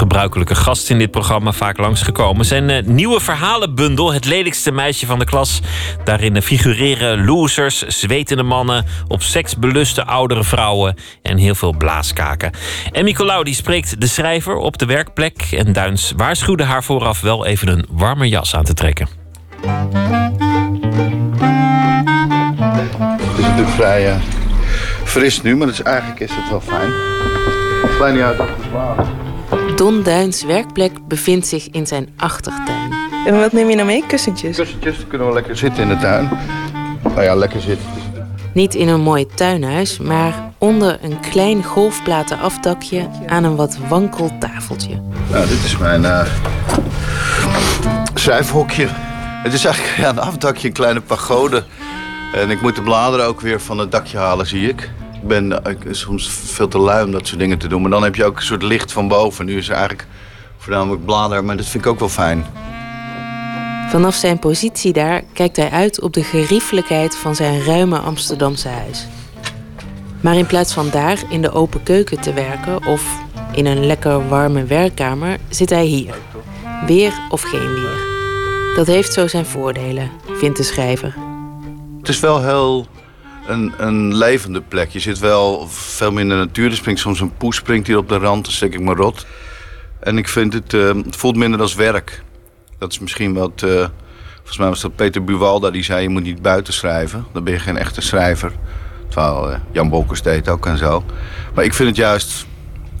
gebruikelijke 0.00 0.54
gast 0.54 0.90
in 0.90 0.98
dit 0.98 1.10
programma, 1.10 1.52
vaak 1.52 1.78
langsgekomen. 1.78 2.44
Zijn 2.44 2.70
eh, 2.70 2.84
nieuwe 2.84 3.20
verhalenbundel, 3.20 4.12
Het 4.12 4.24
lelijkste 4.24 4.72
meisje 4.72 5.06
van 5.06 5.18
de 5.18 5.24
klas... 5.24 5.60
daarin 6.04 6.36
eh, 6.36 6.42
figureren 6.42 7.24
losers, 7.24 7.78
zwetende 7.78 8.42
mannen... 8.42 8.86
op 9.08 9.22
seks 9.22 9.56
beluste 9.56 10.04
oudere 10.04 10.44
vrouwen 10.44 10.94
en 11.22 11.36
heel 11.36 11.54
veel 11.54 11.74
blaaskaken. 11.76 12.52
En 12.92 13.04
Nicolaou 13.04 13.44
die 13.44 13.54
spreekt 13.54 14.00
de 14.00 14.06
schrijver 14.06 14.56
op 14.56 14.78
de 14.78 14.86
werkplek... 14.86 15.48
en 15.50 15.72
Duins 15.72 16.12
waarschuwde 16.16 16.64
haar 16.64 16.84
vooraf 16.84 17.20
wel 17.20 17.46
even 17.46 17.68
een 17.68 17.86
warme 17.90 18.28
jas 18.28 18.54
aan 18.54 18.64
te 18.64 18.74
trekken. 18.74 19.08
Het 23.18 23.38
is 23.38 23.44
natuurlijk 23.44 23.68
vrij 23.68 24.08
eh, 24.08 24.16
fris 25.04 25.42
nu, 25.42 25.56
maar 25.56 25.66
het 25.66 25.78
is, 25.78 25.82
eigenlijk 25.82 26.20
is 26.20 26.30
het 26.32 26.50
wel 26.50 26.60
fijn. 26.60 26.90
Klein 27.96 28.14
niet 28.14 28.22
uit 28.22 28.38
slapen. 29.90 30.02
Don 30.02 30.02
Duins 30.02 30.44
werkplek 30.44 31.08
bevindt 31.08 31.46
zich 31.46 31.68
in 31.70 31.86
zijn 31.86 32.08
achtertuin. 32.16 32.92
En 33.26 33.38
wat 33.40 33.52
neem 33.52 33.68
je 33.68 33.74
nou 33.74 33.86
mee? 33.86 34.04
Kussentjes? 34.06 34.56
Kussentjes, 34.56 34.96
dan 34.96 35.06
kunnen 35.06 35.26
we 35.26 35.32
lekker 35.32 35.56
zitten 35.56 35.82
in 35.82 35.88
de 35.88 35.96
tuin. 35.96 36.30
Nou 37.02 37.22
ja, 37.22 37.34
lekker 37.34 37.60
zitten. 37.60 37.86
Niet 38.54 38.74
in 38.74 38.88
een 38.88 39.00
mooi 39.00 39.26
tuinhuis, 39.26 39.98
maar 39.98 40.52
onder 40.58 40.98
een 41.02 41.20
klein 41.20 41.64
golfplaten 41.64 42.40
afdakje 42.40 43.08
aan 43.26 43.44
een 43.44 43.56
wat 43.56 43.78
wankel 43.88 44.30
tafeltje. 44.38 45.02
Nou, 45.30 45.46
dit 45.46 45.64
is 45.64 45.76
mijn 45.76 46.02
uh, 46.02 46.26
schrijfhokje. 48.14 48.86
Het 49.42 49.52
is 49.52 49.64
eigenlijk 49.64 49.96
ja, 49.96 50.08
een 50.16 50.18
afdakje, 50.18 50.68
een 50.68 50.74
kleine 50.74 51.00
pagode. 51.00 51.64
En 52.34 52.50
ik 52.50 52.60
moet 52.60 52.74
de 52.74 52.82
bladeren 52.82 53.26
ook 53.26 53.40
weer 53.40 53.60
van 53.60 53.78
het 53.78 53.90
dakje 53.92 54.18
halen, 54.18 54.46
zie 54.46 54.68
ik. 54.68 54.90
Ik 55.22 55.28
ben 55.28 55.52
ik, 55.52 55.78
soms 55.90 56.28
veel 56.28 56.68
te 56.68 56.78
lui 56.78 57.04
om 57.04 57.10
dat 57.10 57.26
soort 57.26 57.40
dingen 57.40 57.58
te 57.58 57.68
doen. 57.68 57.82
Maar 57.82 57.90
dan 57.90 58.02
heb 58.02 58.14
je 58.14 58.24
ook 58.24 58.36
een 58.36 58.42
soort 58.42 58.62
licht 58.62 58.92
van 58.92 59.08
boven. 59.08 59.46
Nu 59.46 59.56
is 59.56 59.68
er 59.68 59.74
eigenlijk 59.74 60.06
voornamelijk 60.58 61.04
bladeren, 61.04 61.44
maar 61.44 61.56
dat 61.56 61.66
vind 61.66 61.84
ik 61.84 61.90
ook 61.90 61.98
wel 61.98 62.08
fijn. 62.08 62.44
Vanaf 63.90 64.14
zijn 64.14 64.38
positie 64.38 64.92
daar 64.92 65.22
kijkt 65.32 65.56
hij 65.56 65.70
uit 65.70 66.00
op 66.00 66.12
de 66.12 66.22
geriefelijkheid 66.22 67.16
van 67.16 67.34
zijn 67.34 67.64
ruime 67.64 67.98
Amsterdamse 67.98 68.68
huis. 68.68 69.06
Maar 70.20 70.36
in 70.36 70.46
plaats 70.46 70.72
van 70.72 70.90
daar 70.90 71.18
in 71.28 71.42
de 71.42 71.52
open 71.52 71.82
keuken 71.82 72.20
te 72.20 72.32
werken 72.32 72.86
of 72.86 73.02
in 73.52 73.66
een 73.66 73.86
lekker 73.86 74.28
warme 74.28 74.64
werkkamer, 74.64 75.38
zit 75.48 75.70
hij 75.70 75.84
hier. 75.84 76.14
Weer 76.86 77.12
of 77.30 77.42
geen 77.42 77.74
weer. 77.74 77.98
Dat 78.74 78.86
heeft 78.86 79.12
zo 79.12 79.26
zijn 79.26 79.46
voordelen, 79.46 80.10
vindt 80.32 80.56
de 80.56 80.62
schrijver. 80.62 81.14
Het 81.98 82.08
is 82.08 82.20
wel 82.20 82.42
heel 82.42 82.86
een, 83.46 83.72
een 83.78 84.16
levende 84.16 84.60
plek. 84.60 84.90
Je 84.90 85.00
zit 85.00 85.18
wel 85.18 85.68
veel 85.68 86.12
meer 86.12 86.22
in 86.22 86.28
de 86.28 86.34
natuur. 86.34 86.70
Er 86.70 86.76
springt 86.76 87.00
soms 87.00 87.20
een 87.20 87.36
poes 87.36 87.56
springt 87.56 87.86
hier 87.86 87.96
op 87.96 88.08
de 88.08 88.18
rand, 88.18 88.44
dan 88.44 88.52
steek 88.52 88.74
ik 88.74 88.80
me 88.80 88.94
rot. 88.94 89.26
En 90.00 90.18
ik 90.18 90.28
vind 90.28 90.52
het, 90.52 90.72
uh, 90.72 90.94
het 91.04 91.16
voelt 91.16 91.36
minder 91.36 91.60
als 91.60 91.74
werk. 91.74 92.22
Dat 92.78 92.92
is 92.92 92.98
misschien 92.98 93.34
wat. 93.34 93.62
Uh, 93.64 93.86
volgens 94.36 94.58
mij 94.58 94.68
was 94.68 94.80
dat 94.80 94.96
Peter 94.96 95.24
Buwalda 95.24 95.70
die 95.70 95.82
zei: 95.82 96.02
je 96.02 96.08
moet 96.08 96.22
niet 96.22 96.42
buiten 96.42 96.72
schrijven. 96.72 97.26
Dan 97.32 97.44
ben 97.44 97.52
je 97.52 97.58
geen 97.58 97.76
echte 97.76 98.00
schrijver. 98.00 98.52
Terwijl 99.08 99.50
uh, 99.50 99.56
Jan 99.72 99.88
Bokkers 99.88 100.22
deed 100.22 100.48
ook 100.48 100.66
en 100.66 100.78
zo. 100.78 101.04
Maar 101.54 101.64
ik 101.64 101.74
vind 101.74 101.88
het 101.88 101.96
juist. 101.96 102.46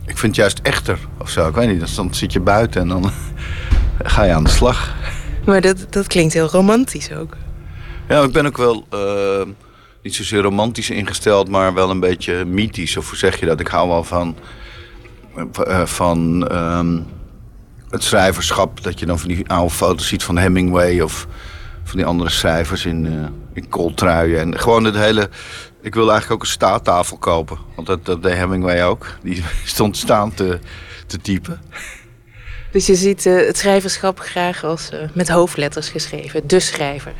Ik 0.06 0.18
vind 0.18 0.36
het 0.36 0.36
juist 0.36 0.58
echter 0.62 0.98
of 1.18 1.30
zo. 1.30 1.48
Ik 1.48 1.54
weet 1.54 1.68
niet. 1.68 1.96
Dan 1.96 2.14
zit 2.14 2.32
je 2.32 2.40
buiten 2.40 2.80
en 2.80 2.88
dan 2.88 3.10
ga 4.02 4.22
je 4.24 4.32
aan 4.32 4.44
de 4.44 4.50
slag. 4.50 4.94
Maar 5.44 5.60
dat, 5.60 5.86
dat 5.90 6.06
klinkt 6.06 6.32
heel 6.32 6.48
romantisch 6.48 7.12
ook. 7.12 7.36
Ja, 8.08 8.22
ik 8.22 8.32
ben 8.32 8.46
ook 8.46 8.56
wel. 8.56 8.86
Uh, 8.94 9.52
niet 10.02 10.14
zozeer 10.14 10.42
romantisch 10.42 10.90
ingesteld, 10.90 11.48
maar 11.48 11.74
wel 11.74 11.90
een 11.90 12.00
beetje 12.00 12.44
mythisch. 12.44 12.96
Of 12.96 13.08
hoe 13.08 13.18
zeg 13.18 13.40
je 13.40 13.46
dat? 13.46 13.60
Ik 13.60 13.66
hou 13.66 13.88
wel 13.88 14.04
van. 14.04 14.36
van 15.84 16.48
um, 16.56 17.06
het 17.90 18.02
schrijverschap. 18.02 18.82
Dat 18.82 18.98
je 18.98 19.06
dan 19.06 19.18
van 19.18 19.28
die 19.28 19.48
oude 19.48 19.74
foto's 19.74 20.08
ziet 20.08 20.22
van 20.22 20.38
Hemingway 20.38 21.00
of 21.00 21.26
van 21.84 21.96
die 21.96 22.06
andere 22.06 22.30
schrijvers 22.30 22.84
in, 22.84 23.04
uh, 23.04 23.26
in 23.52 23.68
kooltruien. 23.68 24.40
En 24.40 24.58
gewoon 24.58 24.84
het 24.84 24.94
hele. 24.94 25.28
Ik 25.82 25.94
wilde 25.94 26.10
eigenlijk 26.10 26.40
ook 26.42 26.46
een 26.46 26.54
staattafel 26.54 27.16
kopen. 27.16 27.58
Want 27.74 27.86
dat, 27.86 28.04
dat 28.04 28.22
deed 28.22 28.34
Hemingway 28.34 28.84
ook. 28.84 29.06
Die 29.22 29.44
stond 29.64 29.96
staan 29.96 30.34
te, 30.34 30.58
te 31.06 31.18
typen. 31.18 31.60
Dus 32.72 32.86
je 32.86 32.94
ziet 32.94 33.26
uh, 33.26 33.46
het 33.46 33.58
schrijverschap 33.58 34.20
graag 34.20 34.64
als 34.64 34.90
met 35.14 35.28
hoofdletters 35.28 35.88
geschreven. 35.88 36.48
De 36.48 36.60
schrijver. 36.60 37.14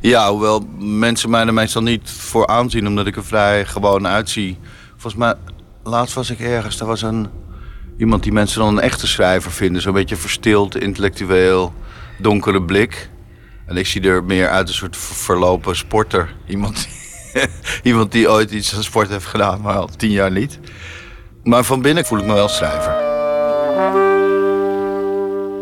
Ja, 0.00 0.30
hoewel 0.30 0.66
mensen 0.78 1.30
mij 1.30 1.46
er 1.46 1.54
meestal 1.54 1.82
niet 1.82 2.10
voor 2.10 2.46
aanzien, 2.46 2.86
omdat 2.86 3.06
ik 3.06 3.16
er 3.16 3.24
vrij 3.24 3.64
gewoon 3.64 4.06
uitzie. 4.06 4.58
Volgens 4.90 5.14
mij, 5.14 5.34
laatst 5.82 6.14
was 6.14 6.30
ik 6.30 6.40
ergens, 6.40 6.76
daar 6.76 6.88
was 6.88 7.02
een 7.02 7.28
iemand 8.00 8.22
die 8.22 8.32
mensen 8.32 8.60
dan 8.60 8.76
een 8.76 8.82
echte 8.82 9.06
schrijver 9.06 9.50
vinden. 9.50 9.82
Zo'n 9.82 9.92
beetje 9.92 10.16
verstild, 10.16 10.76
intellectueel, 10.76 11.72
donkere 12.18 12.62
blik. 12.62 13.10
En 13.66 13.76
ik 13.76 13.86
zie 13.86 14.02
er 14.02 14.24
meer 14.24 14.48
uit 14.48 14.68
een 14.68 14.74
soort 14.74 14.96
verlopen 14.96 15.76
sporter. 15.76 16.34
Iemand, 16.46 16.88
iemand 17.82 18.12
die 18.12 18.30
ooit 18.30 18.50
iets 18.50 18.74
aan 18.74 18.82
sport 18.82 19.08
heeft 19.08 19.26
gedaan, 19.26 19.60
maar 19.60 19.76
al 19.76 19.88
tien 19.96 20.10
jaar 20.10 20.30
niet. 20.30 20.58
Maar 21.42 21.64
van 21.64 21.82
binnen 21.82 22.04
voel 22.04 22.18
ik 22.18 22.24
me 22.24 22.34
wel 22.34 22.48
schrijver. 22.48 23.08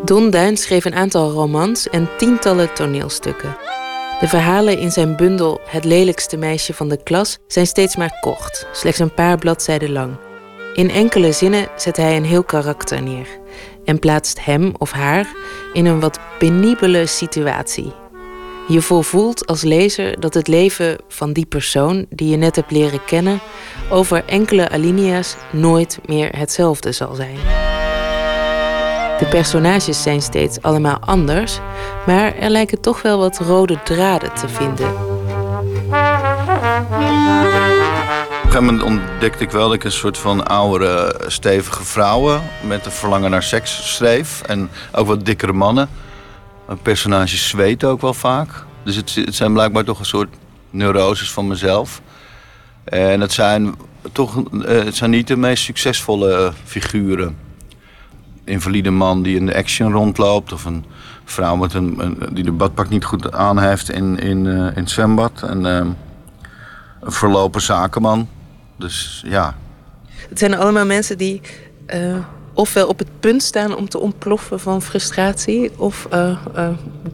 Don 0.05 0.29
Duin 0.29 0.57
schreef 0.57 0.85
een 0.85 0.95
aantal 0.95 1.31
romans 1.31 1.89
en 1.89 2.09
tientallen 2.17 2.73
toneelstukken. 2.73 3.57
De 4.19 4.27
verhalen 4.27 4.77
in 4.77 4.91
zijn 4.91 5.15
bundel 5.15 5.61
Het 5.65 5.83
lelijkste 5.83 6.37
meisje 6.37 6.73
van 6.73 6.89
de 6.89 7.03
klas 7.03 7.37
zijn 7.47 7.67
steeds 7.67 7.95
maar 7.95 8.17
kort, 8.21 8.67
slechts 8.71 8.99
een 8.99 9.13
paar 9.13 9.37
bladzijden 9.37 9.91
lang. 9.91 10.17
In 10.73 10.89
enkele 10.89 11.31
zinnen 11.31 11.67
zet 11.75 11.97
hij 11.97 12.17
een 12.17 12.25
heel 12.25 12.43
karakter 12.43 13.01
neer 13.01 13.27
en 13.85 13.99
plaatst 13.99 14.45
hem 14.45 14.73
of 14.77 14.91
haar 14.91 15.27
in 15.73 15.85
een 15.85 15.99
wat 15.99 16.19
penibele 16.39 17.05
situatie. 17.05 17.93
Je 18.67 18.81
voelt 18.81 19.47
als 19.47 19.61
lezer 19.61 20.19
dat 20.19 20.33
het 20.33 20.47
leven 20.47 20.97
van 21.07 21.33
die 21.33 21.45
persoon 21.45 22.05
die 22.09 22.29
je 22.29 22.37
net 22.37 22.55
hebt 22.55 22.71
leren 22.71 23.05
kennen 23.05 23.39
over 23.89 24.23
enkele 24.25 24.69
alinea's 24.69 25.35
nooit 25.51 25.99
meer 26.05 26.37
hetzelfde 26.37 26.91
zal 26.91 27.15
zijn. 27.15 27.37
De 29.19 29.25
personages 29.29 30.01
zijn 30.01 30.21
steeds 30.21 30.61
allemaal 30.61 30.97
anders, 30.99 31.59
maar 32.05 32.35
er 32.35 32.49
lijken 32.49 32.81
toch 32.81 33.01
wel 33.01 33.19
wat 33.19 33.39
rode 33.39 33.83
draden 33.83 34.33
te 34.33 34.47
vinden. 34.47 34.89
Op 38.49 38.55
een 38.55 38.65
gegeven 38.65 38.65
moment 38.65 38.83
ontdekte 38.83 39.43
ik 39.43 39.51
wel 39.51 39.65
dat 39.65 39.73
ik 39.73 39.83
een 39.83 39.91
soort 39.91 40.17
van 40.17 40.47
oudere, 40.47 41.15
stevige 41.27 41.83
vrouwen 41.83 42.41
met 42.67 42.85
een 42.85 42.91
verlangen 42.91 43.31
naar 43.31 43.43
seks 43.43 43.95
schreef. 43.95 44.41
En 44.41 44.69
ook 44.91 45.07
wat 45.07 45.25
dikkere 45.25 45.53
mannen. 45.53 45.89
Personages 46.81 47.47
zweten 47.47 47.89
ook 47.89 48.01
wel 48.01 48.13
vaak. 48.13 48.49
Dus 48.83 48.95
het, 48.95 49.15
het 49.15 49.35
zijn 49.35 49.53
blijkbaar 49.53 49.83
toch 49.83 49.99
een 49.99 50.05
soort 50.05 50.29
neuroses 50.69 51.31
van 51.31 51.47
mezelf. 51.47 52.01
En 52.83 53.21
het 53.21 53.31
zijn 53.31 53.75
toch 54.11 54.43
het 54.61 54.95
zijn 54.95 55.09
niet 55.09 55.27
de 55.27 55.37
meest 55.37 55.63
succesvolle 55.63 56.53
figuren. 56.65 57.48
Invalide 58.49 58.89
man 58.89 59.21
die 59.21 59.35
in 59.35 59.45
de 59.45 59.55
action 59.55 59.91
rondloopt. 59.91 60.53
Of 60.53 60.65
een 60.65 60.85
vrouw 61.25 61.55
met 61.55 61.73
een, 61.73 61.95
een 61.97 62.17
die 62.31 62.43
de 62.43 62.51
badpak 62.51 62.89
niet 62.89 63.05
goed 63.05 63.31
aan 63.31 63.59
heeft 63.59 63.91
in, 63.91 64.19
in, 64.19 64.45
uh, 64.45 64.53
in 64.53 64.73
het 64.73 64.89
zwembad. 64.89 65.43
En, 65.43 65.65
uh, 65.65 65.75
een 66.99 67.11
verlopen 67.11 67.61
zakenman. 67.61 68.27
Dus 68.75 69.23
ja. 69.25 69.55
Het 70.29 70.39
zijn 70.39 70.57
allemaal 70.57 70.85
mensen 70.85 71.17
die 71.17 71.41
uh, 71.87 72.17
ofwel 72.53 72.87
op 72.87 72.99
het 72.99 73.19
punt 73.19 73.43
staan 73.43 73.75
om 73.75 73.89
te 73.89 73.99
ontploffen 73.99 74.59
van 74.59 74.81
frustratie, 74.81 75.71
of 75.77 76.07
uh, 76.13 76.37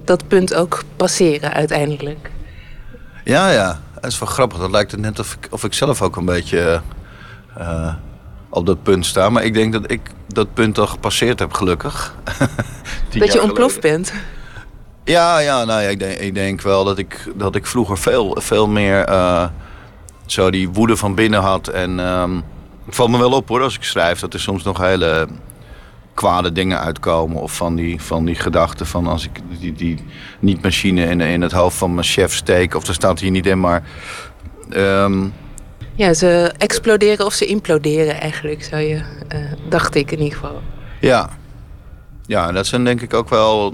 dat 0.04 0.28
punt 0.28 0.54
ook 0.54 0.84
passeren 0.96 1.54
uiteindelijk. 1.54 2.32
Ja, 3.24 3.50
ja. 3.50 3.80
Dat 3.94 4.12
is 4.14 4.20
wel 4.20 4.30
grappig. 4.30 4.58
Dat 4.60 4.72
lijkt 4.72 4.92
het 4.92 5.00
net 5.00 5.20
of 5.20 5.34
ik, 5.34 5.48
of 5.50 5.64
ik 5.64 5.74
zelf 5.74 6.02
ook 6.02 6.16
een 6.16 6.26
beetje 6.26 6.82
op 8.56 8.66
dat 8.66 8.84
punt 8.84 9.06
sta. 9.06 9.30
Maar 9.30 9.44
ik 9.44 9.54
denk 9.54 9.74
dat 9.74 9.92
ik 9.92 10.02
dat 10.28 10.54
punt 10.54 10.80
al 10.80 10.88
gepasseerd 10.88 11.40
heb, 11.40 11.54
gelukkig. 11.54 12.16
dat 13.18 13.34
je 13.34 13.42
ontploft 13.42 13.82
bent? 13.82 14.14
Ja, 15.04 15.40
ja, 15.40 15.64
nou 15.66 15.82
ja, 15.82 15.90
ik 15.90 16.00
denk, 16.00 16.20
ik 16.20 16.34
denk 16.34 16.62
wel 16.62 16.84
dat 16.84 16.98
ik, 16.98 17.32
dat 17.36 17.56
ik 17.56 17.66
vroeger 17.66 17.98
veel, 17.98 18.38
veel 18.40 18.68
meer 18.68 19.10
zo 20.26 20.50
die 20.50 20.70
woede 20.70 20.98
van 20.98 21.16
binnen 21.16 21.42
had. 21.42 21.68
En 21.68 22.00
um, 22.00 22.44
het 22.86 22.96
valt 22.96 23.10
me 23.10 23.18
wel 23.18 23.32
op 23.32 23.48
hoor 23.48 23.62
als 23.62 23.76
ik 23.76 23.84
schrijf 23.84 24.20
dat 24.20 24.34
er 24.34 24.40
soms 24.40 24.64
nog 24.64 24.78
hele 24.78 25.28
kwade 26.14 26.52
dingen 26.52 26.80
uitkomen. 26.80 27.42
Of 27.42 27.56
van 27.56 27.76
die, 27.76 28.02
van 28.02 28.26
die 28.26 28.36
gedachten 28.36 28.86
van 28.86 29.08
als 29.08 29.26
ik 29.26 29.40
die, 29.60 29.74
die 29.74 30.04
niet-machine 30.40 31.06
in, 31.06 31.22
in 31.22 31.42
het 31.42 31.52
hoofd 31.52 31.78
van 31.78 31.94
mijn 31.94 32.06
chef 32.06 32.34
steek. 32.34 32.76
Of 32.76 32.88
er 32.88 32.94
staat 32.94 33.20
hier 33.20 33.32
niet 33.32 33.46
in, 33.46 33.60
maar... 33.60 33.84
Um, 34.70 35.34
ja, 35.96 36.14
ze 36.14 36.54
exploderen 36.58 37.26
of 37.26 37.34
ze 37.34 37.46
imploderen 37.46 38.20
eigenlijk, 38.20 38.64
zou 38.64 38.82
je, 38.82 38.96
uh, 38.96 39.02
dacht 39.70 39.96
ik 39.96 40.12
in 40.12 40.20
ieder 40.20 40.38
geval. 40.38 40.62
Ja. 41.00 41.30
Ja, 42.26 42.52
dat 42.52 42.66
zijn 42.66 42.84
denk 42.84 43.02
ik 43.02 43.14
ook 43.14 43.30
wel 43.30 43.74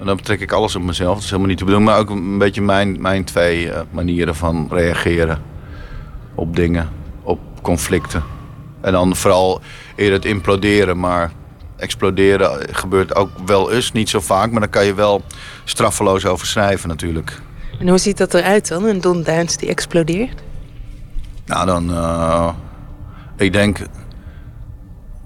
en 0.00 0.06
dan 0.06 0.16
betrek 0.16 0.40
ik 0.40 0.52
alles 0.52 0.76
op 0.76 0.82
mezelf. 0.82 1.14
Dat 1.14 1.22
is 1.22 1.30
helemaal 1.30 1.48
niet 1.48 1.58
te 1.58 1.64
bedoelen. 1.64 1.88
Maar 1.88 1.98
ook 1.98 2.10
een 2.10 2.38
beetje 2.38 2.62
mijn, 2.62 3.00
mijn 3.00 3.24
twee 3.24 3.66
uh, 3.66 3.80
manieren 3.90 4.34
van 4.34 4.68
reageren 4.70 5.42
op 6.34 6.56
dingen, 6.56 6.88
op 7.22 7.38
conflicten. 7.62 8.22
En 8.80 8.92
dan 8.92 9.16
vooral 9.16 9.60
eerder 9.96 10.14
het 10.14 10.24
imploderen. 10.24 10.98
Maar 10.98 11.32
exploderen 11.76 12.74
gebeurt 12.74 13.14
ook 13.14 13.30
wel 13.46 13.72
eens, 13.72 13.92
niet 13.92 14.08
zo 14.08 14.20
vaak. 14.20 14.50
Maar 14.50 14.60
dan 14.60 14.70
kan 14.70 14.84
je 14.84 14.94
wel 14.94 15.22
straffeloos 15.64 16.26
over 16.26 16.46
schrijven 16.46 16.88
natuurlijk. 16.88 17.40
En 17.78 17.88
hoe 17.88 17.98
ziet 17.98 18.18
dat 18.18 18.34
eruit 18.34 18.68
dan, 18.68 18.84
een 18.84 19.00
Don 19.00 19.22
Duins 19.22 19.56
die 19.56 19.68
explodeert? 19.68 20.42
Nou, 21.50 21.66
dan... 21.66 21.90
Uh, 21.90 22.48
ik 23.36 23.52
denk 23.52 23.78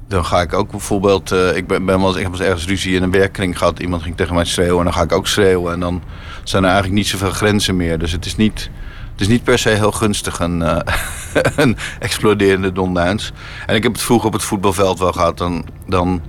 dan 0.09 0.25
ga 0.25 0.41
ik 0.41 0.53
ook 0.53 0.71
bijvoorbeeld, 0.71 1.33
uh, 1.33 1.57
ik 1.57 1.67
ben, 1.67 1.85
ben 1.85 2.01
wel 2.01 2.19
eens, 2.19 2.41
ergens 2.41 2.67
ruzie 2.67 2.95
in 2.95 3.03
een 3.03 3.11
werkkring 3.11 3.59
gehad. 3.59 3.79
Iemand 3.79 4.03
ging 4.03 4.17
tegen 4.17 4.35
mij 4.35 4.45
schreeuwen 4.45 4.79
en 4.79 4.85
dan 4.85 4.93
ga 4.93 5.03
ik 5.03 5.13
ook 5.13 5.27
schreeuwen. 5.27 5.73
En 5.73 5.81
dan 5.81 6.03
zijn 6.45 6.63
er 6.63 6.69
eigenlijk 6.69 6.99
niet 6.99 7.09
zoveel 7.09 7.31
grenzen 7.31 7.77
meer. 7.77 7.99
Dus 7.99 8.13
het 8.13 8.27
is 8.27 8.37
niet 8.37 8.71
Het 9.13 9.21
is 9.21 9.29
niet 9.29 9.45
per 9.45 9.59
se 9.59 9.69
heel 9.69 9.93
gunstig 9.93 10.41
een, 10.41 10.63
eh, 10.63 10.79
een 11.65 11.77
exploderende 11.99 12.73
Don 12.73 12.95
Duins. 12.95 13.33
En 13.67 13.75
ik 13.75 13.83
heb 13.83 13.93
het 13.93 14.03
vroeger 14.03 14.27
op 14.27 14.33
het 14.33 14.43
voetbalveld 14.43 14.99
wel 14.99 15.13
gehad. 15.13 15.39
Dan, 15.39 15.65
dan 15.87 16.23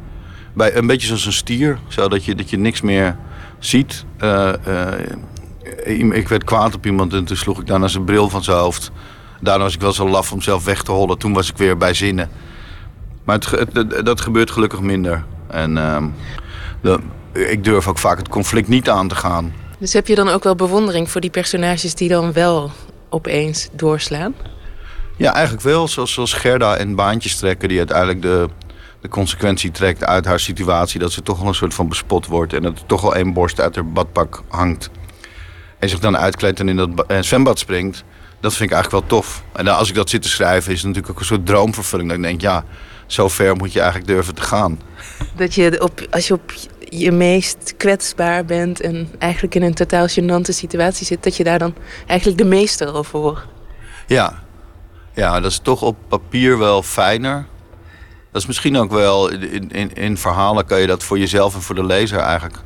bij, 0.54 0.76
een 0.76 0.88
beetje 0.88 1.08
zoals 1.08 1.26
een 1.26 1.34
stier. 1.34 1.80
Zodat 1.88 2.26
je, 2.26 2.36
dat 2.36 2.50
je 2.50 2.58
niks 2.58 2.82
meer 2.82 3.16
ziet. 3.60 4.06
Eh, 4.18 4.54
eh, 4.54 6.00
ik 6.12 6.28
werd 6.28 6.44
kwaad 6.44 6.76
op 6.76 6.86
iemand 6.86 7.14
en 7.14 7.26
toen 7.26 7.38
sloeg 7.38 7.60
ik 7.60 7.68
daarna 7.68 7.88
zijn 7.88 8.04
bril 8.04 8.30
van 8.30 8.44
zijn 8.44 8.58
hoofd. 8.58 8.92
Daarna 9.46 9.64
was 9.64 9.74
ik 9.74 9.82
wel 9.82 9.94
zo 9.94 10.10
laf 10.10 10.32
om 10.32 10.42
zelf 10.42 10.66
weg 10.66 10.84
te 10.84 10.92
hollen. 10.92 11.18
Toen 11.18 11.34
was 11.34 11.50
ik 11.50 11.58
weer 11.58 11.78
bij 11.78 11.94
zinnen. 11.94 12.30
Maar 13.24 13.40
het, 13.50 14.06
dat 14.06 14.22
gebeurt 14.22 14.52
gelukkig 14.52 14.80
minder. 14.80 15.24
En 15.48 15.78
ehm, 15.78 16.08
de- 16.82 17.00
ik 17.34 17.64
durf 17.64 17.88
ook 17.88 17.98
vaak 17.98 18.18
het 18.18 18.30
conflict 18.30 18.68
niet 18.68 18.90
aan 18.90 19.08
te 19.08 19.16
gaan. 19.16 19.54
Dus 19.80 19.94
heb 19.94 20.08
je 20.08 20.16
dan 20.16 20.30
ook 20.30 20.44
wel 20.44 20.56
bewondering 20.56 21.10
voor 21.12 21.22
die 21.22 21.30
personages 21.30 21.96
die 21.96 22.10
dan 22.10 22.34
wel 22.34 22.72
opeens 23.10 23.70
doorslaan? 23.72 24.34
Ja, 25.18 25.34
eigenlijk 25.34 25.64
wel. 25.66 25.88
Zoals, 25.88 26.14
zoals 26.14 26.34
Gerda 26.34 26.76
en 26.76 26.96
baantjes 26.96 27.36
trekken, 27.38 27.70
die 27.70 27.78
uiteindelijk 27.78 28.22
de, 28.22 28.50
de 29.02 29.08
consequentie 29.10 29.72
trekt 29.72 30.04
uit 30.06 30.26
haar 30.26 30.40
situatie. 30.40 31.00
Dat 31.00 31.12
ze 31.12 31.22
toch 31.22 31.40
wel 31.40 31.48
een 31.48 31.56
soort 31.56 31.74
van 31.74 31.88
bespot 31.88 32.26
wordt. 32.28 32.54
En 32.54 32.62
dat 32.62 32.80
er 32.80 32.86
toch 32.86 33.02
wel 33.02 33.16
één 33.16 33.34
borst 33.34 33.60
uit 33.62 33.76
haar 33.76 33.88
badpak 33.88 34.44
hangt. 34.50 34.90
En 35.80 35.90
zich 35.90 36.00
dan 36.00 36.18
uitkleedt 36.18 36.60
en 36.60 36.70
in 36.70 36.76
dat 36.76 36.90
eh, 37.08 37.22
zwembad 37.22 37.60
springt. 37.60 38.04
Dat 38.46 38.56
vind 38.56 38.70
ik 38.70 38.76
eigenlijk 38.76 39.10
wel 39.10 39.20
tof. 39.20 39.44
En 39.54 39.68
als 39.68 39.90
ik 39.90 39.96
dat 39.96 40.10
zit 40.10 40.22
te 40.22 40.30
schrijven, 40.30 40.72
is 40.72 40.78
het 40.78 40.88
natuurlijk 40.88 41.14
ook 41.14 41.20
een 41.20 41.26
soort 41.26 41.46
droomvervulling. 41.46 42.10
Dat 42.10 42.18
ik 42.18 42.24
denk, 42.24 42.42
ja, 42.42 42.64
zo 43.06 43.28
ver 43.28 43.56
moet 43.56 43.74
je 43.74 43.80
eigenlijk 43.80 44.10
durven 44.10 44.36
te 44.36 44.42
gaan. 44.42 44.82
Dat 45.36 45.54
je 45.54 45.82
op, 45.82 46.08
als 46.12 46.28
je 46.28 46.34
op 46.34 46.54
je 46.90 47.12
meest 47.12 47.74
kwetsbaar 47.78 48.46
bent 48.46 48.82
en 48.82 49.10
eigenlijk 49.18 49.56
in 49.56 49.62
een 49.62 49.74
totaal 49.74 50.08
gênante 50.08 50.50
situatie 50.50 51.06
zit, 51.06 51.24
dat 51.24 51.38
je 51.38 51.44
daar 51.44 51.60
dan 51.60 51.76
eigenlijk 52.08 52.40
de 52.40 52.46
meester 52.46 52.94
over 52.94 53.20
wordt. 53.20 53.46
Ja. 54.08 54.44
ja, 55.14 55.40
dat 55.40 55.52
is 55.52 55.60
toch 55.60 55.82
op 55.82 55.98
papier 56.08 56.58
wel 56.58 56.84
fijner. 56.84 57.46
Dat 58.32 58.42
is 58.42 58.48
misschien 58.48 58.78
ook 58.78 58.92
wel, 58.92 59.30
in, 59.30 59.72
in, 59.72 59.94
in 59.94 60.18
verhalen 60.18 60.66
kan 60.66 60.80
je 60.80 60.88
dat 60.88 61.04
voor 61.04 61.20
jezelf 61.20 61.56
en 61.56 61.62
voor 61.62 61.76
de 61.76 61.86
lezer 61.86 62.20
eigenlijk 62.20 62.58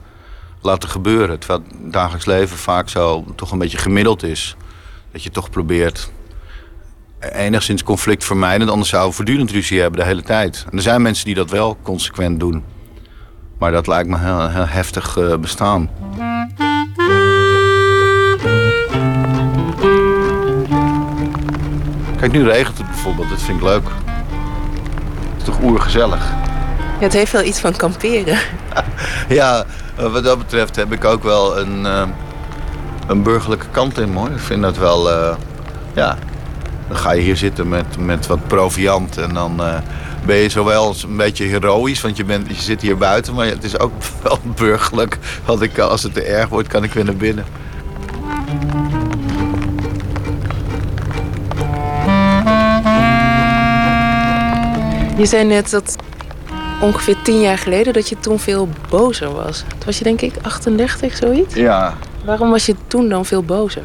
laten 0.61 0.89
gebeuren. 0.89 1.39
Terwijl 1.39 1.61
het 1.61 1.93
dagelijks 1.93 2.25
leven 2.25 2.57
vaak 2.57 2.89
zo 2.89 3.25
toch 3.35 3.51
een 3.51 3.59
beetje 3.59 3.77
gemiddeld 3.77 4.23
is. 4.23 4.55
Dat 5.11 5.23
je 5.23 5.29
toch 5.29 5.49
probeert 5.49 6.11
enigszins 7.19 7.83
conflict 7.83 8.23
vermijden. 8.23 8.69
Anders 8.69 8.89
zouden 8.89 9.09
we 9.09 9.15
voortdurend 9.15 9.51
ruzie 9.51 9.81
hebben 9.81 9.99
de 9.99 10.05
hele 10.05 10.23
tijd. 10.23 10.65
En 10.71 10.77
er 10.77 10.83
zijn 10.83 11.01
mensen 11.01 11.25
die 11.25 11.35
dat 11.35 11.49
wel 11.49 11.77
consequent 11.81 12.39
doen. 12.39 12.63
Maar 13.57 13.71
dat 13.71 13.87
lijkt 13.87 14.09
me 14.09 14.17
heel, 14.17 14.49
heel 14.49 14.67
heftig 14.67 15.17
eh, 15.17 15.37
bestaan. 15.37 15.89
Kijk, 22.19 22.31
nu 22.31 22.43
regent 22.43 22.77
het 22.77 22.87
bijvoorbeeld. 22.87 23.29
Dat 23.29 23.41
vind 23.41 23.57
ik 23.57 23.63
leuk. 23.63 23.87
Het 25.31 25.37
is 25.37 25.43
toch 25.43 25.61
oergezellig. 25.61 26.33
Ja, 26.99 27.05
het 27.05 27.13
heeft 27.13 27.31
wel 27.31 27.43
iets 27.43 27.59
van 27.59 27.75
kamperen. 27.75 28.37
Ja, 29.29 29.65
wat 29.95 30.23
dat 30.23 30.37
betreft 30.37 30.75
heb 30.75 30.93
ik 30.93 31.05
ook 31.05 31.23
wel 31.23 31.59
een, 31.59 31.85
eh, 31.85 32.07
een 33.09 33.23
burgerlijke 33.23 33.65
kant 33.71 33.99
in 33.99 34.13
hoor. 34.13 34.29
Ik 34.29 34.39
vind 34.39 34.61
dat 34.61 34.77
wel, 34.77 35.11
eh, 35.11 35.35
ja. 35.93 36.17
Dan 36.87 36.97
ga 36.97 37.11
je 37.11 37.21
hier 37.21 37.37
zitten 37.37 37.69
met, 37.69 37.97
met 37.97 38.27
wat 38.27 38.47
proviant 38.47 39.17
en 39.17 39.33
dan 39.33 39.63
eh, 39.63 39.77
ben 40.25 40.35
je 40.35 40.49
zowel 40.49 40.95
een 41.07 41.17
beetje 41.17 41.45
heroïs, 41.45 42.01
want 42.01 42.17
je, 42.17 42.23
bent, 42.23 42.47
je 42.47 42.61
zit 42.61 42.81
hier 42.81 42.97
buiten, 42.97 43.33
maar 43.33 43.45
het 43.45 43.63
is 43.63 43.79
ook 43.79 43.91
wel 44.23 44.39
burgerlijk. 44.55 45.17
Want 45.45 45.61
ik, 45.61 45.77
als 45.77 46.03
het 46.03 46.13
te 46.13 46.23
erg 46.23 46.49
wordt, 46.49 46.67
kan 46.67 46.83
ik 46.83 46.93
weer 46.93 47.05
naar 47.05 47.15
binnen. 47.15 47.45
Je 55.17 55.25
zei 55.25 55.43
net 55.43 55.69
dat 55.69 55.95
ongeveer 56.81 57.15
tien 57.23 57.41
jaar 57.41 57.57
geleden 57.57 57.93
dat 57.93 58.09
je 58.09 58.19
toen 58.19 58.39
veel 58.39 58.69
bozer 58.89 59.33
was. 59.33 59.57
Toen 59.67 59.85
was 59.85 59.97
je 59.97 60.03
denk 60.03 60.21
ik 60.21 60.33
38, 60.41 61.15
zoiets. 61.15 61.55
Ja, 61.55 61.97
Waarom 62.25 62.49
was 62.49 62.65
je 62.65 62.75
toen 62.87 63.09
dan 63.09 63.25
veel 63.25 63.43
bozer? 63.43 63.83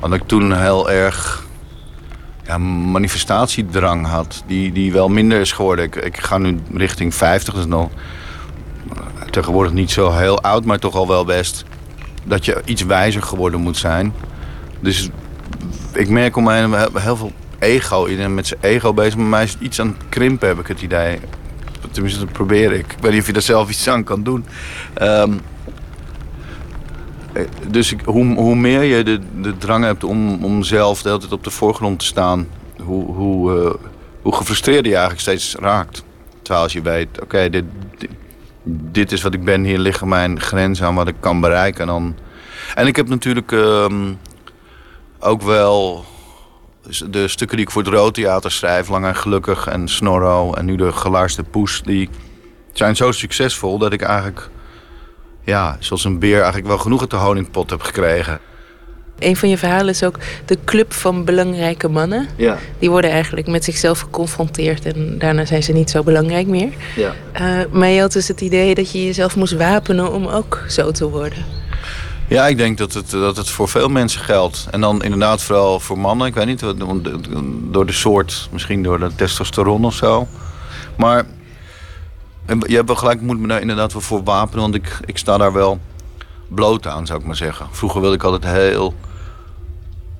Want 0.00 0.14
ik 0.14 0.22
toen 0.26 0.52
heel 0.60 0.90
erg 0.90 1.46
ja, 2.46 2.58
manifestatiedrang 2.58 4.06
had. 4.06 4.42
Die, 4.46 4.72
die 4.72 4.92
wel 4.92 5.08
minder 5.08 5.40
is 5.40 5.52
geworden. 5.52 5.84
Ik, 5.84 5.96
ik 5.96 6.16
ga 6.16 6.38
nu 6.38 6.58
richting 6.74 7.14
50, 7.14 7.54
dus 7.54 7.66
nog 7.66 7.90
tegenwoordig 9.30 9.72
niet 9.72 9.90
zo 9.90 10.12
heel 10.12 10.40
oud, 10.42 10.64
maar 10.64 10.78
toch 10.78 10.94
al 10.94 11.08
wel 11.08 11.24
best. 11.24 11.64
Dat 12.24 12.44
je 12.44 12.62
iets 12.64 12.82
wijzer 12.82 13.22
geworden 13.22 13.60
moet 13.60 13.76
zijn. 13.76 14.12
Dus 14.80 15.08
ik 15.92 16.08
merk 16.08 16.36
om 16.36 16.44
mij 16.44 16.68
heel- 16.94 17.16
veel 17.16 17.32
ego. 17.58 18.06
Iedereen 18.06 18.34
met 18.34 18.46
zijn 18.46 18.60
ego 18.62 18.92
bezig. 18.94 19.16
Maar 19.16 19.26
mij 19.26 19.44
is 19.44 19.56
iets 19.60 19.80
aan 19.80 19.86
het 19.86 20.08
krimpen, 20.08 20.48
heb 20.48 20.58
ik 20.58 20.66
het 20.66 20.82
idee. 20.82 21.18
Tenminste, 21.90 22.20
dat 22.24 22.32
probeer 22.32 22.72
ik. 22.72 22.92
Ik 22.92 22.98
weet 23.00 23.12
niet 23.12 23.20
of 23.20 23.26
je 23.26 23.32
daar 23.32 23.42
zelf 23.42 23.70
iets 23.70 23.88
aan 23.88 24.04
kan 24.04 24.22
doen. 24.22 24.44
Ehm, 24.94 25.32
eh, 25.32 25.38
dus 27.66 27.92
ik, 27.92 28.00
hoe, 28.04 28.34
hoe 28.34 28.56
meer 28.56 28.82
je 28.82 29.04
de, 29.04 29.20
de 29.40 29.56
drang 29.56 29.84
hebt 29.84 30.04
om, 30.04 30.44
om 30.44 30.62
zelf 30.62 31.02
de 31.02 31.08
hele 31.08 31.20
tijd 31.20 31.32
op 31.32 31.44
de 31.44 31.50
voorgrond 31.50 31.98
te 31.98 32.04
staan, 32.04 32.48
hoe, 32.82 33.04
hoe, 33.04 33.64
eh, 33.64 33.74
hoe 34.22 34.34
gefrustreerder 34.34 34.86
je 34.86 34.96
eigenlijk 34.96 35.20
steeds 35.20 35.54
raakt. 35.54 36.04
Terwijl 36.42 36.64
als 36.64 36.72
je 36.72 36.82
weet, 36.82 37.22
oké, 37.22 37.50
dit, 37.50 37.64
dit, 38.64 39.12
is 39.12 39.22
wat 39.22 39.34
ik 39.34 39.44
ben, 39.44 39.64
hier 39.64 39.78
liggen 39.78 40.08
mijn 40.08 40.40
grenzen 40.40 40.86
aan 40.86 40.94
wat 40.94 41.08
ik 41.08 41.14
kan 41.20 41.40
bereiken. 41.40 41.80
En, 41.80 41.86
dan... 41.86 42.14
en 42.74 42.86
ik 42.86 42.96
heb 42.96 43.08
natuurlijk 43.08 43.52
ehm, 43.52 44.12
ook 45.18 45.42
wel 45.42 46.04
de 47.10 47.28
stukken 47.28 47.56
die 47.56 47.66
ik 47.66 47.72
voor 47.72 47.82
het 47.82 47.92
Rood 47.92 48.14
Theater 48.14 48.50
schrijf, 48.50 48.88
Lang 48.88 49.04
en 49.04 49.16
Gelukkig 49.16 49.66
en 49.66 49.88
Snorro 49.88 50.52
en 50.52 50.64
nu 50.64 50.76
de 50.76 50.92
Geluisterde 50.92 51.50
Poes, 51.50 51.82
die 51.82 52.08
zijn 52.72 52.96
zo 52.96 53.12
succesvol 53.12 53.78
dat 53.78 53.92
ik 53.92 54.02
eigenlijk 54.02 54.50
ja, 55.48 55.76
zoals 55.78 56.04
een 56.04 56.18
beer 56.18 56.36
eigenlijk 56.36 56.66
wel 56.66 56.78
genoeg 56.78 57.00
uit 57.00 57.10
de 57.10 57.16
honingpot 57.16 57.70
heb 57.70 57.82
gekregen. 57.82 58.40
Een 59.18 59.36
van 59.36 59.48
je 59.48 59.58
verhalen 59.58 59.88
is 59.88 60.04
ook 60.04 60.18
de 60.44 60.58
club 60.64 60.92
van 60.92 61.24
belangrijke 61.24 61.88
mannen. 61.88 62.28
Ja. 62.36 62.58
Die 62.78 62.90
worden 62.90 63.10
eigenlijk 63.10 63.46
met 63.46 63.64
zichzelf 63.64 64.00
geconfronteerd 64.00 64.84
en 64.84 65.18
daarna 65.18 65.44
zijn 65.44 65.62
ze 65.62 65.72
niet 65.72 65.90
zo 65.90 66.02
belangrijk 66.02 66.46
meer. 66.46 66.72
Ja. 66.96 67.14
Eh, 67.32 67.44
maar 67.70 67.88
je 67.88 68.00
had 68.00 68.12
dus 68.12 68.28
het 68.28 68.40
idee 68.40 68.74
dat 68.74 68.90
je 68.90 69.04
jezelf 69.04 69.36
moest 69.36 69.56
wapenen 69.56 70.12
om 70.12 70.26
ook 70.26 70.64
zo 70.68 70.90
te 70.90 71.08
worden. 71.08 71.44
Ja, 72.28 72.46
ik 72.46 72.56
denk 72.56 72.78
dat 72.78 72.92
het, 72.92 73.10
dat 73.10 73.36
het 73.36 73.48
voor 73.48 73.68
veel 73.68 73.88
mensen 73.88 74.20
geldt. 74.20 74.66
En 74.70 74.80
dan 74.80 75.02
inderdaad 75.02 75.42
vooral 75.42 75.80
voor 75.80 75.98
mannen. 75.98 76.26
Ik 76.26 76.34
weet 76.34 76.46
niet, 76.46 76.64
door 77.70 77.86
de 77.86 77.92
soort, 77.92 78.48
misschien 78.52 78.82
door 78.82 78.98
de 78.98 79.14
testosteron 79.14 79.84
of 79.84 79.94
zo. 79.94 80.28
Maar 80.96 81.26
je 82.56 82.74
hebt 82.74 82.86
wel 82.86 82.96
gelijk, 82.96 83.20
ik 83.20 83.26
moet 83.26 83.38
me 83.38 83.48
daar 83.48 83.60
inderdaad 83.60 83.92
wel 83.92 84.02
voor 84.02 84.22
wapenen. 84.22 84.62
Want 84.62 84.74
ik, 84.74 85.00
ik 85.04 85.18
sta 85.18 85.38
daar 85.38 85.52
wel 85.52 85.80
bloot 86.48 86.86
aan, 86.86 87.06
zou 87.06 87.20
ik 87.20 87.26
maar 87.26 87.36
zeggen. 87.36 87.66
Vroeger 87.70 88.00
wilde 88.00 88.16
ik 88.16 88.22
altijd 88.22 88.54
heel 88.54 88.94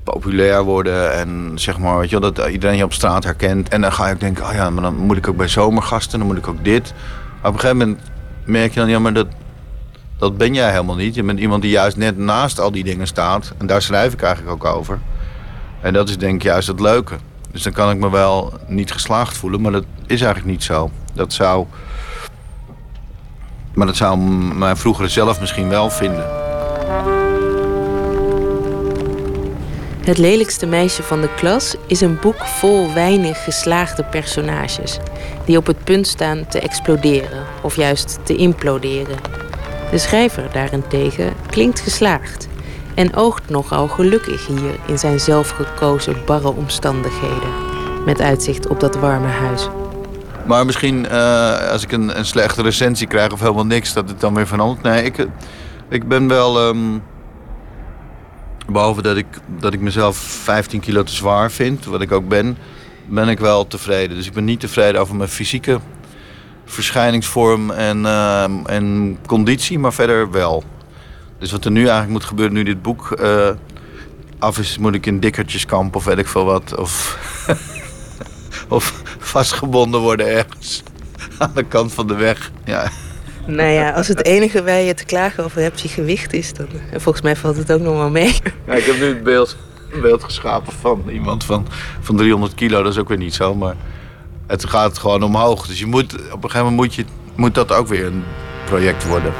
populair 0.04 0.62
worden. 0.62 1.12
En 1.12 1.52
zeg 1.54 1.78
maar, 1.78 1.98
weet 1.98 2.10
je 2.10 2.18
wel, 2.18 2.32
dat 2.32 2.48
iedereen 2.48 2.76
je 2.76 2.84
op 2.84 2.92
straat 2.92 3.24
herkent. 3.24 3.68
En 3.68 3.80
dan 3.80 3.92
ga 3.92 4.08
ik 4.08 4.20
denken, 4.20 4.44
oh 4.44 4.52
ja, 4.52 4.70
maar 4.70 4.82
dan 4.82 4.96
moet 4.96 5.16
ik 5.16 5.28
ook 5.28 5.36
bij 5.36 5.48
zomergasten. 5.48 6.18
Dan 6.18 6.28
moet 6.28 6.38
ik 6.38 6.48
ook 6.48 6.64
dit. 6.64 6.94
Maar 7.40 7.50
op 7.50 7.54
een 7.54 7.60
gegeven 7.60 7.76
moment 7.76 8.00
merk 8.44 8.74
je 8.74 8.80
dan, 8.80 8.88
ja, 8.88 8.98
maar 8.98 9.12
dat, 9.12 9.26
dat 10.18 10.36
ben 10.36 10.54
jij 10.54 10.70
helemaal 10.70 10.96
niet. 10.96 11.14
Je 11.14 11.22
bent 11.22 11.38
iemand 11.38 11.62
die 11.62 11.70
juist 11.70 11.96
net 11.96 12.18
naast 12.18 12.60
al 12.60 12.70
die 12.70 12.84
dingen 12.84 13.06
staat. 13.06 13.52
En 13.58 13.66
daar 13.66 13.82
schrijf 13.82 14.12
ik 14.12 14.22
eigenlijk 14.22 14.52
ook 14.64 14.74
over. 14.74 14.98
En 15.80 15.92
dat 15.92 16.08
is 16.08 16.18
denk 16.18 16.34
ik 16.34 16.42
juist 16.42 16.68
het 16.68 16.80
leuke. 16.80 17.14
Dus 17.50 17.62
dan 17.62 17.72
kan 17.72 17.90
ik 17.90 17.98
me 17.98 18.10
wel 18.10 18.52
niet 18.66 18.92
geslaagd 18.92 19.36
voelen, 19.36 19.60
maar 19.60 19.72
dat 19.72 19.84
is 20.06 20.20
eigenlijk 20.20 20.50
niet 20.52 20.62
zo. 20.62 20.90
Dat 21.14 21.32
zou. 21.32 21.66
Maar 23.78 23.86
dat 23.86 23.96
zou 23.96 24.18
mijn 24.54 24.76
vroegere 24.76 25.08
zelf 25.08 25.40
misschien 25.40 25.68
wel 25.68 25.90
vinden. 25.90 26.26
Het 30.00 30.18
lelijkste 30.18 30.66
meisje 30.66 31.02
van 31.02 31.20
de 31.20 31.34
klas 31.34 31.76
is 31.86 32.00
een 32.00 32.18
boek 32.20 32.46
vol 32.46 32.92
weinig 32.94 33.44
geslaagde 33.44 34.04
personages. 34.04 34.98
Die 35.44 35.56
op 35.56 35.66
het 35.66 35.84
punt 35.84 36.06
staan 36.06 36.46
te 36.48 36.60
exploderen 36.60 37.44
of 37.62 37.76
juist 37.76 38.18
te 38.22 38.36
imploderen. 38.36 39.16
De 39.90 39.98
schrijver 39.98 40.52
daarentegen 40.52 41.32
klinkt 41.46 41.80
geslaagd 41.80 42.48
en 42.94 43.16
oogt 43.16 43.48
nogal 43.48 43.88
gelukkig 43.88 44.46
hier 44.46 44.74
in 44.86 44.98
zijn 44.98 45.20
zelfgekozen 45.20 46.16
barre 46.26 46.54
omstandigheden. 46.54 47.52
Met 48.04 48.20
uitzicht 48.20 48.68
op 48.68 48.80
dat 48.80 48.96
warme 48.96 49.26
huis. 49.26 49.68
Maar 50.48 50.66
misschien 50.66 51.08
eh, 51.08 51.70
als 51.70 51.82
ik 51.82 51.92
een, 51.92 52.18
een 52.18 52.24
slechte 52.26 52.62
recensie 52.62 53.06
krijg 53.06 53.32
of 53.32 53.40
helemaal 53.40 53.66
niks, 53.66 53.92
dat 53.92 54.08
het 54.08 54.20
dan 54.20 54.34
weer 54.34 54.46
verandert. 54.46 54.82
Nee, 54.82 55.04
ik, 55.04 55.26
ik 55.88 56.08
ben 56.08 56.28
wel. 56.28 56.68
ehm, 56.68 56.98
behalve 58.72 59.02
dat 59.02 59.16
ik, 59.16 59.26
dat 59.46 59.72
ik 59.72 59.80
mezelf 59.80 60.16
15 60.16 60.80
kilo 60.80 61.02
te 61.02 61.14
zwaar 61.14 61.50
vind, 61.50 61.84
wat 61.84 62.00
ik 62.00 62.12
ook 62.12 62.28
ben, 62.28 62.58
ben 63.06 63.28
ik 63.28 63.38
wel 63.38 63.66
tevreden. 63.66 64.16
Dus 64.16 64.26
ik 64.26 64.32
ben 64.32 64.44
niet 64.44 64.60
tevreden 64.60 65.00
over 65.00 65.16
mijn 65.16 65.28
fysieke 65.28 65.80
verschijningsvorm 66.64 67.70
en, 67.70 68.06
ehm, 68.06 68.66
en 68.66 69.18
conditie, 69.26 69.78
maar 69.78 69.92
verder 69.92 70.30
wel. 70.30 70.64
Dus 71.38 71.52
wat 71.52 71.64
er 71.64 71.70
nu 71.70 71.80
eigenlijk 71.80 72.10
moet 72.10 72.24
gebeuren, 72.24 72.54
nu 72.54 72.62
dit 72.62 72.82
boek 72.82 73.10
eh, 73.10 73.48
af 74.38 74.58
is, 74.58 74.78
moet 74.78 74.94
ik 74.94 75.06
in 75.06 75.20
dikkertjeskamp 75.20 75.96
of 75.96 76.04
weet 76.04 76.18
ik 76.18 76.28
veel 76.28 76.44
wat. 76.44 76.76
Of, 76.76 77.18
of 78.68 79.02
vastgebonden 79.18 80.00
worden 80.00 80.26
ergens 80.26 80.82
aan 81.38 81.52
de 81.54 81.62
kant 81.62 81.92
van 81.92 82.06
de 82.06 82.14
weg. 82.14 82.50
Ja. 82.64 82.90
Nou 83.46 83.68
ja, 83.70 83.90
als 83.90 84.08
het 84.08 84.24
enige 84.24 84.64
waar 84.64 84.80
je 84.80 84.94
te 84.94 85.04
klagen 85.04 85.44
over 85.44 85.60
hebt 85.60 85.80
je 85.80 85.88
gewicht 85.88 86.32
is, 86.32 86.52
dan 86.52 86.66
en 86.92 87.00
volgens 87.00 87.24
mij 87.24 87.36
valt 87.36 87.56
het 87.56 87.72
ook 87.72 87.80
nog 87.80 87.96
wel 87.96 88.10
mee. 88.10 88.36
Ja, 88.66 88.74
ik 88.74 88.84
heb 88.84 88.98
nu 88.98 89.06
het 89.06 89.22
beeld 90.02 90.24
geschapen 90.24 90.72
van 90.80 91.04
iemand 91.08 91.44
van, 91.44 91.66
van 92.00 92.16
300 92.16 92.54
kilo. 92.54 92.82
Dat 92.82 92.92
is 92.92 92.98
ook 92.98 93.08
weer 93.08 93.18
niet 93.18 93.34
zo, 93.34 93.54
maar 93.54 93.74
het 94.46 94.64
gaat 94.64 94.98
gewoon 94.98 95.22
omhoog. 95.22 95.66
Dus 95.66 95.78
je 95.78 95.86
moet, 95.86 96.14
op 96.14 96.44
een 96.44 96.50
gegeven 96.50 96.72
moment 96.72 96.76
moet, 96.76 96.94
je, 96.94 97.04
moet 97.36 97.54
dat 97.54 97.72
ook 97.72 97.88
weer 97.88 98.06
een 98.06 98.24
project 98.64 99.06
worden. 99.06 99.32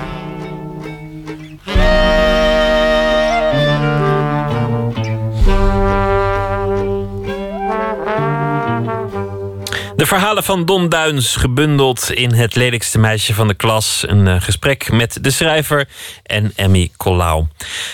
De 9.98 10.06
verhalen 10.06 10.44
van 10.44 10.64
Don 10.64 10.88
Duins 10.88 11.36
gebundeld 11.36 12.10
in 12.10 12.32
Het 12.32 12.54
lelijkste 12.54 12.98
meisje 12.98 13.34
van 13.34 13.48
de 13.48 13.54
klas. 13.54 14.04
Een 14.06 14.26
eh, 14.26 14.40
gesprek 14.40 14.90
met 14.92 15.18
de 15.20 15.30
schrijver 15.30 15.88
en 16.22 16.52
Emmy 16.56 16.90
Collau. 16.96 17.46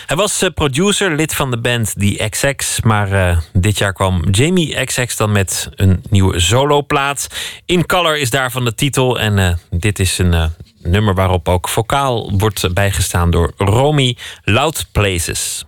Hij 0.06 0.16
was 0.16 0.43
eh, 0.43 0.51
producer, 0.55 1.14
lid 1.14 1.35
van 1.35 1.51
de 1.51 1.59
band 1.59 1.94
The 1.98 2.26
XX. 2.31 2.81
Maar 2.81 3.12
eh, 3.12 3.39
dit 3.52 3.78
jaar 3.78 3.93
kwam 3.93 4.31
Jamie 4.31 4.85
XX 4.85 5.16
dan 5.16 5.32
met 5.32 5.68
een 5.74 6.02
nieuwe 6.10 6.40
soloplaat. 6.40 7.26
In 7.64 7.86
Color 7.86 8.18
is 8.18 8.31
daarvan 8.31 8.64
de 8.64 8.74
titel. 8.74 9.20
En 9.20 9.59
dit 9.70 9.98
is 9.98 10.18
een 10.18 10.52
nummer 10.82 11.14
waarop 11.14 11.48
ook 11.48 11.68
vocaal 11.68 12.32
wordt 12.39 12.74
bijgestaan 12.74 13.31
door 13.31 13.52
Romy 13.56 14.16
Loud 14.43 14.86
Places. 14.93 15.64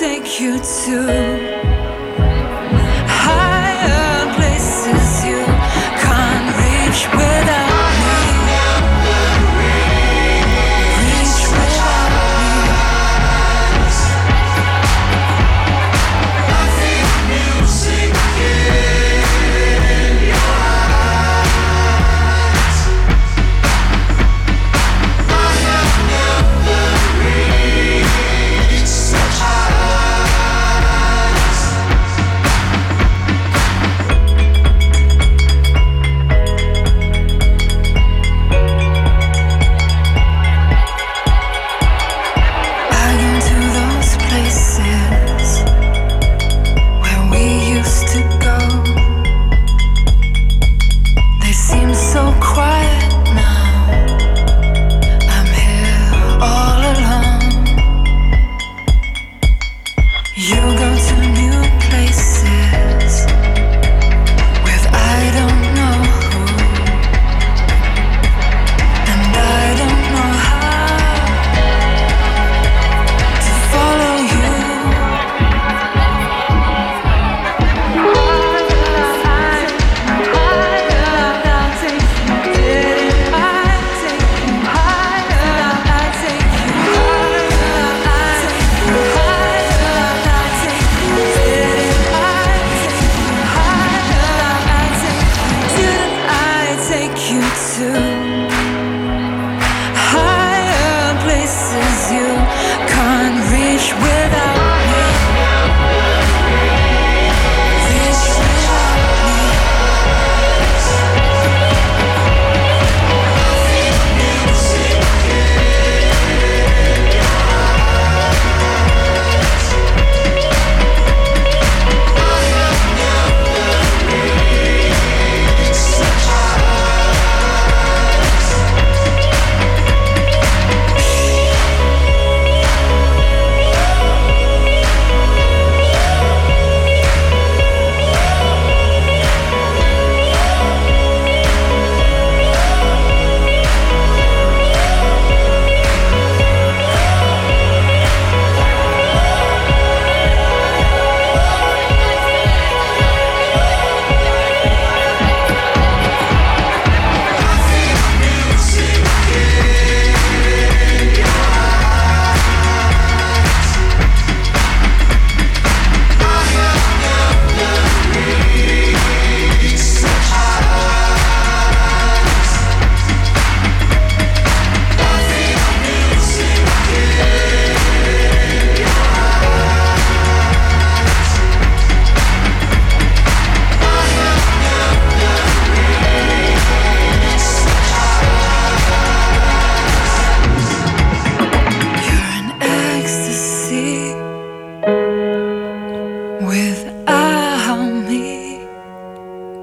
Take 0.00 0.40
you 0.40 0.58
to 0.58 1.69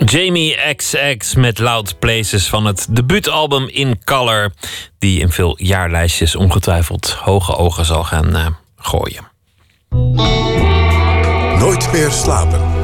Jamie 0.10 0.76
XX 0.76 1.36
met 1.36 1.60
Loud 1.60 2.00
Places 2.00 2.48
van 2.48 2.66
het 2.66 2.88
debuutalbum 2.90 3.68
In 3.68 4.04
Color. 4.04 4.52
Die 5.00 5.20
in 5.20 5.30
veel 5.30 5.56
jaarlijstjes 5.58 6.36
ongetwijfeld 6.36 7.12
hoge 7.12 7.56
ogen 7.56 7.86
zal 7.86 8.04
gaan 8.04 8.36
uh, 8.36 8.46
gooien. 8.76 9.28
Nooit 11.60 11.92
meer 11.92 12.12
slapen. 12.12 12.78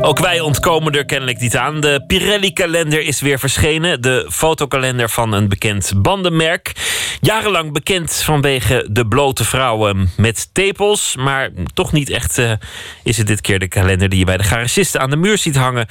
Ook 0.00 0.18
wij 0.18 0.40
ontkomen 0.40 0.92
er 0.92 1.04
kennelijk 1.04 1.40
niet 1.40 1.56
aan. 1.56 1.80
De 1.80 2.04
Pirelli-kalender 2.06 3.00
is 3.00 3.20
weer 3.20 3.38
verschenen. 3.38 4.02
De 4.02 4.26
fotokalender 4.30 5.08
van 5.08 5.32
een 5.32 5.48
bekend 5.48 5.92
bandenmerk. 5.96 6.72
Jarenlang 7.20 7.72
bekend 7.72 8.22
vanwege 8.22 8.86
de 8.90 9.06
blote 9.06 9.44
vrouwen 9.44 10.10
met 10.16 10.48
tepels. 10.52 11.16
Maar 11.16 11.50
toch 11.76 11.92
niet 11.92 12.10
echt 12.10 12.38
uh, 12.38 12.52
is 13.02 13.16
het 13.16 13.26
dit 13.26 13.40
keer 13.40 13.58
de 13.58 13.68
kalender 13.68 14.08
die 14.08 14.18
je 14.18 14.24
bij 14.24 14.36
de 14.36 14.42
garagisten 14.42 15.00
aan 15.00 15.10
de 15.10 15.16
muur 15.16 15.38
ziet 15.38 15.56
hangen. 15.56 15.86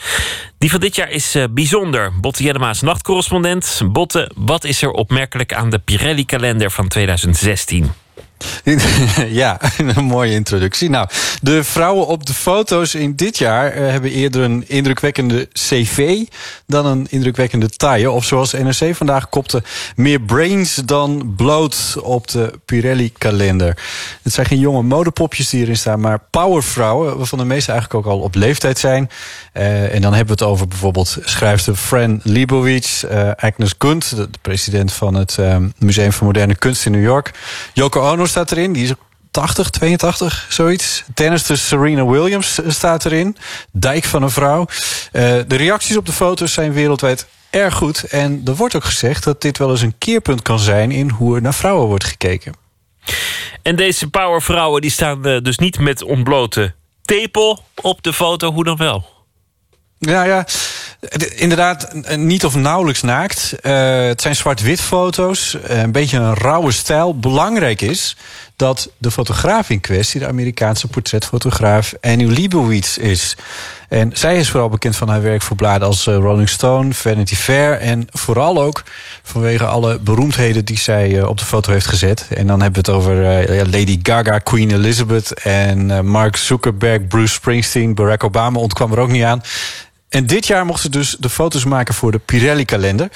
Die 0.58 0.70
van 0.70 0.80
dit 0.80 0.96
jaar 0.96 1.10
is 1.10 1.36
uh, 1.36 1.44
bijzonder. 1.52 2.20
Botte 2.20 2.44
Jellema's 2.44 2.82
nachtcorrespondent. 2.82 3.82
Botte, 3.92 4.32
wat 4.36 4.64
is 4.64 4.82
er 4.82 4.92
opmerkelijk 4.92 5.54
aan 5.54 5.70
de 5.70 5.80
Pirelli-kalender 5.80 6.72
van 6.72 6.88
2016? 6.88 8.05
Ja, 9.28 9.60
een 9.96 10.04
mooie 10.04 10.32
introductie. 10.32 10.90
Nou, 10.90 11.08
de 11.42 11.64
vrouwen 11.64 12.08
op 12.08 12.26
de 12.26 12.34
foto's 12.34 12.96
in 12.96 13.16
dit 13.16 13.38
jaar 13.38 13.78
uh, 13.78 13.90
hebben 13.90 14.12
eerder 14.12 14.42
een 14.42 14.64
indrukwekkende 14.68 15.50
cv 15.54 16.24
dan 16.68 16.86
een 16.86 17.08
indrukwekkende 17.10 17.70
taille. 17.70 18.12
Of 18.12 18.26
zoals 18.26 18.54
NRC 18.54 18.96
vandaag 18.96 19.30
kopte, 19.30 19.64
meer 19.96 20.22
brains 20.22 20.76
dan 20.76 21.34
bloot 21.36 21.96
op 22.02 22.28
de 22.28 22.54
Pirelli-kalender. 22.66 23.78
Het 24.22 24.34
zijn 24.34 24.46
geen 24.46 24.60
jonge 24.60 24.82
modepopjes 24.82 25.50
die 25.50 25.62
erin 25.62 25.78
staan, 25.78 26.00
maar 26.00 26.20
powervrouwen, 26.30 27.18
waarvan 27.18 27.40
de 27.40 27.46
meeste 27.46 27.72
eigenlijk 27.72 28.06
ook 28.06 28.14
al 28.14 28.20
op 28.20 28.36
leeftijd 28.36 28.80
zijn. 28.80 29.10
Uh, 29.54 29.94
en 29.94 30.02
dan 30.02 30.14
hebben 30.14 30.38
we 30.38 30.44
het 30.44 30.52
over 30.52 30.68
bijvoorbeeld 30.68 31.18
schrijfster 31.24 31.76
Fran 31.76 32.20
Lebowitz, 32.24 33.04
uh, 33.04 33.32
Agnes 33.36 33.74
Gunt, 33.78 34.16
de, 34.16 34.30
de, 34.30 34.38
president 34.42 34.94
van 34.94 35.14
het 35.14 35.38
Museum 35.78 36.14
voor 36.14 36.26
Moderne 36.26 36.56
Kunst 36.56 36.86
in 36.86 36.92
New 36.92 37.04
York, 37.04 37.32
Yoko 37.74 38.12
Ono 38.12 38.26
staat 38.36 38.52
erin. 38.52 38.74
Die 38.74 38.84
is 38.84 38.94
80, 39.32 39.70
82, 39.70 40.46
zoiets. 40.50 41.04
Tennister 41.14 41.58
Serena 41.58 42.06
Williams 42.06 42.60
staat 42.68 43.06
erin. 43.06 43.38
Dijk 43.72 44.04
van 44.04 44.24
een 44.24 44.30
vrouw. 44.30 44.60
Uh, 44.60 45.22
de 45.48 45.56
reacties 45.56 45.98
op 45.98 46.06
de 46.06 46.12
foto's 46.12 46.54
zijn 46.54 46.74
wereldwijd 46.74 47.28
erg 47.50 47.74
goed. 47.74 48.04
En 48.04 48.42
er 48.46 48.56
wordt 48.56 48.76
ook 48.76 48.84
gezegd 48.84 49.24
dat 49.24 49.42
dit 49.42 49.58
wel 49.58 49.70
eens 49.70 49.82
een 49.82 49.98
keerpunt 49.98 50.42
kan 50.42 50.60
zijn... 50.60 50.92
in 50.92 51.10
hoe 51.10 51.36
er 51.36 51.42
naar 51.42 51.54
vrouwen 51.54 51.88
wordt 51.88 52.04
gekeken. 52.04 52.54
En 53.62 53.76
deze 53.76 54.10
powervrouwen 54.10 54.82
die 54.82 54.92
staan 54.92 55.28
uh, 55.28 55.42
dus 55.42 55.58
niet 55.58 55.80
met 55.80 56.04
ontblote 56.04 56.74
tepel 57.02 57.64
op 57.82 58.04
de 58.04 58.14
foto. 58.14 58.52
Hoe 58.52 58.64
dan 58.64 58.78
wel? 58.78 59.06
Ja, 59.98 60.24
ja. 60.24 60.46
Inderdaad, 61.36 61.94
niet 62.18 62.46
of 62.46 62.56
nauwelijks 62.56 63.02
naakt. 63.02 63.56
Uh, 63.62 64.08
het 64.08 64.22
zijn 64.22 64.36
zwart-wit 64.36 64.82
foto's. 64.82 65.58
een 65.64 65.92
beetje 65.92 66.18
een 66.18 66.34
rauwe 66.34 66.72
stijl. 66.72 67.20
Belangrijk 67.20 67.82
is 67.82 68.18
dat 68.56 68.90
de 68.98 69.12
fotograaf 69.12 69.70
in 69.70 69.80
kwestie, 69.80 70.20
de 70.20 70.28
Amerikaanse 70.28 70.88
portretfotograaf 70.88 71.94
Annie 72.02 72.28
Leibovitz 72.28 72.98
is. 72.98 73.38
En 73.90 74.12
zij 74.14 74.38
is 74.38 74.50
vooral 74.50 74.70
bekend 74.70 74.96
van 74.96 75.10
haar 75.10 75.22
werk 75.22 75.42
voor 75.42 75.56
bladen 75.56 75.88
als 75.88 76.06
Rolling 76.06 76.50
Stone, 76.50 76.94
Vanity 76.94 77.36
Fair. 77.36 77.80
En 77.80 78.08
vooral 78.12 78.62
ook 78.62 78.84
vanwege 79.24 79.66
alle 79.66 80.00
beroemdheden 80.00 80.66
die 80.66 80.78
zij 80.78 81.24
op 81.24 81.38
de 81.38 81.46
foto 81.46 81.72
heeft 81.72 81.88
gezet. 81.88 82.28
En 82.30 82.48
dan 82.48 82.62
hebben 82.62 82.84
we 82.84 82.92
het 82.92 83.00
over 83.00 83.16
Lady 83.72 84.00
Gaga, 84.04 84.40
Queen 84.40 84.72
Elizabeth 84.72 85.34
en 85.34 86.06
Mark 86.06 86.36
Zuckerberg, 86.36 87.08
Bruce 87.08 87.34
Springsteen, 87.34 87.96
Barack 87.96 88.24
Obama 88.24 88.60
ontkwam 88.60 88.92
er 88.92 89.00
ook 89.00 89.12
niet 89.12 89.24
aan. 89.24 89.42
En 90.10 90.26
dit 90.26 90.48
jaar 90.48 90.66
mochten 90.66 90.92
ze 90.92 90.98
dus 90.98 91.16
de 91.20 91.30
foto's 91.30 91.66
maken 91.66 91.94
voor 91.94 92.12
de 92.12 92.20
Pirelli-kalender. 92.20 93.10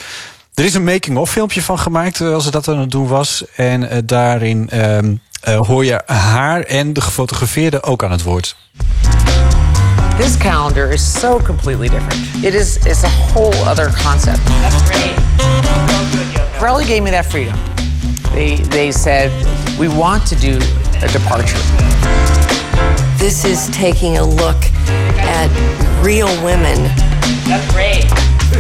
Er 0.53 0.65
is 0.65 0.73
een 0.73 0.83
making-of 0.83 1.31
filmpje 1.31 1.61
van 1.61 1.79
gemaakt 1.79 2.21
als 2.21 2.43
ze 2.43 2.51
dat 2.51 2.67
aan 2.67 2.79
het 2.79 2.91
doen 2.91 3.07
was. 3.07 3.43
En 3.55 4.05
daarin 4.05 4.69
um, 4.73 5.21
uh, 5.47 5.57
hoor 5.57 5.85
je 5.85 6.01
haar 6.05 6.61
en 6.61 6.93
de 6.93 7.01
gefotografeerde 7.01 7.83
ook 7.83 8.03
aan 8.03 8.11
het 8.11 8.23
woord. 8.23 8.55
This 10.19 10.37
calendar 10.37 10.91
is 10.91 11.19
so 11.19 11.39
completely 11.45 11.89
different. 11.89 12.43
It 12.43 12.53
is 12.53 12.75
it's 12.75 13.03
a 13.03 13.09
whole 13.33 13.69
other 13.69 13.91
concept. 14.03 14.39
Pirelli 16.57 16.85
gave 16.85 17.01
me 17.01 17.11
that 17.11 17.25
freedom. 17.25 17.55
They 18.33 18.59
they 18.69 18.91
said 18.91 19.31
we 19.77 19.89
want 19.89 20.27
to 20.27 20.35
do 20.35 20.57
a 21.03 21.07
departure. 21.07 22.38
This 23.19 23.43
is 23.43 23.67
taking 23.75 24.17
a 24.17 24.23
look 24.23 24.55
at 25.19 25.49
real 26.01 26.27
women. 26.41 26.83
That's 27.45 27.69
great. 27.73 28.05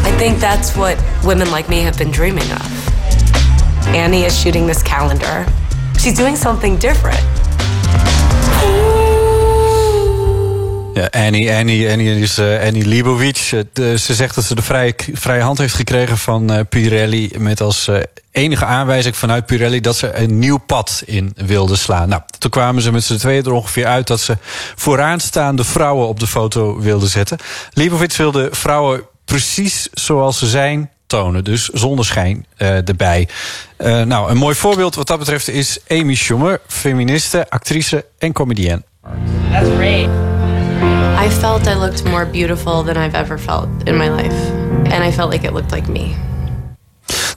I 0.05 0.13
think 0.19 0.39
that's 0.39 0.75
what 0.75 1.01
women 1.23 1.49
like 1.49 1.69
me 1.69 1.79
have 1.79 1.97
been 1.97 2.11
dreaming 2.11 2.51
of. 2.51 3.87
Annie 3.87 4.23
is 4.23 4.37
shooting 4.37 4.67
this 4.67 4.83
calendar. 4.83 5.45
She's 5.97 6.13
doing 6.13 6.35
something 6.35 6.75
different. 6.75 7.21
Ja, 10.93 11.07
Annie, 11.11 11.53
Annie, 11.53 11.91
Annie 11.91 12.19
is 12.19 12.39
uh, 12.39 12.61
Annie 12.65 12.85
Leibovitz. 12.85 13.51
Uh, 13.51 13.61
ze 13.73 14.13
zegt 14.13 14.35
dat 14.35 14.43
ze 14.43 14.55
de 14.55 14.61
vrije, 14.61 14.95
vrije 15.13 15.41
hand 15.41 15.57
heeft 15.57 15.73
gekregen 15.73 16.17
van 16.17 16.51
uh, 16.51 16.59
Pirelli... 16.69 17.31
met 17.37 17.61
als 17.61 17.89
enige 18.31 18.65
aanwijzing 18.65 19.15
vanuit 19.15 19.45
Pirelli 19.45 19.81
dat 19.81 19.95
ze 19.95 20.15
een 20.15 20.39
nieuw 20.39 20.57
pad 20.57 21.03
in 21.05 21.33
wilde 21.35 21.75
slaan. 21.75 22.09
Nou, 22.09 22.21
toen 22.37 22.51
kwamen 22.51 22.81
ze 22.81 22.91
met 22.91 23.03
z'n 23.03 23.17
tweeën 23.17 23.43
er 23.43 23.51
ongeveer 23.51 23.85
uit... 23.85 24.07
dat 24.07 24.19
ze 24.19 24.37
vooraanstaande 24.75 25.63
vrouwen 25.63 26.07
op 26.07 26.19
de 26.19 26.27
foto 26.27 26.79
wilden 26.79 27.09
zetten. 27.09 27.37
Leibovitz 27.73 28.17
wilde 28.17 28.47
vrouwen 28.51 29.01
precies 29.25 29.87
zoals 29.93 30.39
ze 30.39 30.47
zijn 30.47 30.89
tonen. 31.07 31.43
Dus 31.43 31.67
zonneschijn 31.67 32.45
uh, 32.57 32.87
erbij. 32.87 33.27
Nou, 33.77 34.29
een 34.29 34.37
mooi 34.37 34.55
voorbeeld 34.55 34.95
wat 34.95 35.07
dat 35.07 35.19
betreft 35.19 35.47
is 35.47 35.79
Amy 35.87 36.15
Schumer, 36.15 36.61
feministe, 36.67 37.49
actrice 37.49 38.05
en 38.17 38.33
comedienne. 38.33 38.83
Great. 39.51 40.38
I 41.25 41.29
felt 41.29 41.67
I 41.67 41.75
looked 41.75 42.03
more 42.03 42.25
beautiful 42.25 42.83
than 42.83 42.97
I've 42.97 43.17
ever 43.17 43.39
felt 43.39 43.67
in 43.83 43.97
my 43.97 44.09
life. 44.09 44.51
And 44.91 45.03
I 45.03 45.11
felt 45.11 45.31
like 45.31 45.47
it 45.47 45.53
looked 45.53 45.71
like 45.71 45.91
me. 45.91 46.15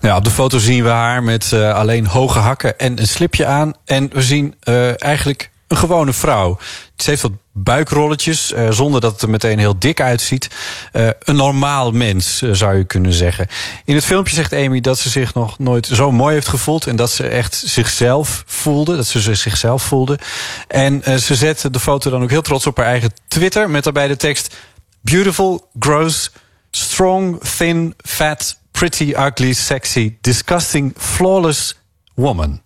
Nou, 0.00 0.16
op 0.16 0.24
de 0.24 0.30
foto 0.30 0.58
zien 0.58 0.82
we 0.82 0.88
haar 0.88 1.22
met 1.22 1.50
uh, 1.54 1.74
alleen 1.74 2.06
hoge 2.06 2.38
hakken 2.38 2.78
en 2.78 3.00
een 3.00 3.06
slipje 3.06 3.46
aan. 3.46 3.72
En 3.84 4.10
we 4.12 4.22
zien 4.22 4.54
eigenlijk 4.96 5.50
een 5.72 5.78
gewone 5.78 6.12
vrouw. 6.12 6.58
Ze 6.96 7.10
heeft 7.10 7.22
wat 7.22 7.32
buikrolletjes, 7.52 8.52
uh, 8.52 8.70
zonder 8.70 9.00
dat 9.00 9.12
het 9.12 9.22
er 9.22 9.30
meteen 9.30 9.58
heel 9.58 9.78
dik 9.78 10.00
uitziet. 10.00 10.50
Uh, 10.92 11.08
een 11.18 11.36
normaal 11.36 11.90
mens, 11.90 12.42
uh, 12.42 12.54
zou 12.54 12.76
je 12.76 12.84
kunnen 12.84 13.12
zeggen. 13.12 13.46
In 13.84 13.94
het 13.94 14.04
filmpje 14.04 14.34
zegt 14.34 14.52
Amy 14.52 14.80
dat 14.80 14.98
ze 14.98 15.08
zich 15.08 15.34
nog 15.34 15.58
nooit 15.58 15.86
zo 15.86 16.12
mooi 16.12 16.34
heeft 16.34 16.48
gevoeld... 16.48 16.86
en 16.86 16.96
dat 16.96 17.10
ze 17.10 17.28
echt 17.28 17.62
zichzelf 17.66 18.42
voelde, 18.46 18.96
dat 18.96 19.06
ze 19.06 19.34
zichzelf 19.34 19.82
voelde. 19.82 20.18
En 20.68 21.02
ze 21.20 21.34
zet 21.34 21.68
de 21.70 21.80
foto 21.80 22.10
dan 22.10 22.22
ook 22.22 22.30
heel 22.30 22.42
trots 22.42 22.66
op 22.66 22.76
haar 22.76 22.86
eigen 22.86 23.12
Twitter... 23.28 23.70
met 23.70 23.84
daarbij 23.84 24.08
de 24.08 24.16
tekst... 24.16 24.56
Beautiful, 25.00 25.68
gross, 25.78 26.30
strong, 26.70 27.40
thin, 27.56 27.94
fat, 28.04 28.58
pretty, 28.70 29.14
ugly, 29.16 29.52
sexy... 29.52 30.16
disgusting, 30.20 30.94
flawless 30.96 31.76
woman. 32.14 32.60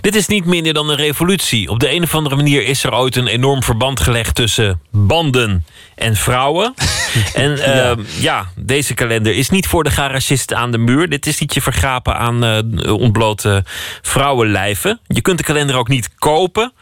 Dit 0.00 0.14
is 0.14 0.26
niet 0.26 0.44
minder 0.44 0.74
dan 0.74 0.88
een 0.88 0.96
revolutie. 0.96 1.68
Op 1.68 1.80
de 1.80 1.90
een 1.90 2.02
of 2.02 2.14
andere 2.14 2.36
manier 2.36 2.64
is 2.64 2.84
er 2.84 2.94
ooit 2.94 3.16
een 3.16 3.26
enorm 3.26 3.62
verband 3.62 4.00
gelegd 4.00 4.34
tussen 4.34 4.80
banden 4.90 5.66
en 5.94 6.16
vrouwen. 6.16 6.74
en 7.34 7.56
ja. 7.56 7.96
Uh, 7.96 8.04
ja. 8.20 8.46
deze 8.56 8.94
kalender 8.94 9.34
is 9.34 9.50
niet 9.50 9.66
voor 9.66 9.84
de 9.84 9.90
garagisten 9.90 10.56
aan 10.56 10.70
de 10.70 10.78
muur. 10.78 11.08
Dit 11.08 11.26
is 11.26 11.40
niet 11.40 11.54
je 11.54 11.62
vergapen 11.62 12.16
aan 12.16 12.44
uh, 12.44 12.92
ontblote 12.92 13.64
vrouwenlijven. 14.02 15.00
Je 15.06 15.20
kunt 15.20 15.38
de 15.38 15.44
kalender 15.44 15.76
ook 15.76 15.88
niet 15.88 16.10
kopen. 16.18 16.72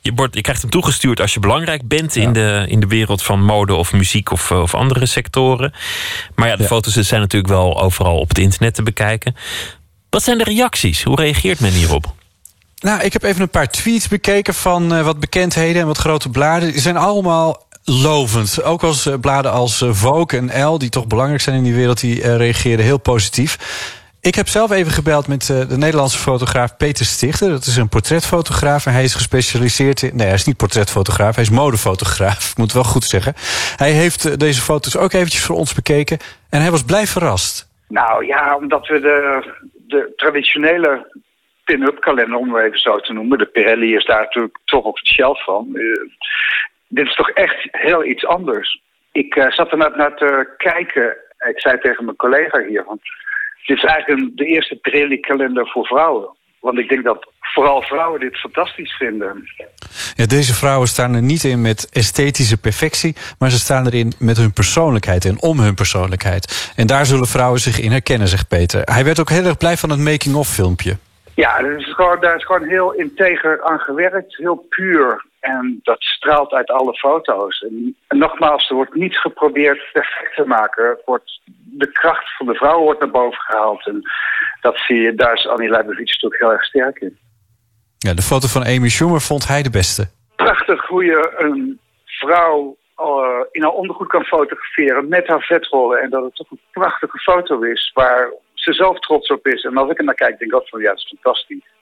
Je, 0.00 0.12
wordt, 0.14 0.34
je 0.34 0.40
krijgt 0.40 0.62
hem 0.62 0.70
toegestuurd 0.70 1.20
als 1.20 1.34
je 1.34 1.40
belangrijk 1.40 1.88
bent 1.88 2.14
ja. 2.14 2.22
in, 2.22 2.32
de, 2.32 2.64
in 2.68 2.80
de 2.80 2.86
wereld 2.86 3.22
van 3.22 3.42
mode 3.42 3.74
of 3.74 3.92
muziek 3.92 4.30
of, 4.30 4.50
of 4.50 4.74
andere 4.74 5.06
sectoren. 5.06 5.72
Maar 6.34 6.48
ja, 6.48 6.56
de 6.56 6.62
ja. 6.62 6.68
foto's 6.68 6.94
zijn 6.94 7.20
natuurlijk 7.20 7.52
wel 7.52 7.80
overal 7.82 8.18
op 8.18 8.28
het 8.28 8.38
internet 8.38 8.74
te 8.74 8.82
bekijken. 8.82 9.36
Wat 10.10 10.22
zijn 10.22 10.38
de 10.38 10.44
reacties? 10.44 11.02
Hoe 11.02 11.16
reageert 11.16 11.60
men 11.60 11.72
hierop? 11.72 12.14
Nou, 12.82 13.02
ik 13.02 13.12
heb 13.12 13.22
even 13.22 13.42
een 13.42 13.48
paar 13.48 13.68
tweets 13.68 14.08
bekeken 14.08 14.54
van 14.54 14.92
uh, 14.92 15.04
wat 15.04 15.20
bekendheden 15.20 15.80
en 15.80 15.86
wat 15.86 15.98
grote 15.98 16.30
bladen. 16.30 16.72
Die 16.72 16.80
zijn 16.80 16.96
allemaal 16.96 17.66
lovend. 17.84 18.62
Ook 18.62 18.82
als 18.82 19.06
uh, 19.06 19.14
bladen 19.20 19.52
als 19.52 19.82
uh, 19.82 19.92
Vogue 19.92 20.38
en 20.38 20.50
Elle, 20.50 20.78
die 20.78 20.88
toch 20.88 21.06
belangrijk 21.06 21.40
zijn 21.40 21.56
in 21.56 21.62
die 21.62 21.74
wereld, 21.74 22.00
die 22.00 22.36
reageerden 22.36 22.84
heel 22.84 22.98
positief. 22.98 23.58
Ik 24.20 24.34
heb 24.34 24.48
zelf 24.48 24.70
even 24.70 24.92
gebeld 24.92 25.26
met 25.26 25.46
de 25.46 25.76
Nederlandse 25.76 26.18
fotograaf 26.18 26.76
Peter 26.76 27.04
Stichter. 27.04 27.48
Dat 27.48 27.66
is 27.66 27.76
een 27.76 27.88
portretfotograaf 27.88 28.86
en 28.86 28.92
hij 28.92 29.04
is 29.04 29.14
gespecialiseerd 29.14 30.02
in... 30.02 30.16
Nee, 30.16 30.26
hij 30.26 30.34
is 30.34 30.44
niet 30.44 30.56
portretfotograaf, 30.56 31.34
hij 31.34 31.44
is 31.44 31.50
modefotograaf. 31.50 32.48
Ik 32.50 32.56
moet 32.56 32.72
wel 32.72 32.84
goed 32.84 33.04
zeggen. 33.04 33.34
Hij 33.76 33.90
heeft 33.90 34.38
deze 34.38 34.60
foto's 34.60 34.96
ook 34.96 35.12
eventjes 35.12 35.44
voor 35.44 35.56
ons 35.56 35.74
bekeken 35.74 36.18
en 36.50 36.60
hij 36.60 36.70
was 36.70 36.84
blij 36.84 37.06
verrast. 37.06 37.68
Nou 37.88 38.26
ja, 38.26 38.56
omdat 38.56 38.86
we 38.86 39.00
de, 39.00 39.52
de 39.86 40.12
traditionele 40.16 41.24
pin-up 41.66 42.00
kalender, 42.00 42.38
om 42.38 42.54
het 42.54 42.64
even 42.64 42.78
zo 42.78 43.00
te 43.00 43.12
noemen. 43.12 43.38
De 43.38 43.46
Pirelli 43.46 43.94
is 43.94 44.04
daar 44.04 44.22
natuurlijk 44.22 44.58
toch 44.64 44.84
op 44.84 44.96
het 44.96 45.06
shelf 45.06 45.44
van. 45.44 45.68
Uh, 45.72 46.10
dit 46.88 47.06
is 47.06 47.14
toch 47.14 47.30
echt 47.30 47.68
heel 47.70 48.04
iets 48.04 48.26
anders. 48.26 48.80
Ik 49.12 49.34
eh, 49.34 49.50
zat 49.50 49.70
er 49.70 49.78
net 49.78 49.96
naar 49.96 50.16
te 50.16 50.54
kijken. 50.56 51.16
Ik 51.48 51.60
zei 51.60 51.78
tegen 51.78 52.04
mijn 52.04 52.16
collega 52.16 52.62
hier, 52.68 52.84
want 52.84 53.00
dit 53.66 53.76
is 53.76 53.84
eigenlijk 53.84 54.36
de 54.36 54.44
eerste 54.44 54.76
Pirelli-kalender 54.76 55.68
voor 55.68 55.86
vrouwen. 55.86 56.28
Want 56.60 56.78
ik 56.78 56.88
denk 56.88 57.04
dat 57.04 57.28
vooral 57.40 57.82
vrouwen 57.82 58.20
dit 58.20 58.36
fantastisch 58.38 58.92
vinden. 58.92 59.48
Ja, 60.14 60.26
deze 60.26 60.54
vrouwen 60.54 60.88
staan 60.88 61.14
er 61.14 61.22
niet 61.22 61.44
in 61.44 61.60
met 61.60 61.88
esthetische 61.92 62.56
perfectie, 62.56 63.16
maar 63.38 63.50
ze 63.50 63.58
staan 63.58 63.86
erin 63.86 64.12
met 64.18 64.36
hun 64.36 64.52
persoonlijkheid 64.52 65.24
en 65.24 65.42
om 65.42 65.60
hun 65.60 65.74
persoonlijkheid. 65.74 66.72
En 66.76 66.86
daar 66.86 67.06
zullen 67.06 67.26
vrouwen 67.26 67.60
zich 67.60 67.80
in 67.80 67.90
herkennen, 67.90 68.28
zegt 68.28 68.48
Peter. 68.48 68.82
Hij 68.84 69.04
werd 69.04 69.20
ook 69.20 69.30
heel 69.30 69.44
erg 69.44 69.56
blij 69.56 69.76
van 69.76 69.90
het 69.90 69.98
making-of 69.98 70.48
filmpje. 70.48 70.96
Ja, 71.36 71.62
dat 71.62 71.78
is 71.80 71.94
gewoon, 71.94 72.20
daar 72.20 72.36
is 72.36 72.44
gewoon 72.44 72.68
heel 72.68 72.92
integer 72.92 73.62
aan 73.62 73.78
gewerkt, 73.78 74.36
heel 74.36 74.66
puur. 74.68 75.24
En 75.40 75.80
dat 75.82 76.02
straalt 76.02 76.52
uit 76.52 76.70
alle 76.70 76.94
foto's. 76.94 77.60
En, 77.60 77.96
en 78.06 78.18
nogmaals, 78.18 78.68
er 78.68 78.74
wordt 78.74 78.94
niet 78.94 79.16
geprobeerd 79.16 79.88
perfect 79.92 80.34
te 80.34 80.44
maken. 80.46 80.88
Het 80.88 81.02
wordt, 81.04 81.40
de 81.64 81.92
kracht 81.92 82.36
van 82.36 82.46
de 82.46 82.54
vrouw 82.54 82.80
wordt 82.80 83.00
naar 83.00 83.10
boven 83.10 83.40
gehaald. 83.40 83.86
En 83.86 84.02
dat 84.60 84.76
zie 84.76 85.00
je, 85.00 85.14
daar 85.14 85.34
is 85.34 85.46
Annie 85.46 85.70
Leibovitz 85.70 86.12
natuurlijk 86.12 86.42
heel 86.42 86.52
erg 86.52 86.64
sterk 86.64 86.98
in. 87.00 87.18
Ja, 87.98 88.14
de 88.14 88.22
foto 88.22 88.46
van 88.48 88.64
Amy 88.64 88.88
Schumer 88.88 89.20
vond 89.20 89.48
hij 89.48 89.62
de 89.62 89.70
beste. 89.70 90.08
Prachtig 90.36 90.86
hoe 90.86 91.04
je 91.04 91.34
een 91.38 91.78
vrouw 92.04 92.76
uh, 92.98 93.40
in 93.50 93.62
haar 93.62 93.72
ondergoed 93.72 94.08
kan 94.08 94.24
fotograferen 94.24 95.08
met 95.08 95.26
haar 95.26 95.42
vetrollen. 95.42 96.00
En 96.02 96.10
dat 96.10 96.22
het 96.22 96.34
toch 96.34 96.50
een 96.50 96.60
prachtige 96.70 97.18
foto 97.18 97.60
is 97.60 97.90
waar 97.94 98.32
ze 98.66 98.72
zelf 98.72 98.98
trots 98.98 99.30
op 99.30 99.46
is. 99.46 99.62
En 99.64 99.76
als 99.76 99.90
ik 99.90 99.98
er 99.98 100.04
naar 100.04 100.14
kijk, 100.14 100.38
denk 100.38 100.50
ik 100.50 100.56
ook 100.56 100.68
van 100.68 100.80
ja, 100.80 100.88
dat 100.88 100.98
is 100.98 101.14
fantastisch. 101.20 101.74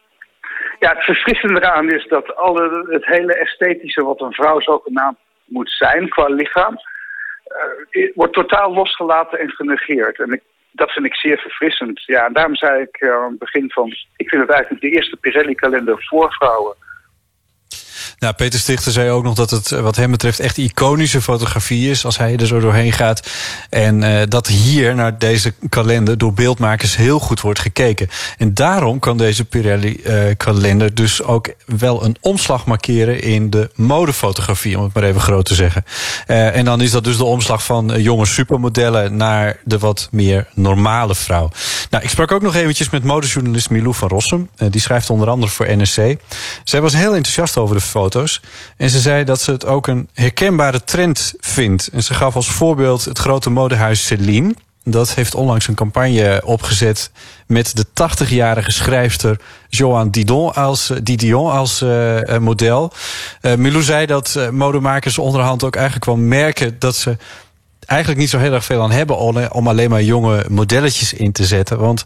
Ja, 0.78 0.88
het 0.94 1.04
verfrissende 1.04 1.60
eraan 1.60 1.90
is 1.92 2.06
dat 2.08 2.36
alle, 2.36 2.86
het 2.88 3.06
hele 3.06 3.34
esthetische 3.34 4.04
wat 4.04 4.20
een 4.20 4.32
vrouw 4.32 4.60
zogenaamd 4.60 5.18
moet 5.44 5.70
zijn 5.70 6.08
qua 6.08 6.26
lichaam, 6.26 6.78
uh, 7.90 8.10
wordt 8.14 8.32
totaal 8.32 8.74
losgelaten 8.74 9.38
en 9.38 9.50
genegeerd. 9.50 10.18
En 10.18 10.32
ik, 10.32 10.42
dat 10.70 10.90
vind 10.90 11.06
ik 11.06 11.14
zeer 11.14 11.38
verfrissend. 11.38 12.02
Ja, 12.04 12.26
en 12.26 12.32
daarom 12.32 12.56
zei 12.56 12.82
ik 12.82 13.00
uh, 13.00 13.14
aan 13.14 13.30
het 13.30 13.38
begin 13.38 13.70
van, 13.70 13.88
ik 14.16 14.28
vind 14.28 14.42
het 14.42 14.50
eigenlijk 14.50 14.82
de 14.82 14.90
eerste 14.90 15.16
Pirelli-kalender 15.16 16.04
voor 16.08 16.32
vrouwen. 16.32 16.76
Nou, 18.24 18.36
Peter 18.36 18.60
Stichter 18.60 18.92
zei 18.92 19.10
ook 19.10 19.22
nog 19.24 19.34
dat 19.34 19.50
het 19.50 19.70
wat 19.70 19.96
hem 19.96 20.10
betreft 20.10 20.40
echt 20.40 20.56
iconische 20.56 21.22
fotografie 21.22 21.90
is 21.90 22.04
als 22.04 22.18
hij 22.18 22.36
er 22.36 22.46
zo 22.46 22.60
doorheen 22.60 22.92
gaat. 22.92 23.30
En 23.70 24.02
uh, 24.02 24.20
dat 24.28 24.46
hier 24.46 24.94
naar 24.94 25.18
deze 25.18 25.54
kalender 25.68 26.18
door 26.18 26.32
beeldmakers 26.32 26.96
heel 26.96 27.18
goed 27.18 27.40
wordt 27.40 27.58
gekeken. 27.58 28.08
En 28.38 28.54
daarom 28.54 28.98
kan 28.98 29.16
deze 29.16 29.44
Pirelli-kalender 29.44 30.88
uh, 30.88 30.94
dus 30.94 31.22
ook 31.22 31.54
wel 31.66 32.04
een 32.04 32.16
omslag 32.20 32.66
markeren 32.66 33.22
in 33.22 33.50
de 33.50 33.70
modefotografie, 33.74 34.78
om 34.78 34.84
het 34.84 34.94
maar 34.94 35.04
even 35.04 35.20
groot 35.20 35.44
te 35.44 35.54
zeggen. 35.54 35.84
En 36.26 36.64
dan 36.64 36.80
is 36.80 36.90
dat 36.90 37.04
dus 37.04 37.16
de 37.16 37.24
omslag 37.24 37.64
van 37.64 38.02
jonge 38.02 38.26
supermodellen 38.26 39.16
naar 39.16 39.56
de 39.64 39.78
wat 39.78 40.08
meer 40.10 40.46
normale 40.54 41.14
vrouw. 41.14 41.50
Nou, 41.90 42.04
ik 42.04 42.10
sprak 42.10 42.32
ook 42.32 42.42
nog 42.42 42.54
eventjes 42.54 42.90
met 42.90 43.04
modejournalist 43.04 43.70
Milou 43.70 43.94
van 43.94 44.08
Rossum. 44.08 44.48
die 44.56 44.80
schrijft 44.80 45.10
onder 45.10 45.28
andere 45.28 45.52
voor 45.52 45.76
NSC. 45.76 46.00
Zij 46.64 46.80
was 46.80 46.92
heel 46.92 47.14
enthousiast 47.14 47.56
over 47.56 47.76
de 47.76 47.82
En 48.76 48.90
ze 48.90 48.98
zei 48.98 49.24
dat 49.24 49.40
ze 49.40 49.50
het 49.50 49.66
ook 49.66 49.86
een 49.86 50.08
herkenbare 50.12 50.84
trend 50.84 51.34
vindt. 51.40 51.88
En 51.92 52.02
ze 52.02 52.14
gaf 52.14 52.36
als 52.36 52.50
voorbeeld 52.50 53.04
het 53.04 53.18
grote 53.18 53.50
modehuis 53.50 54.06
Celine. 54.06 54.54
Dat 54.84 55.14
heeft 55.14 55.34
onlangs 55.34 55.68
een 55.68 55.74
campagne 55.74 56.42
opgezet 56.44 57.10
met 57.46 57.76
de 57.76 57.84
80-jarige 57.86 58.72
schrijfster 58.72 59.40
Joan 59.68 60.10
Didon 60.10 60.54
als, 60.54 60.92
Didion 61.02 61.50
als 61.50 61.82
uh, 61.82 62.38
model. 62.38 62.92
Uh, 63.42 63.54
Milou 63.54 63.82
zei 63.82 64.06
dat 64.06 64.38
modemakers 64.50 65.18
onderhand 65.18 65.64
ook 65.64 65.76
eigenlijk 65.76 66.04
wel 66.04 66.16
merken 66.16 66.78
dat 66.78 66.96
ze 66.96 67.16
eigenlijk 67.86 68.20
niet 68.20 68.30
zo 68.30 68.38
heel 68.38 68.52
erg 68.52 68.64
veel 68.64 68.82
aan 68.82 68.90
hebben 68.90 69.18
om 69.52 69.68
alleen 69.68 69.90
maar 69.90 70.02
jonge 70.02 70.44
modelletjes 70.48 71.12
in 71.12 71.32
te 71.32 71.44
zetten. 71.44 71.78
Want 71.78 72.04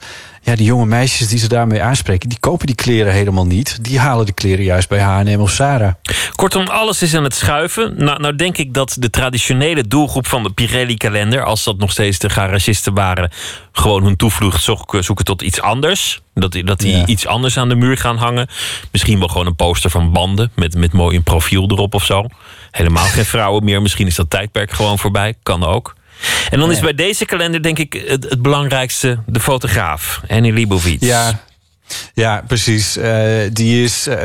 ja, 0.48 0.56
die 0.56 0.66
jonge 0.66 0.86
meisjes 0.86 1.28
die 1.28 1.38
ze 1.38 1.48
daarmee 1.48 1.82
aanspreken, 1.82 2.28
die 2.28 2.38
kopen 2.40 2.66
die 2.66 2.74
kleren 2.74 3.12
helemaal 3.12 3.46
niet. 3.46 3.84
Die 3.84 3.98
halen 3.98 4.26
de 4.26 4.32
kleren 4.32 4.64
juist 4.64 4.88
bij 4.88 5.00
H&M 5.00 5.40
of 5.40 5.50
Sarah. 5.50 5.92
Kortom, 6.34 6.66
alles 6.66 7.02
is 7.02 7.14
aan 7.14 7.24
het 7.24 7.34
schuiven. 7.34 7.94
Nou, 7.96 8.20
nou 8.20 8.36
denk 8.36 8.58
ik 8.58 8.74
dat 8.74 8.96
de 8.98 9.10
traditionele 9.10 9.88
doelgroep 9.88 10.26
van 10.26 10.42
de 10.42 10.50
Pirelli-kalender, 10.50 11.44
als 11.44 11.64
dat 11.64 11.78
nog 11.78 11.90
steeds 11.90 12.18
de 12.18 12.30
garagisten 12.30 12.94
waren, 12.94 13.30
gewoon 13.72 14.04
hun 14.04 14.16
toevlucht 14.16 14.62
zoeken, 14.62 15.04
zoeken 15.04 15.24
tot 15.24 15.42
iets 15.42 15.60
anders. 15.60 16.20
Dat, 16.34 16.58
dat 16.64 16.80
die 16.80 16.96
ja. 16.96 17.06
iets 17.06 17.26
anders 17.26 17.58
aan 17.58 17.68
de 17.68 17.74
muur 17.74 17.96
gaan 17.96 18.16
hangen. 18.16 18.48
Misschien 18.92 19.18
wel 19.18 19.28
gewoon 19.28 19.46
een 19.46 19.56
poster 19.56 19.90
van 19.90 20.12
banden 20.12 20.50
met, 20.54 20.74
met 20.74 20.92
mooi 20.92 21.16
een 21.16 21.22
profiel 21.22 21.70
erop 21.70 21.94
of 21.94 22.04
zo. 22.04 22.26
Helemaal 22.70 23.04
geen 23.04 23.24
vrouwen 23.24 23.64
meer. 23.64 23.82
Misschien 23.82 24.06
is 24.06 24.14
dat 24.14 24.30
tijdperk 24.30 24.70
gewoon 24.70 24.98
voorbij. 24.98 25.34
Kan 25.42 25.64
ook. 25.64 25.96
En 26.50 26.58
dan 26.58 26.70
is 26.70 26.80
bij 26.80 26.94
deze 26.94 27.24
kalender 27.24 27.62
denk 27.62 27.78
ik 27.78 27.92
het, 27.92 28.24
het 28.30 28.42
belangrijkste 28.42 29.18
de 29.26 29.40
fotograaf, 29.40 30.20
Annie 30.28 30.52
Leibovitz. 30.52 31.06
Ja, 31.06 31.40
ja, 32.14 32.42
precies. 32.46 32.96
Uh, 32.96 33.04
die 33.52 33.82
is, 33.82 34.08
uh, 34.08 34.16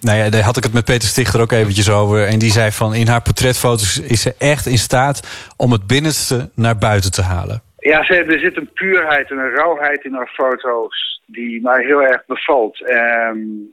nou 0.00 0.18
ja, 0.18 0.30
daar 0.30 0.42
had 0.42 0.56
ik 0.56 0.62
het 0.62 0.72
met 0.72 0.84
Peter 0.84 1.08
Stichter 1.08 1.40
ook 1.40 1.52
eventjes 1.52 1.90
over. 1.90 2.26
En 2.26 2.38
die 2.38 2.50
zei 2.50 2.70
van 2.70 2.94
in 2.94 3.06
haar 3.06 3.22
portretfoto's 3.22 4.00
is 4.00 4.22
ze 4.22 4.34
echt 4.38 4.66
in 4.66 4.78
staat 4.78 5.52
om 5.56 5.72
het 5.72 5.86
binnenste 5.86 6.50
naar 6.54 6.78
buiten 6.78 7.12
te 7.12 7.22
halen. 7.22 7.62
Ja, 7.78 8.04
ze, 8.04 8.14
er 8.14 8.38
zit 8.38 8.56
een 8.56 8.70
puurheid 8.74 9.30
en 9.30 9.38
een 9.38 9.54
rauwheid 9.54 10.04
in 10.04 10.14
haar 10.14 10.30
foto's 10.34 11.20
die 11.26 11.60
mij 11.62 11.84
heel 11.84 12.02
erg 12.02 12.26
bevalt. 12.26 12.90
Um, 12.90 13.72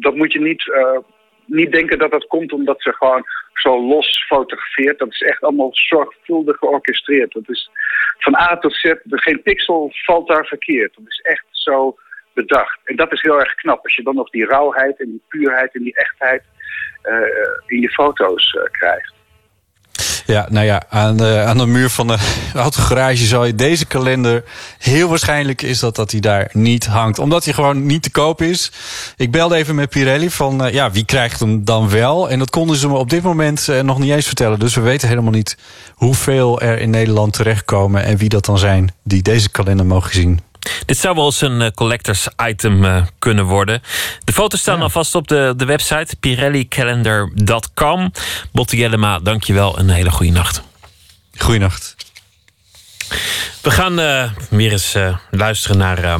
dat 0.00 0.14
moet 0.14 0.32
je 0.32 0.40
niet, 0.40 0.66
uh, 0.66 0.98
niet 1.46 1.72
denken 1.72 1.98
dat 1.98 2.10
dat 2.10 2.26
komt 2.26 2.52
omdat 2.52 2.82
ze 2.82 2.92
gewoon 2.92 3.24
zo 3.52 3.86
los 3.86 4.24
fotografeert. 4.26 4.98
Dat 4.98 5.12
is 5.12 5.22
echt 5.22 5.42
allemaal 5.42 5.70
zorgvuldig 5.72 6.56
georchestreerd. 6.58 7.32
Dat 7.32 7.48
is 7.48 7.70
van 8.18 8.36
A 8.36 8.58
tot 8.58 8.74
Z, 8.74 8.94
geen 9.04 9.42
pixel 9.42 9.90
valt 9.92 10.28
daar 10.28 10.46
verkeerd. 10.46 10.94
Dat 10.94 11.04
is 11.06 11.20
echt 11.20 11.44
zo 11.50 11.96
bedacht. 12.34 12.78
En 12.84 12.96
dat 12.96 13.12
is 13.12 13.22
heel 13.22 13.40
erg 13.40 13.54
knap. 13.54 13.82
Als 13.82 13.94
je 13.94 14.02
dan 14.02 14.14
nog 14.14 14.30
die 14.30 14.46
rauwheid 14.46 15.00
en 15.00 15.06
die 15.06 15.22
puurheid 15.28 15.74
en 15.74 15.82
die 15.82 15.94
echtheid 15.94 16.42
uh, 17.02 17.14
in 17.66 17.80
je 17.80 17.90
foto's 17.90 18.52
uh, 18.52 18.62
krijgt. 18.70 19.14
Ja, 20.26 20.46
nou 20.50 20.66
ja, 20.66 20.82
aan 20.88 21.16
de, 21.16 21.42
aan 21.46 21.58
de 21.58 21.66
muur 21.66 21.90
van 21.90 22.06
de 22.06 22.18
autogarage 22.54 23.26
zal 23.26 23.44
je 23.44 23.54
deze 23.54 23.84
kalender... 23.84 24.44
heel 24.78 25.08
waarschijnlijk 25.08 25.62
is 25.62 25.78
dat 25.78 25.96
dat 25.96 26.10
hij 26.10 26.20
daar 26.20 26.48
niet 26.52 26.86
hangt. 26.86 27.18
Omdat 27.18 27.44
hij 27.44 27.54
gewoon 27.54 27.86
niet 27.86 28.02
te 28.02 28.10
koop 28.10 28.42
is. 28.42 28.72
Ik 29.16 29.30
belde 29.30 29.56
even 29.56 29.74
met 29.74 29.90
Pirelli 29.90 30.30
van, 30.30 30.66
uh, 30.66 30.72
ja, 30.72 30.90
wie 30.90 31.04
krijgt 31.04 31.40
hem 31.40 31.64
dan 31.64 31.88
wel? 31.88 32.30
En 32.30 32.38
dat 32.38 32.50
konden 32.50 32.76
ze 32.76 32.88
me 32.88 32.96
op 32.96 33.10
dit 33.10 33.22
moment 33.22 33.66
uh, 33.68 33.80
nog 33.80 33.98
niet 33.98 34.10
eens 34.10 34.26
vertellen. 34.26 34.58
Dus 34.58 34.74
we 34.74 34.80
weten 34.80 35.08
helemaal 35.08 35.32
niet 35.32 35.56
hoeveel 35.94 36.60
er 36.60 36.78
in 36.78 36.90
Nederland 36.90 37.32
terechtkomen... 37.32 38.04
en 38.04 38.16
wie 38.16 38.28
dat 38.28 38.44
dan 38.44 38.58
zijn 38.58 38.94
die 39.04 39.22
deze 39.22 39.50
kalender 39.50 39.86
mogen 39.86 40.14
zien. 40.14 40.40
Dit 40.86 40.98
zou 40.98 41.14
wel 41.14 41.24
eens 41.24 41.40
een 41.40 41.60
uh, 41.60 41.68
collectors 41.74 42.28
item 42.46 42.84
uh, 42.84 43.02
kunnen 43.18 43.44
worden. 43.44 43.82
De 44.24 44.32
foto's 44.32 44.60
staan 44.60 44.76
ja. 44.76 44.82
alvast 44.82 45.14
op 45.14 45.28
de, 45.28 45.54
de 45.56 45.64
website 45.64 46.16
pirellicalendar.com. 46.20 48.12
Botte 48.52 48.76
Jellema, 48.76 49.18
dankjewel 49.18 49.78
en 49.78 49.88
een 49.88 49.94
hele 49.94 50.10
goede 50.10 50.32
nacht. 50.32 50.62
Goeienacht. 51.38 51.96
We 53.62 53.70
gaan 53.70 54.00
uh, 54.00 54.30
weer 54.50 54.72
eens 54.72 54.96
luisteren 55.30 55.78
naar 55.78 56.18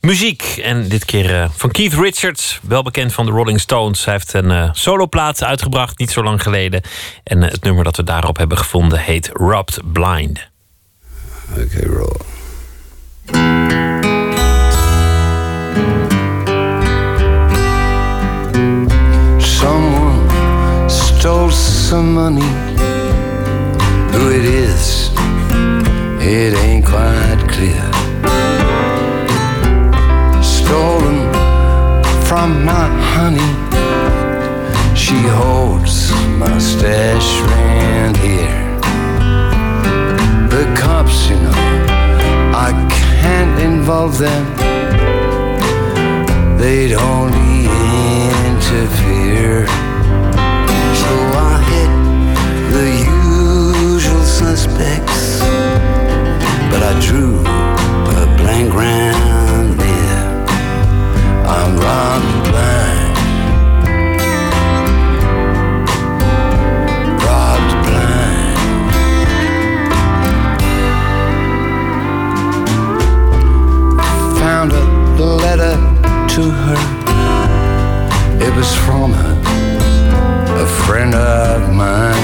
muziek. 0.00 0.42
En 0.42 0.88
dit 0.88 1.04
keer 1.04 1.50
van 1.56 1.70
Keith 1.70 1.94
Richards, 1.94 2.58
wel 2.62 2.82
bekend 2.82 3.12
van 3.12 3.26
de 3.26 3.32
Rolling 3.32 3.60
Stones. 3.60 4.04
Hij 4.04 4.14
heeft 4.14 4.32
een 4.32 4.74
soloplaat 4.74 5.42
uitgebracht, 5.42 5.98
niet 5.98 6.10
zo 6.10 6.22
lang 6.22 6.42
geleden. 6.42 6.82
En 7.24 7.42
het 7.42 7.62
nummer 7.62 7.84
dat 7.84 7.96
we 7.96 8.04
daarop 8.04 8.36
hebben 8.36 8.58
gevonden 8.58 8.98
heet 8.98 9.30
Rubbed 9.32 9.78
Blind. 9.92 10.48
Oké, 11.50 11.60
okay, 11.60 11.82
roll. 11.82 12.33
Someone 19.42 20.28
stole 20.90 21.50
some 21.50 22.14
money. 22.14 22.42
Who 24.12 24.30
it 24.30 24.44
is, 24.44 25.10
it 26.20 26.54
ain't 26.58 26.84
quite 26.84 27.42
clear. 27.48 27.90
Stolen 30.42 31.32
from 32.26 32.64
my 32.64 32.88
honey. 33.14 33.54
She 34.94 35.16
holds 35.16 36.12
my 36.38 36.58
stash 36.58 37.40
around 37.40 38.16
here. 38.18 38.64
The 40.50 40.64
cops, 40.78 41.28
you 41.30 41.36
know, 41.36 42.03
I 42.56 42.70
can't 42.88 43.58
involve 43.58 44.16
them. 44.16 44.44
They'd 46.56 46.94
only 46.94 47.64
interfere. 48.46 49.66
So 51.02 51.12
I 51.50 51.54
hit 51.72 51.92
the 52.76 52.88
usual 53.82 54.22
suspects, 54.22 55.40
but 56.70 56.82
I 56.84 56.94
drew 57.00 57.40
a 57.40 58.26
blank 58.38 58.72
round 58.72 59.80
there. 59.80 60.46
I'm 61.44 61.76
robbed 61.76 62.50
blind. 62.50 62.83
Her. 75.60 77.04
It 78.40 78.54
was 78.56 78.74
from 78.74 79.12
her, 79.12 79.34
a 80.60 80.66
friend 80.84 81.14
of 81.14 81.72
mine. 81.72 82.14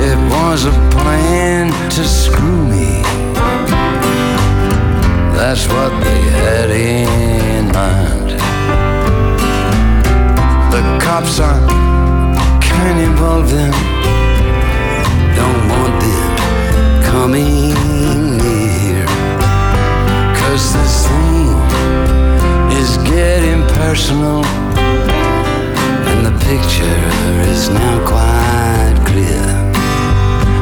It 0.00 0.18
was 0.32 0.64
a 0.64 0.72
plan 0.90 1.72
to 1.90 2.04
screw 2.04 2.66
me. 2.68 3.02
That's 5.36 5.66
what 5.68 5.90
they 6.02 6.20
had 6.40 6.70
in 6.70 7.66
mind. 7.66 8.30
The 10.72 10.82
cops 11.04 11.38
I 11.40 12.60
can't 12.62 13.00
involve 13.00 13.50
them. 13.50 13.72
Don't 15.36 15.68
want 15.68 16.00
them 16.00 17.02
coming. 17.02 18.43
Cause 20.54 20.72
this 20.72 21.08
thing 21.08 21.48
is 22.78 22.96
getting 22.98 23.66
personal. 23.74 24.44
And 26.06 26.24
the 26.24 26.30
picture 26.46 27.02
is 27.50 27.70
now 27.70 27.98
quite 28.06 29.04
clear. 29.04 29.46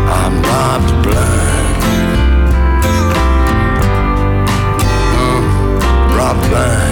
I'm 0.09 0.41
robbed 0.49 1.03
blind. 1.03 1.83
Uh, 4.81 6.17
robbed 6.17 6.49
blind. 6.49 6.92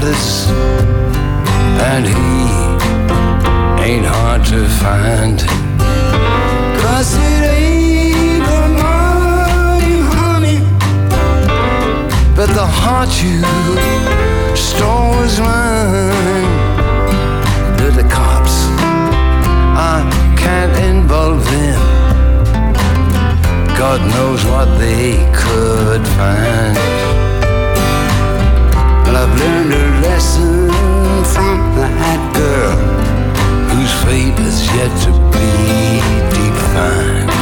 Matters, 0.00 0.46
and 1.92 2.06
he 2.06 3.84
ain't 3.84 4.06
hard 4.06 4.44
to 4.44 4.66
find. 4.82 5.40
Cause 6.80 7.14
it 7.16 7.42
ain't 7.58 8.44
the 8.44 8.62
money, 8.84 10.00
honey, 10.14 10.58
but 12.34 12.48
the 12.54 12.66
heart 12.66 13.10
you 13.22 13.42
stole 14.56 15.10
was 15.20 15.38
mine. 15.40 16.50
To 17.78 17.90
the 17.90 18.08
cops, 18.08 18.56
I 19.92 19.96
can't 20.36 20.76
involve 20.90 21.44
them. 21.44 21.80
God 23.76 24.00
knows 24.14 24.44
what 24.44 24.78
they 24.78 25.16
could 25.34 26.06
find. 26.18 26.76
But 29.04 29.16
I've 29.16 29.40
learned 29.40 29.89
fate 34.10 34.40
is 34.40 34.66
yet 34.74 34.92
to 35.04 35.10
be 35.30 36.00
defined. 36.34 37.39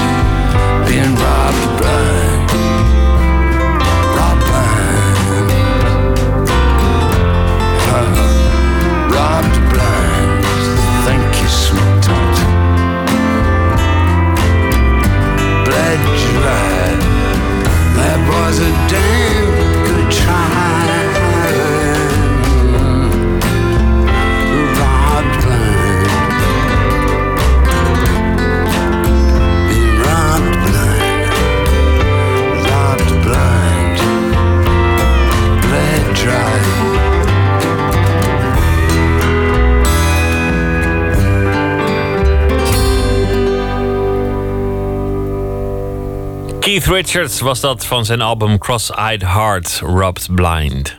Keith 46.89 47.07
Richards 47.07 47.41
was 47.41 47.61
dat 47.61 47.87
van 47.87 48.05
zijn 48.05 48.21
album 48.21 48.59
Cross-Eyed 48.59 49.23
Heart, 49.23 49.81
Rubbed 49.85 50.29
Blind. 50.35 50.97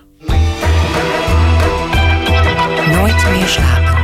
Nooit 2.91 3.29
meer 3.31 3.47
slapen. 3.47 3.97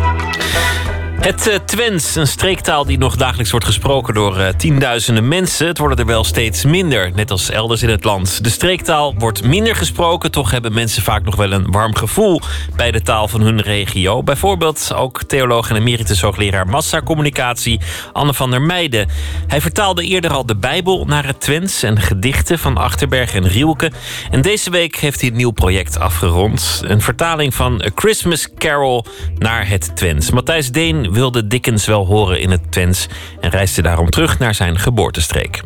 Het 1.20 1.48
uh, 1.48 1.56
Twents, 1.76 2.16
een 2.16 2.28
streektaal 2.28 2.86
die 2.86 2.98
nog 2.98 3.16
dagelijks 3.16 3.52
wordt 3.52 3.66
gesproken 3.66 4.14
door 4.14 4.40
uh, 4.40 4.48
tienduizenden 4.48 5.28
mensen. 5.28 5.68
Het 5.68 5.78
worden 5.78 5.98
er 5.98 6.06
wel 6.06 6.24
steeds 6.24 6.66
minder, 6.66 7.12
net 7.16 7.32
als 7.32 7.50
elders 7.50 7.84
in 7.84 7.90
het 7.90 8.04
land. 8.04 8.44
De 8.44 8.50
streektaal 8.50 9.16
wordt 9.18 9.44
minder 9.44 9.76
gesproken, 9.76 10.32
toch 10.32 10.52
hebben 10.52 10.74
mensen 10.74 11.04
vaak 11.04 11.24
nog 11.24 11.36
wel 11.36 11.52
een 11.52 11.72
warm 11.72 11.96
gevoel 11.96 12.42
bij 12.76 12.92
de 12.92 13.02
taal 13.02 13.28
van 13.28 13.42
hun 13.42 13.62
regio. 13.62 14.24
Bijvoorbeeld 14.24 14.94
ook 14.94 15.24
theoloog 15.24 15.70
en 15.70 15.76
emeritus 15.76 16.22
hoogleraar 16.22 16.68
massacommunicatie 16.68 17.80
Anne 18.14 18.34
van 18.34 18.52
der 18.52 18.62
Meijden. 18.62 19.10
Hij 19.48 19.62
vertaalde 19.62 20.04
eerder 20.04 20.32
al 20.32 20.46
de 20.46 20.56
Bijbel 20.56 21.06
naar 21.06 21.26
het 21.26 21.42
Twents 21.42 21.84
en 21.84 22.02
gedichten 22.02 22.60
van 22.60 22.78
Achterberg 22.78 23.34
en 23.34 23.48
Rielke. 23.48 23.92
En 24.32 24.42
deze 24.42 24.70
week 24.70 24.96
heeft 24.96 25.22
hij 25.22 25.30
een 25.30 25.36
nieuw 25.36 25.52
project 25.52 26.00
afgerond. 26.00 26.82
Een 26.86 27.02
vertaling 27.02 27.54
van 27.54 27.82
A 27.86 27.90
Christmas 27.96 28.48
Carol 28.58 29.06
naar 29.38 29.68
het 29.68 29.96
Twents. 29.96 30.32
Matthijs 30.32 30.72
Deen 30.72 31.12
wilde 31.12 31.48
Wel 31.66 32.06
horen 32.06 32.40
in 32.40 32.52
het 32.52 32.72
Twents 32.72 33.08
en 33.40 33.50
reisde 33.50 33.82
daarom 33.82 34.10
terug 34.10 34.40
naar 34.40 34.56
zijn 34.56 34.80
geboortestreek. 34.80 35.62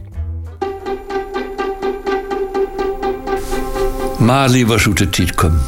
Marley 4.18 4.66
was 4.66 4.86
uit 4.86 5.14
tijd 5.14 5.36
kwam. 5.36 5.62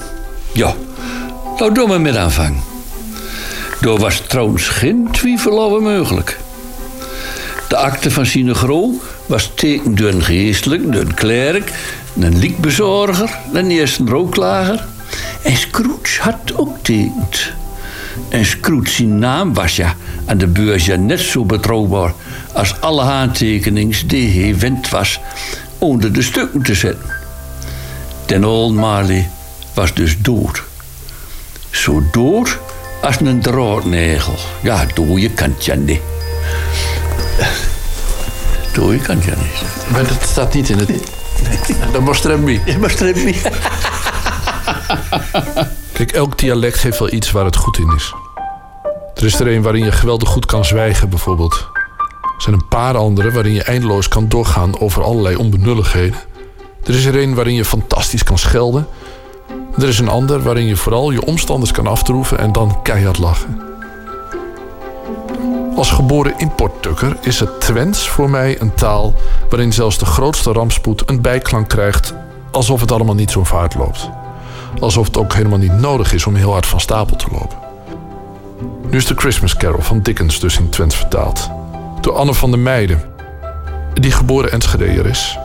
Ja, 0.53 0.74
nou 1.58 1.74
doen 1.74 1.90
we 1.90 1.98
met 1.98 2.16
aanvang. 2.16 2.62
Daar 3.82 3.98
was 3.98 4.20
trouwens 4.20 4.68
geen 4.68 5.08
twijfel 5.12 5.62
over 5.62 5.82
mogelijk. 5.82 6.40
De 7.68 7.78
akte 7.78 8.12
van 8.12 8.26
Sinegro 8.26 8.91
was 9.26 9.52
tekend 9.56 9.98
door 9.98 10.22
geestelijk, 10.22 10.91
door 10.91 11.02
een 11.02 11.14
klerk, 11.14 11.72
een 12.20 12.38
liekbezorger, 12.38 13.38
een 13.53 13.72
eerste 13.72 14.03
rookklager. 14.06 14.86
En 15.44 15.56
Scrooge 15.56 16.22
had 16.22 16.53
ook 16.56 16.78
tekend. 16.82 17.60
En 18.30 18.45
Scrooge 18.45 18.89
zijn 18.89 19.19
naam 19.19 19.53
was 19.53 19.76
ja 19.76 19.95
aan 20.26 20.38
de 20.38 20.48
beurs 20.48 20.85
ja 20.85 20.95
net 20.95 21.19
zo 21.19 21.45
betrouwbaar 21.45 22.14
als 22.53 22.81
alle 22.81 23.02
aantekenings 23.02 24.07
die 24.07 24.43
hij 24.43 24.60
wend 24.60 24.89
was 24.89 25.19
onder 25.77 26.14
de 26.14 26.22
stukken 26.22 26.61
te 26.61 26.76
zetten. 26.76 27.10
Den 28.26 28.45
Old 28.45 28.73
Marley 28.73 29.30
was 29.73 29.93
dus 29.93 30.18
dood. 30.22 30.64
Zo 31.69 32.03
dood 32.11 32.57
als 33.02 33.19
een 33.19 33.41
draadnegel. 33.41 34.35
Ja, 34.61 34.85
dood 34.93 35.22
je 35.22 35.30
kan 35.30 35.49
het 35.49 35.65
ja 35.65 35.76
niet. 35.76 36.02
Je 38.73 38.99
kan 39.03 39.15
het 39.15 39.26
ja 39.26 39.35
niet. 39.35 39.91
Maar 39.91 40.07
dat 40.07 40.23
staat 40.30 40.53
niet 40.53 40.69
in 40.69 40.77
het... 40.77 40.89
Dat 41.91 42.03
was 42.03 42.22
Tremby. 42.22 42.60
Dat 42.65 42.76
was 42.76 42.95
Tremby. 43.02 43.35
Elk 46.10 46.38
dialect 46.38 46.82
heeft 46.82 46.99
wel 46.99 47.11
iets 47.11 47.32
waar 47.32 47.45
het 47.45 47.56
goed 47.56 47.78
in 47.78 47.94
is. 47.95 48.14
Er 49.15 49.23
is 49.23 49.40
er 49.40 49.48
een 49.48 49.61
waarin 49.61 49.84
je 49.84 49.91
geweldig 49.91 50.30
goed 50.30 50.45
kan 50.45 50.65
zwijgen, 50.65 51.10
bijvoorbeeld. 51.10 51.68
Er 52.22 52.41
zijn 52.41 52.56
een 52.56 52.68
paar 52.68 52.98
andere 52.98 53.32
waarin 53.32 53.53
je 53.53 53.64
eindeloos 53.64 54.07
kan 54.07 54.28
doorgaan 54.28 54.80
over 54.80 55.03
allerlei 55.03 55.36
onbenulligheden. 55.36 56.19
Er 56.84 56.94
is 56.95 57.06
er 57.06 57.22
een 57.22 57.36
waarin 57.36 57.53
je 57.53 57.65
fantastisch 57.65 58.23
kan 58.23 58.38
schelden. 58.38 58.88
Er 59.78 59.88
is 59.88 59.99
een 59.99 60.07
ander 60.07 60.41
waarin 60.44 60.65
je 60.65 60.76
vooral 60.76 61.11
je 61.11 61.26
omstanders 61.26 61.72
kan 61.72 61.88
aftroeven 61.88 62.38
en 62.38 62.52
dan 62.52 62.82
keihard 62.82 63.18
lachen. 63.18 63.61
Als 65.76 65.91
geboren 65.91 66.34
importtukker 66.38 67.18
is 67.22 67.40
het 67.40 67.61
Twents 67.61 68.10
voor 68.10 68.30
mij 68.30 68.61
een 68.61 68.73
taal 68.73 69.14
waarin 69.49 69.73
zelfs 69.73 69.98
de 69.98 70.06
grootste 70.06 70.52
rampspoed 70.52 71.10
een 71.10 71.22
bijklank 71.22 71.69
krijgt 71.69 72.14
alsof 72.52 72.82
het 72.82 72.91
allemaal 72.91 73.15
niet 73.15 73.32
zo 73.32 73.44
vaart 73.44 73.76
loopt. 73.76 74.20
Alsof 74.80 75.06
het 75.06 75.18
ook 75.18 75.34
helemaal 75.34 75.57
niet 75.57 75.80
nodig 75.80 76.14
is 76.14 76.26
om 76.26 76.35
heel 76.35 76.52
hard 76.52 76.65
van 76.65 76.80
stapel 76.80 77.15
te 77.15 77.27
lopen. 77.31 77.57
Nu 78.89 78.98
is 78.98 79.06
de 79.06 79.15
Christmas 79.15 79.56
Carol 79.56 79.81
van 79.81 80.02
Dickens 80.02 80.39
dus 80.39 80.57
in 80.57 80.69
Twents 80.69 80.95
vertaald. 80.95 81.49
Door 82.02 82.14
Anne 82.14 82.34
van 82.34 82.52
der 82.52 82.60
Meijden, 82.60 83.03
die 83.93 84.11
geboren 84.11 84.52
Enschedeer 84.52 85.06
is. 85.06 85.38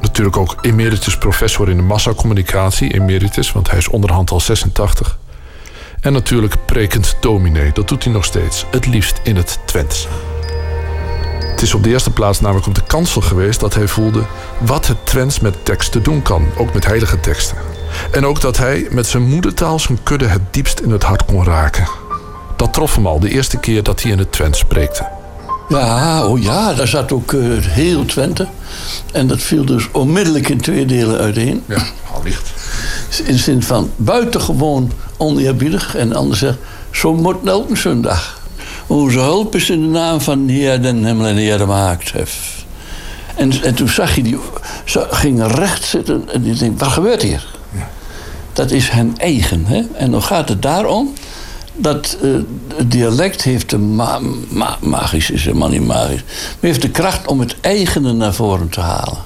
Natuurlijk 0.00 0.36
ook 0.36 0.56
emeritus 0.60 1.18
professor 1.18 1.68
in 1.68 1.76
de 1.76 1.82
massacommunicatie, 1.82 2.94
emeritus, 2.94 3.52
want 3.52 3.70
hij 3.70 3.78
is 3.78 3.88
onderhand 3.88 4.30
al 4.30 4.40
86. 4.40 5.18
En 6.00 6.12
natuurlijk 6.12 6.56
prekend 6.64 7.16
dominee, 7.20 7.72
dat 7.72 7.88
doet 7.88 8.04
hij 8.04 8.12
nog 8.12 8.24
steeds, 8.24 8.64
het 8.70 8.86
liefst 8.86 9.20
in 9.22 9.36
het 9.36 9.58
Twents. 9.64 10.08
Het 11.40 11.62
is 11.62 11.74
op 11.74 11.82
de 11.82 11.90
eerste 11.90 12.10
plaats 12.10 12.40
namelijk 12.40 12.66
op 12.66 12.74
de 12.74 12.82
kansel 12.86 13.20
geweest 13.20 13.60
dat 13.60 13.74
hij 13.74 13.88
voelde 13.88 14.24
wat 14.58 14.86
het 14.86 15.06
Twents 15.06 15.40
met 15.40 15.64
teksten 15.64 16.02
doen 16.02 16.22
kan, 16.22 16.46
ook 16.56 16.74
met 16.74 16.86
heilige 16.86 17.20
teksten. 17.20 17.56
En 18.10 18.26
ook 18.26 18.40
dat 18.40 18.56
hij 18.56 18.86
met 18.90 19.06
zijn 19.06 19.22
moedertaal 19.22 19.78
zijn 19.78 19.98
kudde 20.02 20.26
het 20.26 20.42
diepst 20.50 20.80
in 20.80 20.90
het 20.90 21.02
hart 21.02 21.24
kon 21.24 21.44
raken. 21.44 21.88
Dat 22.56 22.72
trof 22.72 22.94
hem 22.94 23.06
al 23.06 23.20
de 23.20 23.30
eerste 23.30 23.56
keer 23.56 23.82
dat 23.82 24.02
hij 24.02 24.10
in 24.10 24.18
het 24.18 24.32
Twents 24.32 24.58
spreekte. 24.58 25.06
Ja, 25.68 26.26
oh 26.26 26.42
ja, 26.42 26.74
daar 26.74 26.88
zat 26.88 27.12
ook 27.12 27.32
eh, 27.32 27.40
heel 27.58 28.04
Twente. 28.04 28.46
En 29.12 29.26
dat 29.26 29.40
viel 29.40 29.64
dus 29.64 29.88
onmiddellijk 29.92 30.48
in 30.48 30.60
twee 30.60 30.86
delen 30.86 31.18
uiteen. 31.20 31.62
Ja, 31.66 31.82
allicht. 32.14 32.50
In 33.24 33.32
de 33.32 33.38
zin 33.38 33.62
van 33.62 33.90
buitengewoon 33.96 34.92
oneerbiedig. 35.16 35.96
En 35.96 36.14
anders 36.14 36.40
zegt, 36.40 36.58
zo 36.90 37.14
moet 37.14 37.36
elke 37.44 37.76
zondag. 37.76 38.40
Onze 38.86 39.18
hulp 39.18 39.54
is 39.54 39.70
in 39.70 39.80
de 39.80 39.86
naam 39.86 40.20
van 40.20 40.46
de 40.46 40.52
Heer 40.52 40.82
den 40.82 41.04
hemel 41.04 41.26
en 41.26 41.34
de 41.34 41.40
Heer 41.40 41.58
gemaakt 41.58 42.12
heeft. 42.12 42.36
En, 43.36 43.62
en 43.62 43.74
toen 43.74 43.88
zag 43.88 44.14
je 44.14 44.22
die, 44.22 44.38
ging 45.10 45.46
recht 45.46 45.84
zitten 45.84 46.28
en 46.32 46.42
die 46.42 46.54
denkt, 46.54 46.80
wat 46.80 46.88
gebeurt 46.88 47.22
hier? 47.22 47.57
Dat 48.58 48.70
is 48.70 48.88
hen 48.88 49.14
eigen. 49.16 49.64
Hè? 49.66 49.82
En 49.94 50.10
dan 50.10 50.22
gaat 50.22 50.48
het 50.48 50.62
daarom 50.62 51.12
dat 51.76 52.16
eh, 52.22 52.30
het 52.76 52.90
dialect 52.90 53.42
heeft 53.42 53.70
de 53.70 53.78
ma 53.78 54.20
ma 54.48 54.76
magisch 54.80 55.30
is 55.30 55.44
helemaal 55.44 55.68
niet 55.68 55.86
magisch, 55.86 56.22
maar 56.24 56.56
heeft 56.60 56.82
de 56.82 56.90
kracht 56.90 57.26
om 57.26 57.40
het 57.40 57.56
eigene 57.60 58.12
naar 58.12 58.34
voren 58.34 58.68
te 58.68 58.80
halen. 58.80 59.18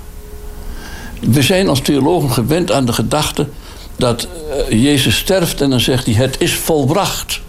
We 1.21 1.43
zijn 1.43 1.69
als 1.69 1.81
theologen 1.81 2.31
gewend 2.31 2.73
aan 2.73 2.85
de 2.85 2.93
gedachte 2.93 3.49
dat 3.97 4.29
eh, 4.69 4.83
Jezus 4.83 5.17
sterft 5.17 5.61
en 5.61 5.71
dan 5.71 5.81
zegt 5.81 6.07
hij: 6.07 6.15
Het 6.15 6.37
is 6.39 6.55
volbracht. 6.55 7.41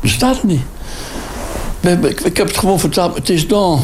Dat 0.00 0.10
staat 0.10 0.42
niet. 0.42 0.62
Ik, 2.24 2.36
heb 2.36 2.46
het 2.46 2.58
gewoon 2.58 2.80
vertaald: 2.80 3.14
Het 3.14 3.28
is 3.28 3.48
dan. 3.48 3.80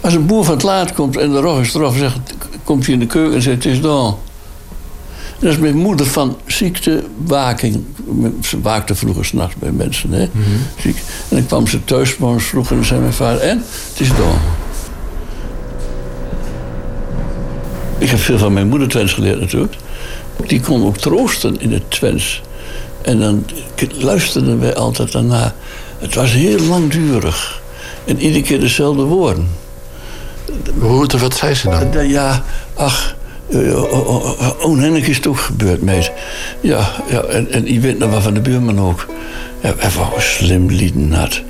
Als 0.00 0.14
een 0.14 0.26
boer 0.26 0.44
van 0.44 0.54
het 0.54 0.62
laat 0.62 0.92
komt 0.92 1.16
en 1.16 1.32
de 1.32 1.40
rog 1.40 1.60
is 1.60 1.74
eraf, 1.74 1.96
zegt, 1.96 2.18
komt 2.64 2.84
hij 2.84 2.94
in 2.94 3.00
de 3.00 3.06
keuken 3.06 3.34
en 3.34 3.42
zegt: 3.42 3.64
Het 3.64 3.72
is 3.72 3.80
dan. 3.80 4.16
Dat 5.38 5.52
is 5.52 5.58
mijn 5.58 5.76
moeder 5.76 6.06
van 6.06 6.36
ziektewaking. 6.46 7.84
Ze 8.42 8.60
waakte 8.60 8.94
vroeger 8.94 9.24
s'nachts 9.24 9.54
bij 9.58 9.70
mensen. 9.70 10.12
Hè? 10.12 10.28
Ziek. 10.80 10.96
En 11.28 11.36
dan 11.36 11.46
kwam 11.46 11.66
ze 11.66 11.84
thuis 11.84 12.16
morgens 12.16 12.44
vroeg 12.44 12.70
en 12.70 12.76
dan 12.76 12.84
zei 12.84 13.00
mijn 13.00 13.12
vader... 13.12 13.40
En? 13.40 13.62
Het 13.92 14.00
is 14.00 14.08
door. 14.08 14.38
Ik 17.98 18.10
heb 18.10 18.18
veel 18.18 18.38
van 18.38 18.52
mijn 18.52 18.68
moeder 18.68 18.88
Twents 18.88 19.12
geleerd 19.12 19.40
natuurlijk. 19.40 19.76
Die 20.46 20.60
kon 20.60 20.86
ook 20.86 20.96
troosten 20.96 21.60
in 21.60 21.72
het 21.72 21.90
Twents. 21.90 22.42
En 23.02 23.18
dan 23.18 23.44
luisterden 23.98 24.60
wij 24.60 24.74
altijd 24.74 25.12
daarna. 25.12 25.54
Het 25.98 26.14
was 26.14 26.32
heel 26.32 26.60
langdurig. 26.60 27.62
En 28.04 28.20
iedere 28.20 28.42
keer 28.42 28.60
dezelfde 28.60 29.02
woorden. 29.02 29.48
Hoe, 30.78 31.06
wat 31.18 31.36
zei 31.36 31.54
ze 31.54 31.90
dan? 31.90 32.08
Ja, 32.08 32.44
ach, 32.74 33.16
onhennig 34.62 35.08
is 35.08 35.16
het 35.16 35.26
ook 35.26 35.38
gebeurd, 35.38 35.82
meid. 35.82 36.12
Ja, 36.60 36.90
ja 37.10 37.22
en, 37.22 37.52
en 37.52 37.72
je 37.72 37.80
weet 37.80 37.98
nog 37.98 38.10
wat 38.10 38.22
van 38.22 38.34
de 38.34 38.40
buurman 38.40 38.80
ook. 38.80 39.06
Ja, 39.62 39.74
hij 39.78 39.90
wou 39.90 40.20
slim 40.20 40.70
lieden 40.70 41.12
had. 41.12 41.42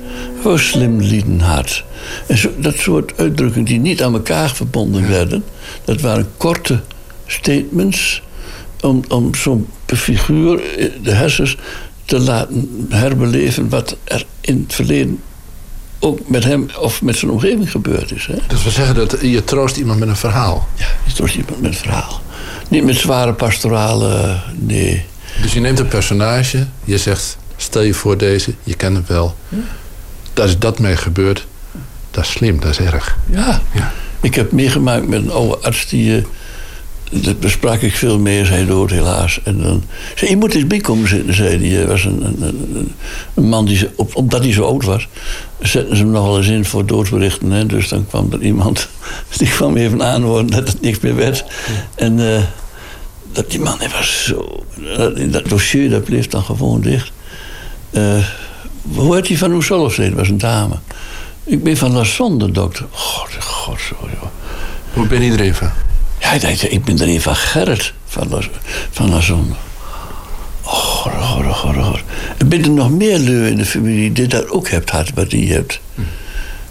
Wou 0.43 0.59
slim 0.59 0.99
lieden 0.99 1.39
had. 1.39 1.83
En 2.27 2.37
zo, 2.37 2.49
dat 2.57 2.75
soort 2.75 3.17
uitdrukkingen 3.17 3.65
die 3.65 3.79
niet 3.79 4.03
aan 4.03 4.13
elkaar 4.13 4.49
verbonden 4.49 5.09
werden... 5.09 5.43
dat 5.83 6.01
waren 6.01 6.27
korte 6.37 6.79
statements... 7.25 8.21
om, 8.81 9.03
om 9.07 9.35
zo'n 9.35 9.67
figuur, 9.85 10.61
eh, 10.77 10.89
de 11.03 11.11
hersens, 11.11 11.57
te 12.05 12.19
laten 12.19 12.87
herbeleven... 12.89 13.69
wat 13.69 13.97
er 14.03 14.25
in 14.41 14.63
het 14.65 14.75
verleden 14.75 15.19
ook 15.99 16.29
met 16.29 16.43
hem 16.43 16.67
of 16.79 17.01
met 17.01 17.15
zijn 17.15 17.31
omgeving 17.31 17.71
gebeurd 17.71 18.11
is. 18.11 18.25
Hè? 18.25 18.35
Dus 18.47 18.63
we 18.63 18.69
zeggen 18.69 18.95
dat 18.95 19.17
je 19.21 19.43
troost 19.43 19.77
iemand 19.77 19.99
met 19.99 20.07
een 20.07 20.15
verhaal. 20.15 20.67
Ja, 20.75 20.85
je 21.05 21.13
troost 21.13 21.35
iemand 21.35 21.61
met 21.61 21.71
een 21.71 21.77
verhaal. 21.77 22.21
Niet 22.69 22.83
met 22.83 22.95
zware 22.95 23.33
pastorale, 23.33 24.39
nee. 24.55 25.05
Dus 25.41 25.53
je 25.53 25.59
neemt 25.59 25.79
een 25.79 25.87
personage, 25.87 26.67
je 26.83 26.97
zegt, 26.97 27.37
stel 27.57 27.81
je 27.81 27.93
voor 27.93 28.17
deze, 28.17 28.53
je 28.63 28.75
kent 28.75 28.95
hem 28.95 29.05
wel. 29.07 29.35
Daar 30.33 30.47
is 30.47 30.59
dat 30.59 30.79
mee 30.79 30.97
gebeurd. 30.97 31.47
Dat 32.11 32.23
is 32.23 32.31
slim, 32.31 32.59
dat 32.59 32.69
is 32.69 32.79
erg. 32.79 33.17
Ja. 33.29 33.61
Ik 34.21 34.35
heb 34.35 34.51
meegemaakt 34.51 35.07
met 35.07 35.21
een 35.21 35.31
oude 35.31 35.57
arts 35.57 35.87
die... 35.87 36.25
eh, 37.11 37.33
daar 37.39 37.49
sprak 37.49 37.81
ik 37.81 37.95
veel 37.95 38.19
mee, 38.19 38.41
is 38.41 38.49
hij 38.49 38.65
dood 38.65 38.89
helaas. 38.89 39.39
En 39.43 39.61
dan 39.61 39.83
zei 40.15 40.29
je 40.29 40.37
moet 40.37 40.53
eens 40.53 40.67
binnenkomen 40.67 41.07
zitten, 41.07 41.33
zei 41.33 41.75
hij. 41.75 41.87
Was 41.87 42.03
een, 42.03 42.93
man 43.33 43.65
die, 43.65 43.89
op, 43.95 44.15
omdat 44.15 44.43
hij 44.43 44.53
zo 44.53 44.63
oud 44.63 44.83
was... 44.83 45.07
zetten 45.59 45.97
ze 45.97 46.03
hem 46.03 46.11
nogal 46.11 46.37
eens 46.37 46.47
in 46.47 46.65
voor 46.65 46.85
doodsberichten. 46.85 47.51
Hè? 47.51 47.65
Dus 47.65 47.87
dan 47.87 48.07
kwam 48.07 48.27
er 48.31 48.41
iemand, 48.41 48.87
die 49.37 49.47
kwam 49.47 49.77
even 49.77 50.03
aanhoren 50.03 50.47
dat 50.47 50.67
het 50.67 50.81
niks 50.81 50.99
meer 50.99 51.15
werd. 51.15 51.45
En 51.95 52.33
eh, 52.33 52.43
dat 53.31 53.51
die 53.51 53.59
man, 53.59 53.79
hij 53.79 53.89
was 53.89 54.23
zo... 54.23 54.63
Dat, 54.97 55.31
dat 55.31 55.49
dossier, 55.49 55.89
dat 55.89 56.03
bleef 56.03 56.27
dan 56.27 56.43
gewoon 56.43 56.81
dicht. 56.81 57.11
Eh, 57.89 58.25
hoe 58.95 59.15
heet 59.15 59.27
hij 59.27 59.37
van 59.37 59.53
Oesolf? 59.53 59.95
Dat 59.95 60.13
was 60.13 60.29
een 60.29 60.37
dame. 60.37 60.75
Ik 61.43 61.63
ben 61.63 61.77
van 61.77 61.91
La 61.91 62.03
Sonde, 62.03 62.51
dokter. 62.51 62.85
God, 62.91 63.29
god, 63.39 63.79
zo, 63.79 63.95
joh. 64.01 64.29
Hoe 64.93 65.07
ben 65.07 65.21
je 65.21 65.31
er 65.31 65.55
ik 66.33 66.41
dacht, 66.41 66.71
ik 66.71 66.83
ben 66.83 66.99
er 66.99 67.07
een 67.07 67.21
van 67.21 67.35
Gerrit 67.35 67.93
van 68.05 68.29
La, 68.29 68.39
van 68.91 69.09
La 69.09 69.21
Zonde. 69.21 69.53
Oh, 70.63 71.05
hoor, 71.05 71.43
hoor, 71.43 71.75
hoor. 71.75 72.03
En 72.37 72.49
ben 72.49 72.63
er 72.63 72.69
nog 72.69 72.91
meer 72.91 73.19
lui 73.19 73.49
in 73.49 73.57
de 73.57 73.65
familie 73.65 74.11
die 74.11 74.27
dat 74.27 74.49
ook 74.49 74.69
hebt 74.69 74.89
gehad, 74.89 75.11
wat 75.15 75.29
die 75.29 75.53
hebt? 75.53 75.79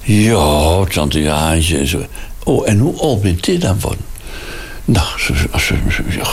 Ja, 0.02 0.84
tante 0.84 1.20
Jaantje 1.20 1.78
en 1.78 1.86
zo. 1.86 2.06
Oh, 2.44 2.68
en 2.68 2.78
hoe 2.78 3.00
oud 3.00 3.22
bent 3.22 3.44
dit 3.44 3.60
dan 3.60 3.80
van? 3.80 3.96
Nou, 4.84 5.06
ja, 6.08 6.24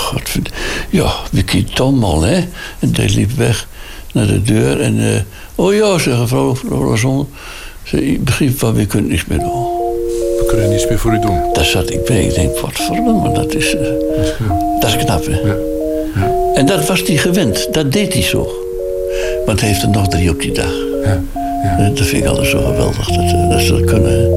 ja, 0.90 1.14
Vicky 1.34 1.64
Tom 1.64 2.04
al, 2.04 2.22
hè. 2.22 2.48
En 2.80 2.92
die 2.92 3.10
liep 3.10 3.32
weg 3.32 3.68
naar 4.14 4.28
de 4.28 4.42
deur. 4.42 4.82
En, 4.82 5.14
eh, 5.14 5.22
oh 5.56 5.74
ja, 5.74 5.98
zei 5.98 6.20
mevrouw, 6.20 6.56
Lazon. 6.70 7.30
Ze 7.84 8.18
begreep 8.20 8.60
van, 8.60 8.74
we 8.74 8.86
kunnen 8.86 9.10
niks 9.10 9.26
meer 9.26 9.40
doen. 9.40 9.73
Kunnen 10.54 10.72
niets 10.72 10.88
meer 10.88 11.00
voor 11.00 11.14
u 11.14 11.20
doen. 11.20 11.40
Daar 11.54 11.66
zat 11.66 11.90
ik 11.90 12.06
bij. 12.06 12.24
Ik 12.24 12.34
denk, 12.36 12.60
wat 12.60 12.72
verdomme, 12.74 13.32
dat 13.34 13.56
is, 13.56 13.76
eh, 13.76 13.82
dat 14.80 14.90
is 14.90 14.96
knap, 15.04 15.26
hè. 15.26 15.56
En 16.54 16.66
dat 16.66 16.88
was 16.88 17.02
hij 17.02 17.18
gewend. 17.18 17.74
Dat 17.74 17.92
deed 17.92 18.14
hij 18.14 18.22
zo. 18.22 18.48
Want 19.46 19.60
hij 19.60 19.70
heeft 19.70 19.82
er 19.82 19.90
nog 19.90 20.08
drie 20.08 20.30
op 20.30 20.42
die 20.42 20.52
dag. 20.52 20.72
Eh, 21.04 21.12
Dat 21.96 22.06
vind 22.06 22.24
ik 22.24 22.30
altijd 22.30 22.48
zo 22.48 22.60
geweldig, 22.60 23.08
dat, 23.08 23.18
eh, 23.24 23.50
dat 23.50 23.60
ze 23.62 23.72
dat 23.72 23.84
kunnen. 23.86 24.30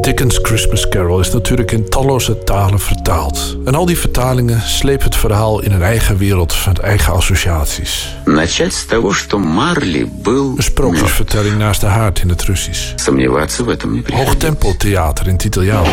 Dickens' 0.00 0.38
Christmas 0.42 0.88
Carol 0.88 1.20
is 1.20 1.32
natuurlijk 1.32 1.72
in 1.72 1.88
talloze 1.88 2.38
talen 2.44 2.80
vertaald. 2.80 3.56
En 3.64 3.74
al 3.74 3.86
die 3.86 3.98
vertalingen 3.98 4.60
slepen 4.60 5.04
het 5.04 5.16
verhaal 5.16 5.60
in 5.62 5.72
een 5.72 5.82
eigen 5.82 6.16
wereld 6.16 6.52
van 6.52 6.74
eigen 6.74 7.12
associaties. 7.12 8.16
Een 10.56 10.62
sprookjesvertelling 10.62 11.58
naast 11.58 11.80
de 11.80 11.86
haard 11.86 12.20
in 12.20 12.28
het 12.28 12.42
Russisch. 12.42 12.92
Hoogtempeltheater 14.14 15.26
in 15.26 15.32
het 15.32 15.44
Italiaans. 15.44 15.88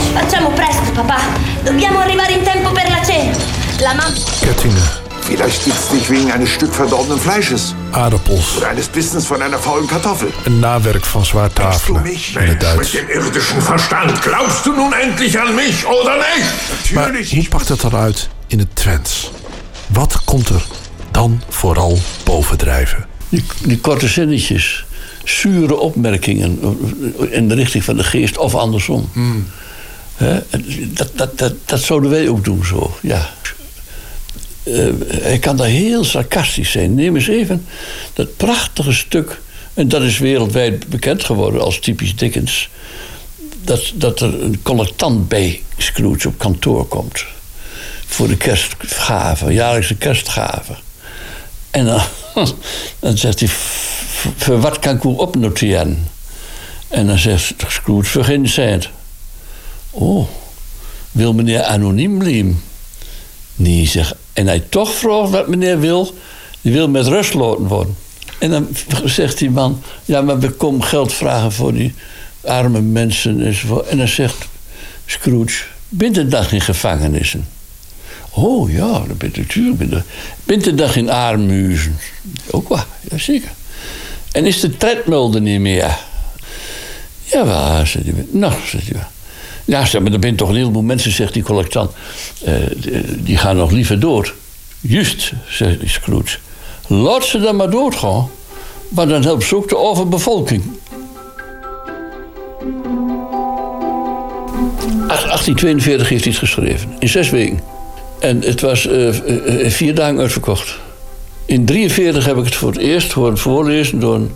Kettingen 4.42 5.05
Vielleicht 5.26 5.64
gibt's 5.64 5.90
dich 5.90 6.10
wegen 6.10 6.32
eines 6.32 6.50
Stück 6.50 6.74
verdorbenen 6.74 7.20
Fleisches. 7.20 7.74
aardappels. 7.92 8.58
Oder 8.58 8.68
eines 8.68 8.88
Bissens 8.88 9.26
von 9.26 9.42
einer 9.42 9.58
faulen 9.58 9.88
Kartoffel. 9.88 10.32
Een 10.44 10.60
nawerk 10.60 11.06
van 11.06 11.26
zwaar 11.26 11.54
tafelen 11.54 12.06
in 12.06 12.48
het 12.48 12.62
Duits. 12.62 12.92
dem 12.92 13.10
irdischen 13.10 13.62
Verstand. 13.62 14.22
Glaubst 14.22 14.66
du 14.66 14.72
nun 14.74 14.94
endlich 14.94 15.40
an 15.40 15.56
mich 15.56 15.86
oder 15.88 16.16
nicht? 16.18 16.94
Maar 16.94 17.12
hoe 17.30 17.48
pakt 17.50 17.68
het 17.70 17.82
dan 17.82 17.96
uit 17.96 18.30
in 18.48 18.60
het 18.60 18.76
Twents? 18.76 19.32
Wat 19.88 20.24
komt 20.24 20.50
er 20.50 20.66
dan 21.12 21.42
vooral 21.50 21.98
bovendrijven? 22.24 23.06
Die, 23.30 23.44
die 23.64 23.80
korte 23.80 24.08
zinnetjes. 24.08 24.86
Zure 25.24 25.76
opmerkingen 25.76 26.60
in 27.30 27.48
de 27.48 27.56
richting 27.56 27.84
van 27.84 27.96
de 27.96 28.04
geest 28.04 28.38
of 28.38 28.56
andersom. 28.56 29.10
Hè? 30.16 30.40
Dat, 30.94 31.10
dat, 31.16 31.38
dat, 31.38 31.54
dat 31.66 31.80
zouden 31.82 32.10
wij 32.10 32.30
ook 32.30 32.44
doen 32.44 32.66
zo, 32.66 32.98
ja. 33.02 33.30
Eh, 34.66 34.88
hij 35.08 35.40
kan 35.40 35.58
daar 35.58 35.68
heel 35.68 36.04
sarcastisch 36.04 36.72
zijn. 36.72 36.94
Neem 36.96 37.16
eens 37.16 37.28
even 37.28 37.66
dat 38.14 38.38
prachtige 38.38 38.94
stuk... 38.94 39.42
en 39.74 39.88
dat 39.88 40.02
is 40.02 40.18
wereldwijd 40.18 40.88
bekend 40.88 41.24
geworden 41.24 41.62
als 41.62 41.80
typisch 41.80 42.16
Dickens... 42.16 42.70
dat, 43.64 43.92
dat 43.96 44.20
er 44.20 44.44
een 44.44 44.60
collectant 44.64 45.28
bij 45.28 45.62
Scrooge 45.78 46.28
op 46.28 46.38
kantoor 46.38 46.86
komt. 46.86 47.26
voor 48.06 48.28
de 48.28 48.38
kerstgave, 48.38 49.54
jaarlijkse 49.54 49.96
kerstgave. 49.96 50.76
En 51.72 51.86
dan, 51.86 52.02
zegt 53.18 53.40
hij, 53.40 53.50
"V- 53.50 54.26
voor 54.38 54.60
wat 54.60 54.80
kan 54.80 54.96
ik 54.96 55.04
u 55.04 55.08
opnoteren? 55.08 56.08
En 56.88 57.08
dan 57.08 57.18
zegt 57.18 57.54
Scrooge, 57.68 58.10
voor 58.10 58.24
geen 58.24 58.48
cent. 58.50 58.90
Oh, 59.90 60.28
wil 61.12 61.34
meneer 61.34 61.64
anoniem 61.64 62.18
blijven? 62.18 62.62
Nee, 63.56 63.86
zeg. 63.88 64.14
En 64.36 64.48
hij 64.48 64.64
toch 64.70 64.94
vraagt 64.94 65.30
wat 65.30 65.48
meneer 65.48 65.80
wil, 65.80 66.14
die 66.62 66.74
wil 66.74 66.90
met 66.90 67.08
rust 67.08 67.34
laten 67.34 67.68
worden. 67.68 67.96
En 68.40 68.50
dan 68.50 68.68
zegt 69.06 69.38
die 69.38 69.50
man, 69.50 69.82
ja, 70.06 70.22
maar 70.22 70.40
we 70.40 70.50
komen 70.50 70.84
geld 70.84 71.14
vragen 71.14 71.52
voor 71.52 71.74
die 71.74 71.94
arme 72.42 72.82
mensen 72.82 73.46
enzovoort. 73.46 73.88
En 73.88 73.98
dan 73.98 74.08
zegt 74.08 74.48
Scrooge, 75.06 75.64
bent 75.90 76.16
de 76.16 76.28
dag 76.28 76.52
in 76.52 76.62
gevangenissen? 76.62 77.48
Oh 78.30 78.72
ja, 78.72 78.92
dat 79.08 79.18
bent 79.18 79.38
natuurlijk. 79.38 80.04
Bent 80.44 80.64
de, 80.64 80.76
dag 80.76 80.96
in 80.96 81.10
armhuizen? 81.10 81.98
Ook 82.52 82.70
wel, 82.70 82.84
ja 83.10 83.18
zeker. 83.18 83.50
En 84.32 84.46
is 84.46 84.60
de 84.60 84.78
tredmil 84.78 85.34
er 85.34 85.42
niet 85.42 85.60
meer? 85.60 85.98
Ja, 87.24 87.46
waar, 87.46 87.88
zegt 87.88 88.06
hij. 88.06 88.26
Nou, 88.32 88.54
zegt 88.66 88.88
hij. 88.90 89.08
Ja, 89.66 89.80
maar 90.02 90.12
er 90.12 90.18
zijn 90.22 90.36
toch 90.36 90.50
een 90.50 90.56
heleboel 90.56 90.82
mensen, 90.82 91.12
zegt 91.12 91.34
die 91.34 91.44
collectant. 91.44 91.92
eh, 92.46 92.54
die- 93.18 93.38
gaan 93.38 93.56
nog 93.58 93.72
liever 93.72 94.00
dood. 94.00 94.34
Juist, 94.80 95.32
zegt 95.50 95.78
Scrooge. 95.86 96.38
Laat 96.88 97.24
ze 97.26 97.40
dan 97.40 97.56
maar 97.56 97.70
doodgaan. 97.70 98.30
Maar 98.90 99.08
dan 99.08 99.24
helpt 99.24 99.44
ze 99.44 99.56
ook 99.56 99.70
de 99.70 99.78
overbevolking. 99.78 100.64
1842 105.08 106.10
heeft 106.10 106.24
hij 106.24 106.34
het 106.34 106.42
geschreven. 106.42 106.90
In 107.00 107.10
zes 107.10 107.30
weken. 107.30 107.60
En 108.20 108.42
het 108.42 108.62
was 108.62 108.88
eh, 108.88 109.10
vier 109.70 109.96
dagen 109.96 110.20
uitverkocht. 110.20 110.80
In 111.46 111.66
43 111.66 112.26
heb 112.26 112.38
ik 112.38 112.46
het 112.46 112.56
voor 112.56 112.70
het 112.70 112.80
eerst 112.80 113.12
horen 113.12 113.38
voorlezen 113.38 114.00
door 114.00 114.16
een 114.16 114.32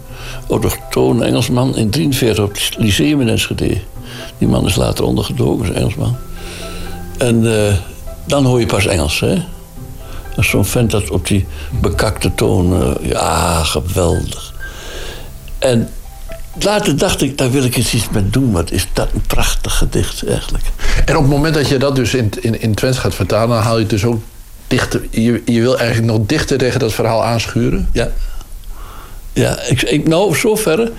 autochtone 0.50 1.26
Engelsman. 1.26 1.78
In 1.78 1.90
43 1.90 2.44
op 2.44 2.54
het 2.54 2.76
lyceum 2.78 3.22
in 3.22 3.30
Enschede. 3.30 3.78
Die 4.40 4.48
man 4.48 4.66
is 4.66 4.76
later 4.76 5.06
ondergedoken, 5.06 5.64
is 5.64 5.70
een 5.70 5.76
Engelsman. 5.76 6.16
En 7.18 7.68
eh, 7.68 7.74
dan 8.26 8.46
hoor 8.46 8.60
je 8.60 8.66
pas 8.66 8.86
Engels, 8.86 9.20
hè? 9.20 9.36
Als 10.36 10.50
zo'n 10.50 10.66
vent 10.66 10.92
dat 10.92 11.10
op 11.10 11.28
die 11.28 11.46
bekakte 11.82 12.36
toon... 12.36 12.82
eh, 12.82 13.10
ja, 13.10 13.64
geweldig. 13.64 14.54
En 15.60 15.90
later 16.60 16.98
dacht 16.98 17.22
ik, 17.22 17.38
daar 17.38 17.52
wil 17.52 17.64
ik 17.64 17.76
eens 17.76 17.94
iets 17.94 18.10
mee 18.10 18.30
doen. 18.30 18.52
Wat 18.52 18.72
is 18.72 18.88
dat 18.94 19.08
een 19.14 19.22
prachtig 19.22 19.78
gedicht, 19.78 20.28
eigenlijk. 20.28 20.64
En 21.06 21.16
op 21.16 21.22
het 21.22 21.32
moment 21.32 21.54
dat 21.54 21.68
je 21.68 21.78
dat 21.78 21.96
dus 21.96 22.14
in, 22.14 22.32
in, 22.42 22.62
in 22.62 22.76
Twents 22.76 22.98
gaat 22.98 23.16
vertalen, 23.16 23.50
dan 23.50 23.64
haal 23.64 23.76
je 23.76 23.82
het 23.82 23.90
dus 23.90 24.06
ook 24.06 24.22
dichter. 24.68 25.02
Je, 25.10 25.42
je 25.46 25.62
wil 25.62 25.78
eigenlijk 25.78 26.18
nog 26.18 26.26
dichter 26.26 26.58
tegen 26.58 26.80
dat 26.80 26.94
verhaal 26.94 27.24
aanschuren. 27.24 27.90
Ja. 27.94 28.10
Ja, 29.34 29.62
ik, 29.62 29.82
ik, 29.82 30.08
nou, 30.08 30.36
zoverre. 30.36 30.92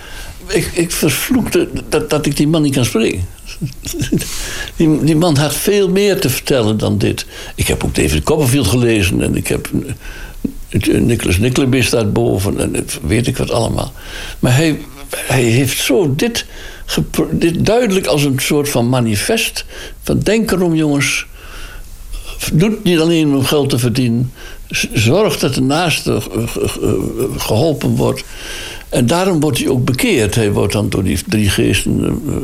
Ik, 0.51 0.71
ik 0.75 0.91
vervloekte 0.91 1.69
dat, 1.89 2.11
dat 2.11 2.27
ik 2.27 2.37
die 2.37 2.49
man 2.49 2.63
niet 2.63 2.75
kan 2.75 2.85
spreken. 2.85 3.25
Die, 4.77 5.05
die 5.05 5.17
man 5.17 5.37
had 5.37 5.55
veel 5.55 5.89
meer 5.89 6.21
te 6.21 6.31
vertellen 6.31 6.79
dan 6.79 6.99
dit. 6.99 7.27
Ik 7.55 7.67
heb 7.67 7.85
ook 7.85 7.95
David 7.95 8.23
Copperfield 8.23 8.67
gelezen 8.67 9.23
en 9.23 9.37
ik 9.37 9.47
heb 9.49 9.71
eh, 10.69 11.01
Nicholas 11.01 11.39
Nickleby 11.39 11.81
staat 11.83 12.13
boven 12.13 12.61
en 12.61 12.87
weet 13.03 13.27
ik 13.27 13.37
wat 13.37 13.51
allemaal. 13.51 13.93
Maar 14.39 14.57
hij, 14.57 14.81
hij 15.17 15.43
heeft 15.43 15.79
zo 15.79 16.15
dit, 16.15 16.47
dit 17.31 17.67
duidelijk 17.67 18.07
als 18.07 18.25
een 18.25 18.39
soort 18.39 18.69
van 18.69 18.89
manifest 18.89 19.65
van 20.03 20.19
denk 20.19 20.51
erom 20.51 20.75
jongens. 20.75 21.27
Doe 22.53 22.71
het 22.71 22.85
niet 22.85 22.99
alleen 22.99 23.35
om 23.35 23.45
geld 23.45 23.71
te 23.71 23.79
verdienen. 23.79 24.33
Zorg 24.93 25.39
dat 25.39 25.55
de 25.55 25.63
naaste 25.63 26.13
eh, 26.15 26.49
ge- 26.49 26.69
ge- 26.69 27.29
geholpen 27.37 27.97
wordt. 27.97 28.25
En 28.91 29.07
daarom 29.07 29.41
wordt 29.41 29.59
hij 29.59 29.69
ook 29.69 29.85
bekeerd. 29.85 30.35
Hij 30.35 30.53
wordt 30.53 30.73
dan 30.73 30.89
door 30.89 31.03
die 31.05 31.19
drie 31.27 31.49
geesten 31.51 32.23
eh, 32.29 32.35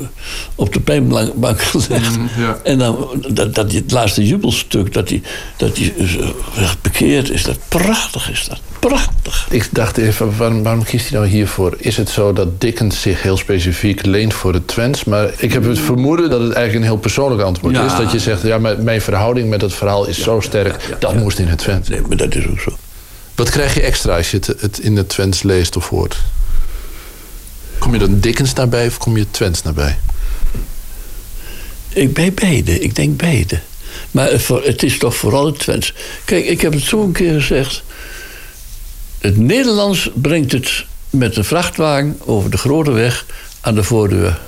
op 0.55 0.73
de 0.73 0.81
pijnbank 0.81 1.61
gelegd. 1.63 2.17
En 2.63 2.79
dan 2.79 3.09
dat, 3.31 3.55
dat 3.55 3.71
die- 3.71 3.81
het 3.81 3.91
laatste 3.93 4.27
jubelstuk, 4.27 4.93
dat 4.93 5.09
hij, 5.09 5.23
dat 5.57 5.77
hij 5.79 5.95
eh, 6.57 6.71
bekeerd 6.81 7.31
is. 7.31 7.43
Dat 7.43 7.59
prachtig 7.69 8.31
is 8.31 8.47
dat. 8.49 8.61
Prachtig. 8.81 9.47
Ik 9.51 9.69
dacht 9.73 9.97
even, 9.97 10.37
waarom, 10.37 10.63
waarom 10.63 10.85
kiest 10.85 11.09
hij 11.09 11.19
nou 11.19 11.31
hiervoor? 11.31 11.75
Is 11.79 11.97
het 11.97 12.09
zo 12.09 12.33
dat 12.33 12.61
Dickens 12.61 13.01
zich 13.01 13.23
heel 13.23 13.37
specifiek 13.37 14.05
leent 14.07 14.35
voor 14.35 14.53
het 14.53 14.69
Twents? 14.69 15.05
Maar 15.05 15.31
ik 15.37 15.53
heb 15.53 15.65
het 15.65 15.79
vermoeden 15.79 16.31
dat 16.31 16.41
het 16.41 16.53
eigenlijk 16.53 16.85
een 16.85 16.91
heel 16.93 17.01
persoonlijk 17.01 17.43
antwoord 17.43 17.75
Ja. 17.75 17.85
is. 17.87 17.97
Dat 17.97 18.13
je 18.13 18.19
zegt, 18.19 18.43
ja, 18.43 18.59
mijn 18.59 18.85
mijn 18.85 19.01
verhouding 19.01 19.49
met 19.49 19.61
het 19.61 19.75
verhaal 19.75 20.07
is 20.07 20.23
zo 20.23 20.41
sterk, 20.41 20.97
dat 20.99 21.15
moest 21.15 21.39
in 21.39 21.47
het 21.49 21.59
Twents. 21.59 21.89
Nee, 21.89 22.01
maar 22.09 22.17
dat 22.17 22.35
is 22.35 22.47
ook 22.49 22.61
zo. 22.61 22.77
Wat 23.35 23.51
krijg 23.51 23.75
je 23.75 23.81
extra 23.83 24.17
als 24.17 24.31
je 24.31 24.37
het, 24.37 24.61
het 24.61 24.79
in 24.79 24.97
het 24.97 25.09
Twents 25.09 25.43
leest 25.43 25.77
of 25.77 25.89
hoort? 25.89 26.17
Kom 27.79 27.93
je 27.93 27.99
dan 27.99 28.21
Dickens 28.21 28.53
nabij 28.53 28.87
of 28.87 28.99
kom 28.99 29.17
je 29.17 29.31
Twents 29.31 29.63
nabij? 29.63 29.99
Ik 31.89 32.15
bij 32.15 32.33
beide. 32.33 32.81
Ik 32.81 32.95
denk 32.95 33.17
beide. 33.17 33.61
Maar 34.11 34.31
het 34.63 34.83
is 34.83 34.99
toch 34.99 35.17
vooral 35.17 35.47
het 35.47 35.59
Twents. 35.59 35.95
Kijk, 36.25 36.47
ik 36.47 36.61
heb 36.61 36.73
het 36.73 36.83
zo 36.83 37.03
een 37.03 37.13
keer 37.13 37.33
gezegd. 37.33 37.83
Het 39.19 39.37
Nederlands 39.37 40.11
brengt 40.15 40.53
het 40.53 40.85
met 41.11 41.35
de 41.35 41.45
vrachtwagen 41.45 42.19
over 42.25 42.51
de 42.51 42.57
grote 42.57 42.91
weg 42.91 43.27
aan 43.61 43.75
de 43.75 43.85
voordeur. 43.85 44.39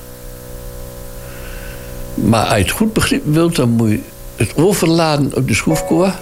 Maar 2.15 2.45
als 2.45 2.57
je 2.57 2.63
het 2.63 2.71
goed 2.71 2.93
begrijpen 2.93 3.33
wilt, 3.33 3.57
dan 3.57 3.69
moet 3.69 3.91
je 3.91 4.01
het 4.37 4.57
overladen 4.57 5.35
op 5.35 5.49
de 5.49 5.55
schroefkoor. 5.55 6.13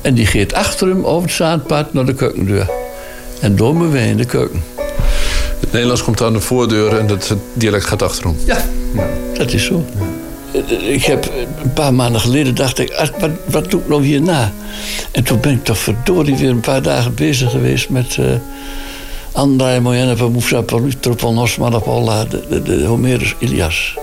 En 0.00 0.14
die 0.14 0.26
gaat 0.26 0.52
achter 0.52 0.88
hem 0.88 1.04
over 1.04 1.22
het 1.22 1.36
zaadpad 1.36 1.92
naar 1.92 2.06
de 2.06 2.14
keukendeur. 2.14 2.70
En 3.40 3.56
door 3.56 3.76
me 3.76 3.98
in 4.00 4.16
de 4.16 4.24
keuken. 4.24 4.62
Het 5.70 5.78
Nederlands 5.78 6.02
komt 6.04 6.22
aan 6.22 6.32
de 6.32 6.40
voordeur 6.40 6.98
en 6.98 7.08
het, 7.08 7.28
het 7.28 7.38
dialect 7.54 7.84
gaat 7.84 8.02
achterom. 8.02 8.36
Ja, 8.46 8.64
dat 9.34 9.52
is 9.52 9.64
zo. 9.64 9.84
Eh, 10.52 10.92
Ik 10.94 11.04
heb 11.04 11.30
een 11.62 11.72
paar 11.72 11.94
maanden 11.94 12.20
geleden 12.20 12.54
dacht 12.54 12.78
ik, 12.78 12.90
ah, 12.92 13.08
wat, 13.18 13.30
wat 13.44 13.70
doe 13.70 13.80
ik 13.80 13.88
nou 13.88 14.04
hierna? 14.04 14.52
En 15.10 15.24
toen 15.24 15.40
ben 15.40 15.52
ik 15.52 15.64
toch 15.64 15.78
verdorie 15.78 16.36
weer 16.36 16.48
een 16.50 16.60
paar 16.60 16.82
dagen 16.82 17.14
bezig 17.14 17.50
geweest 17.50 17.88
met 17.88 18.16
uh, 18.20 18.26
Andrei 19.32 19.80
Mojana 19.80 20.14
Pamoufsa 20.14 20.62
Tropon 21.00 21.38
Osman 21.38 21.74
Apolla, 21.74 22.24
de, 22.24 22.42
de, 22.48 22.62
de 22.62 22.84
Homerus 22.84 23.34
Ilias. 23.38 23.94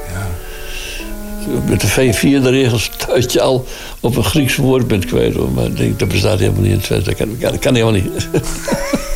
Met 1.70 1.82
de 1.82 1.88
v- 1.88 2.16
vierde 2.18 2.50
regels 2.50 2.92
dat 3.08 3.32
je 3.32 3.42
al 3.42 3.66
op 4.00 4.16
een 4.16 4.24
Grieks 4.24 4.56
woord 4.56 4.88
bent 4.88 5.06
kwijt. 5.06 5.36
hoor. 5.36 5.52
Maar 5.52 5.66
ik 5.66 5.78
denk, 5.78 6.00
dat 6.00 6.08
bestaat 6.08 6.40
helemaal 6.40 6.62
niet 6.62 6.90
in 6.90 6.96
het. 6.96 7.06
Dat 7.06 7.16
kan, 7.16 7.38
kan, 7.40 7.60
kan 7.60 7.74
helemaal 7.76 8.02
niet. 8.02 8.28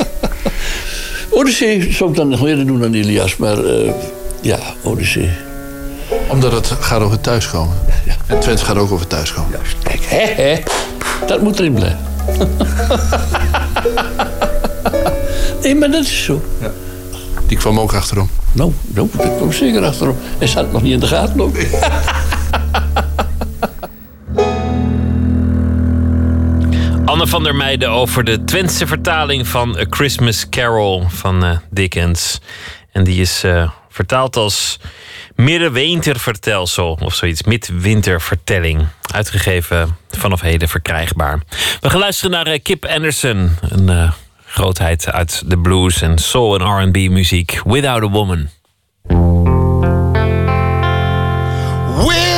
Odyssee 1.32 1.94
zou 1.94 2.10
ik 2.10 2.16
dan 2.16 2.30
nog 2.30 2.48
eerder 2.48 2.66
doen 2.66 2.80
dan 2.80 2.94
Ilias. 2.94 3.38
Maar 3.38 3.66
eh, 3.66 3.94
ja, 4.42 4.60
Odyssee. 4.82 5.30
Omdat 6.30 6.52
het 6.52 6.68
gaat 6.68 7.02
over 7.02 7.20
thuiskomen. 7.20 7.78
En 8.28 8.40
Twents 8.40 8.62
gaat 8.62 8.78
ook 8.78 8.92
over 8.92 9.08
thuiskomen. 9.08 9.60
Kijk, 9.84 10.02
hè, 10.04 10.44
hè. 10.44 10.62
Dat 11.28 11.42
moet 11.42 11.60
erin 11.60 11.74
blijven. 11.74 12.00
nee, 15.64 15.76
maar 15.76 15.92
dat 15.92 16.04
is 16.04 16.24
zo. 16.24 16.42
Die 17.48 17.58
kwam 17.58 17.80
ook 17.80 17.94
achterom. 17.94 18.30
Nou, 18.52 18.72
nou 18.88 19.08
dat 19.18 19.36
kwam 19.38 19.52
zeker 19.52 19.84
achterom. 19.84 20.16
Hij 20.38 20.48
zat 20.48 20.72
nog 20.72 20.82
niet 20.82 20.94
in 20.94 21.00
de 21.00 21.08
gaten 21.08 21.42
ook. 21.42 21.56
Van 27.28 27.44
der 27.44 27.56
Meijden 27.56 27.90
over 27.90 28.24
de 28.24 28.44
Twentse 28.44 28.88
vertaling 28.88 29.48
van 29.48 29.78
A 29.78 29.86
Christmas 29.90 30.50
Carol 30.50 31.06
van 31.08 31.44
eh, 31.44 31.58
Dickens. 31.70 32.40
En 32.92 33.04
die 33.04 33.22
is 33.22 33.44
eh, 33.44 33.72
vertaald 33.90 34.36
als 34.36 34.80
Middenwintervertelsel 35.36 36.98
of 37.02 37.16
zoiets. 37.16 37.44
Midwintervertelling. 37.44 38.88
Uitgegeven 39.14 39.98
vanaf 40.10 40.42
heden 40.42 40.68
verkrijgbaar. 40.68 41.40
We 41.82 41.90
gaan 41.90 42.00
luisteren 42.00 42.32
naar 42.32 42.48
eh, 42.48 42.60
Kip 42.64 42.86
Anderson. 42.86 43.58
Een 43.70 44.12
grootheid 44.46 45.12
uit 45.12 45.44
de 45.46 45.58
blues 45.58 46.02
en 46.02 46.18
soul 46.18 46.60
en 46.60 46.84
R&B 46.84 46.96
muziek. 47.12 47.62
Without 47.66 48.04
a 48.04 48.10
Woman. 48.10 48.50
Without 52.08 52.31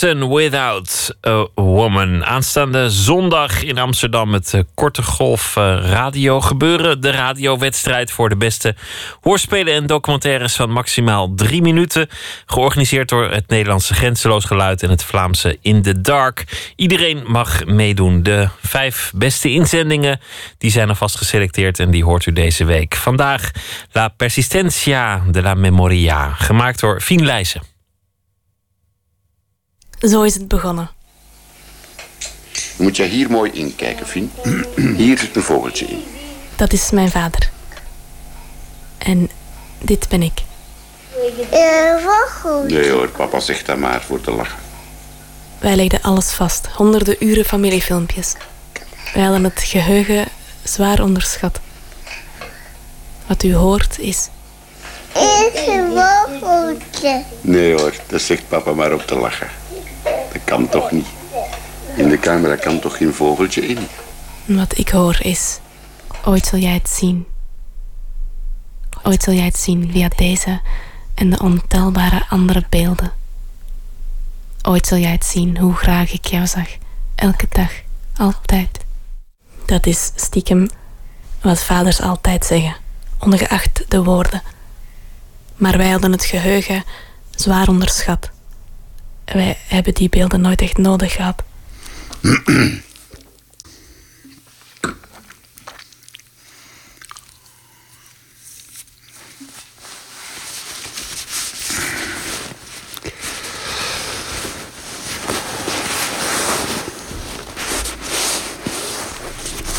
Without 0.00 1.16
a 1.26 1.46
Woman. 1.54 2.24
Aanstaande 2.24 2.90
zondag 2.90 3.62
in 3.62 3.78
Amsterdam 3.78 4.32
het 4.32 4.54
eh, 4.54 4.60
Korte 4.74 5.02
Golf 5.02 5.56
eh, 5.56 5.78
Radio 5.82 6.40
gebeuren. 6.40 7.00
De 7.00 7.10
radiowedstrijd 7.10 8.10
voor 8.10 8.28
de 8.28 8.36
beste 8.36 8.74
hoorspelen 9.20 9.74
en 9.74 9.86
documentaires 9.86 10.54
van 10.54 10.70
maximaal 10.70 11.34
drie 11.34 11.62
minuten. 11.62 12.08
Georganiseerd 12.46 13.08
door 13.08 13.30
het 13.30 13.48
Nederlandse 13.48 13.94
Grenzeloos 13.94 14.44
Geluid 14.44 14.82
en 14.82 14.90
het 14.90 15.04
Vlaamse 15.04 15.58
In 15.60 15.82
the 15.82 16.00
Dark. 16.00 16.72
Iedereen 16.76 17.22
mag 17.26 17.64
meedoen. 17.64 18.22
De 18.22 18.48
vijf 18.62 19.12
beste 19.14 19.50
inzendingen 19.50 20.20
die 20.58 20.70
zijn 20.70 20.88
alvast 20.88 21.16
geselecteerd 21.16 21.78
en 21.78 21.90
die 21.90 22.04
hoort 22.04 22.26
u 22.26 22.32
deze 22.32 22.64
week. 22.64 22.96
Vandaag 22.96 23.50
La 23.92 24.08
Persistencia 24.08 25.22
de 25.30 25.42
la 25.42 25.54
Memoria, 25.54 26.28
gemaakt 26.28 26.80
door 26.80 27.00
Fien 27.00 27.24
Leijzen. 27.24 27.75
Zo 30.00 30.22
is 30.22 30.34
het 30.34 30.48
begonnen. 30.48 30.90
Je 32.76 32.82
moet 32.82 32.96
je 32.96 33.04
hier 33.04 33.30
mooi 33.30 33.50
inkijken, 33.50 34.06
Fien. 34.06 34.32
Hier 34.96 35.18
zit 35.18 35.36
een 35.36 35.42
vogeltje 35.42 35.86
in. 35.86 36.04
Dat 36.56 36.72
is 36.72 36.90
mijn 36.90 37.10
vader. 37.10 37.50
En 38.98 39.30
dit 39.78 40.08
ben 40.08 40.22
ik. 40.22 40.42
Nee 42.66 42.90
hoor, 42.90 43.08
papa 43.08 43.40
zegt 43.40 43.66
dat 43.66 43.78
maar 43.78 44.02
voor 44.02 44.20
te 44.20 44.30
lachen. 44.30 44.58
Wij 45.58 45.76
legden 45.76 46.02
alles 46.02 46.30
vast. 46.30 46.66
Honderden 46.66 47.16
uren 47.24 47.44
familiefilmpjes. 47.44 48.34
Wij 49.14 49.22
hadden 49.22 49.44
het 49.44 49.62
geheugen 49.62 50.26
zwaar 50.62 51.02
onderschat. 51.02 51.60
Wat 53.26 53.42
u 53.42 53.54
hoort 53.54 53.98
is... 53.98 54.28
Is 55.12 55.66
een 55.66 55.90
vogeltje. 55.94 57.22
Nee 57.40 57.72
hoor, 57.74 57.94
dat 58.06 58.20
zegt 58.20 58.48
papa 58.48 58.72
maar 58.72 58.92
op 58.92 59.06
te 59.06 59.14
lachen. 59.14 59.48
Dat 60.32 60.44
kan 60.44 60.68
toch 60.68 60.90
niet. 60.90 61.06
In 61.96 62.08
de 62.08 62.18
camera 62.18 62.56
kan 62.56 62.80
toch 62.80 62.96
geen 62.96 63.14
vogeltje 63.14 63.66
in? 63.66 63.78
Wat 64.44 64.78
ik 64.78 64.88
hoor 64.88 65.18
is... 65.20 65.58
Ooit 66.24 66.46
zul 66.46 66.58
jij 66.58 66.74
het 66.74 66.88
zien. 66.88 67.26
Ooit 69.02 69.22
zul 69.22 69.34
jij 69.34 69.44
het 69.44 69.58
zien 69.58 69.90
via 69.92 70.08
deze 70.16 70.60
en 71.14 71.30
de 71.30 71.38
ontelbare 71.38 72.24
andere 72.28 72.64
beelden. 72.68 73.12
Ooit 74.62 74.86
zul 74.86 74.98
jij 74.98 75.10
het 75.10 75.24
zien 75.24 75.58
hoe 75.58 75.74
graag 75.74 76.12
ik 76.12 76.26
jou 76.26 76.46
zag. 76.46 76.68
Elke 77.14 77.46
dag. 77.48 77.70
Altijd. 78.16 78.84
Dat 79.66 79.86
is 79.86 80.12
stiekem 80.14 80.68
wat 81.40 81.62
vaders 81.62 82.00
altijd 82.00 82.44
zeggen. 82.44 82.76
Ongeacht 83.18 83.84
de 83.88 84.02
woorden. 84.02 84.42
Maar 85.56 85.76
wij 85.76 85.90
hadden 85.90 86.12
het 86.12 86.24
geheugen 86.24 86.84
zwaar 87.30 87.68
onderschat. 87.68 88.30
Wij 89.32 89.56
hebben 89.68 89.94
die 89.94 90.08
beelden 90.08 90.40
nooit 90.40 90.60
echt 90.60 90.76
nodig 90.76 91.12
gehad. 91.12 91.42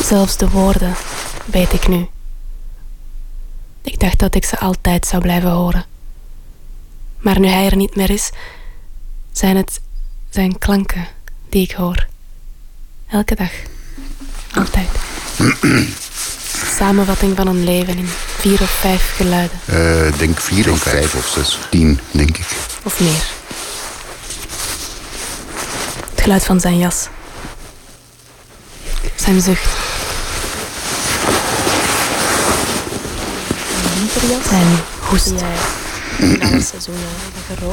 Zelfs 0.04 0.36
de 0.36 0.48
woorden 0.48 0.94
weet 1.44 1.72
ik 1.72 1.88
nu. 1.88 2.06
Ik 3.82 4.00
dacht 4.00 4.18
dat 4.18 4.34
ik 4.34 4.44
ze 4.44 4.58
altijd 4.58 5.06
zou 5.06 5.22
blijven 5.22 5.50
horen. 5.50 5.84
Maar 7.18 7.40
nu 7.40 7.46
hij 7.46 7.66
er 7.66 7.76
niet 7.76 7.96
meer 7.96 8.10
is, 8.10 8.30
zijn 9.38 9.56
het 9.56 9.80
zijn 10.30 10.58
klanken 10.58 11.06
die 11.48 11.62
ik 11.62 11.72
hoor. 11.72 12.06
Elke 13.10 13.34
dag. 13.34 13.50
Altijd. 14.54 14.88
Samenvatting 16.78 17.36
van 17.36 17.46
een 17.46 17.64
leven 17.64 17.98
in 17.98 18.06
vier 18.38 18.60
of 18.60 18.70
vijf 18.70 19.12
geluiden. 19.16 19.58
Eh, 19.64 20.18
denk 20.18 20.40
vier 20.40 20.70
of 20.70 20.78
vijf 20.78 21.14
of 21.14 21.26
zes. 21.26 21.58
Tien, 21.70 22.00
denk 22.10 22.36
ik. 22.36 22.46
Of 22.82 23.00
meer. 23.00 23.24
Het 26.10 26.20
geluid 26.20 26.44
van 26.44 26.60
zijn 26.60 26.78
jas. 26.78 27.08
Zijn 29.16 29.40
zucht. 29.40 29.76
Zijn 34.48 34.78
hoest. 35.00 35.32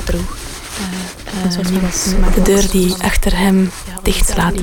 droeg. 0.04 0.45
De 2.34 2.42
deur 2.44 2.70
die 2.72 2.96
achter 3.02 3.38
hem 3.38 3.72
dichtslaat. 4.02 4.58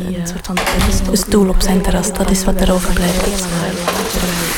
De 1.11 1.17
stoel 1.17 1.49
op 1.49 1.61
zijn 1.63 1.81
terras, 1.81 2.13
dat 2.13 2.31
is 2.31 2.45
wat 2.45 2.61
er 2.61 2.73
overblijft. 2.73 3.45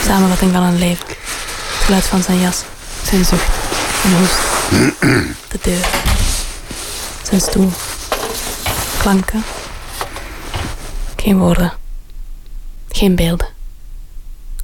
Samenvatting 0.04 0.52
van 0.52 0.62
een 0.62 0.78
leven. 0.78 1.06
Het 1.06 1.84
geluid 1.84 2.04
van 2.04 2.22
zijn 2.22 2.40
jas. 2.40 2.62
Zijn 3.04 3.24
zucht. 3.24 3.48
Een 4.04 4.16
hoest. 4.16 4.38
De 5.52 5.58
deur. 5.62 5.88
Zijn 7.22 7.40
stoel. 7.40 7.70
Klanken. 8.98 9.42
Geen 11.16 11.38
woorden. 11.38 11.72
Geen 12.88 13.14
beelden. 13.14 13.48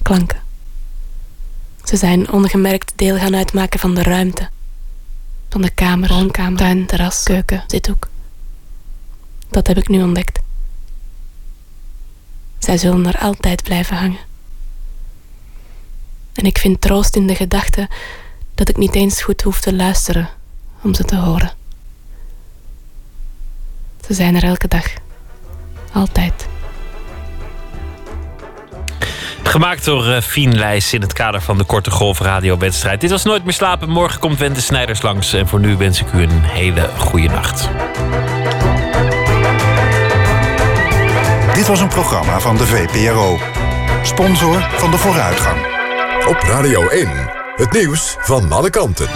Klanken. 0.02 0.40
Ze 1.84 1.96
zijn 1.96 2.30
ongemerkt 2.30 2.92
deel 2.96 3.16
gaan 3.16 3.36
uitmaken 3.36 3.80
van 3.80 3.94
de 3.94 4.02
ruimte. 4.02 4.48
Van 5.50 5.62
de 5.62 5.70
kamer, 5.70 6.08
woonkamer, 6.08 6.58
tuin, 6.58 6.86
terras, 6.86 7.22
keuken, 7.22 7.64
zithoek. 7.66 8.08
Dat 9.48 9.66
heb 9.66 9.76
ik 9.76 9.88
nu 9.88 10.02
ontdekt. 10.02 10.38
Zij 12.58 12.78
zullen 12.78 13.06
er 13.06 13.18
altijd 13.18 13.62
blijven 13.62 13.96
hangen. 13.96 14.18
En 16.32 16.44
ik 16.44 16.58
vind 16.58 16.80
troost 16.80 17.16
in 17.16 17.26
de 17.26 17.34
gedachte 17.34 17.88
dat 18.54 18.68
ik 18.68 18.76
niet 18.76 18.94
eens 18.94 19.22
goed 19.22 19.42
hoef 19.42 19.60
te 19.60 19.74
luisteren 19.74 20.28
om 20.82 20.94
ze 20.94 21.04
te 21.04 21.16
horen. 21.16 21.52
Ze 24.06 24.14
zijn 24.14 24.36
er 24.36 24.44
elke 24.44 24.68
dag. 24.68 24.86
Altijd. 25.92 26.49
Gemaakt 29.50 29.84
door 29.84 30.06
uh, 30.06 30.20
Fien 30.20 30.58
Leijs 30.58 30.92
in 30.92 31.00
het 31.00 31.12
kader 31.12 31.40
van 31.40 31.58
de 31.58 31.64
Korte 31.64 31.90
Golf 31.90 32.20
radiowedstrijd. 32.20 33.00
Dit 33.00 33.10
was 33.10 33.24
Nooit 33.24 33.44
meer 33.44 33.52
slapen. 33.52 33.88
Morgen 33.88 34.20
komt 34.20 34.38
Wente 34.38 34.60
Snijders 34.60 35.02
langs. 35.02 35.32
En 35.32 35.48
voor 35.48 35.60
nu 35.60 35.76
wens 35.76 36.00
ik 36.00 36.12
u 36.12 36.22
een 36.22 36.42
hele 36.42 36.90
goede 36.96 37.28
nacht. 37.28 37.68
Dit 41.54 41.66
was 41.66 41.80
een 41.80 41.88
programma 41.88 42.40
van 42.40 42.56
de 42.56 42.66
VPRO. 42.66 43.38
Sponsor 44.02 44.60
van 44.60 44.90
de 44.90 44.96
vooruitgang. 44.96 45.58
Op 46.26 46.42
Radio 46.42 46.88
1. 46.88 47.08
Het 47.56 47.72
nieuws 47.72 48.16
van 48.18 48.52
alle 48.52 48.70
kanten. 48.70 49.08